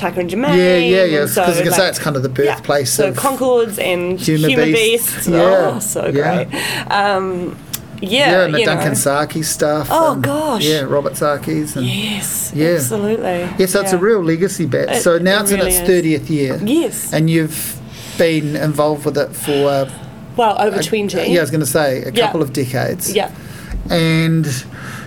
Taika 0.00 0.16
and 0.18 0.30
Jermaine. 0.30 0.56
Yeah, 0.56 0.76
yeah, 0.76 1.04
yeah. 1.04 1.20
and 1.22 1.30
So, 1.30 1.42
Because 1.46 1.60
like, 1.66 1.76
that's 1.76 1.98
kind 1.98 2.16
of 2.16 2.22
the 2.22 2.28
birthplace 2.28 2.92
So 2.92 3.08
of 3.08 3.16
Conchords 3.16 3.78
and 3.78 4.18
Human, 4.20 4.72
Beasts. 4.72 5.14
Beasts. 5.16 5.28
Yeah, 5.28 5.72
Oh, 5.74 5.78
so 5.80 6.06
yeah. 6.06 6.44
great. 6.44 6.90
Um, 6.90 7.56
yeah, 8.02 8.30
yeah, 8.30 8.44
and 8.46 8.54
the 8.54 8.64
Duncan 8.64 8.88
know. 8.88 8.94
Saki 8.94 9.42
stuff. 9.42 9.88
Oh, 9.90 10.14
and, 10.14 10.22
gosh. 10.22 10.64
Yeah, 10.64 10.80
Robert 10.82 11.12
Sarkies 11.14 11.76
and 11.76 11.86
Yes, 11.86 12.50
Yeah. 12.54 12.68
absolutely. 12.76 13.40
yeah, 13.58 13.66
so 13.66 13.82
it's 13.82 13.92
a 13.92 13.98
real 13.98 14.24
legacy 14.24 14.64
bet. 14.66 14.88
It- 14.90 15.02
so 15.02 15.18
now 15.18 15.40
it 15.40 15.42
it's 15.42 15.52
in 15.52 15.60
its 15.60 15.80
thirtieth 15.80 16.30
year. 16.30 16.58
Yes. 16.64 17.12
and 17.12 17.28
you've 17.28 17.76
been 18.16 18.56
involved 18.56 19.04
with 19.04 19.18
it 19.18 19.34
for 19.36 19.86
Well, 20.36 20.56
over 20.58 20.78
a- 20.80 20.82
twenty. 20.82 21.30
Yeah, 21.30 21.40
I 21.40 21.42
was 21.42 21.50
going 21.50 21.60
to 21.60 21.66
say 21.66 22.02
a 22.04 22.10
Yeah. 22.10 22.24
couple 22.26 22.40
of 22.42 22.52
decades. 22.54 23.12
Yeah. 23.12 23.30
and 23.90 24.46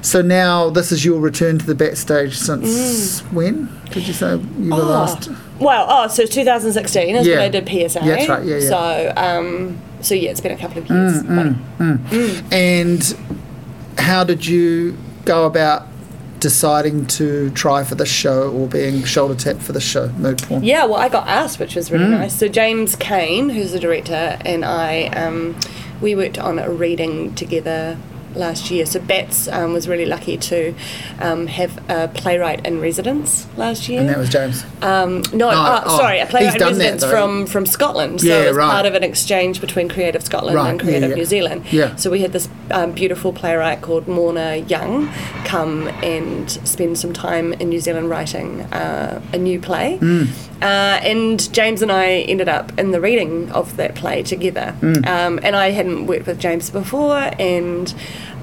so 0.03 0.21
now 0.21 0.69
this 0.69 0.91
is 0.91 1.03
your 1.03 1.19
return 1.19 1.57
to 1.57 1.65
the 1.65 1.73
bat 1.73 1.97
stage 1.97 2.37
since 2.37 3.21
when? 3.31 3.69
Did 3.91 4.07
you 4.07 4.13
say 4.13 4.31
you 4.33 4.69
were 4.69 4.77
Mm. 4.77 4.79
Oh. 4.79 4.85
last? 4.85 5.29
Well, 5.59 5.85
oh, 5.89 6.07
so 6.07 6.25
2016 6.25 7.15
is 7.15 7.25
Yeah. 7.27 7.35
when 7.37 7.43
I 7.45 7.49
did 7.49 7.67
PSA. 7.67 7.99
Yeah, 8.03 8.15
that's 8.15 8.29
right, 8.29 8.43
yeah, 8.45 8.57
yeah. 8.57 8.69
So, 8.69 9.13
um, 9.15 9.77
so 10.01 10.13
yeah, 10.15 10.29
it's 10.31 10.41
been 10.41 10.51
a 10.51 10.57
couple 10.57 10.79
of 10.81 10.89
years. 10.89 11.23
Mm, 11.23 11.99
but- 12.09 12.53
And 12.53 13.15
how 13.97 14.23
did 14.23 14.45
you 14.45 14.97
go 15.25 15.45
about 15.45 15.87
deciding 16.39 17.05
to 17.05 17.49
try 17.51 17.83
for 17.85 17.95
this 17.95 18.09
show 18.09 18.49
or 18.49 18.67
being 18.67 19.03
shoulder 19.05 19.35
tapped 19.35 19.61
for 19.61 19.71
this 19.71 19.83
show, 19.83 20.09
Mood 20.17 20.41
Porn? 20.41 20.63
Yeah, 20.63 20.83
well, 20.85 20.95
I 20.99 21.07
got 21.07 21.27
asked, 21.27 21.59
which 21.59 21.75
was 21.75 21.87
Mm. 21.89 21.93
really 21.93 22.07
nice. 22.07 22.35
So 22.37 22.47
James 22.49 22.95
Kane, 22.97 23.49
who's 23.49 23.71
the 23.71 23.79
director, 23.79 24.37
and 24.43 24.65
I, 24.65 25.05
um, 25.15 25.55
we 26.01 26.15
worked 26.15 26.37
on 26.37 26.59
a 26.59 26.69
reading 26.69 27.33
together 27.35 27.95
last 28.35 28.71
year. 28.71 28.85
So 28.85 28.99
Bats 28.99 29.47
um, 29.47 29.73
was 29.73 29.87
really 29.87 30.05
lucky 30.05 30.37
to 30.37 30.73
um, 31.19 31.47
have 31.47 31.77
a 31.89 32.07
playwright 32.07 32.65
in 32.65 32.79
residence 32.81 33.47
last 33.57 33.89
year. 33.89 34.01
And 34.01 34.09
that 34.09 34.17
was 34.17 34.29
James. 34.29 34.63
Um, 34.81 35.23
no, 35.33 35.49
oh, 35.49 35.83
oh, 35.85 35.97
sorry, 35.97 36.19
a 36.19 36.25
playwright 36.25 36.61
in 36.61 36.67
residence 36.67 37.03
from, 37.03 37.45
from 37.45 37.65
Scotland. 37.65 38.21
So 38.21 38.27
Yeah, 38.27 38.43
it 38.43 38.47
was 38.49 38.57
right. 38.57 38.71
part 38.71 38.85
of 38.85 38.95
an 38.95 39.03
exchange 39.03 39.61
between 39.61 39.89
Creative 39.89 40.23
Scotland 40.23 40.55
Right, 40.55 40.69
and 40.69 40.79
Creative 40.79 41.09
yeah. 41.09 41.15
New 41.15 41.25
Zealand. 41.25 41.65
Yeah. 41.71 41.95
So 41.95 42.09
we 42.09 42.21
had 42.21 42.33
this 42.33 42.49
um, 42.71 42.91
beautiful 42.91 43.33
playwright 43.33 43.81
called 43.81 44.07
Morna 44.07 44.55
Young 44.55 45.09
come 45.45 45.87
and 46.03 46.49
spend 46.49 46.97
some 46.97 47.13
time 47.13 47.53
in 47.53 47.69
New 47.69 47.79
Zealand 47.79 48.09
writing 48.09 48.61
uh, 48.73 49.21
a 49.33 49.37
new 49.37 49.59
play. 49.59 49.97
Mm. 49.99 50.27
Uh, 50.61 50.99
and 51.03 51.53
James 51.53 51.81
and 51.81 51.91
I 51.91 52.19
ended 52.21 52.47
up 52.47 52.77
in 52.79 52.91
the 52.91 53.01
reading 53.01 53.51
of 53.51 53.75
that 53.75 53.95
play 53.95 54.23
together. 54.23 54.75
Mm. 54.79 55.05
Um, 55.05 55.39
and 55.43 55.55
I 55.55 55.71
hadn't 55.71 56.07
worked 56.07 56.25
with 56.25 56.39
James 56.39 56.69
before, 56.69 57.31
and 57.37 57.93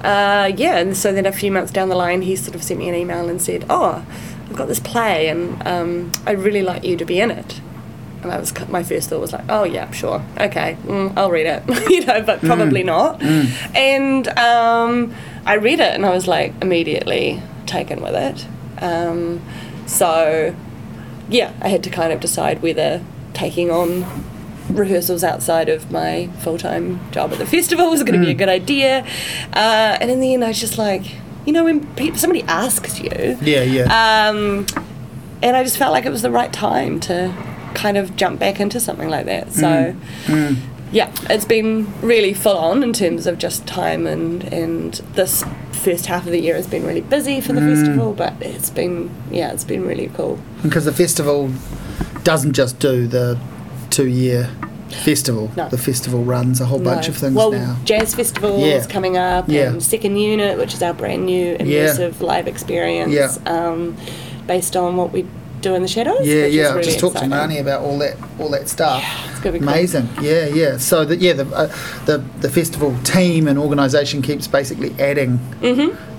uh, 0.03 0.51
yeah, 0.55 0.77
and 0.77 0.95
so 0.95 1.13
then 1.13 1.25
a 1.25 1.31
few 1.31 1.51
months 1.51 1.71
down 1.71 1.89
the 1.89 1.95
line, 1.95 2.21
he 2.21 2.35
sort 2.35 2.55
of 2.55 2.63
sent 2.63 2.79
me 2.79 2.89
an 2.89 2.95
email 2.95 3.29
and 3.29 3.41
said, 3.41 3.65
"Oh, 3.69 4.05
I've 4.49 4.55
got 4.55 4.67
this 4.67 4.79
play, 4.79 5.27
and 5.27 5.65
um, 5.67 6.11
I'd 6.25 6.39
really 6.39 6.61
like 6.61 6.83
you 6.83 6.97
to 6.97 7.05
be 7.05 7.19
in 7.19 7.31
it." 7.31 7.61
And 8.23 8.31
I 8.31 8.37
was 8.39 8.53
my 8.69 8.83
first 8.83 9.09
thought 9.09 9.19
was 9.19 9.33
like, 9.33 9.45
oh 9.49 9.63
yeah, 9.63 9.89
sure, 9.91 10.23
okay, 10.39 10.77
mm, 10.83 11.11
I'll 11.17 11.31
read 11.31 11.47
it, 11.47 11.63
you 11.89 12.05
know, 12.05 12.21
but 12.21 12.39
probably 12.41 12.83
not. 12.83 13.19
And 13.75 14.27
um, 14.37 15.15
I 15.45 15.55
read 15.55 15.79
it, 15.79 15.95
and 15.95 16.05
I 16.05 16.11
was 16.11 16.27
like 16.27 16.53
immediately 16.61 17.41
taken 17.65 18.01
with 18.01 18.13
it. 18.13 18.45
Um, 18.83 19.41
so 19.87 20.55
yeah, 21.29 21.53
I 21.61 21.69
had 21.69 21.83
to 21.83 21.89
kind 21.89 22.13
of 22.13 22.19
decide 22.19 22.61
whether 22.61 23.03
taking 23.33 23.71
on 23.71 24.03
rehearsals 24.77 25.23
outside 25.23 25.69
of 25.69 25.91
my 25.91 26.27
full 26.39 26.57
time 26.57 26.99
job 27.11 27.31
at 27.31 27.39
the 27.39 27.45
festival 27.45 27.89
was 27.89 28.03
going 28.03 28.19
to 28.19 28.25
be 28.25 28.31
a 28.31 28.35
good 28.35 28.49
idea. 28.49 29.05
Uh, 29.53 29.97
and 30.01 30.09
in 30.11 30.19
the 30.19 30.33
end, 30.33 30.43
I 30.43 30.49
was 30.49 30.59
just 30.59 30.77
like, 30.77 31.03
you 31.45 31.53
know, 31.53 31.63
when 31.63 31.85
pe- 31.95 32.13
somebody 32.13 32.43
asks 32.43 32.99
you, 32.99 33.37
Yeah, 33.41 33.63
yeah. 33.63 34.27
um, 34.29 34.65
and 35.41 35.55
I 35.57 35.63
just 35.63 35.77
felt 35.77 35.91
like 35.91 36.05
it 36.05 36.11
was 36.11 36.21
the 36.21 36.31
right 36.31 36.51
time 36.53 36.99
to 37.01 37.33
kind 37.73 37.97
of 37.97 38.15
jump 38.15 38.39
back 38.39 38.59
into 38.59 38.79
something 38.79 39.09
like 39.09 39.25
that. 39.25 39.51
So, 39.53 39.95
yeah, 40.91 41.09
it's 41.29 41.45
been 41.45 41.87
really 42.01 42.33
full 42.33 42.57
on 42.57 42.83
in 42.83 42.91
terms 42.93 43.25
of 43.25 43.37
just 43.37 43.65
time 43.65 44.05
and 44.05 44.43
and 44.53 44.95
this 45.15 45.43
first 45.71 46.05
half 46.07 46.25
of 46.25 46.31
the 46.31 46.39
year 46.39 46.55
has 46.55 46.67
been 46.67 46.85
really 46.85 47.01
busy 47.01 47.39
for 47.41 47.53
the 47.53 47.61
festival, 47.61 48.13
but 48.13 48.33
it's 48.41 48.69
been 48.69 49.09
yeah, 49.31 49.51
it's 49.53 49.63
been 49.63 49.85
really 49.87 50.09
cool. 50.13 50.37
because 50.63 50.85
the 50.85 50.91
festival 50.93 51.49
doesn't 52.23 52.53
just 52.53 52.77
do 52.79 53.07
the 53.07 53.39
two 53.91 54.07
year 54.07 54.49
festival. 55.03 55.51
No. 55.55 55.69
The 55.69 55.77
festival 55.77 56.23
runs 56.23 56.59
a 56.59 56.65
whole 56.65 56.79
bunch 56.79 57.07
No. 57.07 57.11
of 57.11 57.17
things 57.17 57.33
well, 57.35 57.51
now. 57.51 57.77
Jazz 57.85 58.13
Festival 58.15 58.59
Yeah. 58.59 58.75
is 58.75 58.87
coming 58.87 59.15
up, 59.17 59.45
Yeah. 59.47 59.69
and 59.69 59.81
Second 59.83 60.17
Unit, 60.17 60.57
which 60.57 60.73
is 60.73 60.81
our 60.81 60.93
brand 60.93 61.25
new 61.25 61.55
immersive 61.57 62.19
live 62.21 62.47
experience, 62.47 63.13
Yeah. 63.13 63.29
um, 63.45 63.95
based 64.47 64.75
on 64.75 64.97
what 64.97 65.13
we 65.13 65.25
do 65.61 65.75
in 65.75 65.81
the 65.81 65.87
shadows. 65.87 66.25
Yeah, 66.27 66.45
yeah. 66.45 66.69
I 66.69 66.71
really 66.71 66.83
just 66.85 66.99
talked 66.99 67.17
to 67.19 67.25
Marnie 67.25 67.61
about 67.61 67.81
all 67.81 67.97
that, 67.99 68.15
all 68.39 68.49
that 68.49 68.67
stuff. 68.67 69.01
It's 69.31 69.39
gonna 69.39 69.53
be 69.53 69.59
cool. 69.59 69.69
Amazing. 69.69 70.09
Yeah, 70.21 70.47
yeah. 70.47 70.77
So 70.77 71.05
the, 71.05 71.15
yeah, 71.15 71.33
the, 71.33 71.45
uh, 71.55 71.69
the 72.05 72.21
the 72.41 72.49
festival 72.49 72.93
team 73.03 73.47
and 73.47 73.57
organisation 73.59 74.21
keeps 74.21 74.47
basically 74.47 74.93
adding 74.99 75.39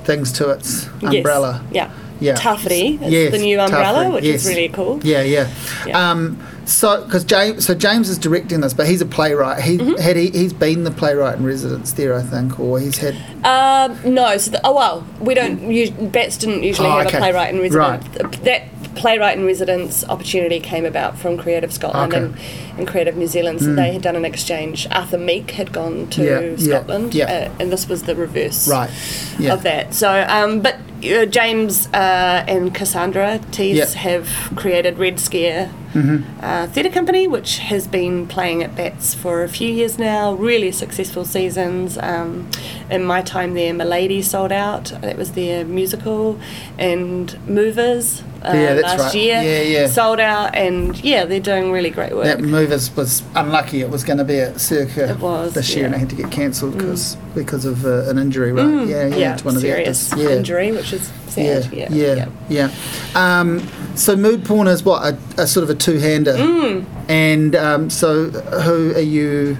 things 0.04 0.32
to 0.32 0.48
its 0.50 0.84
Mm-hmm. 0.84 1.06
Yes. 1.06 1.14
umbrella. 1.16 1.60
Yeah. 1.72 1.88
Yeah. 2.20 2.34
Tuffety 2.36 3.02
is 3.02 3.10
Yes, 3.12 3.32
the 3.32 3.38
new 3.38 3.58
umbrella, 3.60 4.10
which 4.10 4.24
yes. 4.24 4.42
is 4.44 4.48
really 4.48 4.68
cool. 4.68 5.00
Yeah, 5.02 5.22
yeah. 5.22 5.48
Yeah. 5.86 6.10
Um, 6.10 6.38
so, 6.64 7.04
because 7.04 7.24
James, 7.24 7.66
so 7.66 7.74
James 7.74 8.08
is 8.08 8.18
directing 8.18 8.60
this, 8.60 8.74
but 8.74 8.86
he's 8.86 9.00
a 9.00 9.06
playwright. 9.06 9.62
He 9.62 9.78
Mm-hmm. 9.78 10.00
had 10.00 10.16
he, 10.16 10.30
he's 10.30 10.52
been 10.52 10.84
the 10.84 10.90
playwright 10.90 11.38
in 11.38 11.44
residence 11.44 11.92
there, 11.92 12.14
I 12.14 12.22
think, 12.22 12.58
or 12.60 12.78
he's 12.78 12.98
had. 12.98 13.14
Um, 13.44 14.14
no, 14.14 14.36
so 14.36 14.50
the, 14.52 14.60
oh 14.64 14.74
well, 14.74 15.06
we 15.20 15.34
don't. 15.34 15.60
Us, 15.70 15.90
Bats 15.90 16.36
didn't 16.36 16.62
usually 16.62 16.88
Oh, 16.88 16.98
have 16.98 17.06
okay. 17.08 17.16
a 17.16 17.20
playwright 17.20 17.54
in 17.54 17.60
residence. 17.60 18.06
Right. 18.16 18.42
That 18.44 18.68
playwright 18.94 19.38
in 19.38 19.46
residence 19.46 20.04
opportunity 20.04 20.60
came 20.60 20.84
about 20.84 21.16
from 21.18 21.38
Creative 21.38 21.72
Scotland 21.72 22.12
Okay. 22.12 22.22
and, 22.24 22.38
and 22.78 22.86
Creative 22.86 23.16
New 23.16 23.26
Zealand. 23.26 23.60
So 23.60 23.74
they 23.74 23.92
had 23.92 24.02
done 24.02 24.16
an 24.16 24.24
exchange. 24.26 24.86
Arthur 24.90 25.16
Meek 25.18 25.52
had 25.52 25.72
gone 25.72 26.08
to 26.10 26.22
Yeah, 26.22 26.40
yeah, 26.40 26.56
Scotland, 26.78 27.14
yeah. 27.14 27.24
Uh, 27.24 27.52
and 27.58 27.72
this 27.72 27.88
was 27.88 28.02
the 28.02 28.14
reverse 28.14 28.68
Right. 28.68 28.90
Yeah. 29.38 29.54
of 29.54 29.62
that. 29.62 29.94
So, 29.94 30.24
um, 30.28 30.60
but 30.60 30.76
uh, 31.04 31.26
James 31.26 31.86
uh, 31.88 32.44
and 32.46 32.74
Cassandra 32.74 33.40
Tse. 33.50 33.72
Mm-hmm. 33.74 33.98
have 33.98 34.56
created 34.56 34.98
Red 34.98 35.18
Scare 35.20 35.70
uh, 36.40 36.66
Theatre 36.68 36.90
Company, 36.90 37.26
which 37.28 37.58
has 37.58 37.86
been 37.86 38.26
playing 38.26 38.62
at 38.62 38.74
Bats 38.74 39.14
for 39.14 39.42
a 39.42 39.48
few 39.48 39.68
years 39.68 39.98
now. 39.98 40.32
Really 40.32 40.72
successful 40.72 41.24
seasons. 41.24 41.98
Um, 41.98 42.50
in 42.90 43.04
my 43.04 43.22
time 43.22 43.54
there, 43.54 43.74
Milady 43.74 44.22
sold 44.22 44.52
out. 44.52 44.86
That 45.02 45.16
was 45.16 45.32
their 45.32 45.64
musical, 45.64 46.38
and 46.78 47.38
Movers. 47.46 48.22
Uh, 48.44 48.52
Yeah, 48.54 48.74
that's 48.74 48.98
last 48.98 49.02
right. 49.04 49.14
year 49.14 49.42
Yeah, 49.42 49.62
yeah. 49.80 49.86
sold 49.86 50.20
out, 50.20 50.54
and 50.54 50.98
yeah, 51.04 51.24
they're 51.24 51.40
doing 51.40 51.70
really 51.72 51.90
great 51.90 52.12
work. 52.14 52.24
That 52.24 52.40
movers 52.40 52.94
was 52.96 53.22
unlucky. 53.34 53.80
It 53.80 53.90
was 53.90 54.02
going 54.04 54.18
to 54.18 54.24
be 54.24 54.40
at 54.40 54.60
Circa 54.60 55.16
was, 55.20 55.54
this 55.54 55.74
year, 55.74 55.84
and 55.86 55.92
yeah. 55.92 55.96
it 55.98 56.00
had 56.00 56.10
to 56.10 56.16
get 56.16 56.30
cancelled 56.32 56.76
because 56.76 57.16
because 57.34 57.64
of 57.64 57.84
uh, 57.86 58.10
an 58.10 58.18
injury. 58.18 58.52
Right? 58.52 58.86
yeah, 58.86 59.06
yeah, 59.06 59.16
yeah, 59.16 59.36
to 59.36 59.44
one 59.44 59.56
of 59.56 59.62
the 59.62 59.76
actors. 59.78 60.12
Yeah. 60.16 60.30
injury, 60.30 60.72
which 60.72 60.92
is 60.92 61.10
Yeah, 61.36 61.60
sad. 61.60 61.72
yeah, 61.72 61.88
Yeah, 61.90 62.28
yeah. 62.48 62.70
Um, 63.14 63.66
so 63.94 64.16
mood 64.16 64.44
porn 64.44 64.66
is 64.68 64.82
what 64.84 65.02
a, 65.14 65.42
a 65.42 65.46
sort 65.46 65.64
of 65.64 65.70
a 65.70 65.74
two-hander, 65.74 66.32
Mm. 66.34 66.84
and 67.08 67.54
um, 67.56 67.90
so 67.90 68.30
who 68.30 68.92
are 68.94 69.00
you 69.00 69.56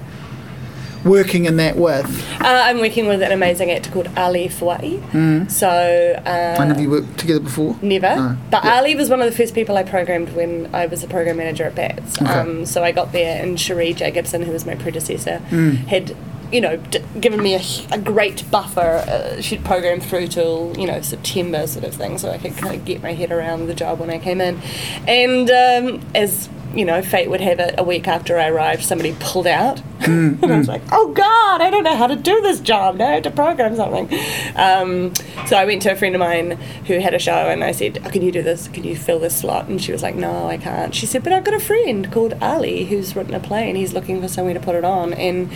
working 1.03 1.45
in 1.45 1.57
that 1.57 1.75
with? 1.75 2.05
Uh, 2.41 2.45
I'm 2.47 2.79
working 2.79 3.07
with 3.07 3.21
an 3.21 3.31
amazing 3.31 3.71
actor 3.71 3.91
called 3.91 4.09
Ali 4.17 4.47
Foa'i. 4.49 5.49
So 5.51 5.67
uh, 5.67 6.29
and 6.59 6.69
have 6.69 6.79
you 6.79 6.89
worked 6.89 7.17
together 7.19 7.39
before? 7.39 7.75
Never. 7.81 8.15
No. 8.15 8.37
But 8.51 8.63
Yeah. 8.63 8.75
Ali 8.77 8.95
was 8.95 9.09
one 9.09 9.21
of 9.21 9.25
the 9.29 9.35
first 9.35 9.53
people 9.55 9.77
I 9.77 9.83
programmed 9.83 10.29
when 10.35 10.69
I 10.73 10.85
was 10.85 11.03
a 11.03 11.07
program 11.07 11.37
manager 11.37 11.65
at 11.65 11.75
Bats. 11.75 12.21
Okay. 12.21 12.31
Um, 12.31 12.65
so 12.65 12.83
I 12.83 12.91
got 12.91 13.11
there, 13.11 13.41
and 13.43 13.59
Cherie 13.59 13.93
Jacobson, 13.93 14.41
who 14.43 14.51
was 14.51 14.65
my 14.65 14.75
predecessor, 14.75 15.41
Mm. 15.51 15.75
had. 15.87 16.15
You 16.51 16.61
know, 16.61 16.77
d- 16.77 16.99
given 17.19 17.41
me 17.41 17.55
a 17.91 17.97
great 17.97 18.43
buffer. 18.51 19.03
Uh, 19.07 19.41
she'd 19.41 19.65
programmed 19.65 20.03
through 20.03 20.27
till 20.27 20.71
you 20.77 20.85
know 20.85 21.01
September, 21.01 21.65
sort 21.65 21.83
of 21.83 21.95
thing, 21.95 22.19
so 22.19 22.29
I 22.29 22.37
could 22.37 22.55
kind 22.55 22.75
of 22.75 22.85
get 22.85 23.01
my 23.01 23.13
head 23.13 23.31
around 23.31 23.65
the 23.65 23.73
job 23.73 23.99
when 23.99 24.11
I 24.11 24.19
came 24.19 24.39
in. 24.39 24.61
And 25.07 25.49
um, 25.49 26.05
as 26.13 26.49
you 26.73 26.85
know, 26.85 27.01
fate 27.01 27.29
would 27.29 27.41
have 27.41 27.59
it, 27.59 27.75
a 27.77 27.83
week 27.83 28.07
after 28.07 28.37
I 28.37 28.47
arrived, 28.49 28.83
somebody 28.83 29.15
pulled 29.19 29.47
out, 29.47 29.81
Mm, 30.03 30.37
and 30.43 30.51
I 30.51 30.57
was 30.57 30.67
like, 30.67 30.81
"Oh 30.91 31.13
God, 31.13 31.61
I 31.61 31.69
don't 31.69 31.83
know 31.83 31.95
how 31.95 32.07
to 32.07 32.15
do 32.15 32.41
this 32.41 32.59
job. 32.59 32.97
Now 32.97 33.07
I 33.07 33.11
have 33.13 33.23
to 33.23 33.31
program 33.31 33.75
something." 33.75 34.09
Um, 34.55 35.13
so 35.47 35.55
I 35.55 35.65
went 35.65 35.81
to 35.83 35.91
a 35.91 35.95
friend 35.95 36.13
of 36.13 36.19
mine 36.19 36.51
who 36.87 36.99
had 36.99 37.13
a 37.13 37.19
show, 37.19 37.31
and 37.49 37.63
I 37.63 37.71
said, 37.71 38.01
oh, 38.05 38.09
"Can 38.09 38.21
you 38.21 38.31
do 38.31 38.41
this? 38.43 38.67
Can 38.67 38.83
you 38.83 38.95
fill 38.95 39.19
this 39.19 39.37
slot?" 39.37 39.67
And 39.67 39.81
she 39.81 39.91
was 39.91 40.03
like, 40.03 40.15
"No, 40.15 40.47
I 40.47 40.57
can't." 40.57 40.93
She 40.93 41.05
said, 41.05 41.23
"But 41.23 41.31
I've 41.31 41.43
got 41.45 41.53
a 41.53 41.59
friend 41.59 42.11
called 42.11 42.33
Ali 42.41 42.85
who's 42.85 43.15
written 43.15 43.33
a 43.33 43.39
play, 43.39 43.69
and 43.69 43.77
he's 43.77 43.93
looking 43.93 44.21
for 44.21 44.27
somewhere 44.27 44.53
to 44.53 44.59
put 44.59 44.75
it 44.75 44.83
on." 44.83 45.13
And 45.13 45.49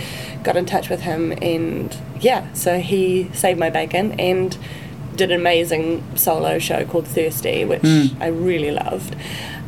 got 0.44 0.56
in 0.56 0.66
touch 0.66 0.90
with 0.90 1.02
him, 1.02 1.34
and 1.42 1.96
yeah, 2.22 2.52
so 2.54 2.80
he 2.80 3.30
saved 3.34 3.60
my 3.60 3.70
bacon 3.70 4.14
and 4.20 4.58
did 5.16 5.32
an 5.32 5.40
amazing 5.40 6.04
solo 6.16 6.60
show 6.60 6.86
called 6.86 7.08
Thirsty, 7.08 7.66
which 7.66 7.84
I 8.22 8.28
really 8.28 8.72
loved. 8.72 9.16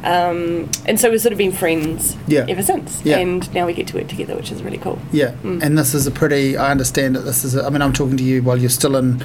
Um, 0.04 0.70
and 0.86 1.00
so 1.00 1.12
we've 1.12 1.20
sort 1.22 1.34
of 1.34 1.38
been 1.38 1.52
friends 1.52 2.16
Yeah. 2.28 2.46
ever 2.48 2.64
since. 2.64 3.02
Yeah. 3.04 3.18
And 3.18 3.54
now 3.54 3.66
we 3.66 3.74
get 3.74 3.88
to 3.88 3.98
work 3.98 4.08
together, 4.08 4.36
which 4.36 4.52
is 4.52 4.64
really 4.64 4.78
cool. 4.78 4.98
Yeah, 5.12 5.34
and 5.44 5.78
this 5.78 5.94
is 5.94 6.08
a 6.08 6.12
pretty. 6.12 6.56
I 6.58 6.72
understand 6.72 7.16
that 7.16 7.22
this 7.22 7.44
is. 7.44 7.56
A, 7.56 7.66
I 7.66 7.70
mean, 7.70 7.82
I'm 7.82 7.94
talking 7.94 8.16
to 8.18 8.24
you 8.24 8.42
while 8.42 8.58
you're 8.58 8.70
still 8.70 8.96
in 8.96 9.22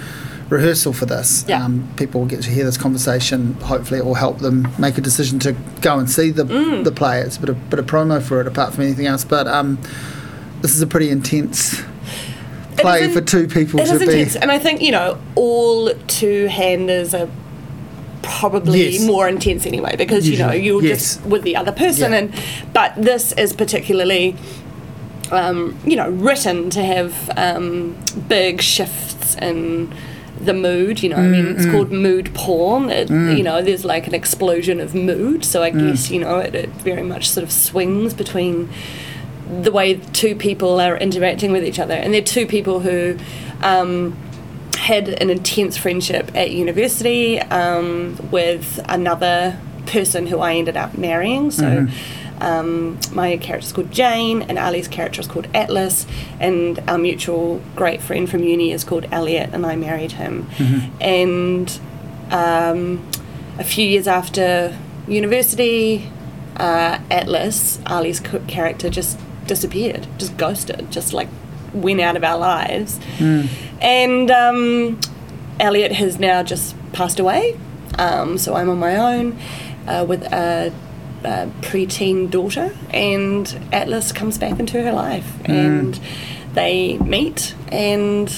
rehearsal 0.51 0.93
for 0.93 1.07
this. 1.07 1.45
Yeah. 1.49 1.65
Um, 1.65 1.89
people 1.97 2.21
will 2.23 2.29
get 2.29 2.43
to 2.43 2.51
hear 2.51 2.65
this 2.65 2.77
conversation. 2.77 3.55
Hopefully, 3.63 4.01
it 4.01 4.05
will 4.05 4.15
help 4.15 4.39
them 4.41 4.69
make 4.79 4.99
a 4.99 5.01
decision 5.01 5.39
to 5.41 5.53
go 5.81 5.99
and 5.99 6.11
see 6.11 6.31
the 6.31 6.45
the 6.45 6.93
play. 6.93 7.21
It's 7.21 7.37
a 7.37 7.41
bit 7.41 7.49
of 7.51 7.71
bit 7.71 7.79
of 7.79 7.87
promo 7.87 8.21
for 8.21 8.41
it, 8.41 8.47
apart 8.47 8.75
from 8.75 8.83
anything 8.85 9.07
else. 9.07 9.25
But 9.25 9.47
um, 9.47 9.79
this 10.61 10.75
is 10.75 10.83
a 10.83 10.87
pretty 10.89 11.11
intense 11.11 11.81
play 12.79 13.05
in- 13.05 13.13
for 13.13 13.21
two 13.21 13.47
people 13.47 13.79
It 13.81 13.87
to 13.87 13.93
is 13.95 13.99
be. 14.01 14.05
intense, 14.07 14.35
and 14.37 14.51
I 14.51 14.59
think 14.59 14.83
you 14.83 14.91
know 14.91 15.19
all 15.37 15.93
two-handers 16.09 17.15
are 17.15 17.29
probably 18.25 18.89
Yes. 18.91 19.07
more 19.07 19.29
intense 19.29 19.67
anyway 19.67 19.95
because 19.97 20.29
you 20.29 20.39
know 20.39 20.53
you're 20.53 20.83
yes. 20.83 20.99
just 21.17 21.27
with 21.27 21.43
the 21.43 21.55
other 21.57 21.73
person, 21.73 22.13
Yeah. 22.13 22.19
and 22.19 22.33
but 22.73 22.93
this 22.97 23.33
is 23.33 23.53
particularly. 23.53 24.35
Um, 25.33 25.77
you 25.87 25.97
know, 25.97 26.11
written 26.11 26.69
to 26.71 26.85
have 26.85 27.31
um, 27.37 27.97
big 28.29 28.61
shifts 28.61 29.35
in 29.37 29.91
the 30.39 30.53
mood. 30.53 31.03
You 31.03 31.09
know, 31.09 31.17
I 31.17 31.23
mean, 31.27 31.47
Mm, 31.47 31.57
it's 31.57 31.67
called 31.67 31.91
mood 31.91 32.35
porn. 32.35 32.91
It, 32.91 33.09
You 33.09 33.43
know, 33.43 33.63
there's 33.63 33.87
like 33.87 34.07
an 34.07 34.15
explosion 34.15 34.81
of 34.81 34.95
mood. 34.95 35.43
So 35.45 35.63
I 35.63 35.71
Mm. 35.71 35.81
guess 35.91 36.11
you 36.11 36.21
know 36.21 36.39
it, 36.39 36.55
it 36.55 36.69
very 36.85 37.03
much 37.03 37.31
sort 37.31 37.43
of 37.43 37.51
swings 37.51 38.13
between 38.13 38.69
the 39.63 39.73
way 39.73 39.95
two 40.13 40.35
people 40.35 40.79
are 40.79 40.97
interacting 40.99 41.53
with 41.53 41.65
each 41.65 41.79
other, 41.79 41.95
and 41.95 42.13
they're 42.13 42.21
two 42.39 42.47
people 42.47 42.81
who 42.81 43.17
um, 43.63 44.15
had 44.85 45.09
an 45.09 45.31
intense 45.31 45.79
friendship 45.79 46.31
at 46.35 46.51
university 46.51 47.41
um, 47.41 48.19
with 48.31 48.79
another 48.87 49.59
person 49.87 50.27
who 50.27 50.39
I 50.41 50.55
ended 50.55 50.77
up 50.77 50.97
marrying. 50.99 51.51
So. 51.51 51.87
Um, 52.41 52.99
my 53.13 53.37
character's 53.37 53.73
called 53.73 53.93
Jane, 53.93 54.43
and 54.43 54.59
Ali's 54.59 54.89
character 54.89 55.21
is 55.21 55.29
called 55.29 55.47
Atlas, 55.55 56.05
and 56.41 56.81
our 56.89 56.99
mutual 56.99 57.63
great 57.77 58.03
friend 58.03 58.29
from 58.29 58.43
uni 58.43 58.73
is 58.73 58.83
called 58.83 59.07
Elliot, 59.13 59.51
and 59.53 59.65
I 59.65 59.77
married 59.77 60.13
him. 60.13 60.49
And 61.01 61.81
um, 62.31 63.09
a 63.57 63.65
few 63.65 63.87
years 63.87 64.09
after 64.09 64.77
university, 65.07 66.11
uh, 66.57 66.99
Atlas, 67.09 67.79
Ali's 67.87 68.21
character, 68.21 68.91
just 68.91 69.19
disappeared, 69.47 70.07
just 70.19 70.37
ghosted, 70.37 70.91
just 70.91 71.13
like 71.15 71.29
went 71.75 72.01
out 72.01 72.17
of 72.17 72.25
our 72.25 72.39
lives. 72.39 72.99
And 73.81 74.31
um, 74.31 75.01
Elliot 75.61 75.93
has 75.93 76.19
now 76.19 76.43
just 76.43 76.75
passed 76.93 77.19
away, 77.21 77.59
um, 77.99 78.39
so 78.39 78.55
I'm 78.55 78.69
on 78.71 78.79
my 78.79 78.97
own 78.97 79.39
uh, 79.87 80.05
with 80.09 80.23
a, 80.25 80.73
a 81.25 81.47
preteen 81.61 82.31
daughter, 82.31 82.75
and 82.91 83.61
Atlas 83.73 84.13
comes 84.13 84.39
back 84.39 84.59
into 84.59 84.83
her 84.83 84.93
life, 84.93 85.31
and 85.45 85.99
they 86.55 86.97
meet, 86.99 87.55
and 87.71 88.33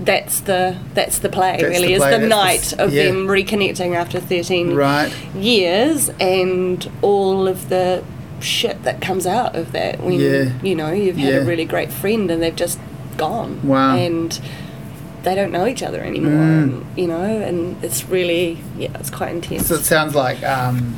that's 0.00 0.40
the 0.40 0.78
that's 0.94 1.18
the 1.18 1.28
play 1.28 1.58
That's 1.60 1.62
really 1.64 1.88
the 1.88 1.92
is 1.92 1.98
play, 2.00 2.10
the 2.12 2.16
that's 2.16 2.22
the 2.22 2.28
night 2.28 2.60
s- 2.60 2.72
of 2.72 2.92
yeah. 2.94 3.04
them 3.04 3.26
reconnecting 3.26 3.94
after 3.94 4.18
13 4.18 4.74
Right. 4.74 5.14
years 5.34 6.08
and 6.18 6.90
all 7.02 7.46
of 7.46 7.68
the 7.68 8.02
shit 8.40 8.82
that 8.84 9.00
comes 9.00 9.26
out 9.26 9.54
of 9.56 9.72
that 9.72 10.02
when 10.02 10.14
Yeah. 10.20 10.50
you 10.62 10.74
know 10.74 10.90
you've 10.92 11.16
had 11.16 11.34
Yeah. 11.34 11.40
a 11.40 11.44
really 11.44 11.64
great 11.64 11.92
friend 11.92 12.30
and 12.30 12.42
they've 12.42 12.54
just 12.56 12.78
gone. 13.16 13.60
Wow. 13.62 13.96
And 13.96 14.38
they 15.22 15.34
don't 15.34 15.52
know 15.52 15.66
each 15.66 15.82
other 15.82 16.00
anymore. 16.00 16.32
Mm. 16.32 16.62
And, 16.62 16.86
you 16.96 17.06
know, 17.06 17.22
and 17.22 17.76
it's 17.84 18.08
really 18.08 18.58
yeah, 18.78 18.88
it's 18.98 19.10
quite 19.10 19.32
intense. 19.34 19.66
So 19.66 19.74
it 19.74 19.84
sounds 19.84 20.14
like 20.14 20.42
um, 20.42 20.96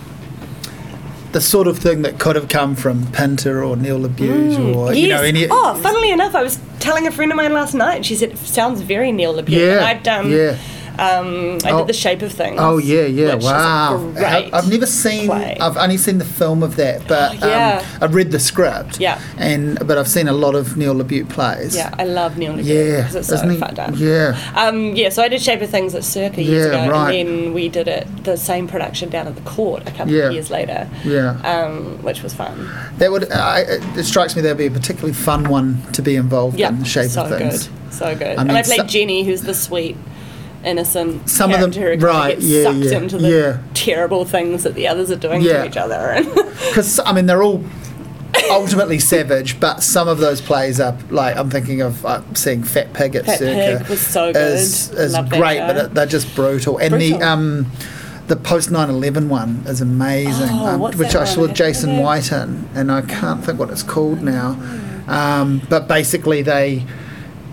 the 1.32 1.40
sort 1.40 1.66
of 1.66 1.78
thing 1.78 2.02
that 2.02 2.18
could 2.18 2.36
have 2.36 2.48
come 2.48 2.74
from 2.76 3.06
Pinter 3.12 3.64
or 3.64 3.76
Neil 3.76 3.98
LaBute 3.98 4.76
or 4.76 4.92
you 4.92 5.08
know 5.08 5.22
any. 5.22 5.46
oh, 5.50 5.74
funnily 5.82 6.10
enough, 6.12 6.34
I 6.34 6.42
was 6.42 6.60
telling 6.78 7.06
a 7.06 7.10
friend 7.12 7.32
of 7.32 7.36
mine 7.36 7.52
last 7.52 7.74
night, 7.74 7.94
and 7.96 8.06
she 8.06 8.14
said 8.14 8.30
it 8.30 8.38
sounds 8.38 8.80
very 8.82 9.12
Neil 9.12 9.34
LaBute. 9.34 9.48
Yeah, 9.50 9.76
And 9.78 9.84
I've 9.86 10.02
done. 10.02 10.30
yeah. 10.30 10.56
Um, 10.98 11.58
I 11.64 11.70
Oh. 11.72 11.78
did 11.78 11.88
The 11.88 11.92
Shape 11.92 12.22
of 12.22 12.32
Things. 12.32 12.56
Oh 12.60 12.78
yeah, 12.78 13.02
yeah, 13.02 13.34
which 13.34 13.44
is 13.44 13.50
a 13.50 13.52
wow! 13.52 14.10
great 14.14 14.50
I've 14.52 14.68
never 14.70 14.86
seen. 14.86 15.26
play. 15.26 15.56
I've 15.60 15.76
only 15.76 15.96
seen 15.96 16.18
the 16.18 16.24
film 16.24 16.62
of 16.62 16.76
that, 16.76 17.06
but 17.08 17.36
Oh, 17.42 17.48
yeah. 17.48 17.78
um, 17.80 17.86
I've 18.02 18.14
read 18.14 18.30
the 18.30 18.38
script. 18.40 19.00
Yeah. 19.00 19.18
and 19.38 19.78
but 19.86 19.98
I've 19.98 20.08
seen 20.08 20.28
a 20.28 20.32
lot 20.32 20.54
of 20.54 20.76
Neil 20.76 20.94
LaBute 20.94 21.28
plays. 21.28 21.74
Yeah, 21.76 21.94
I 21.98 22.04
love 22.04 22.36
Neil 22.38 22.52
LaBute 22.54 22.64
yeah, 22.64 23.08
it's 23.18 23.26
so 23.28 23.48
he? 23.48 23.56
fun 23.58 23.74
done. 23.74 23.94
Yeah, 23.96 24.36
Um, 24.56 24.94
yeah, 24.94 25.08
so 25.08 25.22
I 25.22 25.28
did 25.28 25.40
Shape 25.42 25.62
of 25.62 25.70
Things 25.70 25.94
at 25.94 26.04
Circa 26.04 26.42
years 26.42 26.72
Yeah, 26.72 26.84
ago, 26.84 26.92
right. 26.92 27.14
and 27.14 27.28
then 27.28 27.52
we 27.54 27.68
did 27.68 27.88
it 27.88 28.06
the 28.24 28.36
same 28.36 28.68
production 28.68 29.08
down 29.08 29.26
at 29.26 29.34
the 29.34 29.42
court 29.42 29.82
a 29.86 29.90
couple 29.92 30.12
Yeah. 30.12 30.24
of 30.26 30.32
years 30.32 30.50
later, 30.50 30.88
yeah. 31.04 31.36
um, 31.44 31.98
which 32.02 32.22
was 32.22 32.34
fun. 32.34 32.70
that 32.98 33.10
would. 33.10 33.30
I, 33.32 33.60
it 33.96 34.04
strikes 34.04 34.36
me 34.36 34.42
that'd 34.42 34.56
be 34.58 34.66
a 34.66 34.70
particularly 34.70 35.14
fun 35.14 35.48
one 35.48 35.82
to 35.92 36.02
be 36.02 36.16
involved 36.16 36.60
in. 36.60 36.78
The 36.80 36.84
shape 36.84 37.10
so 37.10 37.22
of 37.24 37.30
things. 37.38 37.68
good, 37.68 37.92
so 37.92 38.14
good. 38.14 38.26
I 38.38 38.40
and 38.42 38.48
mean, 38.48 38.56
I 38.56 38.62
played 38.62 38.80
so- 38.80 38.86
Jenny, 38.86 39.24
who's 39.24 39.42
the 39.42 39.54
sweet, 39.54 39.96
innocent 40.64 41.28
Some 41.28 41.52
of 41.52 41.60
them- 41.60 41.72
who 41.72 42.06
right, 42.06 42.34
gets 42.34 42.44
yeah, 42.46 42.62
sucked 42.64 42.76
yeah, 42.78 42.98
into 42.98 43.18
the 43.18 43.28
yeah. 43.30 43.58
terrible 43.74 44.24
things 44.24 44.62
that 44.64 44.74
the 44.74 44.86
others 44.88 45.10
are 45.10 45.16
doing 45.16 45.42
Yeah. 45.42 45.62
to 45.62 45.68
each 45.68 45.76
other. 45.76 45.94
And 45.94 46.26
Because 46.34 46.98
I 47.04 47.12
mean, 47.12 47.26
they're 47.26 47.42
all 47.42 47.64
ultimately 48.50 48.98
savage, 48.98 49.60
but 49.60 49.82
some 49.82 50.08
of 50.08 50.18
those 50.18 50.40
plays 50.40 50.80
are 50.80 50.96
like 51.10 51.36
I'm 51.36 51.50
thinking 51.50 51.80
of 51.82 52.04
uh, 52.06 52.22
seeing 52.34 52.62
Fat 52.62 52.92
Pig 52.94 53.14
at 53.14 53.26
Fat 53.26 53.38
Circa. 53.38 53.78
Pig 53.80 53.88
was 53.88 54.00
so 54.00 54.32
good. 54.32 54.54
Is, 54.54 54.90
is 54.92 55.14
great, 55.28 55.60
but 55.60 55.76
it, 55.76 55.94
they're 55.94 56.06
just 56.06 56.34
brutal. 56.34 56.78
And 56.78 56.94
the 57.00 57.14
um, 57.22 57.70
the 58.28 58.36
post 58.36 58.70
9/11 58.70 59.28
one 59.28 59.62
is 59.66 59.80
amazing, 59.80 60.48
Oh, 60.50 60.66
um, 60.66 60.80
which 60.98 61.14
I 61.14 61.24
saw 61.24 61.42
one? 61.42 61.54
Jason 61.54 61.90
Okay. 61.90 62.02
White 62.02 62.32
in, 62.32 62.68
and 62.74 62.90
I 62.90 63.02
can't 63.02 63.44
think 63.44 63.58
what 63.58 63.68
it's 63.70 63.82
called 63.82 64.22
now. 64.22 64.56
Um, 65.08 65.60
but 65.68 65.88
basically, 65.88 66.40
they 66.42 66.86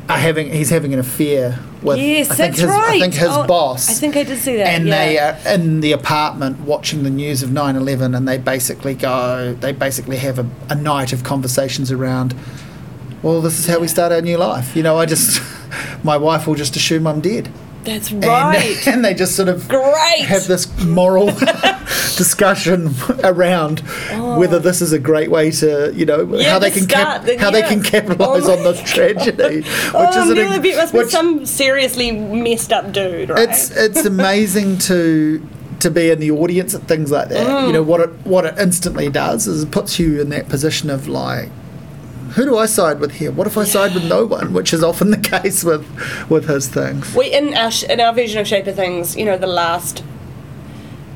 are 0.07 0.17
having 0.17 0.51
he's 0.53 0.69
having 0.69 0.93
an 0.93 0.99
affair 0.99 1.59
with 1.81 1.97
yes, 1.97 2.29
I 2.31 2.35
think 2.35 2.55
that's 2.55 2.61
his 2.61 2.69
right. 2.69 2.95
I 2.95 2.99
think 2.99 3.13
his 3.13 3.29
Oh, 3.29 3.45
boss 3.47 3.89
I 3.89 3.93
think 3.93 4.17
I 4.17 4.23
did 4.23 4.37
see 4.39 4.57
that. 4.57 4.67
and 4.67 4.87
yeah. 4.87 4.97
they 5.05 5.17
are 5.19 5.53
in 5.55 5.79
the 5.81 5.91
apartment 5.93 6.59
watching 6.61 7.03
the 7.03 7.09
news 7.09 7.41
of 7.43 7.49
9-11 7.51 8.15
and 8.17 8.27
they 8.27 8.37
basically 8.37 8.95
go 8.95 9.53
they 9.59 9.71
basically 9.71 10.17
have 10.17 10.39
a, 10.39 10.49
a 10.69 10.75
night 10.75 11.13
of 11.13 11.23
conversations 11.23 11.91
around 11.91 12.35
well 13.23 13.41
this 13.41 13.59
is 13.59 13.67
how 13.67 13.79
we 13.79 13.87
start 13.87 14.11
our 14.11 14.21
new 14.21 14.37
life 14.37 14.75
you 14.75 14.83
know 14.83 14.97
i 14.97 15.05
just 15.05 15.41
my 16.03 16.17
wife 16.17 16.47
will 16.47 16.55
just 16.55 16.75
assume 16.75 17.05
i'm 17.07 17.21
dead 17.21 17.49
That's 17.89 18.11
and, 18.11 18.23
right. 18.23 18.87
and 18.87 19.03
they 19.03 19.13
just 19.13 19.35
sort 19.35 19.49
of 19.49 19.67
Great. 19.67 20.25
have 20.25 20.47
this 20.47 20.67
moral 20.83 21.27
discussion 22.17 22.89
around 23.23 23.79
whether 24.37 24.59
this 24.59 24.81
is 24.81 24.91
a 24.93 24.99
great 24.99 25.29
way 25.31 25.51
to 25.51 25.91
you 25.95 26.05
know 26.05 26.19
Oh. 26.19 26.35
Yeah, 26.37 26.51
how 26.51 26.59
they 26.59 26.71
can 26.71 26.83
start 26.83 27.25
the- 27.25 27.37
how 27.37 27.49
they 27.51 27.61
can 27.61 27.81
capitalize 27.81 28.47
Oh 28.47 28.57
on 28.57 28.63
this 28.63 28.81
tragedy 28.93 29.61
which 29.61 29.65
oh, 29.93 30.23
is 30.23 30.29
an 30.29 30.37
ex- 30.37 30.57
LaBute 30.57 30.75
must 30.75 30.93
be 30.93 31.09
some 31.09 31.45
seriously 31.45 32.11
messed 32.11 32.71
up 32.73 32.91
dude, 32.91 33.29
right? 33.29 33.49
it's 33.49 33.71
it's 33.75 34.05
amazing 34.05 34.77
to 34.79 35.45
to 35.79 35.89
be 35.89 36.09
in 36.11 36.19
the 36.19 36.29
audience 36.31 36.75
at 36.75 36.81
things 36.83 37.09
like 37.09 37.29
that. 37.29 37.47
Mm. 37.47 37.67
You 37.67 37.73
know 37.73 37.83
what 37.83 38.01
it 38.01 38.09
what 38.25 38.45
it 38.45 38.55
instantly 38.59 39.09
does 39.09 39.47
is 39.47 39.63
it 39.63 39.71
puts 39.71 39.97
you 39.97 40.19
in 40.21 40.29
that 40.29 40.49
position 40.49 40.89
of 40.89 41.07
like. 41.07 41.49
Who 42.35 42.45
do 42.45 42.57
I 42.57 42.65
side 42.67 42.99
with 42.99 43.13
here? 43.13 43.31
What 43.31 43.47
if 43.47 43.57
I 43.57 43.63
side 43.63 43.93
with 43.93 44.05
no 44.05 44.25
one? 44.25 44.53
Which 44.53 44.73
is 44.73 44.83
often 44.83 45.11
the 45.11 45.17
case 45.41 45.63
with 45.63 45.85
with 46.29 46.47
his 46.47 46.67
things. 46.67 47.13
we 47.15 47.31
in 47.33 47.53
our 47.55 47.71
sh- 47.71 47.83
in 47.83 47.99
our 47.99 48.13
version 48.13 48.39
of 48.39 48.47
Shape 48.47 48.67
of 48.67 48.75
Things, 48.75 49.15
you 49.15 49.25
know, 49.25 49.37
the 49.37 49.47
last 49.47 50.03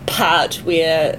part 0.06 0.56
where 0.66 1.18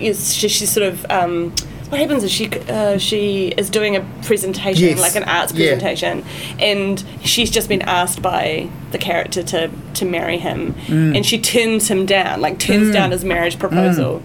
is 0.00 0.34
she, 0.34 0.48
she's 0.48 0.70
sort 0.70 0.86
of 0.86 1.06
um, 1.10 1.50
what 1.88 2.00
happens 2.00 2.24
is 2.24 2.32
she 2.32 2.48
uh, 2.68 2.96
she 2.98 3.48
is 3.48 3.68
doing 3.70 3.94
a 3.96 4.00
presentation 4.24 4.88
Yes. 4.88 4.98
like 5.00 5.14
an 5.14 5.24
arts 5.24 5.52
Yeah. 5.52 5.72
presentation 5.72 6.24
and 6.58 7.04
she's 7.22 7.50
just 7.50 7.68
been 7.68 7.82
asked 7.82 8.22
by 8.22 8.68
the 8.92 8.98
character 8.98 9.42
to 9.42 9.70
to 9.94 10.04
marry 10.06 10.38
him 10.38 10.74
Mm. 10.86 11.16
and 11.16 11.26
she 11.26 11.38
turns 11.38 11.88
him 11.88 12.06
down 12.06 12.40
like 12.40 12.58
turns 12.58 12.92
down 12.92 13.10
his 13.10 13.24
marriage 13.24 13.58
proposal 13.58 14.22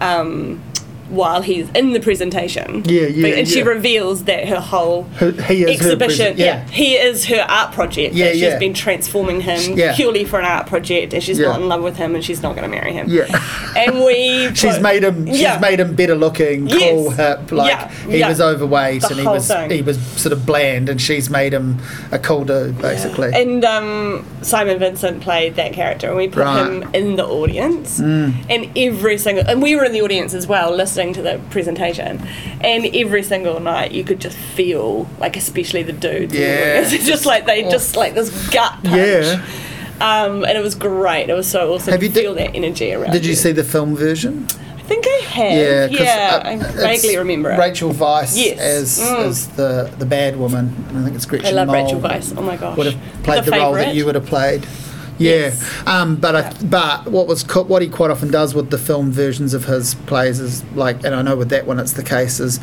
um, 0.00 0.60
while 1.10 1.42
he's 1.42 1.68
in 1.70 1.92
the 1.92 2.00
presentation 2.00 2.82
Yeah, 2.86 3.02
yeah, 3.02 3.22
But- 3.30 3.38
and 3.38 3.48
she 3.48 3.62
reveals 3.62 4.24
that 4.24 4.48
her 4.48 4.60
whole 4.60 5.02
Who- 5.18 5.32
he 5.32 5.62
is 5.64 5.68
her 5.80 5.86
exhibition 5.92 6.36
yeah. 6.38 6.44
yeah. 6.46 6.68
he 6.68 6.94
is 6.94 7.26
her 7.26 7.44
art 7.48 7.72
project 7.72 8.14
Yeah, 8.14 8.26
that 8.26 8.32
she's 8.34 8.42
yeah. 8.42 8.58
been 8.58 8.74
transforming 8.74 9.40
him 9.40 9.76
Yeah. 9.76 9.94
purely 9.94 10.24
for 10.24 10.38
an 10.38 10.46
art 10.46 10.66
project 10.66 11.12
and 11.12 11.22
she's 11.22 11.38
Yeah. 11.38 11.48
not 11.48 11.60
in 11.60 11.68
love 11.68 11.82
with 11.82 11.96
him 11.96 12.14
and 12.14 12.24
she's 12.24 12.42
not 12.42 12.54
going 12.56 12.70
to 12.70 12.74
marry 12.76 12.92
him 12.92 13.06
Yeah. 13.08 13.26
and 13.76 14.04
we 14.04 14.50
She's 14.54 14.74
put- 14.74 14.82
made 14.82 15.02
him. 15.04 15.26
She's 15.26 15.40
yeah. 15.40 15.58
made 15.58 15.80
him 15.80 15.94
better 15.94 16.14
looking, 16.14 16.66
Yes. 16.68 16.90
cool, 16.92 17.10
hip. 17.10 17.50
Like 17.52 17.70
Yeah, 17.70 17.88
he 18.08 18.18
yeah. 18.18 18.28
was 18.28 18.40
overweight 18.40 19.02
The 19.02 19.08
and 19.10 19.20
he 19.20 19.26
was 19.26 19.46
thing. 19.48 19.70
he 19.70 19.82
was 19.82 19.98
sort 20.16 20.32
of 20.32 20.44
bland, 20.46 20.88
and 20.88 21.00
she's 21.00 21.28
made 21.30 21.52
him 21.52 21.78
a 22.12 22.18
cool 22.18 22.44
dude, 22.44 22.80
basically. 22.80 23.30
And 23.34 23.64
um, 23.64 24.24
Simon 24.42 24.78
Vincent 24.78 25.20
played 25.22 25.56
that 25.56 25.72
character, 25.72 26.08
and 26.08 26.16
we 26.16 26.28
put 26.28 26.42
Right. 26.44 26.66
him 26.66 26.90
in 26.92 27.16
the 27.16 27.26
audience. 27.26 28.00
Mm. 28.00 28.34
And 28.48 28.68
every 28.76 29.16
single, 29.18 29.44
and 29.46 29.62
we 29.62 29.74
were 29.76 29.84
in 29.84 29.92
the 29.92 30.02
audience 30.02 30.34
as 30.34 30.46
well, 30.46 30.74
listening 30.74 30.99
to 31.14 31.22
the 31.22 31.40
presentation. 31.50 32.20
And 32.60 32.86
every 32.94 33.22
single 33.22 33.58
night, 33.60 33.92
you 33.92 34.04
could 34.04 34.20
just 34.20 34.36
feel, 34.36 35.08
like, 35.18 35.36
especially 35.36 35.82
the 35.82 35.92
dudes. 35.92 36.34
Yeah. 36.34 36.80
It's 36.92 37.06
just 37.06 37.26
like 37.26 37.46
they 37.46 37.62
just 37.62 37.96
like 37.96 38.14
this 38.14 38.30
gut 38.50 38.72
punch. 38.84 38.96
Yeah. 38.96 39.44
Um, 40.00 40.44
and 40.44 40.56
it 40.56 40.62
was 40.62 40.74
great. 40.74 41.28
It 41.28 41.34
was 41.34 41.46
so 41.48 41.74
awesome 41.74 41.92
Have 41.92 42.02
you 42.02 42.08
di- 42.08 42.20
feel 42.22 42.34
that 42.34 42.54
energy 42.54 42.92
around. 42.92 43.12
Did 43.12 43.24
you 43.26 43.34
see 43.34 43.52
the 43.52 43.64
film 43.64 43.94
version? 43.96 44.46
I 44.78 44.82
think 44.92 45.04
I 45.06 45.20
have. 45.24 45.52
Yeah, 45.52 45.86
Yeah, 45.86 45.98
'cause, 45.98 46.06
uh, 46.06 46.48
I 46.48 46.56
vaguely 46.96 47.16
remember 47.18 47.50
it. 47.52 47.58
Rachel 47.58 47.92
Weisz 47.92 48.34
Yes. 48.36 48.58
as 48.58 48.98
Mm. 49.00 49.26
as 49.28 49.46
the 49.48 49.90
the 49.98 50.06
bad 50.06 50.36
woman. 50.36 50.64
I 50.98 51.04
think 51.04 51.14
it's 51.16 51.26
Gretchen. 51.26 51.48
I 51.48 51.52
love 51.52 51.68
Mol 51.68 51.76
Rachel 51.84 52.00
Weisz. 52.00 52.34
Oh 52.36 52.42
my 52.42 52.56
gosh. 52.56 52.76
Would 52.76 52.86
have 52.86 52.96
played 53.22 53.44
the, 53.44 53.50
The 53.52 53.56
role 53.58 53.74
that 53.74 53.94
you 53.94 54.04
would 54.06 54.14
have 54.16 54.26
played. 54.26 54.66
Yeah, 55.20 55.32
Yes. 55.32 55.86
um, 55.86 56.16
but 56.16 56.34
I, 56.34 56.52
but 56.64 57.06
what 57.08 57.26
was 57.26 57.42
co- 57.44 57.62
what 57.64 57.82
he 57.82 57.88
quite 57.88 58.10
often 58.10 58.30
does 58.30 58.54
with 58.54 58.70
the 58.70 58.78
film 58.78 59.12
versions 59.12 59.54
of 59.54 59.66
his 59.66 59.94
plays 60.06 60.40
is 60.40 60.64
like, 60.74 61.04
and 61.04 61.14
I 61.14 61.22
know 61.22 61.36
with 61.36 61.50
that 61.50 61.66
one 61.66 61.78
it's 61.78 61.92
the 61.92 62.02
case 62.02 62.40
is 62.40 62.58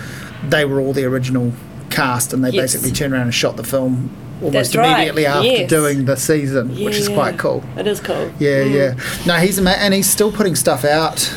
they 0.50 0.66
were 0.66 0.80
all 0.82 0.92
the 0.92 1.06
original 1.06 1.54
cast 1.92 2.34
and 2.34 2.44
they 2.44 2.50
Yes. 2.50 2.74
basically 2.74 2.92
turned 2.92 3.14
around 3.14 3.24
and 3.24 3.34
shot 3.34 3.56
the 3.58 3.64
film 3.64 4.10
almost 4.42 4.54
That's 4.54 4.76
right, 4.76 4.94
immediately 4.96 5.26
after 5.26 5.48
yes. 5.48 5.70
doing 5.70 6.06
the 6.06 6.16
season, 6.18 6.70
which 6.84 6.96
is 6.96 7.08
quite 7.10 7.38
cool. 7.40 7.64
It 7.78 7.88
is 7.88 8.00
cool. 8.00 8.32
Yeah, 8.40 8.64
Mm. 8.64 8.74
yeah. 8.74 8.94
No, 9.26 9.36
he's 9.36 9.58
ama- 9.60 9.72
and 9.80 9.94
he's 9.94 10.10
still 10.10 10.32
putting 10.32 10.56
stuff 10.56 10.84
out. 10.84 11.32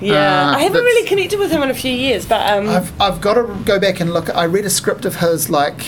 Yeah, 0.00 0.50
Uh, 0.50 0.56
I 0.56 0.62
haven't 0.62 0.82
really 0.84 1.06
connected 1.08 1.38
with 1.38 1.50
him 1.50 1.62
in 1.62 1.70
a 1.70 1.74
few 1.74 1.92
years, 1.92 2.26
but 2.26 2.50
um, 2.50 2.68
I've 2.68 2.92
I've 3.00 3.20
got 3.20 3.34
to 3.34 3.44
go 3.64 3.78
back 3.78 4.00
and 4.00 4.12
look. 4.12 4.28
I 4.34 4.44
read 4.44 4.64
a 4.66 4.70
script 4.70 5.04
of 5.06 5.16
his 5.16 5.48
like 5.48 5.86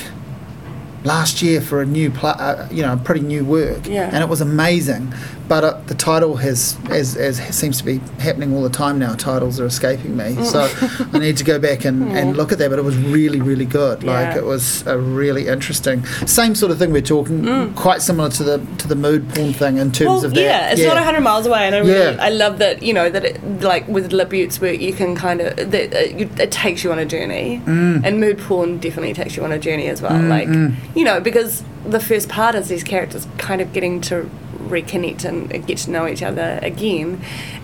last 1.06 1.40
year 1.42 1.60
for 1.60 1.80
a 1.80 1.86
new 1.86 2.10
pla- 2.10 2.36
uh, 2.48 2.68
you 2.70 2.82
know 2.82 2.96
pretty 3.04 3.20
new 3.20 3.44
work 3.44 3.86
Yeah. 3.86 4.10
and 4.12 4.22
it 4.24 4.28
was 4.28 4.40
amazing 4.40 5.12
but 5.48 5.64
uh, 5.64 5.80
the 5.86 5.94
title 5.94 6.36
has 6.36 6.76
as, 6.90 7.16
as 7.16 7.38
seems 7.54 7.78
to 7.78 7.84
be 7.84 7.98
happening 8.20 8.54
all 8.54 8.62
the 8.62 8.70
time 8.70 8.98
now 8.98 9.14
titles 9.14 9.60
are 9.60 9.66
escaping 9.66 10.16
me 10.16 10.34
so 10.44 10.68
i 11.12 11.18
need 11.18 11.36
to 11.36 11.44
go 11.44 11.58
back 11.58 11.84
and, 11.84 12.02
and 12.16 12.36
look 12.36 12.52
at 12.52 12.58
that 12.58 12.70
but 12.70 12.78
it 12.78 12.84
was 12.84 12.96
really 12.96 13.40
really 13.40 13.64
good 13.64 14.02
like 14.02 14.34
Yeah. 14.34 14.38
it 14.38 14.44
was 14.44 14.86
a 14.86 14.98
really 14.98 15.46
interesting 15.48 16.04
same 16.26 16.54
sort 16.54 16.72
of 16.72 16.78
thing 16.78 16.92
we're 16.92 17.02
talking 17.02 17.42
mm. 17.42 17.74
quite 17.76 18.02
similar 18.02 18.28
to 18.30 18.42
the 18.44 18.58
to 18.78 18.88
the 18.88 18.96
mood 18.96 19.28
porn 19.30 19.52
thing 19.52 19.78
in 19.78 19.92
terms 19.92 20.08
well, 20.08 20.24
of 20.24 20.34
that 20.34 20.40
yeah, 20.40 20.70
it's 20.72 20.82
not 20.82 20.96
a 20.96 21.02
hundred 21.02 21.22
miles 21.22 21.46
away, 21.46 21.66
and 21.66 21.74
I 21.74 21.78
really, 21.78 21.92
Yeah. 21.92 22.16
I 22.20 22.30
love 22.30 22.58
that 22.58 22.82
you 22.82 22.92
know 22.92 23.08
that 23.10 23.24
it, 23.24 23.60
like 23.60 23.86
with 23.88 24.10
LaBute's 24.12 24.60
work, 24.60 24.80
you 24.80 24.92
can 24.92 25.14
kind 25.14 25.40
of 25.40 25.70
that 25.70 25.94
uh, 25.94 25.98
you, 26.16 26.28
it 26.38 26.50
takes 26.50 26.84
you 26.84 26.92
on 26.92 26.98
a 26.98 27.04
journey, 27.06 27.60
Mm. 27.66 28.04
and 28.04 28.20
mood 28.20 28.38
porn 28.38 28.78
definitely 28.78 29.14
takes 29.14 29.36
you 29.36 29.44
on 29.44 29.52
a 29.52 29.58
journey 29.58 29.88
as 29.88 30.02
well. 30.02 30.20
Like 30.20 30.48
you 30.48 31.04
know 31.04 31.20
because 31.20 31.62
the 31.84 32.00
first 32.00 32.28
part 32.28 32.54
is 32.54 32.68
these 32.68 32.84
characters 32.84 33.26
kind 33.38 33.60
of 33.60 33.72
getting 33.72 34.00
to 34.02 34.28
reconnect 34.68 35.24
and 35.24 35.66
get 35.66 35.78
to 35.78 35.90
know 35.90 36.06
each 36.06 36.22
other 36.22 36.58
again, 36.62 37.20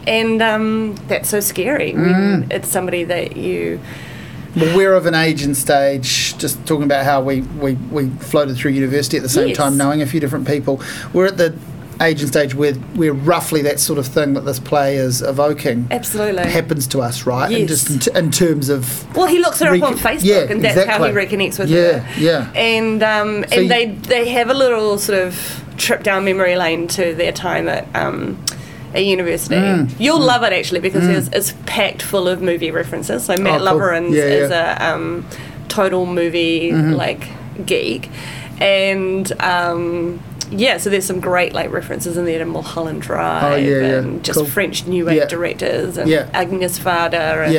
and 0.07 0.40
um, 0.42 0.94
that's 1.09 1.28
so 1.28 1.40
scary 1.40 1.92
Mm. 1.92 2.03
when 2.40 2.46
it's 2.50 2.68
somebody 2.68 3.05
that 3.05 3.36
you. 3.36 3.80
Well, 4.55 4.76
we're 4.76 4.92
of 4.94 5.07
an 5.07 5.14
age 5.14 5.42
and 5.42 5.57
stage, 5.57 6.36
just 6.36 6.64
talking 6.66 6.84
about 6.84 7.07
how 7.07 7.22
we, 7.22 7.40
we, 7.40 7.72
we 7.90 8.09
floated 8.11 8.55
through 8.57 8.72
university 8.72 9.16
at 9.16 9.22
the 9.22 9.28
same 9.30 9.48
Yes. 9.48 9.57
time, 9.57 9.78
knowing 9.78 10.03
a 10.03 10.07
few 10.07 10.20
different 10.20 10.46
people. 10.46 10.78
We're 11.14 11.24
at 11.24 11.38
the 11.38 11.55
age 12.03 12.20
and 12.20 12.28
stage 12.28 12.55
where 12.55 12.74
we're 12.94 13.14
roughly 13.14 13.62
that 13.62 13.80
sort 13.80 13.98
of 13.98 14.07
thing 14.07 14.34
that 14.34 14.42
this 14.42 14.59
play 14.59 14.96
is 14.96 15.22
evoking 15.22 15.86
Absolutely. 15.90 16.42
happens 16.50 16.86
to 16.88 17.00
us, 17.00 17.24
right? 17.24 17.44
And 17.50 17.61
Yes. 17.61 17.68
just 17.68 17.90
in, 17.90 17.98
t- 18.00 18.18
in 18.18 18.30
terms 18.30 18.68
of. 18.68 19.16
Well, 19.16 19.26
he 19.26 19.38
looks 19.38 19.61
her 19.61 19.74
up 19.74 19.82
on 19.84 19.94
Facebook, 19.94 20.20
yeah, 20.24 20.40
and 20.50 20.62
that's 20.62 20.84
how 20.86 21.03
he 21.03 21.12
reconnects 21.12 21.59
with 21.59 21.70
Yeah, 21.70 22.00
her. 22.00 22.20
yeah. 22.20 22.53
And 22.55 23.03
um, 23.03 23.44
So 23.48 23.55
and 23.55 23.62
you- 23.62 23.68
they 23.68 23.86
they 23.86 24.28
have 24.30 24.50
a 24.50 24.55
little 24.55 24.98
sort 24.98 25.18
of 25.18 25.64
trip 25.83 26.03
down 26.03 26.24
memory 26.24 26.57
lane 26.57 26.87
to 26.89 27.14
their 27.14 27.33
time 27.33 27.68
at 27.68 27.87
um, 27.95 28.43
at 28.95 29.05
university. 29.05 29.57
You'll 29.99 30.20
love 30.20 30.43
it 30.43 30.53
actually 30.53 30.80
because 30.80 31.07
it's, 31.09 31.28
it's 31.35 31.55
packed 31.66 32.03
full 32.03 32.28
of 32.28 32.41
movie 32.43 32.70
references. 32.70 33.24
So 33.24 33.37
Matt 33.37 33.61
Mm. 33.61 33.70
Oh, 33.70 33.78
cool. 34.07 34.14
Yeah, 34.14 34.24
is 34.24 34.51
yeah. 34.51 34.78
Mm-hmm. 34.78 34.83
a 34.85 34.95
um, 34.95 35.26
total 35.68 36.07
movie 36.07 36.72
like 36.72 37.26
geek, 37.66 38.11
and 38.61 39.30
um, 39.41 40.20
yeah, 40.51 40.76
so 40.76 40.91
there's 40.91 41.07
some 41.07 41.20
great 41.20 41.55
like 41.55 41.70
references 41.70 42.18
in 42.18 42.26
there 42.26 42.39
to 42.39 42.45
Mulholland 42.45 43.01
Drive 43.01 43.43
Oh, 43.53 43.57
yeah, 43.57 43.99
and 44.01 44.22
just 44.22 44.39
Cool. 44.39 44.47
French 44.47 44.87
New 44.87 45.07
Wave 45.07 45.16
directors 45.28 45.97
and. 45.97 46.11
Agnes 46.35 46.78
Varda 46.78 47.47
and 47.47 47.53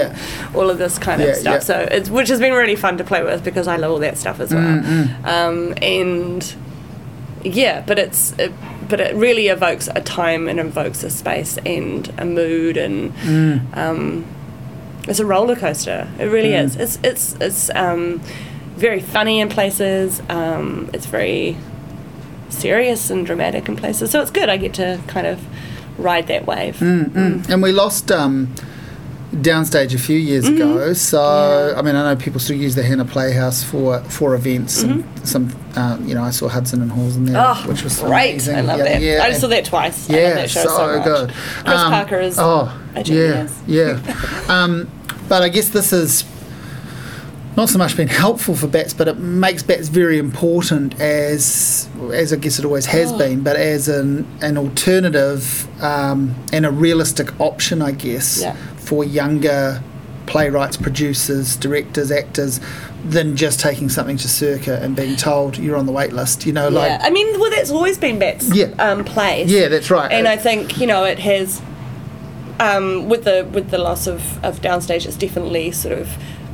all 0.56 0.70
of 0.70 0.78
this 0.78 1.00
kind 1.00 1.20
of 1.22 1.36
stuff. 1.36 1.64
So 1.64 1.88
it's 1.90 2.10
which 2.12 2.30
has 2.30 2.40
been 2.40 2.54
really 2.54 2.76
fun 2.76 2.98
to 2.98 3.04
play 3.04 3.24
with 3.24 3.44
because 3.44 3.68
I 3.68 3.78
love 3.78 3.92
all 3.92 4.00
that 4.00 4.18
stuff 4.20 4.40
as 4.40 4.54
well. 4.54 4.62
Mm, 4.84 5.26
Um, 5.26 5.74
and 5.82 6.56
yeah, 7.44 7.84
but 7.86 8.00
it's 8.00 8.34
it, 8.40 8.52
but 8.90 9.00
it 9.00 9.16
really 9.16 9.48
evokes 9.48 9.88
a 9.88 10.02
time 10.02 10.48
and 10.48 10.60
evokes 10.60 11.04
a 11.04 11.10
space 11.10 11.58
and 11.66 12.12
a 12.18 12.26
mood 12.26 12.78
and 12.78 13.14
Mm. 13.18 13.78
um, 13.78 14.26
it's 15.08 15.20
a 15.20 15.26
roller 15.26 15.56
coaster. 15.56 16.08
It 16.20 16.26
really 16.26 16.50
Mm. 16.52 16.64
is. 16.66 16.76
It's 16.76 17.00
it's 17.04 17.36
it's 17.42 17.70
um, 17.76 18.22
very 18.78 19.00
funny 19.00 19.40
in 19.40 19.50
places. 19.50 20.22
Um, 20.30 20.90
it's 20.94 21.06
very 21.06 21.58
serious 22.50 23.10
and 23.10 23.26
dramatic 23.26 23.68
in 23.68 23.76
places. 23.76 24.12
So 24.12 24.22
it's 24.22 24.32
good. 24.32 24.48
I 24.50 24.58
get 24.58 24.74
to 24.76 25.00
kind 25.08 25.28
of 25.28 25.40
ride 25.98 26.28
that 26.28 26.46
wave. 26.46 26.78
Mm. 26.78 27.50
And 27.50 27.62
we 27.64 27.72
lost 27.72 28.12
um, 28.12 28.54
Downstage 29.42 29.94
a 29.96 29.98
few 29.98 30.18
years 30.18 30.46
Mm-hmm. 30.46 30.56
ago. 30.56 30.94
So, 30.94 31.74
I 31.76 31.82
mean, 31.82 31.96
I 31.96 32.14
know 32.14 32.16
people 32.20 32.40
still 32.40 32.56
use 32.58 32.76
the 32.76 32.84
Hannah 32.84 33.06
Playhouse 33.06 33.64
for 33.64 34.00
for 34.04 34.36
events. 34.36 34.84
And 34.84 35.04
some, 35.28 35.50
um, 35.76 36.06
you 36.08 36.14
know, 36.16 36.24
I 36.24 36.30
saw 36.32 36.48
Hudson 36.48 36.82
and 36.82 36.92
Halls 36.92 37.16
in 37.16 37.26
there, 37.26 37.36
Mm-hmm. 37.36 37.66
Oh, 37.68 37.72
which 37.72 37.84
was 37.84 38.00
great! 38.00 38.32
amazing. 38.32 38.56
I 38.58 38.62
love 38.62 38.78
yeah, 38.80 38.84
that. 38.86 39.02
Yeah, 39.02 39.24
I 39.24 39.34
saw 39.34 39.48
that 39.48 39.66
twice. 39.66 40.10
Yeah, 40.10 40.34
that 40.36 40.50
show 40.50 40.64
so, 40.64 40.68
so, 40.78 41.04
good. 41.04 41.30
Chris 41.66 41.80
Um, 41.82 41.92
Parker 41.92 42.20
is 42.20 42.38
Oh, 42.40 42.72
a 42.96 43.02
yeah, 43.04 43.48
yeah. 43.68 44.44
um, 44.50 44.90
but 45.28 45.42
I 45.42 45.50
guess 45.50 45.70
this 45.70 45.92
is 45.94 46.24
not 47.56 47.70
so 47.70 47.78
much 47.78 47.96
been 47.96 48.08
helpful 48.08 48.56
for 48.56 48.68
bats, 48.68 48.94
but 48.96 49.08
it 49.08 49.18
makes 49.20 49.62
bats 49.64 49.88
very 49.88 50.18
important 50.18 51.00
as 51.00 51.88
as 52.12 52.34
I 52.34 52.36
guess 52.36 52.60
it 52.60 52.66
always 52.66 52.86
has 52.88 53.12
Oh. 53.12 53.18
been, 53.18 53.42
but 53.42 53.56
as 53.56 53.88
an 53.88 54.26
an 54.42 54.58
alternative 54.58 55.68
um, 55.82 56.36
and 56.52 56.66
a 56.66 56.72
realistic 56.72 57.30
option, 57.40 57.82
I 57.82 57.92
guess, 57.92 58.42
Yeah. 58.42 58.56
For 58.94 59.04
younger 59.04 59.82
playwrights, 60.28 60.78
producers, 60.78 61.56
directors, 61.56 62.12
actors. 62.12 62.60
Than 63.06 63.36
just 63.36 63.60
taking 63.60 63.90
something 63.90 64.16
to 64.18 64.30
Circa 64.30 64.80
and 64.82 64.96
being 64.96 65.18
told 65.18 65.58
you're 65.58 65.76
on 65.76 65.88
the 65.88 65.92
wait 65.92 66.14
list, 66.14 66.46
you 66.46 66.54
know, 66.54 66.70
yeah, 66.70 66.80
like 66.80 67.00
I 67.04 67.10
mean, 67.10 67.38
well, 67.38 67.50
that's 67.50 67.70
always 67.72 67.98
been 67.98 68.18
Bat's 68.20 68.56
Yeah. 68.56 68.68
um, 68.80 69.04
place. 69.04 69.50
yeah, 69.50 69.68
that's 69.68 69.90
right. 69.92 70.10
and 70.10 70.26
I 70.26 70.38
think 70.38 70.78
you 70.80 70.88
know 70.88 71.04
it 71.04 71.20
has 71.20 71.62
um, 72.62 73.10
with 73.10 73.26
the 73.26 73.46
with 73.52 73.72
the 73.72 73.78
loss 73.78 74.08
of, 74.08 74.22
of 74.46 74.62
downstage, 74.62 75.06
it's 75.06 75.18
definitely 75.18 75.72
sort 75.72 75.98
of 75.98 76.08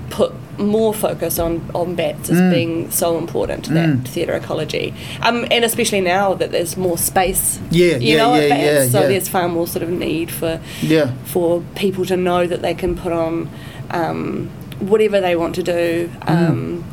put 0.10 0.34
more 0.58 0.94
focus 0.94 1.40
on 1.40 1.62
on 1.74 1.96
bats 1.96 2.30
as 2.30 2.38
Mm. 2.38 2.52
being 2.54 2.92
so 2.92 3.18
important 3.18 3.66
to 3.66 3.74
that 3.74 4.08
theatre 4.08 4.34
ecology, 4.34 4.94
um, 5.22 5.46
and 5.52 5.64
especially 5.64 6.02
now 6.02 6.34
that 6.34 6.52
there's 6.52 6.76
more 6.76 6.98
space. 6.98 7.60
Yeah, 7.72 7.96
you 7.98 8.12
yeah, 8.12 8.18
know, 8.18 8.36
yeah, 8.36 8.50
bats, 8.50 8.62
yeah, 8.64 8.90
so 8.90 9.02
yeah. 9.02 9.08
there's 9.08 9.30
far 9.30 9.48
more 9.48 9.68
sort 9.68 9.84
of 9.84 9.90
need 9.90 10.30
for 10.32 10.60
yeah, 10.82 11.12
for 11.26 11.64
people 11.76 12.06
to 12.06 12.18
know 12.18 12.46
that 12.48 12.62
they 12.62 12.74
can 12.74 12.96
put 12.96 13.14
on 13.14 13.50
um, 13.92 14.50
whatever 14.80 15.22
they 15.22 15.36
want 15.36 15.56
to 15.56 15.64
do. 15.64 16.10
Mm. 16.22 16.50
Um, 16.50 16.84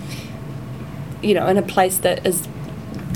you 1.22 1.34
know, 1.34 1.46
in 1.48 1.56
a 1.56 1.62
place 1.62 1.98
that 1.98 2.24
is 2.26 2.46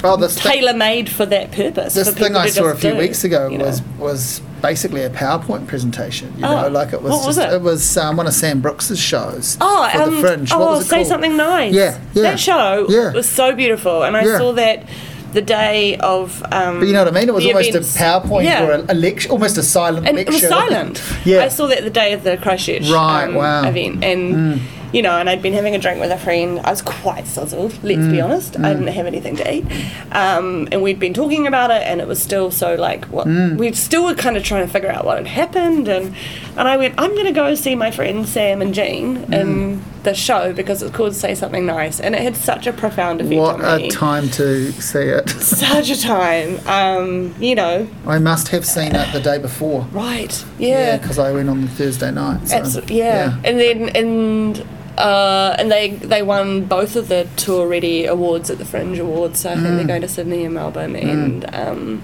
oh, 0.05 0.17
this 0.17 0.35
tailor 0.37 0.73
made 0.75 1.09
for 1.11 1.27
that 1.27 1.53
purpose. 1.53 1.95
This 1.95 2.11
thing 2.11 2.37
I 2.37 2.49
saw 2.49 2.65
a 2.67 2.75
few 2.75 2.93
do, 2.93 2.97
weeks 2.99 3.25
ago 3.25 3.49
you 3.49 3.59
know. 3.59 3.65
was 3.67 3.83
was 3.99 4.41
basically 4.63 5.03
a 5.03 5.11
PowerPoint 5.11 5.67
presentation. 5.67 6.33
You 6.37 6.45
Oh, 6.45 6.63
know, 6.63 6.69
like 6.69 6.93
it 6.93 7.01
was 7.03 7.13
what 7.13 7.27
was 7.27 7.37
just 7.37 7.53
it? 7.53 7.63
was 7.63 7.97
um, 7.97 8.17
one 8.19 8.27
of 8.27 8.35
Sam 8.35 8.61
Brooks's 8.61 8.99
shows 8.99 9.57
Oh, 9.61 9.89
for 9.93 10.03
um, 10.03 10.15
the 10.15 10.21
Fringe. 10.21 10.53
oh, 10.53 10.59
what 10.61 10.71
was 10.73 10.81
it 10.87 10.89
say 10.89 10.97
called? 10.97 11.07
something 11.09 11.37
nice. 11.37 11.73
Yeah, 11.75 11.99
yeah. 12.15 12.23
That 12.23 12.41
show 12.41 12.87
Yeah. 12.89 13.13
was 13.13 13.29
so 13.29 13.55
beautiful, 13.55 14.03
and 14.03 14.17
I 14.17 14.25
Yeah. 14.25 14.39
saw 14.39 14.53
that 14.53 14.85
the 15.33 15.41
day 15.43 15.97
of. 15.99 16.43
Um, 16.51 16.81
But 16.81 16.89
you 16.89 16.93
know 16.93 17.05
what 17.05 17.15
I 17.15 17.19
mean? 17.21 17.29
It 17.29 17.35
was 17.35 17.47
almost 17.47 17.69
events. 17.69 17.95
a 17.97 17.99
PowerPoint 18.01 18.45
Yeah. 18.45 18.65
or 18.67 18.73
a, 18.73 18.85
a 18.89 18.95
lecture, 18.95 19.29
almost 19.31 19.57
a 19.59 19.63
silent 19.63 20.07
and 20.09 20.17
lecture. 20.17 20.33
it 20.33 20.41
was 20.43 20.49
silent. 20.49 21.03
Yeah. 21.25 21.45
I 21.45 21.49
saw 21.49 21.67
that 21.69 21.85
the 21.85 21.91
day 21.91 22.13
of 22.13 22.25
the 22.25 22.37
Christchurch 22.37 22.91
Right, 22.91 23.25
um, 23.25 23.35
wow. 23.35 23.63
Mm. 23.63 23.69
event, 23.69 24.05
and 24.05 24.61
you 24.93 25.03
know, 25.03 25.19
and 25.19 25.29
I'd 25.31 25.43
been 25.43 25.53
having 25.53 25.75
a 25.75 25.79
drink 25.79 26.01
with 26.01 26.11
a 26.11 26.19
friend. 26.19 26.61
I 26.65 26.71
was 26.71 26.83
quite 26.83 27.27
sizzled. 27.27 27.73
Let's 27.83 27.99
Mm. 28.01 28.11
be 28.13 28.21
honest. 28.21 28.59
I 28.59 28.73
didn't 28.75 28.89
have 28.89 29.07
anything 29.07 29.37
to 29.37 29.53
eat, 29.55 29.65
um, 30.13 30.69
and 30.73 30.83
we'd 30.83 30.99
been 30.99 31.15
talking 31.15 31.47
about 31.47 31.71
it, 31.71 31.83
and 31.87 32.01
it 32.01 32.07
was 32.09 32.21
still 32.23 32.51
so 32.51 32.75
like 32.75 33.05
what 33.07 33.27
Mm. 33.27 33.57
we 33.57 33.73
still 33.73 34.05
were 34.05 34.15
kind 34.15 34.37
of 34.37 34.43
trying 34.43 34.67
to 34.67 34.73
figure 34.73 34.91
out 34.91 35.05
what 35.05 35.19
had 35.19 35.27
happened, 35.27 35.89
and 35.89 36.15
and 36.57 36.69
I 36.69 36.77
went, 36.77 36.95
I'm 36.99 37.11
going 37.15 37.27
to 37.27 37.33
go 37.33 37.55
see 37.55 37.75
my 37.75 37.91
friends 37.91 38.31
Sam 38.31 38.61
and 38.61 38.75
Jean 38.75 39.19
Mm. 39.27 39.33
in 39.33 39.83
the 40.03 40.15
show 40.15 40.53
because 40.53 40.83
it's 40.83 40.95
called 40.97 41.15
Say 41.15 41.35
Something 41.35 41.65
Nice, 41.67 42.01
and 42.01 42.15
it 42.15 42.23
had 42.23 42.37
such 42.37 42.67
a 42.67 42.73
profound 42.73 43.21
effect 43.21 43.41
What 43.41 43.61
on 43.65 43.81
a 43.83 43.89
time 43.89 44.29
to 44.31 44.73
see 44.73 44.99
it. 44.99 45.29
Such 45.41 45.91
a 45.91 46.01
time, 46.01 46.59
um, 46.67 47.35
you 47.39 47.55
know, 47.55 47.87
I 48.07 48.19
must 48.19 48.49
have 48.49 48.65
seen 48.67 48.95
it 48.95 49.13
the 49.13 49.21
day 49.21 49.39
before. 49.39 49.87
right? 49.93 50.45
Yeah, 50.59 50.69
Yeah, 50.69 50.97
because 50.97 51.19
I 51.19 51.31
went 51.33 51.49
on 51.49 51.61
the 51.63 51.69
Thursday 51.69 52.11
night. 52.11 52.49
So, 52.49 52.57
Absolutely, 52.57 52.99
yeah. 52.99 53.35
And 53.45 53.61
then 53.61 53.89
and 53.91 54.65
uh, 54.99 55.55
and 55.59 55.71
they 55.71 55.91
they 55.91 56.23
won 56.23 56.65
both 56.65 56.97
of 56.97 57.09
the 57.09 57.27
tour 57.37 57.67
ready 57.69 58.07
awards 58.07 58.51
at 58.51 58.59
the 58.59 58.65
Fringe 58.65 58.99
Awards. 58.99 59.41
So 59.41 59.51
I 59.51 59.55
think 59.55 59.67
Mm. 59.69 59.77
they're 59.77 59.87
going 59.87 60.03
to 60.03 60.09
Sydney 60.09 60.45
and 60.45 60.55
Melbourne, 60.55 60.97
and 60.97 61.55
um, 61.55 62.03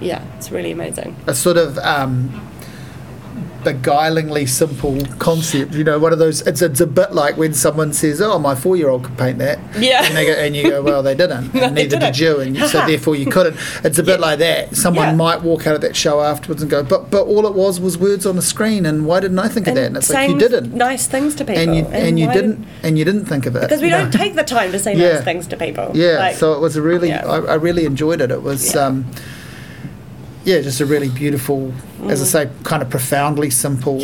yeah, 0.00 0.22
it's 0.36 0.50
really 0.50 0.70
amazing. 0.70 1.16
a 1.26 1.34
sort 1.34 1.56
of 1.56 1.76
um, 1.78 2.30
beguilingly 3.64 4.48
simple 4.48 4.98
concept. 5.18 5.74
You 5.74 5.84
know, 5.84 5.98
one 5.98 6.12
of 6.12 6.18
those. 6.18 6.46
It's, 6.46 6.62
it's 6.62 6.80
a 6.80 6.86
bit 6.86 7.12
like 7.12 7.36
when 7.36 7.54
someone 7.54 7.92
says, 7.92 8.20
"Oh, 8.20 8.38
my 8.38 8.54
four-year-old 8.54 9.04
could 9.04 9.18
paint 9.18 9.38
that," 9.38 9.58
Yeah. 9.78 10.04
and, 10.04 10.16
they 10.16 10.26
go, 10.26 10.32
and 10.32 10.56
you 10.56 10.70
go, 10.70 10.82
"Well, 10.82 11.02
they 11.02 11.14
didn't, 11.14 11.54
No, 11.54 11.62
and 11.64 11.76
they 11.76 11.82
neither 11.84 11.98
did 11.98 12.12
didn't. 12.14 12.20
you, 12.20 12.40
and 12.40 12.56
you- 12.56 12.66
so 12.68 12.78
therefore 12.86 13.16
you 13.16 13.26
couldn't." 13.26 13.56
It's 13.84 13.98
a 13.98 14.02
bit 14.02 14.20
Yeah. 14.20 14.26
like 14.26 14.38
that. 14.40 14.76
Someone 14.76 15.08
Yeah. 15.08 15.14
might 15.14 15.42
walk 15.42 15.66
out 15.66 15.74
of 15.74 15.80
that 15.82 15.96
show 15.96 16.20
afterwards 16.20 16.62
and 16.62 16.70
go, 16.70 16.82
"But 16.82 17.10
but 17.10 17.22
all 17.24 17.46
it 17.46 17.54
was 17.54 17.80
was 17.80 17.98
words 17.98 18.26
on 18.26 18.38
a 18.38 18.42
screen, 18.42 18.86
and 18.86 19.06
why 19.06 19.20
didn't 19.20 19.38
I 19.38 19.48
think 19.48 19.66
of 19.66 19.74
that?" 19.74 19.86
And 19.86 19.96
it's 19.96 20.10
like 20.10 20.30
you 20.30 20.38
didn't, 20.38 20.74
nice 20.74 21.06
things 21.06 21.34
to 21.36 21.44
people, 21.44 21.60
and 21.62 21.76
you 21.76 21.84
and, 21.86 22.18
you 22.18 22.30
didn't 22.32 22.66
and 22.82 22.98
you 22.98 23.04
didn't 23.04 23.26
think 23.26 23.46
of 23.46 23.56
it 23.56 23.62
because 23.62 23.80
we 23.82 23.90
know? 23.90 23.98
don't 24.02 24.12
take 24.12 24.34
the 24.34 24.44
time 24.44 24.72
to 24.72 24.78
say 24.78 24.94
Yeah. 24.96 25.14
nice 25.14 25.24
things 25.24 25.46
to 25.48 25.56
people. 25.56 25.90
Yeah, 25.94 26.18
Like, 26.18 26.36
so 26.36 26.52
it 26.54 26.60
was 26.60 26.76
a 26.76 26.82
really. 26.82 27.12
I, 27.12 27.38
I 27.38 27.54
really 27.54 27.84
enjoyed 27.84 28.20
it. 28.20 28.30
It 28.30 28.42
was, 28.42 28.76
um, 28.76 29.06
yeah, 30.48 30.62
just 30.62 30.80
a 30.80 30.86
really 30.86 31.10
beautiful, 31.10 31.72
as 32.08 32.22
I 32.22 32.24
Mm. 32.24 32.26
say, 32.48 32.50
kind 32.64 32.82
of 32.82 32.88
profoundly 32.88 33.50
simple 33.50 34.00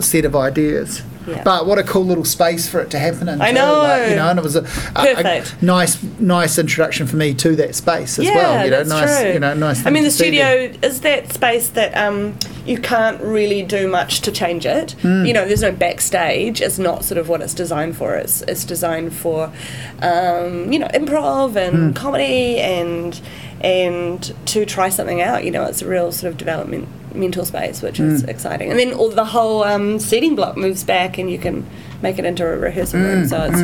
set 0.00 0.24
of 0.24 0.36
ideas. 0.36 1.02
Yeah. 1.28 1.42
But 1.44 1.66
what 1.66 1.78
a 1.78 1.82
cool 1.82 2.04
little 2.04 2.24
space 2.24 2.68
for 2.68 2.80
it 2.80 2.90
to 2.90 2.98
happen 2.98 3.28
in. 3.28 3.40
I 3.40 3.48
too, 3.48 3.54
know. 3.54 3.78
like, 3.78 4.10
you 4.10 4.16
know, 4.16 4.28
and 4.28 4.38
it 4.38 4.42
was 4.42 4.56
a, 4.56 4.64
a- 4.96 5.40
a 5.40 5.44
nice, 5.62 6.02
nice 6.18 6.58
introduction 6.58 7.06
for 7.06 7.16
me 7.16 7.34
to 7.34 7.56
that 7.56 7.74
space 7.74 8.18
as 8.18 8.24
yeah, 8.24 8.34
well. 8.34 8.64
You 8.64 8.70
know, 8.70 8.76
that's 8.78 8.88
nice, 8.88 9.20
true. 9.20 9.32
you 9.32 9.38
know, 9.38 9.54
nice. 9.54 9.84
I 9.86 9.90
mean, 9.90 10.04
the 10.04 10.10
studio 10.10 10.72
is 10.82 11.00
that 11.02 11.32
space 11.32 11.68
that 11.70 11.96
um, 11.96 12.36
you 12.64 12.78
can't 12.78 13.20
really 13.20 13.62
do 13.62 13.88
much 13.88 14.20
to 14.22 14.32
change 14.32 14.66
it. 14.66 14.92
Hmm. 15.02 15.24
You 15.24 15.32
know, 15.32 15.46
there's 15.46 15.62
no 15.62 15.72
backstage. 15.72 16.60
It's 16.60 16.78
not 16.78 17.04
sort 17.04 17.18
of 17.18 17.28
what 17.28 17.40
it's 17.40 17.54
designed 17.54 17.96
for. 17.96 18.16
It's 18.16 18.42
it's 18.42 18.64
designed 18.64 19.14
for, 19.14 19.52
um, 20.00 20.72
you 20.72 20.78
know, 20.78 20.88
improv 20.88 21.56
and 21.56 21.94
comedy 21.94 22.58
and 22.58 23.20
and 23.60 24.34
to 24.46 24.64
try 24.64 24.88
something 24.88 25.20
out. 25.20 25.44
You 25.44 25.50
know, 25.50 25.64
it's 25.64 25.82
a 25.82 25.88
real 25.88 26.12
sort 26.12 26.30
of 26.32 26.38
development 26.38 26.88
mental 27.14 27.44
space, 27.44 27.82
which 27.82 27.98
is 28.00 28.22
Hmm. 28.22 28.28
exciting. 28.28 28.70
And 28.70 28.78
then 28.78 28.92
all 28.92 29.10
the 29.10 29.24
whole 29.24 29.64
um, 29.64 29.98
seating 29.98 30.34
block 30.34 30.56
moves 30.56 30.84
back, 30.84 31.18
and 31.18 31.30
you 31.30 31.38
can 31.38 31.64
make 32.02 32.18
it 32.18 32.24
into 32.24 32.46
a 32.46 32.56
rehearsal 32.56 33.00
room. 33.00 33.26
So 33.26 33.42
it's 33.50 33.60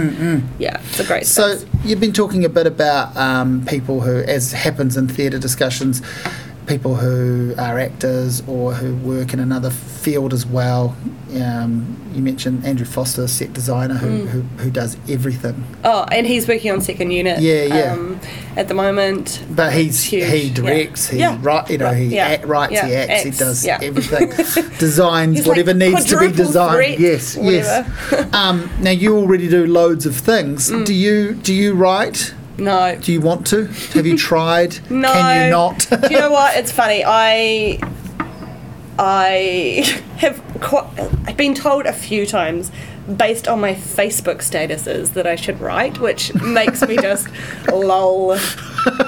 yeah, 0.58 0.80
it's 0.88 1.00
a 1.00 1.04
great 1.04 1.22
Hmm, 1.22 1.26
So 1.26 1.58
you've 1.84 2.00
been 2.00 2.12
talking 2.12 2.44
a 2.44 2.48
bit 2.48 2.66
about 2.66 3.16
um, 3.16 3.64
people 3.66 4.00
who, 4.00 4.18
as 4.22 4.52
happens 4.52 4.96
in 4.96 5.08
theatre 5.08 5.38
discussions, 5.38 6.02
people 6.66 6.96
who 6.96 7.54
are 7.58 7.78
actors 7.78 8.42
or 8.48 8.72
who 8.72 8.96
work 9.06 9.32
in 9.34 9.40
another 9.40 9.70
field 9.70 10.32
as 10.32 10.46
well. 10.46 10.96
Um, 11.34 11.96
you 12.14 12.22
mentioned 12.22 12.64
Andrew 12.64 12.86
Foster, 12.86 13.26
set 13.26 13.52
designer, 13.52 13.94
who, 13.94 14.06
Mm. 14.24 14.28
who, 14.28 14.40
who 14.62 14.70
does 14.70 14.96
everything. 15.08 15.64
Oh, 15.82 16.04
and 16.12 16.26
he's 16.26 16.46
working 16.46 16.70
on 16.70 16.80
second 16.80 17.10
unit. 17.10 17.40
Yeah, 17.40 17.64
yeah. 17.64 17.92
Um, 17.92 18.20
at 18.56 18.68
the 18.68 18.74
moment. 18.74 19.42
But 19.50 19.72
he's 19.72 20.02
he 20.04 20.20
yeah. 20.20 20.54
directs, 20.54 21.08
he 21.08 21.18
Yeah. 21.18 21.38
write, 21.42 21.70
you 21.70 21.78
know, 21.78 21.86
Right, 21.86 21.96
he 21.96 22.04
yeah, 22.14 22.26
act, 22.28 22.44
writes, 22.46 22.80
he 22.80 22.90
yeah, 22.92 23.06
acts, 23.08 23.22
he 23.22 23.28
acts, 23.30 23.38
does 23.38 23.66
yeah. 23.66 23.78
everything, 23.82 24.28
designs 24.78 25.38
He's 25.38 25.46
like 25.46 25.56
whatever 25.56 25.74
needs 25.74 26.04
to 26.06 26.18
be 26.20 26.30
designed. 26.30 26.74
threat, 26.76 27.00
yes, 27.00 27.36
yes. 27.40 27.88
um, 28.32 28.70
now 28.80 28.90
you 28.90 29.16
already 29.16 29.48
do 29.48 29.66
loads 29.66 30.06
of 30.06 30.14
things. 30.16 30.70
Mm. 30.70 30.86
Do 30.86 30.94
you 30.94 31.34
do 31.34 31.52
you 31.52 31.74
write? 31.74 32.32
No. 32.58 32.96
Do 33.00 33.12
you 33.12 33.20
want 33.20 33.46
to? 33.48 33.66
Have 33.94 34.06
you 34.06 34.16
tried? 34.30 34.78
No. 34.88 35.12
Can 35.12 35.46
you 35.46 35.50
not? 35.50 35.88
Do 35.90 36.08
you 36.14 36.20
know 36.20 36.30
what? 36.30 36.56
It's 36.56 36.70
funny. 36.70 37.02
I 37.04 37.80
I 38.98 40.00
have 40.18 40.42
quite, 40.60 40.86
I've 41.26 41.36
been 41.36 41.54
told 41.54 41.86
a 41.86 41.92
few 41.92 42.26
times 42.26 42.70
based 43.16 43.46
on 43.48 43.60
my 43.60 43.74
Facebook 43.74 44.36
statuses 44.36 45.12
that 45.12 45.26
I 45.26 45.34
should 45.36 45.60
write, 45.60 45.98
which 45.98 46.32
makes 46.36 46.80
me 46.86 46.96
just 46.96 47.28
lol 47.72 48.36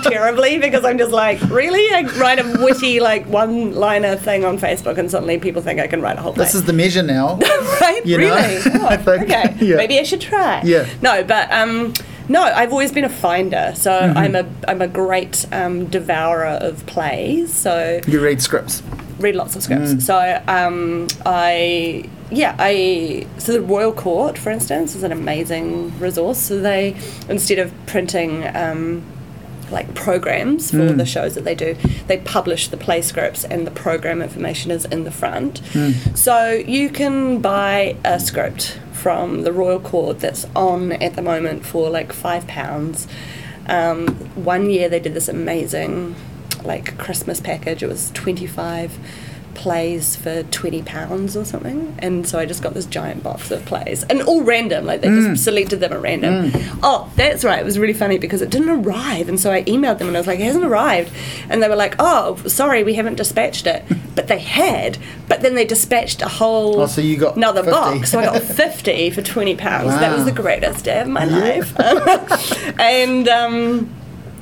terribly 0.03 0.59
because 0.59 0.84
I'm 0.84 0.99
just 0.99 1.12
like, 1.12 1.41
really? 1.49 1.80
I 1.95 2.03
write 2.18 2.39
a 2.39 2.59
witty 2.62 3.01
like 3.01 3.26
one 3.26 3.74
liner 3.74 4.16
thing 4.16 4.45
on 4.45 4.59
Facebook 4.59 4.99
and 4.99 5.11
suddenly 5.11 5.39
people 5.39 5.62
think 5.62 5.80
I 5.80 5.87
can 5.87 6.03
write 6.03 6.18
a 6.18 6.20
whole 6.20 6.32
book. 6.32 6.45
This 6.45 6.55
is 6.55 6.64
the 6.64 6.72
measure 6.74 7.03
now. 7.03 7.37
right? 7.80 8.03
you 8.05 8.18
really? 8.18 8.59
Oh, 8.66 8.87
I 8.87 8.97
think, 8.99 9.22
okay. 9.22 9.55
yeah. 9.61 9.76
Maybe 9.76 9.99
I 9.99 10.03
should 10.03 10.20
try. 10.20 10.61
Yeah. 10.62 10.87
No, 11.01 11.24
but 11.24 11.51
um, 11.51 11.95
no, 12.28 12.43
I've 12.43 12.72
always 12.72 12.93
been 12.93 13.05
a 13.05 13.09
finder, 13.09 13.72
so 13.74 13.93
Mm-hmm. 13.93 14.18
I'm 14.18 14.34
a 14.34 14.47
I'm 14.68 14.82
a 14.82 14.89
great 14.89 15.47
um, 15.53 15.87
devourer 15.87 16.47
of 16.61 16.84
plays. 16.87 17.55
So 17.55 18.01
You 18.07 18.20
read 18.20 18.43
scripts. 18.43 18.82
Read 19.19 19.35
lots 19.35 19.57
of 19.57 19.62
scripts. 19.62 19.95
Mm. 19.95 20.03
So 20.03 20.43
um, 20.49 21.07
I 21.25 22.09
yeah 22.31 22.55
I 22.59 23.27
so 23.39 23.53
the 23.53 23.62
Royal 23.62 23.93
Court, 23.93 24.37
for 24.39 24.51
instance, 24.51 24.95
is 24.95 25.03
an 25.03 25.12
amazing 25.12 25.99
resource. 25.99 26.39
So 26.39 26.61
they 26.61 26.97
instead 27.29 27.59
of 27.59 27.73
printing. 27.87 28.45
Um, 28.57 29.03
like 29.69 29.93
programs 29.97 30.71
for 30.71 30.77
Mm. 30.77 30.97
the 30.97 31.05
shows 31.05 31.35
that 31.35 31.43
they 31.45 31.57
do, 31.57 31.77
they 32.07 32.19
publish 32.19 32.69
the 32.69 32.77
play 32.77 33.03
scripts 33.03 33.43
and 33.43 33.67
the 33.67 33.73
program 33.73 34.23
information 34.23 34.71
is 34.71 34.85
in 34.85 35.03
the 35.03 35.11
front. 35.11 35.61
Mm. 35.73 36.17
So 36.17 36.53
you 36.53 36.89
can 36.89 37.41
buy 37.41 37.97
a 38.05 38.21
script 38.21 38.79
from 38.93 39.43
the 39.43 39.53
Royal 39.53 39.81
Court 39.81 40.21
that's 40.21 40.47
on 40.55 40.93
at 40.93 41.17
the 41.17 41.23
moment 41.23 41.67
for 41.67 41.91
like 41.91 42.12
five 42.12 42.47
pounds. 42.47 43.09
Um, 43.69 44.07
one 44.37 44.71
year 44.71 44.89
they 44.89 45.01
did 45.01 45.14
this 45.14 45.27
amazing 45.29 46.14
like 46.67 46.99
Christmas 46.99 47.41
package. 47.41 47.83
It 47.83 47.89
was 47.89 48.11
twenty 48.12 48.47
five 48.47 48.99
plays 49.55 50.14
for 50.17 50.43
twenty 50.45 50.83
pounds 50.83 51.35
or 51.35 51.43
something, 51.45 51.95
and 52.01 52.29
so 52.29 52.39
I 52.39 52.45
just 52.45 52.62
got 52.62 52.75
this 52.75 52.85
giant 52.85 53.23
box 53.23 53.51
of 53.51 53.64
plays 53.64 54.03
and 54.05 54.21
all 54.23 54.43
random. 54.43 54.85
Like 54.85 55.01
they 55.01 55.09
just 55.09 55.43
selected 55.45 55.81
them 55.81 55.95
at 55.95 56.03
random. 56.03 56.51
Oh, 56.83 57.11
that's 57.17 57.43
right. 57.43 57.59
It 57.59 57.64
was 57.64 57.79
really 57.79 57.95
funny 57.95 58.19
because 58.19 58.43
it 58.43 58.51
didn't 58.51 58.69
arrive, 58.69 59.31
and 59.31 59.41
so 59.41 59.51
I 59.53 59.62
emailed 59.64 59.97
them 59.99 60.09
and 60.09 60.17
I 60.17 60.21
was 60.21 60.27
like, 60.27 60.41
"It 60.41 60.45
hasn't 60.45 60.64
arrived," 60.64 61.11
and 61.49 61.62
they 61.62 61.69
were 61.71 61.75
like, 61.77 61.95
"Oh, 61.99 62.37
sorry, 62.47 62.85
we 62.85 62.95
haven't 62.95 63.14
dispatched 63.17 63.67
it." 63.67 63.85
But 64.17 64.29
they 64.29 64.39
had. 64.39 64.97
But 65.29 65.43
then 65.43 65.57
they 65.57 65.67
dispatched 65.67 66.23
a 66.23 66.27
whole 66.29 66.81
Oh, 66.81 66.87
so 66.87 67.03
you 67.03 67.19
got 67.19 67.37
another 67.37 67.62
50. 67.62 67.71
box. 67.71 68.11
So 68.12 68.19
I 68.19 68.25
got 68.25 68.43
fifty 68.62 69.11
for 69.11 69.21
twenty 69.21 69.55
pounds. 69.57 69.91
That 69.91 70.17
was 70.17 70.25
the 70.25 70.33
greatest 70.33 70.87
day 70.87 71.01
of 71.03 71.09
my 71.09 71.27
life. 71.27 71.79
and 72.81 73.29
um, 73.29 73.95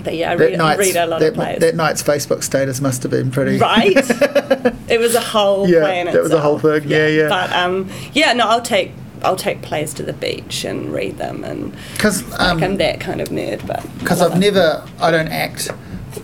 but 0.05 0.15
yeah, 0.15 0.33
I 0.33 0.37
That 0.37 0.45
read, 0.51 0.59
night's, 0.59 0.79
read 0.81 0.97
a 0.97 1.07
lot 1.07 1.21
that, 1.21 1.29
of 1.29 1.35
plays. 1.35 1.59
that 1.61 1.75
night's 1.75 2.03
Facebook 2.03 2.43
status 2.43 2.81
must 2.81 3.03
have 3.03 3.11
been 3.11 3.31
pretty. 3.31 3.59
right? 3.59 3.93
it 4.89 5.01
was 5.01 5.15
a 5.15 5.21
whole 5.21 5.69
Yeah, 5.69 5.81
play 5.81 6.01
in 6.01 6.07
that 6.07 6.23
was 6.23 6.33
a 6.33 6.41
whole 6.41 6.59
thing. 6.59 6.89
Yeah, 6.89 7.07
yeah. 7.09 7.29
But 7.29 7.53
um, 7.53 7.91
yeah, 8.13 8.33
no, 8.35 8.47
I'll 8.49 8.63
take 8.63 8.93
I'll 9.23 9.37
take 9.37 9.63
plays 9.63 9.95
to 9.95 10.03
the 10.03 10.13
beach 10.13 10.65
and 10.65 10.93
read 10.93 11.17
them, 11.17 11.45
and 11.45 11.75
Because 11.95 12.29
like 12.31 12.41
I'm 12.41 12.63
um, 12.63 12.77
that 12.77 13.01
kind 13.01 13.21
of 13.23 13.29
nerd. 13.31 13.67
But 13.67 13.83
because 13.99 14.21
I've 14.21 14.37
it. 14.37 14.39
never, 14.39 14.87
I 15.01 15.11
don't 15.11 15.29
act, 15.29 15.71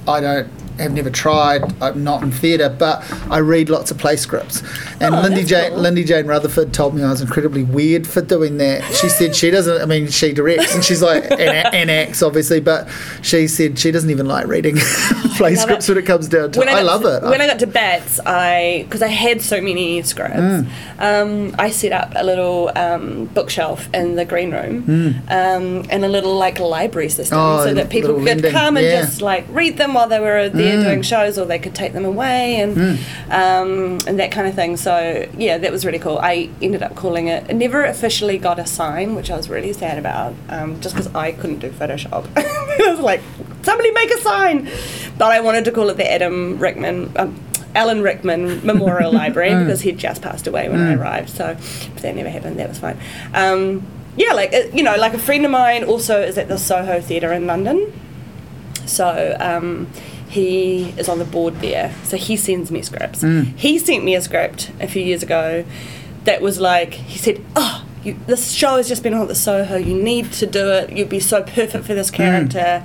I 0.06 0.20
don't 0.20 0.48
have 0.80 0.92
never 0.92 1.10
tried. 1.10 1.62
I'm 1.82 2.02
not 2.04 2.22
in 2.22 2.30
theatre, 2.32 2.68
but 2.68 3.02
I 3.30 3.38
read 3.38 3.68
lots 3.70 3.90
of 3.90 3.98
play 3.98 4.16
scripts. 4.16 4.62
And 5.00 5.14
Oh, 5.14 5.20
Lindy 5.22 5.44
Jane, 5.44 5.70
cool. 5.72 5.80
Lindy 5.80 6.04
Jane 6.04 6.26
Rutherford 6.26 6.72
told 6.72 6.94
me 6.94 7.02
I 7.02 7.10
was 7.10 7.20
incredibly 7.20 7.62
weird 7.62 8.06
for 8.06 8.20
doing 8.20 8.58
that. 8.58 8.82
She 8.94 9.08
said 9.08 9.34
she 9.34 9.50
doesn't. 9.50 9.80
I 9.80 9.86
mean, 9.86 10.08
she 10.08 10.32
directs 10.32 10.74
and 10.74 10.84
she's 10.84 11.02
like 11.02 11.24
and, 11.30 11.40
and 11.40 11.90
acts 11.90 12.22
obviously, 12.22 12.60
but 12.60 12.88
she 13.22 13.46
said 13.48 13.78
she 13.78 13.90
doesn't 13.90 14.10
even 14.10 14.26
like 14.26 14.46
reading 14.46 14.76
play 15.36 15.54
scripts 15.54 15.88
it. 15.88 15.92
when 15.94 16.02
it 16.04 16.06
comes 16.06 16.28
down 16.28 16.52
to. 16.52 16.58
When 16.58 16.68
it. 16.68 16.72
I, 16.72 16.82
got 16.82 16.86
love 16.86 17.02
to, 17.02 17.16
it. 17.26 17.30
When 17.30 17.40
I 17.40 17.46
got 17.46 17.58
to 17.60 17.66
Bats, 17.66 18.20
I 18.26 18.82
because 18.84 19.02
I 19.02 19.08
had 19.08 19.40
so 19.42 19.60
many 19.60 20.02
scripts, 20.02 20.30
Mm. 20.40 20.66
um, 20.98 21.54
I 21.58 21.70
set 21.70 21.92
up 21.92 22.12
a 22.14 22.24
little 22.24 22.70
um, 22.76 23.26
bookshelf 23.26 23.88
in 23.94 24.16
the 24.16 24.24
green 24.24 24.50
room 24.52 24.84
um, 25.28 25.84
and 25.90 26.04
a 26.04 26.08
little 26.08 26.34
like 26.36 26.58
library 26.58 27.08
system, 27.08 27.38
Mm. 27.38 27.60
Oh, 27.60 27.64
so 27.64 27.74
that 27.74 27.90
people 27.90 28.14
could 28.14 28.24
lending, 28.24 28.52
come 28.52 28.76
and 28.76 28.84
yeah. 28.86 29.00
just 29.02 29.22
like 29.22 29.44
read 29.50 29.76
them 29.76 29.94
while 29.94 30.08
they 30.08 30.20
were 30.20 30.48
there 30.48 30.69
Mm. 30.69 30.69
Doing 30.76 31.02
shows, 31.02 31.38
or 31.38 31.44
they 31.44 31.58
could 31.58 31.74
take 31.74 31.92
them 31.92 32.04
away 32.04 32.60
and 32.60 32.98
um, 33.30 33.98
and 34.06 34.18
that 34.18 34.32
kind 34.32 34.46
of 34.46 34.54
thing. 34.54 34.76
So 34.76 35.28
yeah, 35.36 35.58
that 35.58 35.72
was 35.72 35.84
really 35.84 35.98
cool. 35.98 36.18
I 36.18 36.48
ended 36.62 36.82
up 36.82 36.94
calling 36.94 37.28
it. 37.28 37.48
It 37.48 37.54
never 37.54 37.84
officially 37.84 38.38
got 38.38 38.58
a 38.58 38.66
sign, 38.66 39.14
which 39.14 39.30
I 39.30 39.36
was 39.36 39.48
really 39.48 39.72
sad 39.72 39.98
about, 39.98 40.34
um, 40.48 40.80
just 40.80 40.94
because 40.94 41.12
I 41.14 41.32
couldn't 41.32 41.58
do 41.58 41.70
Photoshop. 41.70 42.26
I 42.36 42.90
was 42.90 43.00
like, 43.00 43.20
somebody 43.62 43.90
make 43.92 44.10
a 44.10 44.20
sign, 44.20 44.68
but 45.18 45.32
I 45.32 45.40
wanted 45.40 45.64
to 45.66 45.72
call 45.72 45.88
it 45.90 45.96
the 45.96 46.10
Adam 46.10 46.58
Rickman. 46.58 47.12
Um, 47.16 47.40
Alan 47.72 48.02
Rickman 48.02 48.66
Memorial 48.66 49.12
Library 49.12 49.54
because 49.64 49.82
he'd 49.82 49.96
just 49.96 50.22
passed 50.22 50.48
away 50.48 50.68
when 50.68 50.80
I 50.80 50.94
arrived, 50.94 51.30
so 51.30 51.54
that 52.00 52.16
never 52.16 52.28
happened, 52.28 52.58
that 52.58 52.68
was 52.68 52.80
fine. 52.80 52.98
Um, 53.32 53.86
yeah, 54.16 54.32
like 54.32 54.52
you 54.74 54.82
know, 54.82 54.96
like 54.96 55.14
a 55.14 55.18
friend 55.18 55.44
of 55.44 55.50
mine 55.50 55.84
also 55.84 56.20
is 56.20 56.36
at 56.36 56.48
the 56.48 56.58
Soho 56.58 57.00
Theatre 57.00 57.32
in 57.32 57.46
London, 57.46 57.92
so 58.86 59.36
um, 59.38 59.86
he 60.30 60.90
is 60.96 61.08
on 61.08 61.18
the 61.18 61.24
board 61.24 61.56
there. 61.60 61.92
So 62.04 62.16
he 62.16 62.36
sends 62.36 62.70
me 62.70 62.82
scripts. 62.82 63.22
He 63.56 63.78
sent 63.78 64.04
me 64.04 64.14
a 64.14 64.20
script 64.20 64.70
a 64.80 64.86
few 64.86 65.02
years 65.02 65.22
ago 65.24 65.64
that 66.24 66.40
was 66.40 66.60
like, 66.60 66.94
he 66.94 67.18
said, 67.18 67.44
Oh, 67.56 67.84
you, 68.04 68.16
this 68.26 68.52
show 68.52 68.76
has 68.76 68.88
just 68.88 69.02
been 69.02 69.12
on 69.12 69.22
at 69.22 69.28
the 69.28 69.34
Soho. 69.34 69.76
You 69.76 70.00
need 70.00 70.32
to 70.34 70.46
do 70.46 70.70
it. 70.70 70.92
You'd 70.92 71.08
be 71.08 71.20
so 71.20 71.42
perfect 71.42 71.84
for 71.84 71.94
this 71.94 72.10
character. 72.10 72.84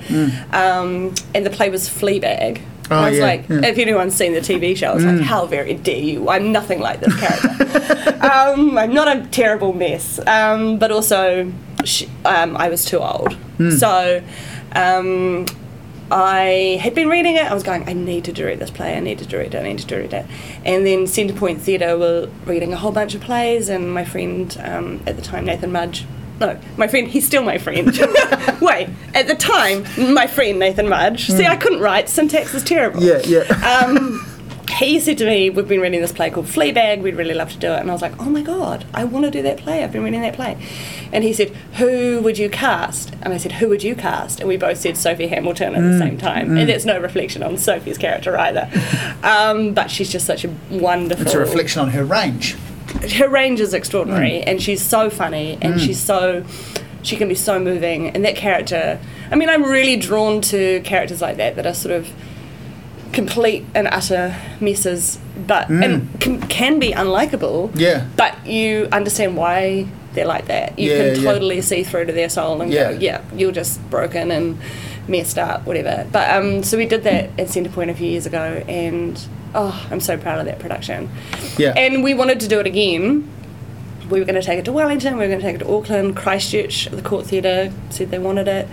Um, 0.52 1.14
and 1.34 1.46
the 1.46 1.52
play 1.52 1.70
was 1.70 1.88
Fleabag. 1.88 2.62
Oh, 2.92 2.98
I 2.98 3.10
was 3.10 3.20
yeah, 3.20 3.26
like, 3.26 3.50
yeah. 3.50 3.66
if 3.66 3.78
anyone's 3.78 4.16
seen 4.16 4.34
the 4.34 4.42
TV 4.42 4.76
show, 4.76 4.92
I 4.92 4.96
was 4.96 5.06
like, 5.06 5.22
how 5.22 5.46
very 5.46 5.74
dare 5.76 5.98
you? 5.98 6.30
I'm 6.30 6.52
nothing 6.52 6.80
like 6.80 7.00
this 7.00 7.16
character. 7.20 8.18
um, 8.22 8.78
I'm 8.78 8.94
not 8.94 9.08
a 9.08 9.26
terrible 9.28 9.74
mess. 9.74 10.20
Um, 10.28 10.78
but 10.78 10.92
also, 10.92 11.52
sh 11.84 12.04
um, 12.26 12.58
I 12.58 12.70
was 12.70 12.86
too 12.86 13.00
old. 13.00 13.38
So 13.78 14.22
um, 14.74 15.46
I 16.12 16.80
had 16.82 16.94
been 16.94 17.08
reading 17.10 17.36
it. 17.36 17.44
I 17.44 17.54
was 17.54 17.64
going, 17.64 17.88
I 17.90 17.94
need 17.94 18.26
to 18.26 18.32
direct 18.34 18.60
this 18.60 18.70
play. 18.72 18.96
I 18.96 19.00
need 19.00 19.18
to 19.20 19.26
direct 19.26 19.54
it. 19.56 19.60
I 19.60 19.64
need 19.64 19.80
to 19.80 19.88
direct 19.88 20.14
it. 20.14 20.26
And 20.64 20.86
then 20.86 21.06
Centrepoint 21.06 21.60
Theatre 21.60 21.98
were 21.98 22.30
reading 22.46 22.74
a 22.74 22.78
whole 22.78 22.92
bunch 22.92 23.16
of 23.16 23.22
plays, 23.22 23.70
and 23.70 23.92
my 23.94 24.06
friend 24.06 24.56
um, 24.64 25.02
at 25.08 25.16
the 25.16 25.22
time, 25.22 25.46
Nathan 25.46 25.72
Mudge. 25.72 26.06
No, 26.40 26.60
my 26.78 26.88
friend. 26.88 27.08
He's 27.08 27.26
still 27.26 27.44
my 27.44 27.58
friend. 27.58 27.88
Wait, 28.62 28.90
at 29.14 29.28
the 29.28 29.36
time, 29.36 29.86
my 30.14 30.28
friend 30.28 30.60
Nathan 30.60 30.90
Mudge. 30.90 31.28
See, 31.28 31.46
I 31.46 31.56
couldn't 31.56 31.80
write. 31.80 32.10
Syntax 32.10 32.54
is 32.54 32.64
terrible. 32.64 33.02
yeah, 33.02 33.20
yeah. 33.26 33.86
Um, 33.88 34.26
he 34.70 35.00
said 35.00 35.18
to 35.20 35.26
me, 35.26 35.50
"We've 35.50 35.68
been 35.68 35.82
reading 35.82 36.02
this 36.02 36.12
play 36.12 36.30
called 36.30 36.48
Fleabag. 36.48 37.02
We'd 37.02 37.16
really 37.16 37.34
love 37.34 37.52
to 37.52 37.58
do 37.58 37.72
it." 37.72 37.80
And 37.80 37.90
I 37.90 37.94
was 37.94 38.02
like, 38.02 38.20
"Oh 38.20 38.30
my 38.30 38.42
god, 38.42 38.86
I 38.94 39.04
want 39.04 39.26
to 39.26 39.32
do 39.32 39.42
that 39.44 39.58
play. 39.58 39.84
I've 39.84 39.92
been 39.92 40.04
reading 40.04 40.22
that 40.22 40.36
play." 40.36 40.58
And 41.12 41.24
he 41.24 41.34
said, 41.34 41.50
"Who 41.74 42.20
would 42.22 42.38
you 42.38 42.50
cast?" 42.50 43.14
And 43.22 43.34
I 43.34 43.38
said, 43.38 43.54
"Who 43.54 43.70
would 43.70 43.84
you 43.84 43.96
cast?" 43.96 44.40
And 44.40 44.50
we 44.50 44.58
both 44.58 44.78
said 44.78 44.98
Sophie 44.98 45.28
Hamilton 45.28 45.76
at 45.76 45.82
the 45.82 45.88
mm, 45.88 46.00
same 46.00 46.18
time. 46.18 46.58
And 46.58 46.60
mm. 46.60 46.68
that's 46.68 46.86
no 46.86 47.00
reflection 47.00 47.44
on 47.44 47.58
Sophie's 47.58 47.98
character 47.98 48.38
either. 48.38 48.70
Um, 49.24 49.74
but 49.74 49.90
she's 49.90 50.12
just 50.12 50.26
such 50.26 50.46
a 50.46 50.50
wonderful. 50.70 51.26
it's 51.26 51.34
a 51.34 51.40
reflection 51.40 51.82
on 51.82 51.90
her 51.90 52.04
range. 52.04 52.56
Her 53.18 53.28
range 53.28 53.60
is 53.60 53.74
extraordinary, 53.74 54.40
mm. 54.40 54.44
and 54.48 54.62
she's 54.62 54.82
so 54.82 55.10
funny, 55.10 55.58
and 55.62 55.80
she's 55.80 56.00
so. 56.00 56.44
She 57.02 57.18
can 57.18 57.28
be 57.28 57.36
so 57.36 57.60
moving, 57.60 58.10
and 58.10 58.26
that 58.26 58.36
character. 58.36 59.00
I 59.30 59.36
mean, 59.36 59.50
I'm 59.50 59.64
really 59.64 59.96
drawn 59.96 60.42
to 60.42 60.82
characters 60.82 61.22
like 61.22 61.38
that 61.38 61.56
that 61.56 61.66
are 61.68 61.74
sort 61.74 61.94
of 61.94 62.12
complete 63.16 63.66
and 63.74 63.88
utter 63.88 64.36
messes, 64.60 65.18
but 65.48 65.70
and 65.70 66.20
can, 66.20 66.42
can 66.42 66.78
be 66.80 66.92
unlikable. 66.92 67.72
Yeah. 67.74 68.06
But 68.16 68.46
you 68.46 68.88
understand 68.92 69.36
why 69.38 69.88
they're 70.14 70.28
like 70.28 70.46
that. 70.48 70.78
You 70.78 70.92
Yeah, 70.92 70.98
can 71.14 71.24
yeah. 71.24 71.32
totally 71.32 71.62
see 71.62 71.84
through 71.84 72.06
to 72.06 72.14
their 72.14 72.30
soul 72.30 72.62
and 72.62 72.72
Yeah. 72.72 72.92
go, 72.94 73.00
yeah, 73.00 73.22
you're 73.34 73.52
just 73.52 73.82
broken 73.90 74.32
and 74.32 74.58
messed 75.08 75.38
up, 75.38 75.66
whatever. 75.66 76.06
But 76.12 76.30
um, 76.36 76.64
so 76.64 76.78
we 76.78 76.86
did 76.86 77.04
that 77.04 77.26
at 77.40 77.48
Centrepoint 77.48 77.90
a 77.90 77.94
few 77.96 78.08
years 78.08 78.26
ago, 78.26 78.64
and 78.68 79.20
oh, 79.56 79.88
I'm 79.90 80.00
so 80.00 80.18
proud 80.18 80.40
of 80.40 80.46
that 80.46 80.60
production. 80.60 81.10
Yeah. 81.58 81.74
And 81.76 82.04
we 82.04 82.14
wanted 82.14 82.40
to 82.42 82.48
do 82.48 82.60
it 82.60 82.68
again. 82.68 83.30
We 84.10 84.20
were 84.20 84.26
going 84.26 84.40
to 84.40 84.46
take 84.46 84.60
it 84.60 84.66
to 84.66 84.72
Wellington. 84.74 85.14
We 85.18 85.22
were 85.22 85.28
going 85.30 85.40
to 85.40 85.46
take 85.46 85.56
it 85.56 85.64
to 85.66 85.74
Auckland. 85.74 86.16
Christchurch, 86.16 86.86
the 86.92 87.02
Court 87.02 87.26
Theatre 87.26 87.72
said 87.90 88.12
they 88.12 88.20
wanted 88.20 88.48
it, 88.48 88.68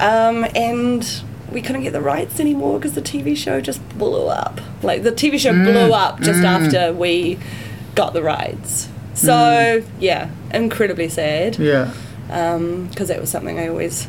um, 0.00 0.46
and 0.54 1.22
we 1.52 1.62
couldn't 1.62 1.82
get 1.82 1.92
the 1.92 2.00
rights 2.00 2.40
anymore 2.40 2.78
because 2.78 2.94
the 2.94 3.02
TV 3.02 3.36
show 3.36 3.60
just 3.60 3.86
blew 3.98 4.26
up. 4.26 4.60
Like 4.82 5.02
the 5.02 5.12
TV 5.12 5.38
show 5.38 5.52
mm, 5.52 5.64
blew 5.64 5.92
up 5.92 6.20
just 6.20 6.40
mm. 6.40 6.44
after 6.44 6.92
we 6.92 7.38
got 7.94 8.12
the 8.12 8.22
rights. 8.22 8.88
So 9.14 9.32
mm. 9.32 9.86
yeah, 9.98 10.30
incredibly 10.52 11.08
sad 11.08 11.58
yeah. 11.58 11.92
Um, 12.30 12.88
because 12.88 13.08
that 13.08 13.20
was 13.20 13.30
something 13.30 13.58
I 13.58 13.68
always 13.68 14.08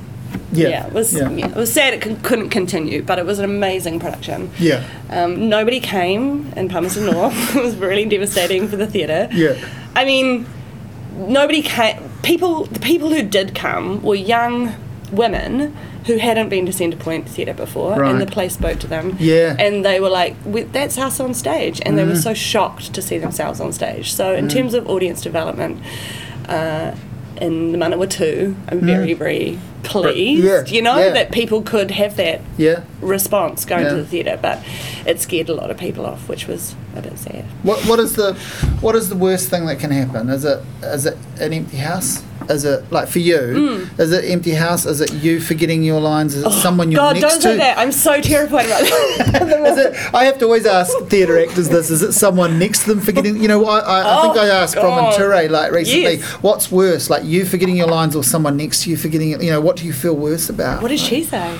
Yeah. 0.51 0.69
yeah, 0.69 0.87
it 0.87 0.93
was 0.93 1.13
Yeah. 1.13 1.29
yeah, 1.29 1.47
it 1.47 1.55
was 1.55 1.71
sad 1.71 1.93
it 1.93 2.01
con- 2.01 2.19
couldn't 2.21 2.49
continue, 2.49 3.03
but 3.03 3.19
it 3.19 3.25
was 3.25 3.39
an 3.39 3.45
amazing 3.45 3.99
production. 3.99 4.49
Yeah. 4.59 4.83
Um, 5.09 5.49
nobody 5.49 5.79
came 5.79 6.51
in 6.55 6.69
Palmerston 6.69 7.05
North. 7.05 7.35
it 7.55 7.63
was 7.63 7.75
really 7.75 8.05
devastating 8.05 8.67
for 8.67 8.75
the 8.75 8.87
theatre. 8.87 9.29
Yeah. 9.31 9.55
I 9.95 10.05
mean, 10.05 10.45
nobody 11.15 11.61
came. 11.61 11.97
People, 12.23 12.65
the 12.65 12.79
people 12.79 13.09
who 13.09 13.23
did 13.23 13.55
come 13.55 14.01
were 14.01 14.15
young 14.15 14.75
women 15.11 15.75
who 16.07 16.17
hadn't 16.17 16.49
been 16.49 16.65
to 16.65 16.71
Centrepoint 16.71 17.25
Theatre 17.25 17.53
before, 17.53 17.95
Right. 17.99 18.09
and 18.11 18.19
the 18.19 18.25
play 18.25 18.49
spoke 18.49 18.79
to 18.79 18.87
them. 18.87 19.15
Yeah. 19.19 19.55
And 19.59 19.85
they 19.85 19.99
were 19.99 20.09
like, 20.09 20.35
"That's 20.73 20.97
us 20.97 21.19
on 21.19 21.33
stage," 21.33 21.79
and 21.85 21.97
they 21.97 22.03
Mm. 22.03 22.09
were 22.09 22.15
so 22.15 22.33
shocked 22.33 22.93
to 22.93 23.01
see 23.01 23.17
themselves 23.19 23.59
on 23.59 23.71
stage. 23.73 24.13
So, 24.13 24.33
in 24.33 24.47
terms 24.47 24.73
of 24.73 24.89
audience 24.89 25.21
development, 25.21 25.79
uh, 26.49 26.91
in 27.39 27.71
the 27.73 27.77
Manawatū, 27.77 28.55
I'm 28.69 28.81
very, 28.81 29.13
very 29.13 29.59
pleased, 29.83 30.43
Mm. 30.43 30.67
yeah, 30.67 30.73
you 30.75 30.81
know, 30.81 30.97
yeah. 30.97 31.09
that 31.11 31.31
people 31.31 31.61
could 31.61 31.91
have 31.91 32.15
that 32.17 32.41
Yeah. 32.57 32.81
response 33.01 33.65
going 33.65 33.85
to 33.87 33.95
the 33.95 34.05
theatre, 34.05 34.37
but 34.41 34.59
it 35.05 35.21
scared 35.21 35.49
a 35.49 35.53
lot 35.53 35.71
of 35.71 35.77
people 35.77 36.05
off, 36.05 36.27
which 36.27 36.47
was 36.47 36.75
a 36.95 37.01
bit 37.01 37.17
sad. 37.19 37.45
What 37.63 37.79
what 37.85 37.99
is 37.99 38.13
the 38.13 38.33
what 38.81 38.95
is 38.95 39.09
the 39.09 39.15
worst 39.15 39.49
thing 39.49 39.65
that 39.67 39.79
can 39.79 39.91
happen? 39.91 40.29
Is 40.29 40.43
it 40.45 40.59
is 40.83 41.05
it 41.05 41.17
an 41.39 41.53
empty 41.53 41.77
house? 41.77 42.23
Is 42.49 42.63
it 42.63 42.89
like 42.91 43.09
for 43.09 43.19
you? 43.19 43.87
Is 43.97 44.13
it 44.13 44.23
empty 44.25 44.51
house? 44.51 44.85
Is 44.85 45.01
it 45.01 45.11
you 45.15 45.41
forgetting 45.41 45.83
your 45.83 45.99
lines? 45.99 46.33
Is 46.33 46.45
it 46.45 46.51
someone 46.53 46.91
you're 46.91 47.01
Mm. 47.01 47.03
God, 47.03 47.13
next 47.21 47.33
don't 47.33 47.41
to? 47.41 47.47
say 47.49 47.57
that. 47.57 47.77
I'm 47.77 47.91
so 47.91 48.21
terrified 48.21 48.67
about 48.67 48.83
that. 48.83 49.67
Is 49.67 49.77
it, 49.77 50.13
I 50.13 50.23
have 50.25 50.37
to 50.37 50.45
always 50.45 50.65
ask 50.65 50.97
theatre 51.07 51.37
actors 51.43 51.67
this. 51.67 51.89
Is 51.89 52.01
it 52.03 52.13
someone 52.13 52.57
next 52.57 52.83
to 52.83 52.89
them 52.93 53.01
forgetting? 53.01 53.41
You 53.41 53.49
know, 53.49 53.65
I, 53.65 53.79
I, 53.79 54.19
I 54.19 54.21
think 54.21 54.37
Oh, 54.37 54.41
I 54.41 54.47
asked 54.47 54.75
Bronwyn 54.75 55.11
God. 55.11 55.17
Ture 55.17 55.49
like 55.49 55.71
recently, 55.73 56.15
Yes. 56.17 56.23
what's 56.41 56.71
worse, 56.71 57.09
like 57.09 57.25
you 57.25 57.43
forgetting 57.43 57.75
your 57.75 57.87
lines 57.87 58.15
or 58.15 58.23
someone 58.23 58.55
next 58.55 58.83
to 58.83 58.91
you 58.91 58.95
forgetting 58.97 59.31
it? 59.31 59.43
You 59.43 59.51
know, 59.51 59.59
what 59.67 59.75
do 59.75 59.85
you 59.85 59.91
feel 59.93 60.15
worse 60.15 60.49
about? 60.49 60.81
what 60.81 60.87
did 60.87 60.99
she 60.99 61.23
say? 61.23 61.59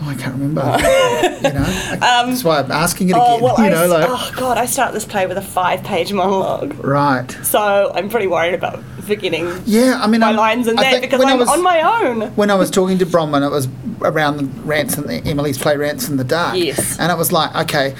Oh, 0.00 0.08
I 0.10 0.14
can't 0.14 0.34
remember. 0.34 0.62
Oh. 0.64 1.38
you 1.42 1.52
know, 1.52 1.64
I- 1.66 2.20
um, 2.22 2.30
that's 2.30 2.44
why 2.44 2.60
I'm 2.60 2.70
asking 2.70 3.08
it 3.10 3.16
Oh, 3.18 3.32
again. 3.38 3.42
well, 3.42 3.56
you 3.58 3.64
I, 3.64 3.68
know, 3.70 3.82
s- 3.82 3.90
like 3.90 4.06
oh, 4.08 4.30
God, 4.36 4.56
I 4.56 4.66
start 4.66 4.94
this 4.94 5.04
play 5.04 5.26
with 5.26 5.36
a 5.38 5.42
five 5.42 5.82
page 5.82 6.12
monologue. 6.12 6.72
right. 6.84 7.28
So 7.42 7.90
I'm 7.96 8.08
pretty 8.08 8.28
worried 8.28 8.54
about 8.54 8.80
forgetting 9.02 9.50
Yeah, 9.66 9.98
I 10.00 10.06
mean, 10.06 10.20
my 10.20 10.28
I'm- 10.28 10.36
lines 10.36 10.68
in 10.68 10.78
I 10.78 10.84
think 10.90 11.02
because 11.02 11.20
I 11.24 11.32
I'm 11.32 11.38
was- 11.40 11.48
on 11.48 11.62
my 11.64 11.80
own. 12.06 12.30
when 12.36 12.48
I 12.48 12.54
was 12.54 12.70
talking 12.70 12.96
to 12.98 13.06
Bronwyn, 13.06 13.44
it 13.44 13.50
was 13.50 13.66
around 14.02 14.36
the 14.36 14.44
Rants 14.62 14.96
in 14.96 15.08
the 15.08 15.16
Emily's 15.28 15.58
play 15.58 15.76
Rants 15.76 16.08
in 16.08 16.16
the 16.16 16.22
Dark. 16.24 16.56
Yes. 16.56 16.96
And 17.00 17.10
it 17.10 17.18
was 17.18 17.32
like, 17.32 17.52
okay, 17.64 17.96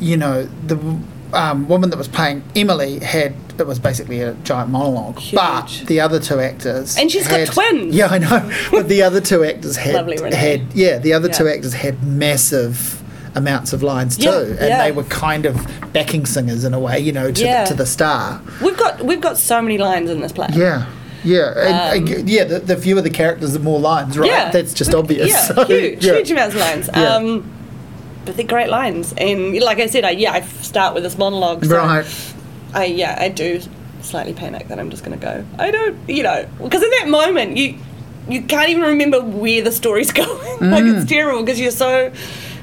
you 0.00 0.16
know, 0.16 0.44
the 0.66 0.76
um, 1.32 1.68
woman 1.68 1.90
that 1.90 1.96
was 1.96 2.08
playing 2.08 2.42
Emily 2.56 2.98
had 2.98 3.34
it 3.58 3.66
was 3.66 3.78
basically 3.78 4.20
a 4.22 4.34
giant 4.42 4.70
monologue, 4.70 5.18
Huge. 5.18 5.34
but 5.40 5.82
the 5.86 6.00
other 6.00 6.18
two 6.18 6.40
actors 6.40 6.96
And 6.96 7.10
she's 7.10 7.28
got 7.28 7.46
twins. 7.46 7.94
Yeah, 8.00 8.06
I 8.06 8.18
know, 8.18 8.50
but 8.70 8.88
the 8.88 9.02
other 9.02 9.20
two 9.20 9.44
actors 9.44 9.76
had 9.76 9.94
Lovely 9.94 10.16
had 10.34 10.72
yeah, 10.72 10.98
the 10.98 11.12
other 11.12 11.28
two 11.28 11.46
actors 11.48 11.74
had 11.74 12.02
massive 12.02 13.02
amounts 13.34 13.72
of 13.72 13.82
lines 13.82 14.18
Yeah, 14.18 14.30
too, 14.30 14.46
and 14.58 14.68
yeah. 14.68 14.82
they 14.84 14.92
were 14.92 15.04
kind 15.04 15.46
of 15.46 15.56
backing 15.92 16.26
singers 16.26 16.64
in 16.64 16.74
a 16.74 16.80
way, 16.80 16.98
you 16.98 17.12
know, 17.12 17.30
to 17.30 17.44
Yeah. 17.44 17.64
the, 17.64 17.70
to 17.70 17.74
the 17.74 17.86
star. 17.86 18.40
We've 18.62 18.76
got 18.76 19.02
we've 19.04 19.20
got 19.20 19.36
so 19.38 19.60
many 19.62 19.78
lines 19.78 20.10
in 20.10 20.20
this 20.20 20.32
play. 20.32 20.48
Yeah. 20.52 20.86
Yeah, 21.22 21.52
and, 21.92 22.08
Um, 22.08 22.14
uh, 22.14 22.22
yeah. 22.24 22.44
The, 22.44 22.60
the 22.60 22.76
fewer 22.78 23.02
the 23.02 23.10
characters, 23.10 23.52
the 23.52 23.58
more 23.58 23.78
lines, 23.78 24.16
right? 24.18 24.30
Yeah. 24.30 24.50
That's 24.50 24.72
just 24.72 24.94
obvious. 24.94 25.28
Yeah, 25.28 25.42
So, 25.54 25.64
huge, 25.66 26.02
yeah. 26.04 26.14
huge 26.14 26.30
amounts 26.30 26.54
of 26.54 26.60
lines. 26.62 26.88
Yeah. 26.94 27.14
Um, 27.16 27.52
but 28.30 28.36
they're 28.36 28.46
great 28.46 28.68
lines, 28.68 29.12
and 29.18 29.58
like 29.60 29.78
I 29.80 29.86
said, 29.86 30.04
I 30.04 30.10
yeah, 30.10 30.32
I 30.32 30.40
start 30.42 30.94
with 30.94 31.02
this 31.02 31.18
monologue. 31.18 31.64
So 31.64 31.76
Right. 31.76 32.06
I 32.72 32.84
yeah, 32.84 33.16
I 33.20 33.28
do 33.28 33.60
slightly 34.02 34.32
panic 34.32 34.68
that 34.68 34.78
I'm 34.78 34.88
just 34.90 35.04
going 35.04 35.18
to 35.18 35.22
go. 35.24 35.44
I 35.58 35.70
don't, 35.70 35.96
you 36.08 36.22
know, 36.22 36.48
because 36.62 36.82
in 36.82 36.90
that 36.90 37.08
moment 37.08 37.56
you 37.56 37.76
you 38.28 38.42
can't 38.42 38.68
even 38.70 38.82
remember 38.84 39.20
where 39.20 39.62
the 39.62 39.72
story's 39.72 40.12
going. 40.22 40.70
like 40.70 40.84
Mm. 40.84 41.00
it's 41.02 41.10
terrible 41.10 41.40
because 41.42 41.58
you're 41.60 41.72
so 41.72 42.12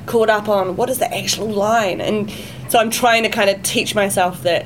caught 0.06 0.30
up 0.30 0.48
on 0.48 0.78
what 0.78 0.90
is 0.90 1.00
the 1.00 1.14
actual 1.14 1.48
line, 1.50 2.00
and 2.02 2.32
so 2.70 2.80
I'm 2.80 2.90
trying 2.90 3.24
to 3.24 3.30
kind 3.30 3.50
of 3.50 3.62
teach 3.64 3.94
myself 3.94 4.44
that. 4.44 4.66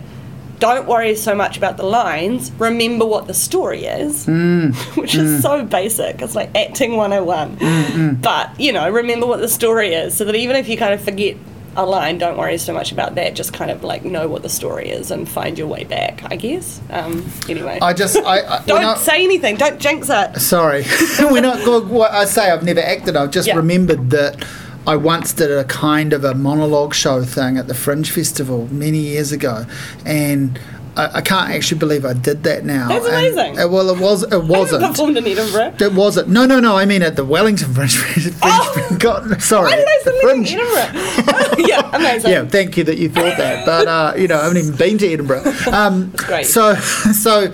Don't 0.62 0.88
worry 0.88 1.16
so 1.16 1.34
much 1.36 1.58
about 1.58 1.76
the 1.78 1.84
lines. 1.86 2.52
Remember 2.60 3.04
what 3.06 3.26
the 3.28 3.34
story 3.34 3.86
is, 3.86 4.26
Mm. 4.28 4.74
which 4.96 5.16
is 5.16 5.42
so 5.42 5.66
basic. 5.66 6.22
It's 6.22 6.36
like 6.36 6.56
acting 6.56 6.96
101. 6.96 7.58
Mm, 7.58 8.22
But, 8.22 8.58
you 8.60 8.72
know, 8.72 8.88
remember 8.90 9.26
what 9.26 9.40
the 9.42 9.48
story 9.50 9.94
is 9.96 10.16
so 10.16 10.24
that 10.24 10.36
even 10.36 10.56
if 10.56 10.70
you 10.70 10.78
kind 10.78 10.94
of 10.94 11.02
forget 11.02 11.36
a 11.76 11.86
line, 11.86 12.18
don't 12.20 12.38
worry 12.38 12.58
so 12.60 12.74
much 12.74 12.92
about 12.92 13.16
that. 13.16 13.34
Just 13.34 13.54
kind 13.54 13.72
of 13.72 13.82
like 13.84 14.04
know 14.06 14.28
what 14.28 14.44
the 14.44 14.50
story 14.50 14.90
is 14.90 15.10
and 15.10 15.28
find 15.28 15.58
your 15.58 15.68
way 15.68 15.84
back, 15.86 16.22
I 16.30 16.36
guess. 16.36 16.80
Um, 16.92 17.26
anyway. 17.50 17.80
I 17.82 17.94
just, 17.94 18.18
I, 18.18 18.58
I 18.58 18.64
don't 18.68 18.84
I- 18.84 18.98
say 18.98 19.24
anything. 19.24 19.56
Don't 19.56 19.80
jinx 19.80 20.10
it. 20.12 20.40
Sorry, 20.40 20.84
well, 21.20 21.84
what 21.86 22.12
I 22.12 22.26
say 22.26 22.52
I've 22.52 22.64
never 22.64 22.82
acted. 22.82 23.16
I've 23.16 23.32
just 23.32 23.48
Yeah. 23.48 23.56
remembered 23.56 24.10
that 24.12 24.46
I 24.88 24.96
once 24.96 25.34
did 25.34 25.52
a 25.52 25.64
kind 25.66 26.12
of 26.14 26.24
a 26.24 26.34
monologue 26.34 26.94
show 26.94 27.24
thing 27.24 27.58
at 27.58 27.68
the 27.68 27.74
Fringe 27.76 28.10
Festival 28.10 28.68
many 28.72 29.00
years 29.00 29.32
ago, 29.32 29.66
and. 30.06 30.60
I, 30.98 31.20
I 31.20 31.22
can't 31.22 31.52
actually 31.52 31.80
believe 31.80 32.04
I 32.04 32.12
did 32.12 32.44
that 32.44 32.66
now. 32.66 32.90
That's 32.90 33.06
And- 33.06 33.16
amazing. 33.38 33.72
well, 33.72 33.90
it 33.92 33.98
was. 33.98 34.24
It 34.24 34.34
I 34.34 34.38
wasn't. 34.40 34.84
performed 34.86 35.16
in 35.16 35.26
Edinburgh. 35.26 35.76
It 35.80 35.94
wasn't. 35.94 36.28
No, 36.28 36.46
no, 36.46 36.60
no. 36.60 36.76
I 36.76 36.84
mean 36.84 37.02
at 37.02 37.16
the 37.16 37.24
Wellington 37.24 37.74
Fringe. 37.74 37.96
Fringe 37.96 38.36
Oh! 38.44 38.98
God, 39.00 39.42
sorry. 39.42 39.72
Did 39.72 39.88
I 39.88 40.20
Fringe. 40.22 40.52
Edinburgh? 40.52 41.56
yeah, 41.66 41.90
amazing. 41.96 42.32
Yeah, 42.32 42.46
thank 42.46 42.76
you 42.76 42.84
that 42.84 42.98
you 42.98 43.08
thought 43.08 43.38
that. 43.38 43.66
But 43.66 43.88
uh, 43.88 44.14
you 44.18 44.28
know, 44.28 44.38
I 44.38 44.44
haven't 44.44 44.58
even 44.58 44.76
been 44.76 44.98
to 44.98 45.08
Edinburgh. 45.14 45.44
Um, 45.72 46.12
great. 46.18 46.46
So, 46.46 46.76
so 46.76 47.54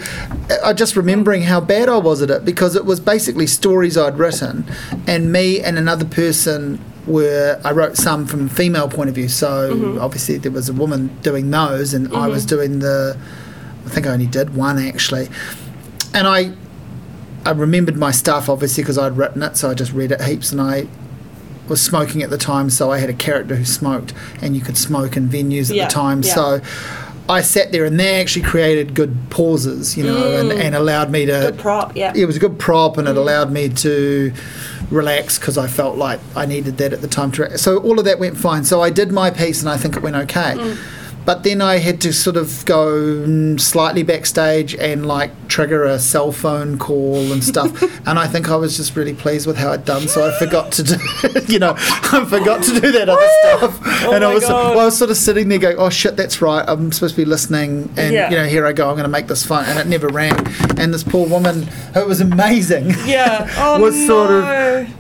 I 0.66 0.74
just 0.74 0.96
remembering 0.96 1.44
how 1.44 1.62
bad 1.62 1.90
I 1.90 1.98
was 1.98 2.24
at 2.24 2.32
it 2.32 2.44
because 2.44 2.76
it 2.76 2.86
was 2.86 3.00
basically 3.00 3.46
stories 3.46 4.00
I'd 4.00 4.18
written, 4.18 4.66
and 5.06 5.32
me 5.32 5.62
and 5.62 5.78
another 5.78 6.06
person 6.06 6.84
were. 7.08 7.60
I 7.64 7.72
wrote 7.72 7.96
some 7.98 8.26
from 8.28 8.46
a 8.46 8.50
female 8.50 8.88
point 8.90 9.10
of 9.10 9.16
view. 9.16 9.28
So 9.30 9.74
Mm-hmm. 9.74 10.00
obviously 10.00 10.38
there 10.38 10.52
was 10.52 10.70
a 10.70 10.74
woman 10.74 11.10
doing 11.24 11.50
those, 11.50 11.94
and 11.94 12.14
I 12.16 12.28
was 12.28 12.46
doing 12.46 12.80
the. 12.80 13.18
I 13.86 13.90
think 13.90 14.06
I 14.06 14.12
only 14.12 14.28
did 14.28 14.56
one 14.56 14.78
actually, 14.78 15.30
and 16.14 16.28
I. 16.28 16.54
I 17.46 17.52
remembered 17.52 17.96
my 17.96 18.12
stuff 18.12 18.50
obviously 18.50 18.84
because 18.84 18.98
I'd 18.98 19.16
written 19.16 19.42
it, 19.42 19.56
so 19.56 19.70
I 19.70 19.74
just 19.74 19.94
read 19.94 20.12
it 20.12 20.20
heaps, 20.22 20.52
and 20.52 20.60
I 20.60 20.86
was 21.70 21.80
smoking 21.82 22.22
at 22.22 22.30
the 22.30 22.38
time, 22.38 22.70
so 22.70 22.92
I 22.92 22.98
had 22.98 23.10
a 23.10 23.14
character 23.14 23.56
who 23.56 23.64
smoked, 23.64 24.14
and 24.42 24.54
you 24.54 24.62
could 24.62 24.78
smoke 24.78 25.16
in 25.16 25.30
venues 25.30 25.70
at 25.70 25.76
Yeah, 25.78 25.88
the 25.88 25.94
time. 25.94 26.24
yeah. 26.24 26.34
So 26.36 26.62
I 27.30 27.42
sat 27.42 27.72
there, 27.72 27.86
and 27.86 28.00
they 28.00 28.20
actually 28.22 28.46
created 28.46 28.94
good 28.94 29.16
pauses, 29.30 29.98
you 29.98 30.04
know, 30.04 30.40
and, 30.40 30.52
and 30.52 30.76
allowed 30.76 31.12
me 31.12 31.26
to. 31.26 31.32
Mm. 31.32 31.42
Good 31.42 31.60
prop, 31.60 31.96
yeah. 31.96 32.14
It 32.16 32.26
was 32.26 32.38
a 32.38 32.40
good 32.40 32.58
prop, 32.58 32.98
and 32.98 33.08
it 33.08 33.18
allowed 33.18 33.52
me 33.52 33.70
to 33.70 34.34
relax 34.90 35.38
because 35.38 35.58
I 35.58 35.68
felt 35.68 35.98
like 35.98 36.20
I 36.36 36.46
needed 36.46 36.78
that 36.78 36.94
at 36.94 37.02
the 37.02 37.08
time 37.08 37.32
to. 37.34 37.58
So 37.58 37.80
all 37.80 38.00
of 38.00 38.06
that 38.06 38.20
went 38.20 38.38
fine. 38.38 38.64
So 38.64 38.82
I 38.82 38.90
did 38.90 39.12
my 39.12 39.30
piece, 39.30 39.62
and 39.62 39.70
I 39.70 39.78
think 39.78 39.96
it 39.96 40.04
went 40.04 40.16
okay. 40.16 40.56
Mm. 40.56 40.97
But 41.28 41.44
then 41.44 41.62
I 41.62 41.80
had 41.80 42.00
to 42.02 42.14
sort 42.14 42.38
of 42.38 42.66
go 42.66 43.58
slightly 43.58 44.02
backstage 44.02 44.74
and 44.76 45.06
like 45.06 45.32
trigger 45.50 45.84
a 45.84 46.00
cell 46.00 46.32
phone 46.32 46.78
call 46.78 47.34
and 47.34 47.44
stuff. 47.44 47.82
and 48.08 48.18
I 48.18 48.28
think 48.28 48.50
I 48.50 48.56
was 48.56 48.78
just 48.78 48.96
really 48.96 49.14
pleased 49.14 49.46
with 49.46 49.58
how 49.58 49.74
I'd 49.74 49.84
done, 49.84 50.08
so 50.08 50.26
I 50.26 50.32
forgot 50.40 50.72
to 50.74 50.84
do, 50.84 50.96
you 51.54 51.60
know, 51.60 51.74
I 51.78 52.26
forgot 52.30 52.64
to 52.64 52.80
do 52.80 52.94
that 52.94 53.10
other 53.10 53.28
stuff. 53.42 53.80
Oh 54.06 54.14
and 54.14 54.24
I 54.24 54.34
was, 54.34 54.44
well, 54.44 54.80
I 54.80 54.86
was 54.86 54.98
sort 54.98 55.10
of 55.12 55.18
sitting 55.18 55.50
there 55.50 55.60
going, 55.60 55.76
"Oh 55.78 55.90
shit, 55.90 56.16
that's 56.16 56.42
right. 56.42 56.64
I'm 56.66 56.94
supposed 56.94 57.16
to 57.16 57.22
be 57.22 57.26
listening." 57.26 57.92
And 57.98 58.14
Yeah. 58.14 58.30
you 58.30 58.38
know, 58.38 58.46
here 58.46 58.66
I 58.66 58.72
go. 58.72 58.88
I'm 58.88 58.94
going 58.96 59.04
to 59.04 59.10
make 59.10 59.28
this 59.28 59.46
fun, 59.46 59.66
and 59.66 59.78
it 59.78 59.88
never 59.88 60.08
rang. 60.08 60.34
And 60.78 60.94
this 60.94 61.04
poor 61.04 61.28
woman, 61.28 61.64
who 61.94 62.06
was 62.06 62.22
amazing, 62.22 62.92
Yeah. 63.06 63.54
Oh, 63.60 63.82
was 63.82 63.96
sort 64.08 64.32
of 64.32 64.46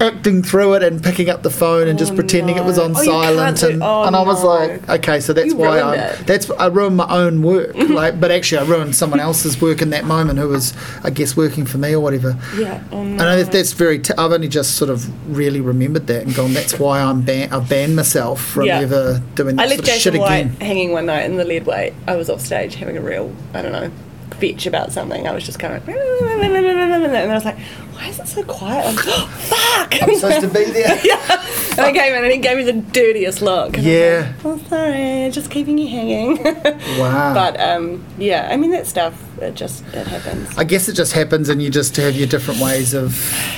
acting 0.02 0.44
through 0.44 0.74
it 0.74 0.84
and 0.84 1.02
picking 1.02 1.30
up 1.30 1.44
the 1.44 1.50
phone 1.50 1.88
and 1.88 1.98
just 1.98 2.12
Oh, 2.12 2.16
pretending 2.16 2.58
it 2.58 2.66
was 2.66 2.78
on 2.78 2.92
Oh, 2.98 3.02
silent. 3.04 3.64
and, 3.64 3.82
oh, 3.82 4.04
and 4.04 4.14
I 4.16 4.24
was 4.24 4.44
no. 4.44 4.50
like, 4.50 4.90
okay, 4.90 5.20
so 5.22 5.32
that's 5.32 5.48
You 5.48 5.56
why 5.56 5.80
ruined 5.80 6.02
I 6.02 6.06
it. 6.08 6.16
That's 6.26 6.49
I 6.51 6.68
ruined 6.68 6.97
my 6.97 7.07
own 7.09 7.41
work. 7.43 7.76
Mm-hmm. 7.76 7.93
like, 7.93 8.20
but 8.20 8.32
actually, 8.32 8.59
I 8.59 8.63
ruined 8.65 8.95
someone 8.95 9.20
else's 9.20 9.61
work 9.61 9.82
in 9.82 9.89
that 9.91 10.05
moment 10.05 10.39
who 10.39 10.47
was, 10.49 10.74
I 11.03 11.09
guess, 11.09 11.36
working 11.38 11.65
for 11.65 11.78
me 11.78 11.93
or 11.93 11.99
whatever. 11.99 12.38
Yeah. 12.57 12.84
Oh, 12.91 13.01
I 13.01 13.03
no. 13.05 13.18
that 13.38 13.47
uh, 13.47 13.51
that's 13.51 13.72
very. 13.74 13.99
T- 13.99 14.13
I've 14.18 14.32
only 14.32 14.47
just 14.47 14.76
sort 14.76 14.89
of 14.89 15.07
really 15.36 15.61
remembered 15.61 16.07
that 16.07 16.24
and 16.24 16.34
gone. 16.36 16.53
That's 16.53 16.80
why 16.80 17.01
I'm 17.01 17.22
ban- 17.22 17.51
I've 17.53 17.70
banned 17.70 17.95
myself 17.95 18.43
from 18.43 18.65
Yeah. 18.65 18.80
ever 18.80 19.22
doing 19.36 19.55
that 19.57 19.63
I 19.63 19.68
sort 19.68 19.80
left 19.86 19.95
of 19.95 20.01
shit 20.01 20.20
White 20.20 20.39
again. 20.39 20.55
hanging 20.59 20.91
one 20.91 21.05
night 21.05 21.26
in 21.26 21.38
the 21.38 21.45
lead 21.45 21.65
weight. 21.65 21.93
I 22.07 22.15
was 22.15 22.30
off 22.30 22.41
stage 22.41 22.76
having 22.76 22.97
a 22.97 23.01
real, 23.01 23.34
I 23.53 23.61
don't 23.61 23.72
know, 23.72 23.91
bitch 24.32 24.66
about 24.68 24.92
something. 24.92 25.28
I 25.28 25.32
was 25.34 25.44
just 25.46 25.60
kind 25.60 25.74
of, 25.76 25.88
and 25.88 25.98
I 25.98 27.34
was 27.34 27.46
like, 27.46 27.58
why 27.94 28.08
is 28.10 28.20
it 28.20 28.28
so 28.28 28.44
quiet? 28.44 28.86
I'm 28.86 28.96
like, 28.96 29.28
fuck! 29.30 30.04
I'm 30.04 30.16
supposed 30.16 30.42
to 30.42 30.48
be 30.48 30.66
there. 30.72 31.00
yeah. 31.04 31.46
And 31.72 31.80
I 31.82 31.92
came 31.94 32.14
in 32.14 32.24
and 32.24 32.32
he 32.32 32.38
gave 32.40 32.58
me 32.58 32.64
the 32.64 32.74
dirtiest 32.74 33.42
look. 33.42 33.76
And 33.78 33.78
I 33.78 33.80
was 33.80 33.86
Yeah. 33.88 34.34
like, 34.36 34.46
oh, 34.46 34.58
sorry, 34.70 35.30
just 35.32 35.50
keeping 35.50 35.78
you 35.78 35.88
hanging. 35.88 36.38
Wow. 37.00 37.34
But 37.34 37.60
um, 37.60 38.04
yeah, 38.18 38.48
I 38.52 38.58
mean 38.58 38.72
that 38.72 38.88
stuff. 38.88 39.14
It 39.42 39.56
just 39.56 39.84
it 39.94 40.08
happens. 40.08 40.56
I 40.58 40.64
guess 40.64 40.88
it 40.90 40.94
just 40.94 41.14
happens, 41.14 41.50
and 41.50 41.62
you 41.62 41.70
just 41.70 41.96
have 41.98 42.16
your 42.16 42.28
different 42.28 42.60
ways 42.60 42.94
of 42.94 43.16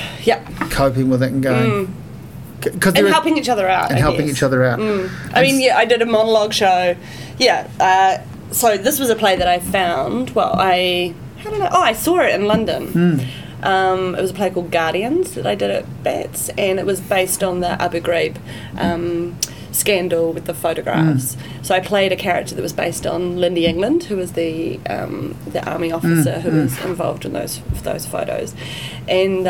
Yeah. 0.24 0.42
coping 0.70 1.08
with 1.10 1.22
it 1.22 1.32
and 1.32 1.42
going. 1.42 1.94
Because 2.60 2.92
Mm. 2.92 2.98
And 2.98 3.08
helping 3.08 3.38
each 3.38 3.48
other 3.48 3.66
out. 3.68 3.88
and 3.90 3.96
I 3.98 4.00
helping 4.00 4.26
guess. 4.26 4.36
each 4.36 4.42
other 4.42 4.62
out. 4.64 4.78
I 4.80 5.40
mean, 5.42 5.60
yeah, 5.62 5.78
I 5.78 5.86
did 5.86 6.02
a 6.02 6.06
monologue 6.06 6.52
show. 6.52 6.94
Yeah. 7.38 7.66
Uh, 7.80 8.18
so 8.50 8.76
this 8.76 8.98
was 8.98 9.10
a 9.10 9.16
play 9.16 9.36
that 9.36 9.48
I 9.48 9.58
found. 9.60 10.30
Well, 10.30 10.54
I 10.58 11.14
how 11.38 11.50
did 11.50 11.60
I? 11.60 11.68
Oh, 11.72 11.80
I 11.82 11.92
saw 11.92 12.20
it 12.20 12.34
in 12.34 12.46
London. 12.46 12.88
Hmm. 12.88 13.18
Um, 13.62 14.14
it 14.14 14.22
was 14.22 14.30
a 14.30 14.34
play 14.34 14.48
called 14.50 14.70
Guardians 14.70 15.34
that 15.34 15.46
I 15.46 15.54
did 15.54 15.70
at 15.70 16.02
Bats, 16.02 16.48
and 16.50 16.78
it 16.78 16.86
was 16.86 17.00
based 17.00 17.42
on 17.44 17.60
the 17.60 17.70
Abu 17.82 18.00
Ghraib 18.00 18.36
um, 18.78 19.36
scandal 19.70 20.32
with 20.32 20.46
the 20.46 20.54
photographs. 20.54 21.34
Hmm. 21.34 21.62
So 21.62 21.74
I 21.74 21.80
played 21.80 22.10
a 22.10 22.16
character 22.16 22.54
that 22.54 22.62
was 22.62 22.72
based 22.72 23.06
on 23.06 23.36
Lynndie 23.36 23.64
England, 23.68 24.04
who 24.04 24.16
was 24.16 24.32
the 24.32 24.80
um, 24.88 25.36
the 25.46 25.62
army 25.70 25.90
Hmm. 25.90 25.96
officer 25.96 26.40
who 26.40 26.50
was 26.62 26.82
involved 26.84 27.24
in 27.26 27.32
those 27.34 27.60
those 27.82 28.06
photos, 28.06 28.54
and. 29.08 29.46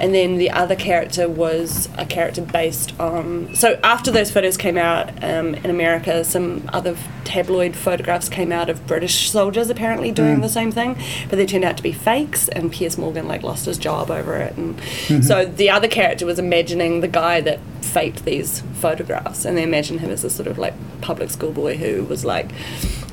And 0.00 0.14
then 0.14 0.38
the 0.38 0.50
other 0.50 0.74
character 0.74 1.28
was 1.28 1.88
a 1.96 2.04
character 2.04 2.42
based 2.42 2.98
on. 2.98 3.54
So 3.54 3.78
after 3.82 4.10
those 4.10 4.30
photos 4.30 4.56
came 4.56 4.76
out 4.76 5.10
um, 5.22 5.54
in 5.54 5.70
America, 5.70 6.24
some 6.24 6.68
other 6.72 6.96
tabloid 7.24 7.76
photographs 7.76 8.28
came 8.28 8.52
out 8.52 8.68
of 8.68 8.86
British 8.86 9.30
soldiers 9.30 9.70
apparently 9.70 10.10
doing 10.10 10.40
the 10.40 10.48
same 10.48 10.70
thing, 10.70 10.96
but 11.28 11.36
they 11.36 11.46
turned 11.46 11.64
out 11.64 11.76
to 11.76 11.82
be 11.82 11.92
fakes, 11.92 12.48
and 12.48 12.70
Piers 12.70 12.98
Morgan 12.98 13.26
like 13.26 13.42
lost 13.42 13.66
his 13.66 13.78
job 13.78 14.10
over 14.10 14.36
it, 14.36 14.56
and 14.56 15.24
so 15.24 15.44
the 15.44 15.70
other 15.70 15.88
character 15.88 16.26
was 16.26 16.38
imagining 16.38 17.00
the 17.00 17.08
guy 17.08 17.40
that 17.40 17.60
faked 17.80 18.24
these 18.24 18.60
photographs, 18.74 19.44
and 19.44 19.56
they 19.56 19.62
imagined 19.62 20.00
him 20.00 20.10
as 20.10 20.22
a 20.24 20.30
sort 20.30 20.46
of 20.46 20.58
like 20.58 20.74
public 21.00 21.30
school 21.30 21.52
boy 21.52 21.76
who 21.76 22.04
was 22.04 22.24
like 22.24 22.50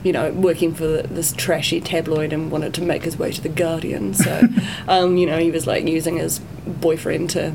you 0.03 0.11
know, 0.11 0.32
working 0.32 0.73
for 0.73 1.03
this 1.03 1.32
trashy 1.34 1.79
tabloid 1.79 2.34
and 2.34 2.51
wanted 2.51 2.73
to 2.73 2.82
make 2.82 3.03
his 3.03 3.17
way 3.17 3.32
to 3.32 3.41
the 3.41 3.49
Guardian. 3.49 4.13
So, 4.13 4.47
um, 4.88 5.17
you 5.17 5.27
know, 5.27 5.38
he 5.38 5.51
was 5.51 5.67
like 5.67 5.86
using 5.86 6.17
his 6.17 6.41
boyfriend 6.72 7.30
to 7.32 7.53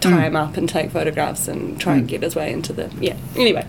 tie 0.00 0.22
him 0.26 0.34
up 0.36 0.56
and 0.56 0.68
take 0.68 0.90
photographs 0.90 1.46
and 1.48 1.80
try 1.80 1.96
and 1.96 2.08
get 2.08 2.22
his 2.22 2.34
way 2.34 2.52
into 2.52 2.72
the 2.72 2.90
yeah. 3.00 3.16
Anyway. 3.36 3.66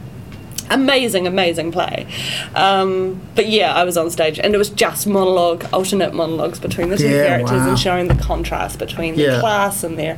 Amazing, 0.69 1.27
amazing 1.27 1.71
play. 1.73 2.07
Um, 2.55 3.21
but 3.35 3.47
yeah, 3.49 3.75
I 3.75 3.83
was 3.83 3.97
on 3.97 4.09
stage 4.09 4.39
and 4.39 4.55
it 4.55 4.57
was 4.57 4.69
just 4.69 5.05
monologue, 5.05 5.65
alternate 5.73 6.13
monologues 6.15 6.57
between 6.57 6.89
the 6.89 6.97
two 6.97 7.09
Yeah, 7.09 7.27
characters 7.27 7.59
wow. 7.59 7.69
and 7.69 7.77
showing 7.77 8.07
the 8.07 8.15
contrast 8.15 8.79
between 8.79 9.13
Yeah. 9.15 9.35
the 9.35 9.39
class 9.41 9.83
and 9.83 9.99
their 9.99 10.17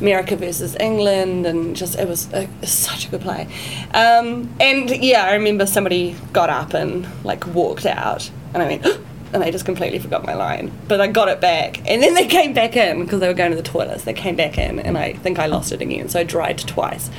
America 0.00 0.36
versus 0.36 0.76
England, 0.80 1.46
and 1.46 1.74
just 1.74 1.98
it 1.98 2.06
was 2.06 2.30
a, 2.34 2.48
such 2.66 3.06
a 3.06 3.10
good 3.10 3.22
play. 3.22 3.46
Um, 3.94 4.52
and 4.60 4.90
yeah, 4.90 5.24
I 5.24 5.34
remember 5.34 5.64
somebody 5.64 6.16
got 6.32 6.50
up 6.50 6.74
and 6.74 7.06
like 7.24 7.46
walked 7.46 7.86
out, 7.86 8.30
and 8.52 8.62
I 8.62 8.66
went, 8.66 8.86
and 9.32 9.42
I 9.42 9.50
just 9.50 9.64
completely 9.64 9.98
forgot 9.98 10.24
my 10.24 10.34
line, 10.34 10.72
but 10.88 11.00
I 11.00 11.08
got 11.08 11.28
it 11.28 11.40
back, 11.40 11.78
and 11.90 12.02
then 12.02 12.14
they 12.14 12.26
came 12.26 12.52
back 12.54 12.76
in 12.76 13.02
because 13.04 13.20
they 13.20 13.28
were 13.28 13.34
going 13.34 13.50
to 13.50 13.56
the 13.56 13.62
toilets. 13.62 14.04
They 14.04 14.14
came 14.14 14.36
back 14.36 14.56
in, 14.58 14.78
and 14.78 14.96
I 14.96 15.14
think 15.14 15.38
I 15.38 15.46
lost 15.46 15.72
it 15.72 15.80
again, 15.80 16.08
so 16.08 16.20
I 16.20 16.24
dried 16.24 16.58
twice. 16.58 17.10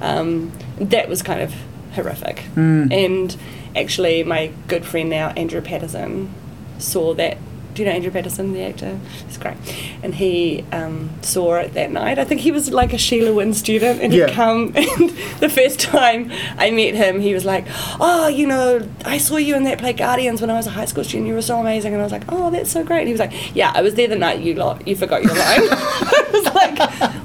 Um, 0.00 0.52
that 0.78 1.08
was 1.08 1.22
kind 1.22 1.40
of 1.40 1.52
horrific, 1.94 2.44
and 2.92 3.36
actually, 3.74 4.22
my 4.24 4.52
good 4.68 4.84
friend 4.84 5.10
now, 5.10 5.30
Andrew 5.30 5.60
Patterson, 5.60 6.32
saw 6.78 7.14
that. 7.14 7.38
Do 7.78 7.84
you 7.84 7.88
know 7.90 7.94
Andrew 7.94 8.10
Patterson, 8.10 8.52
the 8.54 8.62
actor? 8.62 8.98
He's 9.28 9.36
great. 9.38 9.56
And 10.02 10.12
he 10.16 10.64
um, 10.72 11.10
saw 11.22 11.58
it 11.58 11.74
that 11.74 11.92
night. 11.92 12.18
I 12.18 12.24
think 12.24 12.40
he 12.40 12.50
was 12.50 12.72
like 12.72 12.92
a 12.92 12.96
Sheilah 12.96 13.32
Winn 13.32 13.54
student, 13.54 14.02
and 14.02 14.12
Yeah. 14.12 14.26
he'd 14.26 14.34
come. 14.34 14.72
And 14.76 15.10
the 15.38 15.48
first 15.48 15.78
time 15.78 16.32
I 16.56 16.72
met 16.72 16.94
him, 16.96 17.20
he 17.20 17.34
was 17.34 17.44
like, 17.44 17.66
"Oh, 18.00 18.26
you 18.26 18.48
know, 18.48 18.84
I 19.04 19.18
saw 19.18 19.36
you 19.36 19.54
in 19.54 19.62
that 19.62 19.78
play 19.78 19.92
Guardians 19.92 20.40
when 20.40 20.50
I 20.50 20.54
was 20.54 20.66
a 20.66 20.70
high 20.70 20.86
school 20.86 21.04
student. 21.04 21.28
You 21.28 21.34
were 21.34 21.42
so 21.42 21.60
amazing." 21.60 21.92
And 21.92 22.00
I 22.02 22.04
was 22.04 22.10
like, 22.10 22.24
"Oh, 22.30 22.50
that's 22.50 22.72
so 22.72 22.82
great." 22.82 22.98
And 23.02 23.06
he 23.06 23.12
was 23.12 23.20
like, 23.20 23.54
"Yeah, 23.54 23.70
I 23.76 23.80
was 23.82 23.94
there 23.94 24.08
the 24.08 24.16
night 24.16 24.40
you 24.40 24.54
lot 24.54 24.84
you 24.88 24.96
forgot 24.96 25.22
your 25.22 25.34
line." 25.36 25.60
I 25.70 26.24
was 26.32 26.46
like, 26.52 27.17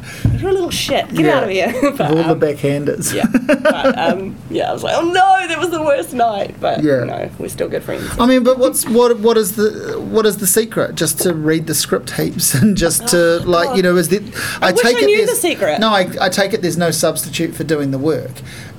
"You're 0.44 0.52
a 0.52 0.54
little 0.54 0.70
shit. 0.72 1.08
Get 1.14 1.26
Yeah. 1.26 1.38
out 1.38 1.44
of 1.46 1.50
here." 1.50 1.74
But, 1.98 2.02
Of 2.12 2.12
all 2.18 2.32
um, 2.32 2.40
the 2.40 2.46
backhanders. 2.46 3.14
yeah, 3.14 3.26
but, 3.48 3.98
um, 3.98 4.36
yeah. 4.50 4.70
I 4.70 4.74
was 4.74 4.84
like, 4.84 4.96
"Oh 4.98 5.02
no, 5.06 5.48
that 5.48 5.58
was 5.58 5.70
the 5.72 5.82
worst 5.82 6.14
night." 6.14 6.56
But 6.60 6.84
Yeah. 6.84 7.00
you 7.00 7.06
know, 7.06 7.30
we're 7.40 7.48
still 7.50 7.70
good 7.70 7.84
friends. 7.84 8.04
I 8.20 8.26
mean, 8.26 8.44
but 8.44 8.60
what's 8.60 8.88
what? 8.88 9.18
What 9.20 9.38
is 9.38 9.56
the 9.56 9.98
what 10.00 10.26
is 10.26 10.38
the 10.38 10.48
secret? 10.48 10.96
Just 10.96 11.20
to 11.22 11.34
read 11.34 11.68
the 11.68 11.74
script 11.76 12.12
heaps 12.12 12.54
and 12.54 12.76
just 12.76 13.08
to 13.10 13.40
like 13.46 13.76
you 13.78 13.84
know 13.84 13.96
is 13.96 14.10
that 14.10 14.22
I, 14.62 14.72
wish 14.72 14.82
take 14.82 14.98
I 14.98 15.00
it 15.08 15.26
the 15.30 15.36
secret. 15.36 15.80
No, 15.80 15.90
I, 15.90 16.10
I 16.20 16.30
take 16.30 16.54
it 16.54 16.62
there's 16.62 16.78
no 16.78 16.92
substitute 16.92 17.56
for 17.56 17.64
doing 17.64 17.92
the 17.92 17.98
work, 17.98 18.32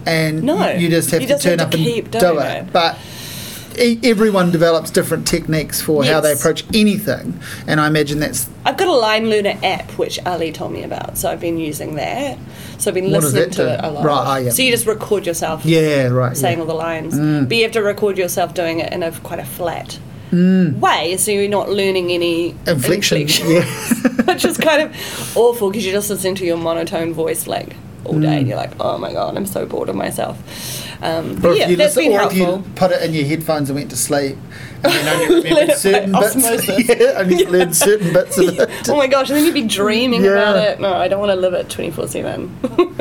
and 0.07 0.43
No, 0.43 0.69
you, 0.71 0.81
you 0.85 0.89
just 0.91 1.11
have 1.13 1.23
you 1.23 1.27
to 1.29 1.33
just 1.35 1.45
turn 1.45 1.61
up 1.61 1.73
and 1.73 1.83
do 1.85 1.91
it. 1.91 2.15
it. 2.15 2.73
But 2.73 2.99
e- 3.79 3.99
everyone 4.03 4.51
develops 4.51 4.91
different 4.91 5.27
techniques 5.27 5.81
for 5.81 6.05
how 6.05 6.21
they 6.21 6.33
approach 6.33 6.65
anything, 6.75 7.39
and 7.67 7.81
I 7.81 7.87
imagine 7.87 8.21
that's 8.21 8.49
I've 8.65 8.77
got 8.77 8.89
a 8.89 8.93
line 8.93 9.29
learner 9.31 9.59
app 9.63 9.91
which 9.99 10.19
Ali 10.27 10.53
told 10.53 10.73
me 10.73 10.83
about, 10.83 11.19
so 11.19 11.31
I've 11.31 11.41
been 11.41 11.59
using 11.59 11.95
that. 11.97 12.39
So 12.79 12.91
I've 12.91 12.95
been 12.95 13.11
listening 13.11 13.51
to 13.51 13.57
do? 13.57 13.69
it 13.69 13.81
a 13.83 13.91
lot. 13.91 14.05
Right, 14.05 14.25
ah, 14.27 14.37
yeah. 14.39 14.51
So 14.51 14.63
you 14.63 14.71
just 14.71 14.87
record 14.87 15.27
yourself 15.27 15.65
yeah 15.65 16.07
right. 16.09 16.37
saying 16.37 16.59
yeah. 16.59 16.63
all 16.63 16.67
the 16.67 16.75
lines, 16.75 17.15
Mm. 17.15 17.49
but 17.49 17.57
you 17.57 17.63
have 17.63 17.73
to 17.73 17.83
record 17.83 18.19
yourself 18.19 18.55
doing 18.55 18.81
it 18.81 18.93
in 18.93 19.03
a 19.03 19.13
quite 19.21 19.39
a 19.39 19.45
flat 19.45 19.99
way, 20.33 21.17
so 21.17 21.31
you're 21.31 21.49
not 21.49 21.71
learning 21.71 22.11
any 22.11 22.53
Mm. 22.65 22.69
Inflection, 22.75 23.19
inflection, 23.23 23.51
yeah. 23.51 24.23
which 24.25 24.45
is 24.45 24.57
kind 24.59 24.83
of 24.83 25.37
awful 25.37 25.71
because 25.71 25.85
you're 25.87 25.95
just 25.95 26.11
listen 26.11 26.35
to 26.35 26.45
your 26.45 26.57
monotone 26.57 27.13
voice 27.15 27.47
like 27.47 27.77
all 28.05 28.19
day, 28.21 28.39
and 28.39 28.49
you're 28.49 28.57
like, 28.57 28.73
oh 28.81 28.99
my 28.99 29.13
god, 29.13 29.37
I'm 29.37 29.47
so 29.47 29.65
bored 29.65 29.89
of 29.89 29.97
myself. 29.97 30.37
Um, 31.05 31.37
but 31.37 31.51
if 31.53 31.59
yeah, 31.59 31.69
you 31.69 31.77
that's 31.77 31.97
listen, 31.97 32.13
been 32.13 32.19
or 32.21 32.25
if 32.27 32.33
helpful. 32.33 32.67
you 32.67 32.75
put 32.77 32.91
it 32.91 33.03
in 33.03 33.13
your 33.13 33.27
headphones 33.27 33.69
and 33.69 33.77
went 33.77 33.91
to 33.91 33.97
sleep, 33.97 34.39
and 34.83 34.85
then 34.85 35.21
only 35.31 35.35
remembered 35.51 35.77
certain 35.77 36.13
bits, 36.13 36.37
osmosis. 36.37 36.89
yeah, 36.89 37.13
only 37.19 37.45
learned 37.45 37.77
certain 37.77 38.13
bits 38.15 38.39
of 38.39 38.49
it. 38.59 38.89
Oh 38.89 38.97
my 38.97 39.07
gosh, 39.07 39.29
and 39.29 39.37
then 39.37 39.45
you'd 39.45 39.53
be 39.53 39.67
dreaming 39.67 40.25
Yeah. 40.25 40.31
about 40.31 40.57
it. 40.57 40.81
No, 40.81 40.95
I 40.95 41.09
don't 41.09 41.21
want 41.21 41.31
to 41.31 41.37
live 41.37 41.53
it 41.53 41.69
24 41.69 42.09
7. 42.09 42.59
Oh, 42.63 42.95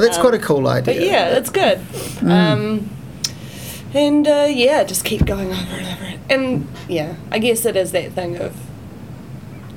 that's 0.00 0.16
quite 0.18 0.34
a 0.34 0.38
cool 0.38 0.68
idea. 0.68 0.94
But 0.94 1.02
yeah, 1.04 1.30
that's 1.30 1.50
good. 1.50 1.78
Mm. 2.20 2.30
Um, 2.30 2.90
and 3.94 4.28
uh, 4.28 4.46
yeah, 4.48 4.84
just 4.84 5.04
keep 5.04 5.24
going 5.26 5.50
over 5.50 5.74
and 5.76 5.86
over 5.88 6.04
it. 6.04 6.20
And 6.30 6.68
yeah, 6.88 7.16
I 7.32 7.40
guess 7.40 7.64
it 7.64 7.74
is 7.74 7.90
that 7.90 8.12
thing 8.12 8.36
of 8.36 8.56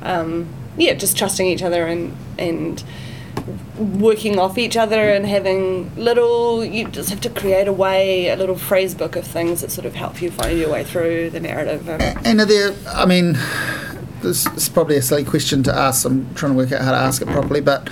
um, 0.03 0.47
yeah, 0.77 0.93
just 0.93 1.17
trusting 1.17 1.47
each 1.47 1.63
other 1.63 1.87
and 1.87 2.15
and 2.37 2.83
working 3.83 4.39
off 4.39 4.57
each 4.57 4.77
other 4.77 5.09
and 5.09 5.25
having 5.25 5.93
little 5.95 6.63
you 6.63 6.87
just 6.87 7.09
have 7.09 7.21
to 7.21 7.29
create 7.29 7.67
a 7.67 7.73
way 7.73 8.29
a 8.29 8.35
little 8.35 8.57
phrase 8.57 8.95
book 8.95 9.15
of 9.15 9.25
things 9.25 9.61
that 9.61 9.71
sort 9.71 9.85
of 9.85 9.95
help 9.95 10.21
you 10.21 10.31
find 10.31 10.57
your 10.57 10.71
way 10.71 10.83
through 10.83 11.29
the 11.29 11.39
narrative 11.39 11.87
and 11.87 12.01
And 12.25 12.41
are 12.41 12.45
there, 12.45 12.73
I 12.87 13.05
mean, 13.05 13.37
this 14.21 14.45
is 14.47 14.69
probably 14.69 14.97
a 14.97 15.01
silly 15.01 15.23
question 15.23 15.63
to 15.63 15.75
ask. 15.75 16.05
I'm 16.05 16.33
trying 16.35 16.53
to 16.53 16.57
work 16.57 16.71
out 16.71 16.81
how 16.81 16.91
to 16.91 16.97
ask 16.97 17.21
it 17.21 17.27
properly, 17.27 17.61
but 17.61 17.89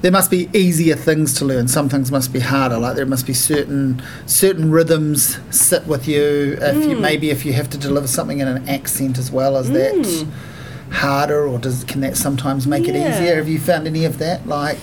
there 0.00 0.10
must 0.10 0.30
be 0.30 0.48
easier 0.54 0.96
things 0.96 1.34
to 1.34 1.44
learn. 1.44 1.68
Some 1.68 1.88
things 1.88 2.10
must 2.10 2.32
be 2.32 2.40
harder. 2.40 2.78
Like 2.78 2.96
there 2.96 3.06
must 3.06 3.26
be 3.26 3.34
certain 3.34 4.02
certain 4.26 4.70
rhythms 4.70 5.38
sit 5.50 5.86
with 5.86 6.08
you. 6.08 6.56
If 6.60 6.86
you 6.86 6.96
mm. 6.96 7.00
maybe 7.00 7.30
if 7.30 7.44
you 7.44 7.52
have 7.52 7.68
to 7.70 7.78
deliver 7.78 8.06
something 8.06 8.38
in 8.38 8.48
an 8.48 8.68
accent 8.68 9.18
as 9.18 9.30
well 9.30 9.56
as 9.56 9.70
that 9.70 9.94
mm. 9.94 10.30
Harder, 10.90 11.46
or 11.46 11.58
does 11.58 11.84
can 11.84 12.00
that 12.00 12.16
sometimes 12.16 12.66
make 12.66 12.86
it 12.88 12.94
easier? 12.96 13.36
Have 13.36 13.48
you 13.48 13.58
found 13.58 13.86
any 13.86 14.04
of 14.04 14.18
that? 14.18 14.46
Like, 14.46 14.78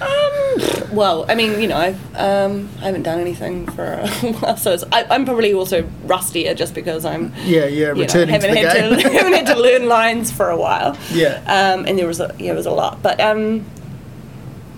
Um, 0.00 0.88
well, 0.92 1.24
I 1.28 1.34
mean, 1.34 1.60
you 1.60 1.68
know, 1.68 1.76
I've, 1.76 2.16
um, 2.16 2.68
I 2.80 2.86
haven't 2.86 3.04
done 3.04 3.20
anything 3.20 3.66
for 3.68 3.84
a 3.84 4.08
while, 4.40 4.56
so 4.56 4.72
it's, 4.72 4.84
I, 4.92 5.04
I'm 5.10 5.24
probably 5.24 5.54
also 5.54 5.88
rustier 6.04 6.54
just 6.54 6.74
because 6.74 7.04
I'm 7.04 7.32
yeah, 7.44 7.66
yeah, 7.66 7.92
know, 7.92 8.00
returning 8.00 8.26
to 8.28 8.32
haven't 8.32 8.50
the 8.54 8.68
had 8.68 8.90
game. 8.90 8.98
to 9.00 9.08
haven't 9.18 9.32
had 9.32 9.46
to 9.46 9.58
learn 9.60 9.86
lines 9.88 10.30
for 10.32 10.50
a 10.50 10.56
while. 10.56 10.96
Yeah. 11.12 11.40
Um, 11.46 11.86
and 11.86 11.98
there 11.98 12.06
was 12.08 12.20
a 12.20 12.34
yeah, 12.38 12.52
it 12.52 12.56
was 12.56 12.66
a 12.66 12.72
lot, 12.72 13.00
but 13.02 13.20
um, 13.20 13.64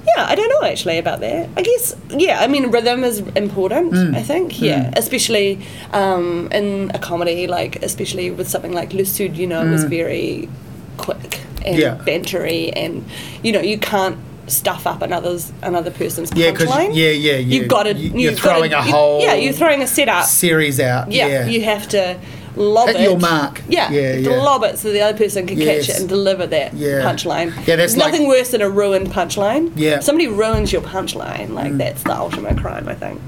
yeah, 0.06 0.26
I 0.28 0.34
don't 0.34 0.48
know 0.50 0.68
actually 0.68 0.98
about 0.98 1.20
that. 1.20 1.48
I 1.56 1.62
guess 1.62 1.96
yeah, 2.10 2.40
I 2.40 2.46
mean, 2.46 2.70
rhythm 2.70 3.02
is 3.04 3.20
important. 3.34 3.94
Mm. 3.94 4.14
I 4.14 4.22
think 4.22 4.60
yeah, 4.60 4.90
especially 4.96 5.58
um, 5.92 6.48
in 6.52 6.90
a 6.94 6.98
comedy, 6.98 7.46
like 7.46 7.82
especially 7.82 8.30
with 8.30 8.48
something 8.48 8.72
like 8.72 8.92
Sud, 9.06 9.36
you 9.36 9.46
know, 9.46 9.66
it 9.66 9.70
was 9.70 9.84
very 9.84 10.48
quick 10.96 11.40
and. 11.64 11.78
Yeah. 11.78 11.96
bantery, 12.04 12.72
and 12.76 13.04
you 13.42 13.52
know, 13.52 13.60
you 13.60 13.78
can't 13.78 14.16
stuff 14.46 14.86
up 14.86 15.00
another's 15.00 15.52
another 15.62 15.90
person's 15.90 16.30
Yeah, 16.36 16.50
punchline. 16.52 16.90
yeah, 16.94 17.08
yeah, 17.10 17.36
you- 17.36 17.60
you've 17.60 17.68
got 17.68 17.84
to. 17.84 17.94
you- 17.94 18.10
you're 18.10 18.32
you've 18.32 18.42
gotta- 18.42 18.56
throwing 18.56 18.72
a 18.74 18.84
you- 18.84 18.92
whole 18.92 19.22
Yeah, 19.22 19.34
you're 19.34 19.54
throwing 19.54 19.80
a 19.82 19.86
setup. 19.86 20.24
Series 20.26 20.78
out. 20.80 21.10
Yeah, 21.10 21.26
Yeah, 21.28 21.46
you 21.46 21.62
have 21.62 21.88
to 21.88 22.16
lob 22.56 22.90
it. 22.90 23.00
your 23.00 23.18
mark. 23.18 23.62
Yeah, 23.68 23.90
Yeah, 23.90 24.16
yeah. 24.16 24.28
lob 24.42 24.62
it 24.64 24.78
so 24.78 24.92
the 24.92 25.00
other 25.00 25.16
person 25.16 25.46
can 25.46 25.58
Yes. 25.58 25.86
catch 25.86 25.96
it 25.96 26.00
and 26.00 26.08
deliver 26.10 26.46
that 26.46 26.74
Yeah. 26.74 27.00
punchline. 27.00 27.46
Yeah, 27.66 27.76
that's 27.76 27.94
There's 27.94 27.96
like- 27.96 28.12
nothing 28.12 28.28
worse 28.28 28.50
than 28.50 28.60
a 28.60 28.68
ruined 28.68 29.10
punchline. 29.10 29.70
Yeah. 29.76 29.96
If 29.96 30.04
somebody 30.04 30.28
ruins 30.28 30.72
your 30.74 30.82
punchline, 30.82 31.54
like 31.54 31.72
Mm. 31.72 31.78
that's 31.78 32.02
the 32.02 32.14
ultimate 32.14 32.58
crime, 32.58 32.86
I 32.86 32.94
think. 32.94 33.20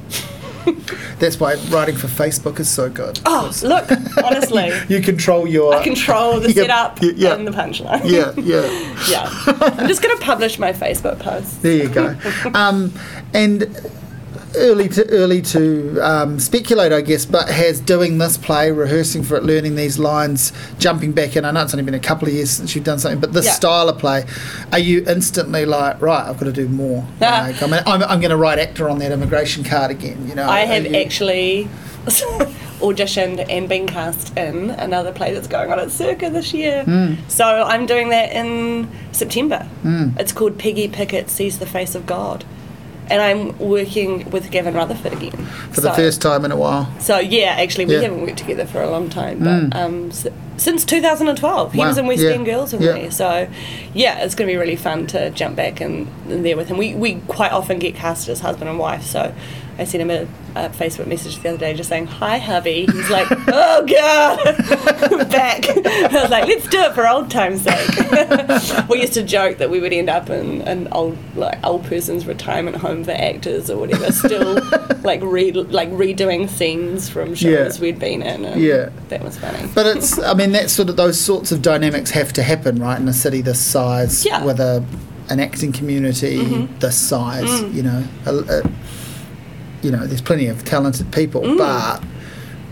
That's 1.19 1.39
why 1.41 1.55
writing 1.69 1.97
for 1.97 2.07
Facebook 2.07 2.59
is 2.61 2.69
so 2.69 2.91
good. 2.91 3.21
Oh, 3.25 3.53
look, 3.63 3.91
honestly, 4.23 4.73
You 4.89 5.01
control 5.03 5.47
your. 5.47 5.75
I 5.75 5.83
control 5.83 6.41
the 6.41 6.53
Yeah, 6.57 6.63
setup 6.63 6.99
yeah, 7.03 7.35
and 7.35 7.47
the 7.47 7.51
punchline. 7.53 8.03
Yeah, 8.05 8.33
yeah. 8.37 8.95
yeah. 9.09 9.31
I'm 9.79 9.89
just 9.89 10.03
going 10.03 10.17
to 10.17 10.23
publish 10.23 10.59
my 10.59 10.73
Facebook 10.73 11.19
post. 11.19 11.63
There 11.63 11.77
you 11.77 11.89
go. 11.89 12.17
Um, 12.55 12.93
and 13.35 13.63
early 14.55 14.89
to 14.91 15.09
early 15.11 15.43
to 15.43 15.99
um, 16.01 16.39
speculate, 16.39 16.93
I 16.93 17.01
guess, 17.01 17.25
but 17.27 17.49
has 17.49 17.81
doing 17.81 18.19
this 18.19 18.39
play, 18.39 18.71
rehearsing 18.71 19.23
for 19.23 19.37
it, 19.37 19.43
learning 19.43 19.75
these 19.77 19.99
lines, 19.99 20.53
jumping 20.79 21.13
back 21.13 21.37
in. 21.37 21.45
I 21.45 21.51
know 21.51 21.63
it's 21.63 21.75
only 21.75 21.85
been 21.85 21.95
a 21.95 21.99
couple 21.99 22.29
of 22.29 22.35
years 22.35 22.51
since 22.51 22.75
you've 22.75 22.85
done 22.85 22.99
something, 22.99 23.21
but 23.21 23.33
this 23.33 23.47
Yeah. 23.47 23.53
style 23.53 23.89
of 23.89 23.99
play, 23.99 24.25
are 24.73 24.79
you 24.79 25.05
instantly 25.09 25.65
like, 25.67 26.01
right, 26.01 26.29
I've 26.29 26.39
got 26.39 26.47
to 26.47 26.53
do 26.53 26.69
more? 26.69 27.05
Like, 27.21 27.63
I 27.63 27.67
mean, 27.67 27.83
I'm, 27.87 28.03
I'm 28.05 28.21
going 28.21 28.31
to 28.31 28.37
write 28.37 28.59
actor 28.59 28.89
on 28.89 28.99
that 29.01 29.13
immigration 29.13 29.65
card 29.65 29.91
again. 29.91 30.27
You 30.29 30.35
know, 30.35 30.49
I 30.49 30.61
have 30.61 30.87
you- 30.87 30.97
actually 30.97 31.69
auditioned 32.81 33.45
and 33.51 33.69
been 33.69 33.87
cast 33.87 34.37
in 34.37 34.71
another 34.71 35.13
play 35.13 35.33
that's 35.35 35.49
going 35.49 35.73
on 35.73 35.79
at 35.81 35.91
Circa 35.91 36.31
this 36.31 36.53
year. 36.55 36.85
Hmm. 36.85 37.15
So 37.29 37.45
I'm 37.45 37.87
doing 37.87 38.11
that 38.11 38.33
in 38.33 38.89
September. 39.13 39.69
It's 40.19 40.33
called 40.33 40.59
Peggy 40.59 40.89
Pickett 40.89 41.31
Sees 41.31 41.59
the 41.59 41.67
Face 41.67 41.95
of 41.95 42.07
God. 42.07 42.45
And 43.09 43.23
I'm 43.23 43.57
working 43.59 44.29
with 44.31 44.51
Gavin 44.51 44.75
Rutherford 44.75 45.13
again 45.13 45.33
For 45.73 45.81
the 45.81 45.93
first 45.93 46.21
time 46.23 46.45
in 46.45 46.53
a 46.53 46.57
while. 46.57 46.89
So 46.99 47.19
yeah, 47.19 47.57
actually, 47.59 47.87
we 47.87 47.95
Yeah. 47.95 48.03
haven't 48.03 48.21
worked 48.23 48.39
together 48.39 48.67
for 48.67 48.83
a 48.83 48.91
long 48.91 49.09
time, 49.09 49.39
but 49.41 49.71
Mm. 49.71 49.77
um, 49.77 50.09
s- 50.11 50.27
since 50.57 50.85
2012, 50.85 51.73
he 51.73 51.79
Wow, 51.79 51.89
was 51.89 51.99
in 51.99 52.07
West 52.07 52.23
yeah, 52.23 52.31
End 52.31 52.47
Girls 52.47 52.73
with 52.73 52.83
yeah. 52.83 52.95
me. 52.95 53.11
So 53.11 53.47
yeah, 53.95 54.19
it's 54.25 54.35
going 54.35 54.49
to 54.49 54.53
be 54.53 54.57
really 54.59 54.77
fun 54.77 55.07
to 55.09 55.31
jump 55.31 55.57
back 55.57 55.81
in, 55.81 56.09
in 56.29 56.43
there 56.43 56.57
with 56.57 56.69
him. 56.69 56.77
We 56.79 56.95
we 56.95 57.17
quite 57.29 57.53
often 57.53 57.79
get 57.79 57.95
cast 57.95 58.29
as 58.29 58.41
husband 58.41 58.69
and 58.71 58.79
wife. 58.79 59.05
So 59.05 59.33
I 59.79 59.85
sent 59.85 60.01
him 60.01 60.11
a, 60.11 60.23
a 60.59 60.71
Facebook 60.71 61.07
message 61.07 61.39
the 61.41 61.51
other 61.51 61.59
day 61.59 61.75
just 61.75 61.91
saying 61.91 62.07
hi, 62.07 62.39
hubby. 62.39 62.87
He's 62.87 63.11
like, 63.11 63.27
oh 63.31 63.85
god, 63.87 64.39
back. 65.31 65.65
I 65.87 66.23
was 66.23 66.31
like, 66.31 66.47
let's 66.47 66.67
do 66.69 66.81
it 66.81 66.95
for 66.95 67.07
old 67.07 67.31
time's 67.31 67.61
sake. 67.63 68.89
we 68.89 69.01
used 69.01 69.13
to 69.15 69.23
joke 69.23 69.59
that 69.59 69.69
we 69.69 69.81
would 69.81 69.93
end 69.93 70.09
up 70.09 70.31
in 70.31 70.63
an 70.63 70.89
old 70.93 71.19
like 71.37 71.59
old 71.65 71.85
person's 71.85 72.27
retirement 72.27 72.77
home 72.77 73.05
for 73.05 73.11
actors 73.11 73.69
or 73.69 73.77
whatever, 73.79 74.11
still 74.13 74.55
like 75.03 75.21
re 75.23 75.53
like 75.53 75.91
redoing 75.91 76.49
scenes 76.49 77.09
from 77.11 77.35
shows 77.35 77.77
Yeah. 77.77 77.83
we'd 77.83 77.99
been 77.99 78.23
in. 78.23 78.45
And 78.47 78.61
Yeah. 78.61 78.89
that 79.11 79.23
was 79.23 79.37
funny. 79.39 79.69
But 79.75 79.87
it's, 79.97 80.19
I 80.19 80.33
mean, 80.35 80.53
that 80.53 80.71
sort 80.71 80.89
of 80.89 80.97
those 80.97 81.21
sorts 81.21 81.53
of 81.53 81.61
dynamics 81.61 82.11
have 82.13 82.33
to 82.35 82.43
happen, 82.43 82.79
right, 82.81 82.99
in 82.99 83.07
a 83.09 83.13
city 83.13 83.43
this 83.43 83.61
size, 83.61 84.25
Yeah. 84.25 84.43
with 84.45 84.59
a 84.61 84.83
an 85.29 85.41
acting 85.41 85.73
community 85.73 86.39
Mhm. 86.39 86.81
this 86.81 86.97
size. 86.97 87.45
Mm. 87.51 87.75
You 87.75 87.83
know, 87.83 88.05
a, 88.27 88.35
a- 88.37 88.71
you 89.83 89.91
know, 89.91 90.07
there's 90.07 90.21
plenty 90.23 90.47
of 90.47 90.65
talented 90.65 91.11
people, 91.13 91.43
Mm. 91.43 91.59
but 91.59 92.03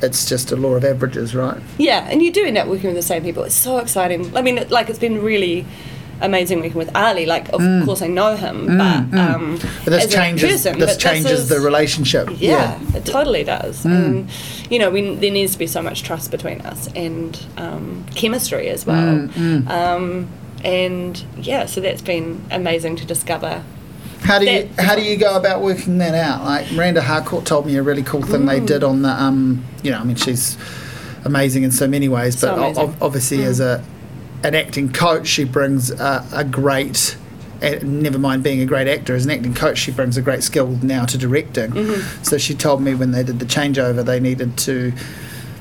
it's 0.03 0.29
just 0.29 0.51
a 0.53 0.57
law 0.57 0.75
of 0.75 0.85
averages, 0.85 1.35
right? 1.35 1.57
Yeah, 1.79 2.07
and 2.11 2.23
you 2.23 2.33
do 2.33 2.45
end 2.45 2.59
up 2.59 2.67
working 2.69 2.87
with 2.89 2.97
the 2.97 3.03
same 3.03 3.23
people. 3.23 3.43
It's 3.45 3.55
so 3.55 3.79
exciting. 3.79 4.37
I 4.37 4.43
mean, 4.43 4.65
like 4.71 4.89
it's 4.91 4.99
been 4.99 5.23
really 5.23 5.65
amazing 6.21 6.59
working 6.61 6.75
with 6.77 6.95
Ali. 6.97 7.27
Like, 7.27 7.49
of 7.53 7.61
Mm. 7.61 7.85
course, 7.85 8.01
I 8.03 8.07
know 8.07 8.37
him, 8.37 8.67
Mm, 8.69 8.79
but 8.79 9.17
mm. 9.17 9.35
um, 9.35 9.59
But 9.85 9.91
this 9.91 10.13
changes 10.15 10.63
person, 10.65 10.79
this 10.79 10.97
changes 10.97 11.41
is- 11.41 11.49
the 11.49 11.61
relationship. 11.61 12.29
Yeah, 12.39 12.79
it 12.95 13.05
totally 13.05 13.45
does. 13.45 13.85
Mm. 13.85 13.93
And 14.05 14.29
you 14.71 14.79
know, 14.79 14.91
we, 14.91 15.15
there 15.17 15.31
needs 15.31 15.53
to 15.53 15.59
be 15.59 15.67
so 15.67 15.83
much 15.83 16.03
trust 16.03 16.31
between 16.31 16.61
us 16.63 16.89
and 16.95 17.39
um, 17.57 18.05
chemistry 18.15 18.69
as 18.69 18.87
well. 18.87 19.29
Mm. 19.37 19.69
Um, 19.69 20.29
and 20.65 21.23
yeah, 21.41 21.67
so 21.67 21.81
that's 21.81 22.01
been 22.03 22.43
amazing 22.51 22.97
to 22.97 23.05
discover. 23.05 23.63
How 24.25 24.39
do 24.39 24.47
you 24.47 24.69
how 24.79 24.95
do 24.97 25.03
you 25.03 25.17
go 25.17 25.37
about 25.37 25.61
working 25.63 25.99
that 25.99 26.15
out? 26.15 26.45
Like 26.45 26.73
Miranda 26.73 27.03
Harcourt 27.03 27.45
told 27.45 27.67
me 27.67 27.77
a 27.77 27.83
really 27.83 28.03
cool 28.03 28.23
thing 28.23 28.47
they 28.47 28.61
Mm. 28.61 28.67
did 28.67 28.83
on 28.85 29.03
the 29.03 29.11
um 29.11 29.65
you 29.83 29.91
know 29.91 29.99
I 29.99 30.05
mean 30.05 30.17
she's 30.17 30.57
amazing 31.25 31.63
in 31.63 31.71
so 31.71 31.87
many 31.87 32.09
ways, 32.09 32.39
So 32.39 32.55
but 32.57 32.79
o- 32.79 32.95
obviously 33.01 33.39
Mm. 33.39 33.45
as 33.47 33.61
a 33.61 33.83
an 34.43 34.55
acting 34.55 34.91
coach 34.93 35.27
she 35.27 35.45
brings 35.45 35.91
a, 35.91 36.25
a 36.33 36.45
great. 36.45 37.17
Never 37.83 38.19
mind 38.19 38.43
being 38.43 38.61
a 38.61 38.67
great 38.67 38.89
actor, 38.89 39.15
as 39.15 39.25
an 39.25 39.31
acting 39.31 39.55
coach, 39.55 39.79
she 39.79 39.91
brings 39.91 40.19
a 40.19 40.23
great 40.23 40.43
skill 40.43 40.79
now 40.83 41.07
to 41.07 41.17
directing. 41.17 41.71
Mhm. 41.71 42.03
So 42.27 42.37
she 42.37 42.53
told 42.55 42.83
me 42.83 42.95
when 42.95 43.13
they 43.13 43.23
did 43.23 43.39
the 43.39 43.47
changeover, 43.47 44.05
they 44.05 44.21
needed 44.21 44.59
to, 44.59 44.93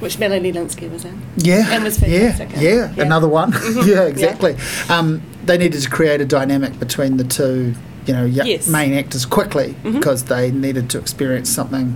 Which 0.01 0.20
Melanie 0.20 0.51
Lynskey 0.51 0.91
was 0.91 1.05
in. 1.05 1.22
yeah, 1.38 1.66
And 1.72 1.82
was 1.86 2.01
yeah, 2.01 2.32
fantastic, 2.32 2.49
yeah, 2.61 2.70
yeah. 2.70 2.91
Yeah. 2.97 3.03
another 3.05 3.30
one, 3.30 3.53
Mhm. 3.53 3.86
yeah, 3.88 3.93
Yeah. 3.93 4.01
exactly. 4.03 4.57
Um, 4.89 5.22
they 5.45 5.57
needed 5.57 5.82
to 5.82 5.89
create 5.89 6.20
a 6.20 6.26
dynamic 6.26 6.78
between 6.78 7.16
the 7.16 7.24
two, 7.24 7.74
you 8.06 8.14
know, 8.14 8.24
y- 8.24 8.43
Yes. 8.45 8.68
main 8.68 8.93
actors 8.93 9.26
quickly 9.26 9.76
Mhm. 9.84 9.93
because 9.93 10.24
they 10.24 10.51
needed 10.51 10.89
to 10.91 10.97
experience 10.99 11.49
something 11.49 11.95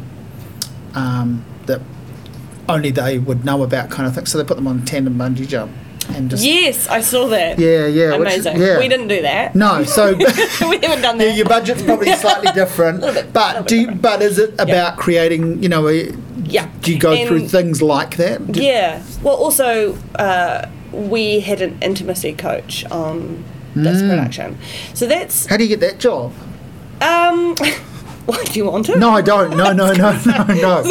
um, 0.95 1.43
that 1.67 1.81
only 2.69 2.91
they 2.91 3.17
would 3.19 3.45
know 3.45 3.61
about, 3.63 3.89
kind 3.89 4.07
of 4.07 4.15
thing. 4.15 4.25
So 4.25 4.37
they 4.37 4.43
put 4.43 4.57
them 4.57 4.67
on 4.67 4.83
tandem 4.83 5.15
bungee 5.17 5.47
jump 5.47 5.71
and 6.15 6.29
just 6.29 6.43
Yes, 6.43 6.87
I 6.87 7.01
saw 7.01 7.27
that. 7.27 7.59
yeah, 7.59 7.85
yeah, 7.85 8.13
Amazing. 8.15 8.59
yeah. 8.59 8.79
We 8.79 8.87
didn't 8.87 9.07
do 9.09 9.21
that. 9.21 9.55
No, 9.55 9.83
so 9.83 10.13
we 10.69 10.77
haven't 10.79 11.01
done 11.01 11.19
Yeah, 11.19 11.27
that. 11.27 11.35
your 11.37 11.45
budget's 11.47 11.83
probably 11.83 12.13
slightly 12.25 12.51
different, 12.53 13.01
bit, 13.01 13.31
but 13.33 13.67
do 13.67 13.75
you, 13.77 13.87
bit 13.87 14.01
but 14.01 14.21
is 14.21 14.39
it 14.39 14.53
about 14.57 14.97
creating? 14.97 15.61
You 15.61 15.69
know, 15.69 15.87
a, 15.87 16.11
Yeah. 16.45 16.67
do 16.81 16.91
you 16.93 16.97
go 16.99 17.11
And- 17.13 17.27
through 17.27 17.47
things 17.49 17.81
like 17.81 18.17
that? 18.17 18.51
Do- 18.51 18.61
Yeah. 18.63 19.01
Well, 19.21 19.35
also, 19.35 19.97
uh, 20.15 20.65
we 20.91 21.41
had 21.41 21.61
an 21.61 21.77
intimacy 21.81 22.33
coach 22.33 22.85
on 22.89 23.43
this 23.83 24.01
Mm. 24.01 24.09
production. 24.09 24.57
So 24.93 25.05
that's. 25.07 25.45
How 25.45 25.57
do 25.57 25.63
you 25.63 25.69
get 25.69 25.79
that 25.81 25.99
job? 25.99 26.33
Um, 27.01 27.55
what, 28.25 28.45
do 28.51 28.59
you 28.59 28.65
want 28.65 28.89
it? 28.89 28.97
No, 28.97 29.11
I 29.11 29.21
don't. 29.21 29.55
No, 29.55 29.71
no, 29.71 29.93
no, 29.93 30.11
no, 30.25 30.43
no. 30.45 30.83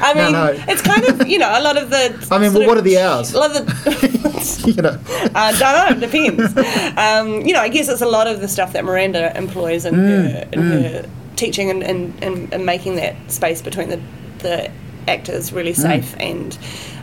I 0.00 0.14
mean, 0.14 0.32
no. 0.32 0.54
it's 0.68 0.82
kind 0.82 1.04
of, 1.04 1.26
you 1.26 1.38
know, 1.38 1.48
a 1.50 1.62
lot 1.62 1.76
of 1.76 1.90
the. 1.90 2.28
I 2.30 2.38
mean, 2.38 2.52
well, 2.54 2.66
what 2.66 2.76
are 2.78 2.82
the 2.82 2.98
hours? 2.98 3.32
A 3.34 3.38
lot 3.38 3.56
of 3.56 3.66
the. 3.66 4.72
you 4.76 4.82
know. 4.82 4.98
I 5.34 5.52
don't 5.58 6.00
know, 6.00 6.06
it 6.06 6.10
depends. 6.10 6.56
um, 6.98 7.46
you 7.46 7.52
know, 7.52 7.60
I 7.60 7.68
guess 7.68 7.88
it's 7.88 8.02
a 8.02 8.06
lot 8.08 8.26
of 8.26 8.40
the 8.40 8.48
stuff 8.48 8.72
that 8.74 8.84
Miranda 8.84 9.36
employs 9.36 9.84
in, 9.84 9.94
her, 9.94 10.48
in 10.52 10.62
her 10.62 11.08
teaching 11.36 11.70
and, 11.70 11.82
and, 11.82 12.14
and, 12.22 12.52
and 12.52 12.64
making 12.66 12.96
that 12.96 13.14
space 13.30 13.60
between 13.62 13.88
the, 13.90 14.00
the 14.38 14.70
actors 15.08 15.52
really 15.52 15.74
safe 15.74 16.14
and 16.18 16.56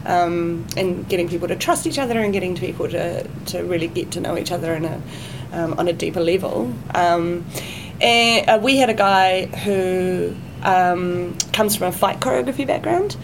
um, 0.05 0.65
and 0.77 1.07
getting 1.09 1.29
people 1.29 1.47
to 1.47 1.55
trust 1.55 1.87
each 1.87 1.99
other 1.99 2.19
and 2.19 2.33
getting 2.33 2.55
people 2.55 2.87
to, 2.89 3.23
to 3.47 3.63
really 3.63 3.87
get 3.87 4.11
to 4.11 4.19
know 4.21 4.37
each 4.37 4.51
other 4.51 4.73
in 4.73 4.85
a, 4.85 5.01
um, 5.51 5.73
on 5.79 5.87
a 5.87 5.93
deeper 5.93 6.19
level. 6.21 6.73
Um, 6.95 7.45
and 8.01 8.49
uh, 8.49 8.59
we 8.61 8.77
had 8.77 8.89
a 8.89 8.93
guy 8.93 9.45
who 9.45 10.35
um, 10.63 11.37
comes 11.53 11.75
from 11.75 11.87
a 11.87 11.91
fight 11.91 12.19
choreography 12.19 12.65
background 12.67 13.15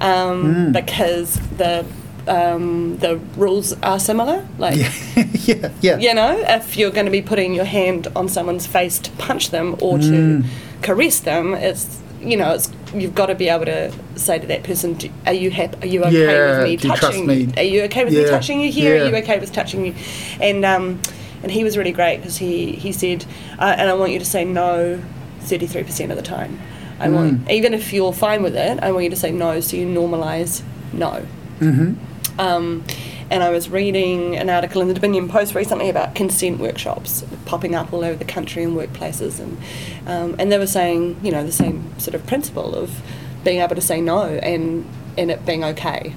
um, 0.00 0.70
Mm. 0.70 0.72
because 0.72 1.34
the 1.56 1.84
um, 2.28 2.98
the 2.98 3.16
rules 3.38 3.72
are 3.82 3.98
similar. 3.98 4.46
Like, 4.58 4.76
Yeah, 4.76 4.92
yeah, 5.46 5.70
yeah. 5.80 5.96
you 5.98 6.12
know, 6.12 6.36
if 6.46 6.76
you're 6.76 6.90
going 6.90 7.06
to 7.06 7.10
be 7.12 7.22
putting 7.22 7.54
your 7.54 7.64
hand 7.64 8.06
on 8.14 8.28
someone's 8.28 8.66
face 8.66 8.98
to 8.98 9.10
punch 9.12 9.48
them 9.50 9.76
or 9.80 9.96
to 9.98 10.04
Mm. 10.04 10.44
caress 10.82 11.20
them, 11.20 11.54
it's 11.54 12.00
you 12.20 12.36
know, 12.36 12.52
it's 12.52 12.70
you've 12.94 13.14
got 13.14 13.26
to 13.26 13.34
be 13.34 13.48
able 13.48 13.66
to 13.66 13.92
say 14.16 14.38
to 14.38 14.46
that 14.46 14.62
person, 14.62 14.94
"Do- 14.94 15.10
"Are 15.26 15.32
you 15.32 15.50
happy? 15.50 15.76
Are 15.82 15.86
you 15.86 16.02
okay 16.04 16.24
Yeah, 16.24 16.58
with 16.58 16.64
me 16.68 16.76
do 16.76 16.88
you 16.88 16.94
touching 16.96 17.26
me?" 17.26 17.34
you? 17.34 17.52
Are 17.56 17.62
you 17.62 17.82
okay 17.84 18.04
with 18.04 18.14
me 18.14 18.24
touching 18.26 18.60
you 18.60 18.70
here? 18.72 18.96
yeah. 18.96 19.02
Are 19.02 19.08
you 19.08 19.16
okay 19.16 19.38
with 19.38 19.52
touching 19.52 19.84
you?" 19.86 19.94
And 20.40 20.64
um, 20.64 21.00
and 21.42 21.52
he 21.52 21.64
was 21.64 21.76
really 21.76 21.92
great 21.92 22.18
because 22.18 22.36
he 22.38 22.72
he 22.72 22.92
said, 22.92 23.24
uh, 23.58 23.74
"And 23.78 23.88
I 23.90 23.94
want 23.94 24.12
you 24.12 24.18
to 24.18 24.24
say 24.24 24.44
no, 24.44 25.00
thirty 25.40 25.66
three 25.66 25.82
percent 25.84 26.10
of 26.10 26.16
the 26.16 26.22
time. 26.22 26.58
I 27.00 27.08
want 27.08 27.44
Mm. 27.46 27.50
even 27.52 27.74
if 27.74 27.92
you're 27.92 28.12
fine 28.12 28.42
with 28.42 28.56
it, 28.56 28.80
I 28.82 28.90
want 28.90 29.04
you 29.04 29.10
to 29.10 29.16
say 29.16 29.30
no, 29.30 29.60
so 29.60 29.76
you 29.76 29.86
normalise 29.86 30.62
no." 30.92 31.22
Mm-hmm. 31.60 32.40
Um, 32.40 32.84
and 33.30 33.42
I 33.42 33.50
was 33.50 33.68
reading 33.68 34.36
an 34.36 34.48
article 34.48 34.80
in 34.80 34.88
the 34.88 34.94
Dominion 34.94 35.28
Post 35.28 35.54
recently 35.54 35.88
about 35.88 36.14
consent 36.14 36.58
workshops 36.58 37.24
popping 37.44 37.74
up 37.74 37.92
all 37.92 38.04
over 38.04 38.16
the 38.16 38.24
country 38.24 38.62
in 38.62 38.74
workplaces, 38.74 39.40
and 39.40 39.58
um, 40.06 40.36
and 40.38 40.50
they 40.50 40.58
were 40.58 40.66
saying, 40.66 41.18
you 41.22 41.30
know, 41.30 41.44
the 41.44 41.52
same 41.52 41.98
sort 41.98 42.14
of 42.14 42.26
principle 42.26 42.74
of 42.74 43.02
being 43.44 43.60
able 43.60 43.74
to 43.74 43.80
say 43.80 44.00
no 44.00 44.22
and 44.22 44.88
and 45.16 45.30
it 45.30 45.44
being 45.44 45.64
okay. 45.64 46.14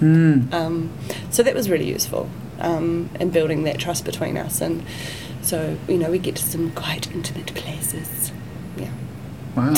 Mm. 0.00 0.52
Um, 0.52 0.90
so 1.30 1.42
that 1.42 1.54
was 1.54 1.68
really 1.68 1.88
useful 1.88 2.28
um, 2.58 3.10
in 3.18 3.30
building 3.30 3.64
that 3.64 3.78
trust 3.78 4.04
between 4.04 4.36
us, 4.36 4.60
and 4.60 4.84
so 5.42 5.78
you 5.88 5.98
know 5.98 6.10
we 6.10 6.18
get 6.18 6.36
to 6.36 6.42
some 6.42 6.72
quite 6.72 7.10
intimate 7.12 7.54
places. 7.54 8.32
Yeah, 9.56 9.56
Wow. 9.56 9.72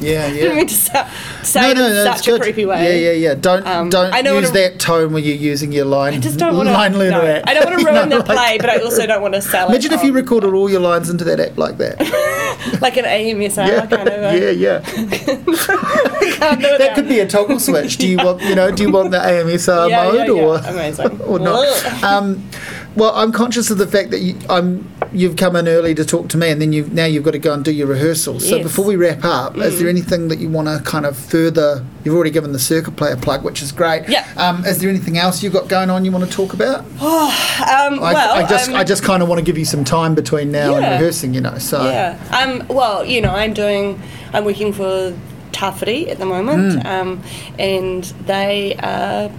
Yeah, 0.00 0.24
I 0.26 0.28
yeah. 0.32 0.54
mean 0.54 0.66
to 0.66 0.74
sa- 0.74 1.08
say 1.42 1.70
it 1.70 1.78
in 1.78 1.92
that's 2.04 2.18
such 2.18 2.28
a 2.28 2.30
good. 2.32 2.42
creepy 2.42 2.66
way. 2.66 3.00
Yeah, 3.00 3.10
yeah, 3.12 3.28
yeah. 3.28 3.34
Don't 3.34 3.66
Um, 3.66 3.88
don't 3.88 4.12
I 4.12 4.18
use 4.20 4.32
wanna- 4.34 4.50
that 4.50 4.78
tone 4.78 5.12
when 5.14 5.24
you're 5.24 5.34
using 5.36 5.72
your 5.72 5.86
line. 5.86 6.14
I 6.14 6.18
just 6.18 6.38
don't 6.38 6.56
want 6.56 6.68
to. 6.68 6.72
line 6.74 6.98
learner 6.98 7.22
No. 7.22 7.42
I 7.46 7.54
don't 7.54 7.64
want 7.64 7.78
to 7.78 7.84
You 7.84 7.90
ruin 7.90 8.08
know, 8.10 8.18
the 8.18 8.24
play, 8.24 8.58
but 8.60 8.68
I 8.68 8.78
also 8.78 9.06
don't 9.06 9.22
want 9.22 9.34
to 9.34 9.40
sell 9.40 9.68
it. 9.68 9.70
Imagine 9.70 9.92
it. 9.92 9.96
if 9.96 10.04
you 10.04 10.12
recorded 10.12 10.52
all 10.52 10.68
your 10.68 10.80
lines 10.80 11.08
into 11.08 11.24
that 11.24 11.40
app 11.40 11.56
like 11.56 11.78
that. 11.78 12.00
like 12.82 12.96
an 12.98 13.04
ASMR 13.04 13.66
yeah, 13.66 13.86
kind 13.86 14.08
of. 14.08 14.22
A, 14.24 14.38
yeah, 14.38 14.50
yeah. 14.50 14.80
Can't 16.34 16.60
do 16.60 16.66
it 16.66 16.78
That 16.78 16.88
now. 16.90 16.94
could 16.94 17.08
be 17.08 17.20
a 17.20 17.26
toggle 17.26 17.60
switch. 17.60 17.96
Do 17.96 18.06
you 18.08 18.16
want, 18.18 18.42
you 18.42 18.54
know, 18.54 18.70
do 18.70 18.82
you 18.82 18.90
want 18.92 19.10
the 19.10 19.18
ASMR 19.18 19.88
Yeah, 19.88 20.02
mode 20.04 20.14
yeah, 20.16 20.24
yeah. 20.26 20.42
or 20.42 20.56
Amazing. 20.58 21.20
or 21.22 21.38
not? 21.38 22.02
Um, 22.04 22.44
well, 22.96 23.12
I'm 23.14 23.32
conscious 23.32 23.70
of 23.70 23.78
the 23.78 23.86
fact 23.86 24.10
that 24.10 24.20
you, 24.20 24.36
I'm 24.48 24.88
you've 25.14 25.36
come 25.36 25.56
in 25.56 25.68
early 25.68 25.94
to 25.94 26.04
talk 26.04 26.28
to 26.30 26.36
me, 26.36 26.50
and 26.50 26.60
then 26.60 26.72
you 26.72 26.84
now 26.92 27.04
you've 27.06 27.22
got 27.24 27.30
to 27.30 27.38
go 27.38 27.52
and 27.54 27.64
do 27.64 27.70
your 27.72 27.86
rehearsals. 27.86 28.46
So 28.48 28.62
before 28.62 28.84
we 28.84 28.96
wrap 28.96 29.24
up, 29.24 29.56
is 29.56 29.74
Mm. 29.74 29.78
there 29.78 29.88
anything 29.88 30.28
that 30.28 30.38
you 30.38 30.48
want 30.50 30.68
to 30.68 30.80
kind 30.84 31.06
of 31.06 31.16
further? 31.16 31.84
You've 32.04 32.14
already 32.14 32.30
given 32.32 32.52
the 32.52 32.58
circuit 32.58 32.96
player 32.96 33.16
plug, 33.16 33.44
which 33.44 33.62
is 33.62 33.72
great. 33.72 34.08
Yeah. 34.08 34.26
Um, 34.36 34.64
is 34.66 34.78
there 34.80 34.90
anything 34.90 35.16
else 35.16 35.42
you've 35.42 35.54
got 35.54 35.68
going 35.68 35.88
on 35.88 36.04
you 36.04 36.10
want 36.12 36.24
to 36.28 36.30
talk 36.30 36.52
about? 36.52 36.84
Oh, 37.00 37.26
um, 37.62 37.98
I, 38.02 38.12
well, 38.12 38.34
I 38.34 38.46
just 38.46 38.68
um, 38.68 38.74
I 38.76 38.84
just 38.84 39.02
kind 39.02 39.22
of 39.22 39.28
want 39.28 39.38
to 39.38 39.44
give 39.44 39.56
you 39.56 39.64
some 39.64 39.84
time 39.84 40.14
between 40.14 40.50
now 40.52 40.74
and 40.74 40.84
rehearsing. 40.84 41.32
You 41.32 41.40
know, 41.40 41.56
so 41.58 41.82
Yeah. 41.84 42.18
Um, 42.30 42.66
well, 42.68 43.04
you 43.04 43.20
know, 43.22 43.30
I'm 43.30 43.54
doing, 43.54 44.00
I'm 44.32 44.44
working 44.44 44.72
for 44.72 45.14
Tāwhiri 45.52 46.10
at 46.10 46.18
the 46.18 46.26
moment, 46.26 46.82
Mm. 46.82 46.86
um, 46.86 47.22
and 47.58 48.04
they 48.26 48.74
are 48.82 49.30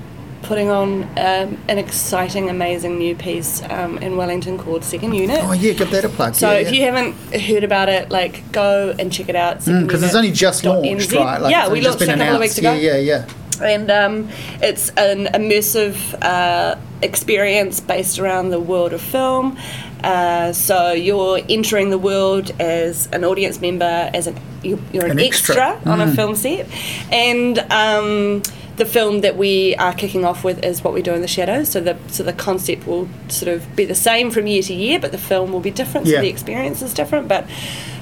putting 0.46 0.70
on 0.70 1.04
um, 1.18 1.58
an 1.68 1.78
exciting, 1.78 2.50
amazing 2.50 2.98
new 2.98 3.16
piece 3.16 3.62
um, 3.70 3.98
in 3.98 4.16
Wellington 4.16 4.58
called 4.58 4.84
Second 4.84 5.14
Unit. 5.14 5.40
Oh 5.44 5.52
yeah, 5.54 5.74
give 5.74 5.90
that 5.92 6.06
a 6.06 6.10
plug. 6.10 6.36
So 6.36 6.52
yeah, 6.52 6.58
if 6.60 6.68
yeah. 6.68 6.74
you 6.74 6.82
haven't 6.84 7.42
heard 7.42 7.64
about 7.64 7.90
it, 7.90 8.10
like 8.10 8.52
go 8.52 8.96
and 9.00 9.12
check 9.12 9.30
it 9.30 9.36
out. 9.36 9.66
because 9.66 10.04
it's 10.04 10.16
only 10.16 10.32
just 10.32 10.64
launched, 10.64 11.10
secondunit.nz. 11.10 11.16
right? 11.26 11.42
Like, 11.42 11.52
yeah, 11.52 11.70
we 11.70 11.82
launched 11.82 12.02
it 12.02 12.10
a 12.10 12.16
couple 12.18 12.36
of 12.36 12.40
weeks 12.42 12.58
ago 12.58 12.74
Yeah, 12.74 12.98
yeah, 12.98 13.26
yeah. 13.60 13.66
and 13.66 13.90
um, 13.92 14.30
it's 14.62 14.90
an 14.92 15.26
immersive 15.34 15.98
uh, 16.22 16.76
experience 17.02 17.80
based 17.80 18.20
around 18.20 18.50
the 18.52 18.60
world 18.60 18.94
of 18.94 19.02
film 19.02 19.58
Uh, 20.04 20.54
so 20.54 20.92
you're 20.92 21.40
entering 21.50 21.90
the 21.90 21.98
world 21.98 22.52
as 22.60 23.08
an 23.12 23.24
audience 23.24 23.60
member, 23.60 24.10
as 24.14 24.28
an 24.28 24.36
you're, 24.62 24.78
you're 24.94 25.06
an, 25.06 25.12
An 25.12 25.20
extra, 25.20 25.56
extra. 25.56 25.92
on 25.92 26.00
a 26.02 26.14
film 26.14 26.36
set, 26.36 26.68
and 27.12 27.58
um, 27.72 28.44
the 28.78 28.86
film 28.86 29.22
that 29.22 29.38
we 29.38 29.76
are 29.78 29.94
kicking 29.94 30.26
off 30.26 30.44
with 30.44 30.64
is 30.64 30.84
what 30.84 30.94
we 30.94 31.02
do 31.02 31.14
in 31.14 31.22
the 31.22 31.28
shadows. 31.28 31.70
So 31.70 31.80
the 31.82 31.98
so 32.08 32.24
the 32.24 32.34
concept 32.34 32.86
will 32.88 33.08
sort 33.30 33.50
of 33.54 33.76
be 33.76 33.86
the 33.86 33.96
same 33.96 34.32
from 34.32 34.48
year 34.48 34.62
to 34.64 34.74
year, 34.74 35.00
but 35.00 35.12
the 35.12 35.18
film 35.18 35.52
will 35.54 35.60
be 35.62 35.72
different. 35.72 36.08
Yeah. 36.08 36.18
So 36.18 36.22
the 36.22 36.30
experience 36.30 36.82
is 36.82 36.94
different, 36.94 37.28
but. 37.28 37.46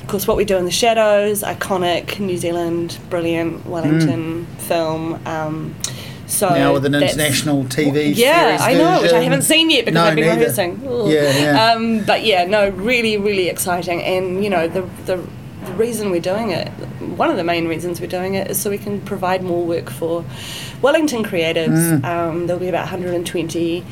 Of 0.03 0.09
course, 0.09 0.27
what 0.27 0.35
we 0.35 0.43
do 0.43 0.57
in 0.57 0.65
the 0.65 0.69
shadows, 0.71 1.43
iconic 1.43 2.19
New 2.19 2.35
Zealand, 2.35 2.99
brilliant 3.09 3.65
Wellington 3.65 4.45
film. 4.57 5.17
Um, 5.25 5.75
so 6.27 6.49
Mm. 6.49 6.55
now 6.57 6.73
with 6.73 6.83
an 6.85 6.93
international 6.95 7.63
TV 7.63 8.13
show. 8.13 8.21
yeah, 8.21 8.57
I 8.59 8.73
know, 8.73 9.01
which 9.01 9.13
I 9.13 9.21
haven't 9.21 9.43
seen 9.43 9.69
yet 9.69 9.85
because 9.85 9.93
No, 9.95 10.03
I've 10.03 10.15
been 10.15 10.25
neither. 10.25 10.39
rehearsing. 10.41 10.81
Ugh. 10.85 11.09
Yeah, 11.09 11.37
yeah. 11.39 11.71
Um, 11.71 12.03
but 12.03 12.25
yeah, 12.25 12.43
no, 12.43 12.67
really, 12.71 13.15
really 13.15 13.47
exciting. 13.47 14.03
And 14.03 14.43
you 14.43 14.49
know, 14.49 14.67
the, 14.67 14.81
the 15.05 15.21
the 15.65 15.71
reason 15.73 16.11
we're 16.11 16.19
doing 16.19 16.51
it, 16.51 16.69
one 17.17 17.29
of 17.29 17.37
the 17.37 17.43
main 17.43 17.67
reasons 17.67 17.99
we're 18.01 18.07
doing 18.07 18.35
it, 18.35 18.49
is 18.51 18.59
so 18.61 18.69
we 18.69 18.77
can 18.77 19.01
provide 19.01 19.43
more 19.43 19.63
work 19.65 19.89
for 19.89 20.23
Wellington 20.81 21.23
creatives. 21.23 21.99
Mm. 22.01 22.03
Um, 22.05 22.47
there'll 22.47 22.59
be 22.59 22.67
about 22.69 22.81
120 22.91 23.83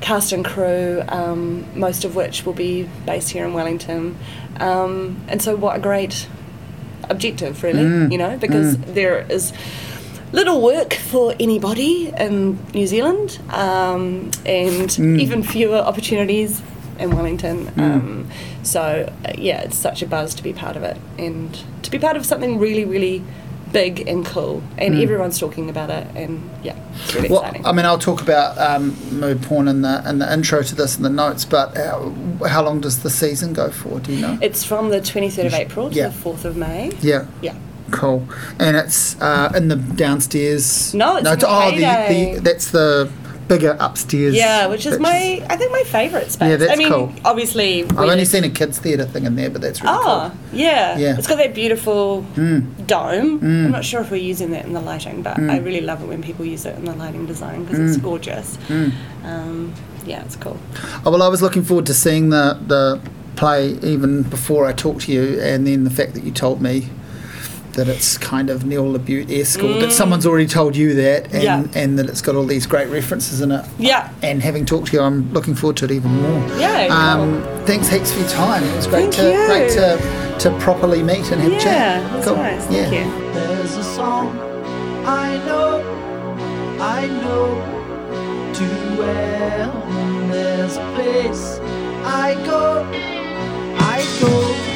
cast 0.00 0.32
and 0.32 0.44
crew, 0.44 1.02
um, 1.08 1.64
most 1.74 2.04
of 2.04 2.14
which 2.14 2.44
will 2.44 2.52
be 2.52 2.88
based 3.06 3.30
here 3.30 3.44
in 3.46 3.54
Wellington. 3.54 4.16
Um, 4.60 5.16
and 5.28 5.40
so, 5.40 5.56
what 5.56 5.76
a 5.76 5.80
great 5.80 6.28
objective, 7.08 7.62
really, 7.62 7.82
Mm. 7.84 8.12
you 8.12 8.18
know, 8.18 8.36
because 8.36 8.76
there 8.78 9.24
is 9.30 9.52
little 10.32 10.60
work 10.60 10.92
for 10.94 11.34
anybody 11.38 12.12
in 12.18 12.58
New 12.74 12.86
Zealand, 12.86 13.38
um, 13.50 14.30
and 14.44 14.88
Mm. 14.90 15.20
even 15.20 15.42
fewer 15.42 15.76
opportunities 15.78 16.60
in 16.98 17.14
Wellington. 17.14 17.72
Um, 17.78 18.28
so 18.62 19.12
uh, 19.24 19.32
yeah, 19.36 19.62
it's 19.62 19.76
such 19.76 20.02
a 20.02 20.06
buzz 20.06 20.34
to 20.34 20.42
be 20.42 20.52
part 20.52 20.76
of 20.76 20.82
it, 20.82 20.96
and 21.18 21.58
to 21.82 21.90
be 21.90 21.98
part 21.98 22.16
of 22.16 22.24
something 22.26 22.58
really, 22.58 22.84
really 22.84 23.22
big 23.72 24.06
and 24.08 24.24
cool, 24.24 24.62
and 24.78 24.94
everyone's 25.02 25.38
talking 25.38 25.68
about 25.68 25.90
it, 25.90 26.06
and 26.14 26.48
yeah, 26.62 26.76
it's 27.02 27.14
really 27.14 27.28
Mm. 27.28 27.30
Well, 27.32 27.40
exciting. 27.42 27.66
I 27.66 27.72
mean, 27.72 27.84
I'll 27.84 27.98
talk 27.98 28.22
about 28.22 28.56
um, 28.58 28.96
mood 29.10 29.42
porn 29.42 29.68
in 29.68 29.82
the 29.82 30.02
in 30.08 30.18
the 30.20 30.32
intro 30.32 30.62
to 30.62 30.74
this 30.74 30.96
in 30.96 31.02
the 31.02 31.10
notes. 31.10 31.44
But 31.44 31.76
how, 31.76 32.12
how 32.46 32.62
long 32.62 32.80
does 32.80 33.02
the 33.02 33.10
season 33.10 33.52
go 33.52 33.70
for? 33.70 33.98
Do 34.00 34.12
you 34.12 34.20
know? 34.22 34.38
it's 34.40 34.64
from 34.64 34.90
the 34.90 35.00
23rd 35.00 35.46
of 35.46 35.54
April 35.54 35.90
to 35.90 35.96
Yeah. 35.96 36.08
the 36.08 36.14
4th 36.14 36.44
of 36.44 36.56
May. 36.56 36.92
yeah. 37.00 37.26
Yeah. 37.42 37.54
Cool, 37.92 38.26
and 38.58 38.76
it's 38.76 39.20
uh, 39.20 39.52
in 39.54 39.68
the 39.68 39.76
downstairs. 39.76 40.92
No, 40.94 41.16
it's 41.16 41.28
in 41.30 41.38
the 41.38 41.46
oh, 41.48 41.70
the, 41.70 42.32
the 42.34 42.40
that's 42.40 42.70
the 42.72 43.10
bigger 43.48 43.76
upstairs. 43.80 44.34
Yeah, 44.34 44.66
which 44.66 44.86
is 44.86 44.98
my, 44.98 45.42
I 45.48 45.56
think 45.56 45.70
my 45.72 45.82
favourite 45.84 46.30
space. 46.30 46.48
Yeah, 46.50 46.56
that's 46.56 46.72
I 46.72 46.76
mean, 46.76 46.88
cool. 46.90 47.12
obviously, 47.24 47.84
I've 47.84 47.98
only 47.98 48.24
seen 48.24 48.44
a 48.44 48.50
kids 48.50 48.78
theatre 48.78 49.04
thing 49.04 49.24
in 49.24 49.36
there, 49.36 49.50
but 49.50 49.60
that's 49.62 49.82
really 49.82 49.94
cool. 49.96 50.04
Oh, 50.06 50.32
yeah. 50.52 50.98
Yeah. 50.98 51.16
It's 51.18 51.26
got 51.26 51.36
that 51.38 51.54
beautiful 51.54 52.24
Mm. 52.36 52.86
dome. 52.86 53.38
I'm 53.42 53.70
not 53.70 53.84
sure 53.84 54.00
if 54.00 54.10
we're 54.10 54.16
using 54.16 54.50
that 54.50 54.64
in 54.66 54.72
the 54.72 54.80
lighting, 54.80 55.22
but 55.22 55.38
I 55.38 55.58
really 55.58 55.80
love 55.80 56.02
it 56.02 56.06
when 56.06 56.22
people 56.22 56.44
use 56.44 56.66
it 56.66 56.76
in 56.76 56.84
the 56.84 56.94
lighting 56.94 57.26
design 57.26 57.64
because 57.64 57.78
Mm. 57.78 57.88
it's 57.88 57.96
gorgeous. 57.98 58.58
Um, 59.24 59.72
yeah, 60.06 60.22
it's 60.24 60.36
cool. 60.36 60.58
cool. 60.74 61.00
Oh, 61.04 61.10
well, 61.10 61.22
I 61.22 61.28
was 61.28 61.42
looking 61.42 61.62
forward 61.64 61.86
to 61.86 61.94
seeing 61.94 62.30
the 62.30 62.58
the 62.66 63.00
play 63.36 63.72
even 63.82 64.22
before 64.22 64.66
I 64.66 64.72
talked 64.72 65.02
to 65.02 65.12
you, 65.12 65.38
and 65.40 65.66
then 65.66 65.84
the 65.84 65.90
fact 65.90 66.14
that 66.14 66.24
you 66.24 66.30
told 66.30 66.62
me 66.62 66.88
that 67.76 67.88
it's 67.88 68.18
kind 68.18 68.50
of 68.50 68.64
Neil 68.64 68.84
LaBute 68.92 69.30
esque, 69.30 69.62
or 69.62 69.74
that 69.80 69.92
someone's 69.92 70.26
already 70.26 70.46
told 70.46 70.74
you 70.74 70.94
that, 70.94 71.32
and, 71.32 71.42
Yeah. 71.42 71.64
and 71.74 71.98
that 71.98 72.08
it's 72.08 72.20
got 72.22 72.34
all 72.34 72.44
these 72.44 72.66
great 72.66 72.88
references 72.88 73.40
in 73.40 73.52
it. 73.52 73.64
Yeah. 73.78 74.08
And 74.22 74.42
having 74.42 74.64
talked 74.66 74.88
to 74.88 74.92
you, 74.96 75.00
I'm 75.02 75.32
looking 75.32 75.54
forward 75.54 75.76
to 75.78 75.84
it 75.84 75.90
even 75.92 76.10
more. 76.22 76.42
Yeah, 76.58 76.88
Um, 76.90 77.42
thanks 77.66 77.88
heaps 77.88 78.12
for 78.12 78.20
your 78.20 78.28
time. 78.30 78.64
It 78.64 78.76
was 78.76 78.86
great 78.86 79.12
Thank 79.12 79.14
to 79.16 79.30
you. 79.30 79.46
great 79.46 79.70
to, 79.72 80.38
to 80.40 80.58
properly 80.58 81.02
meet 81.02 81.30
and 81.30 81.40
have 81.42 81.52
a 81.52 81.60
chat. 81.60 81.64
Yeah, 82.02 82.08
that's 82.14 82.26
Cool. 82.26 82.36
nice. 82.36 82.70
Yeah. 82.70 82.88
Thank 82.90 82.94
you. 83.14 83.32
There's 83.32 83.76
a 83.76 83.84
song 83.84 84.38
I 85.06 85.36
know, 85.46 85.82
I 86.80 87.06
know 87.06 88.52
too 88.54 88.98
well. 88.98 89.72
There's 90.32 90.76
a 90.78 90.92
place 90.94 91.60
I 92.04 92.34
go, 92.46 92.84
I 93.78 94.02
go 94.20 94.75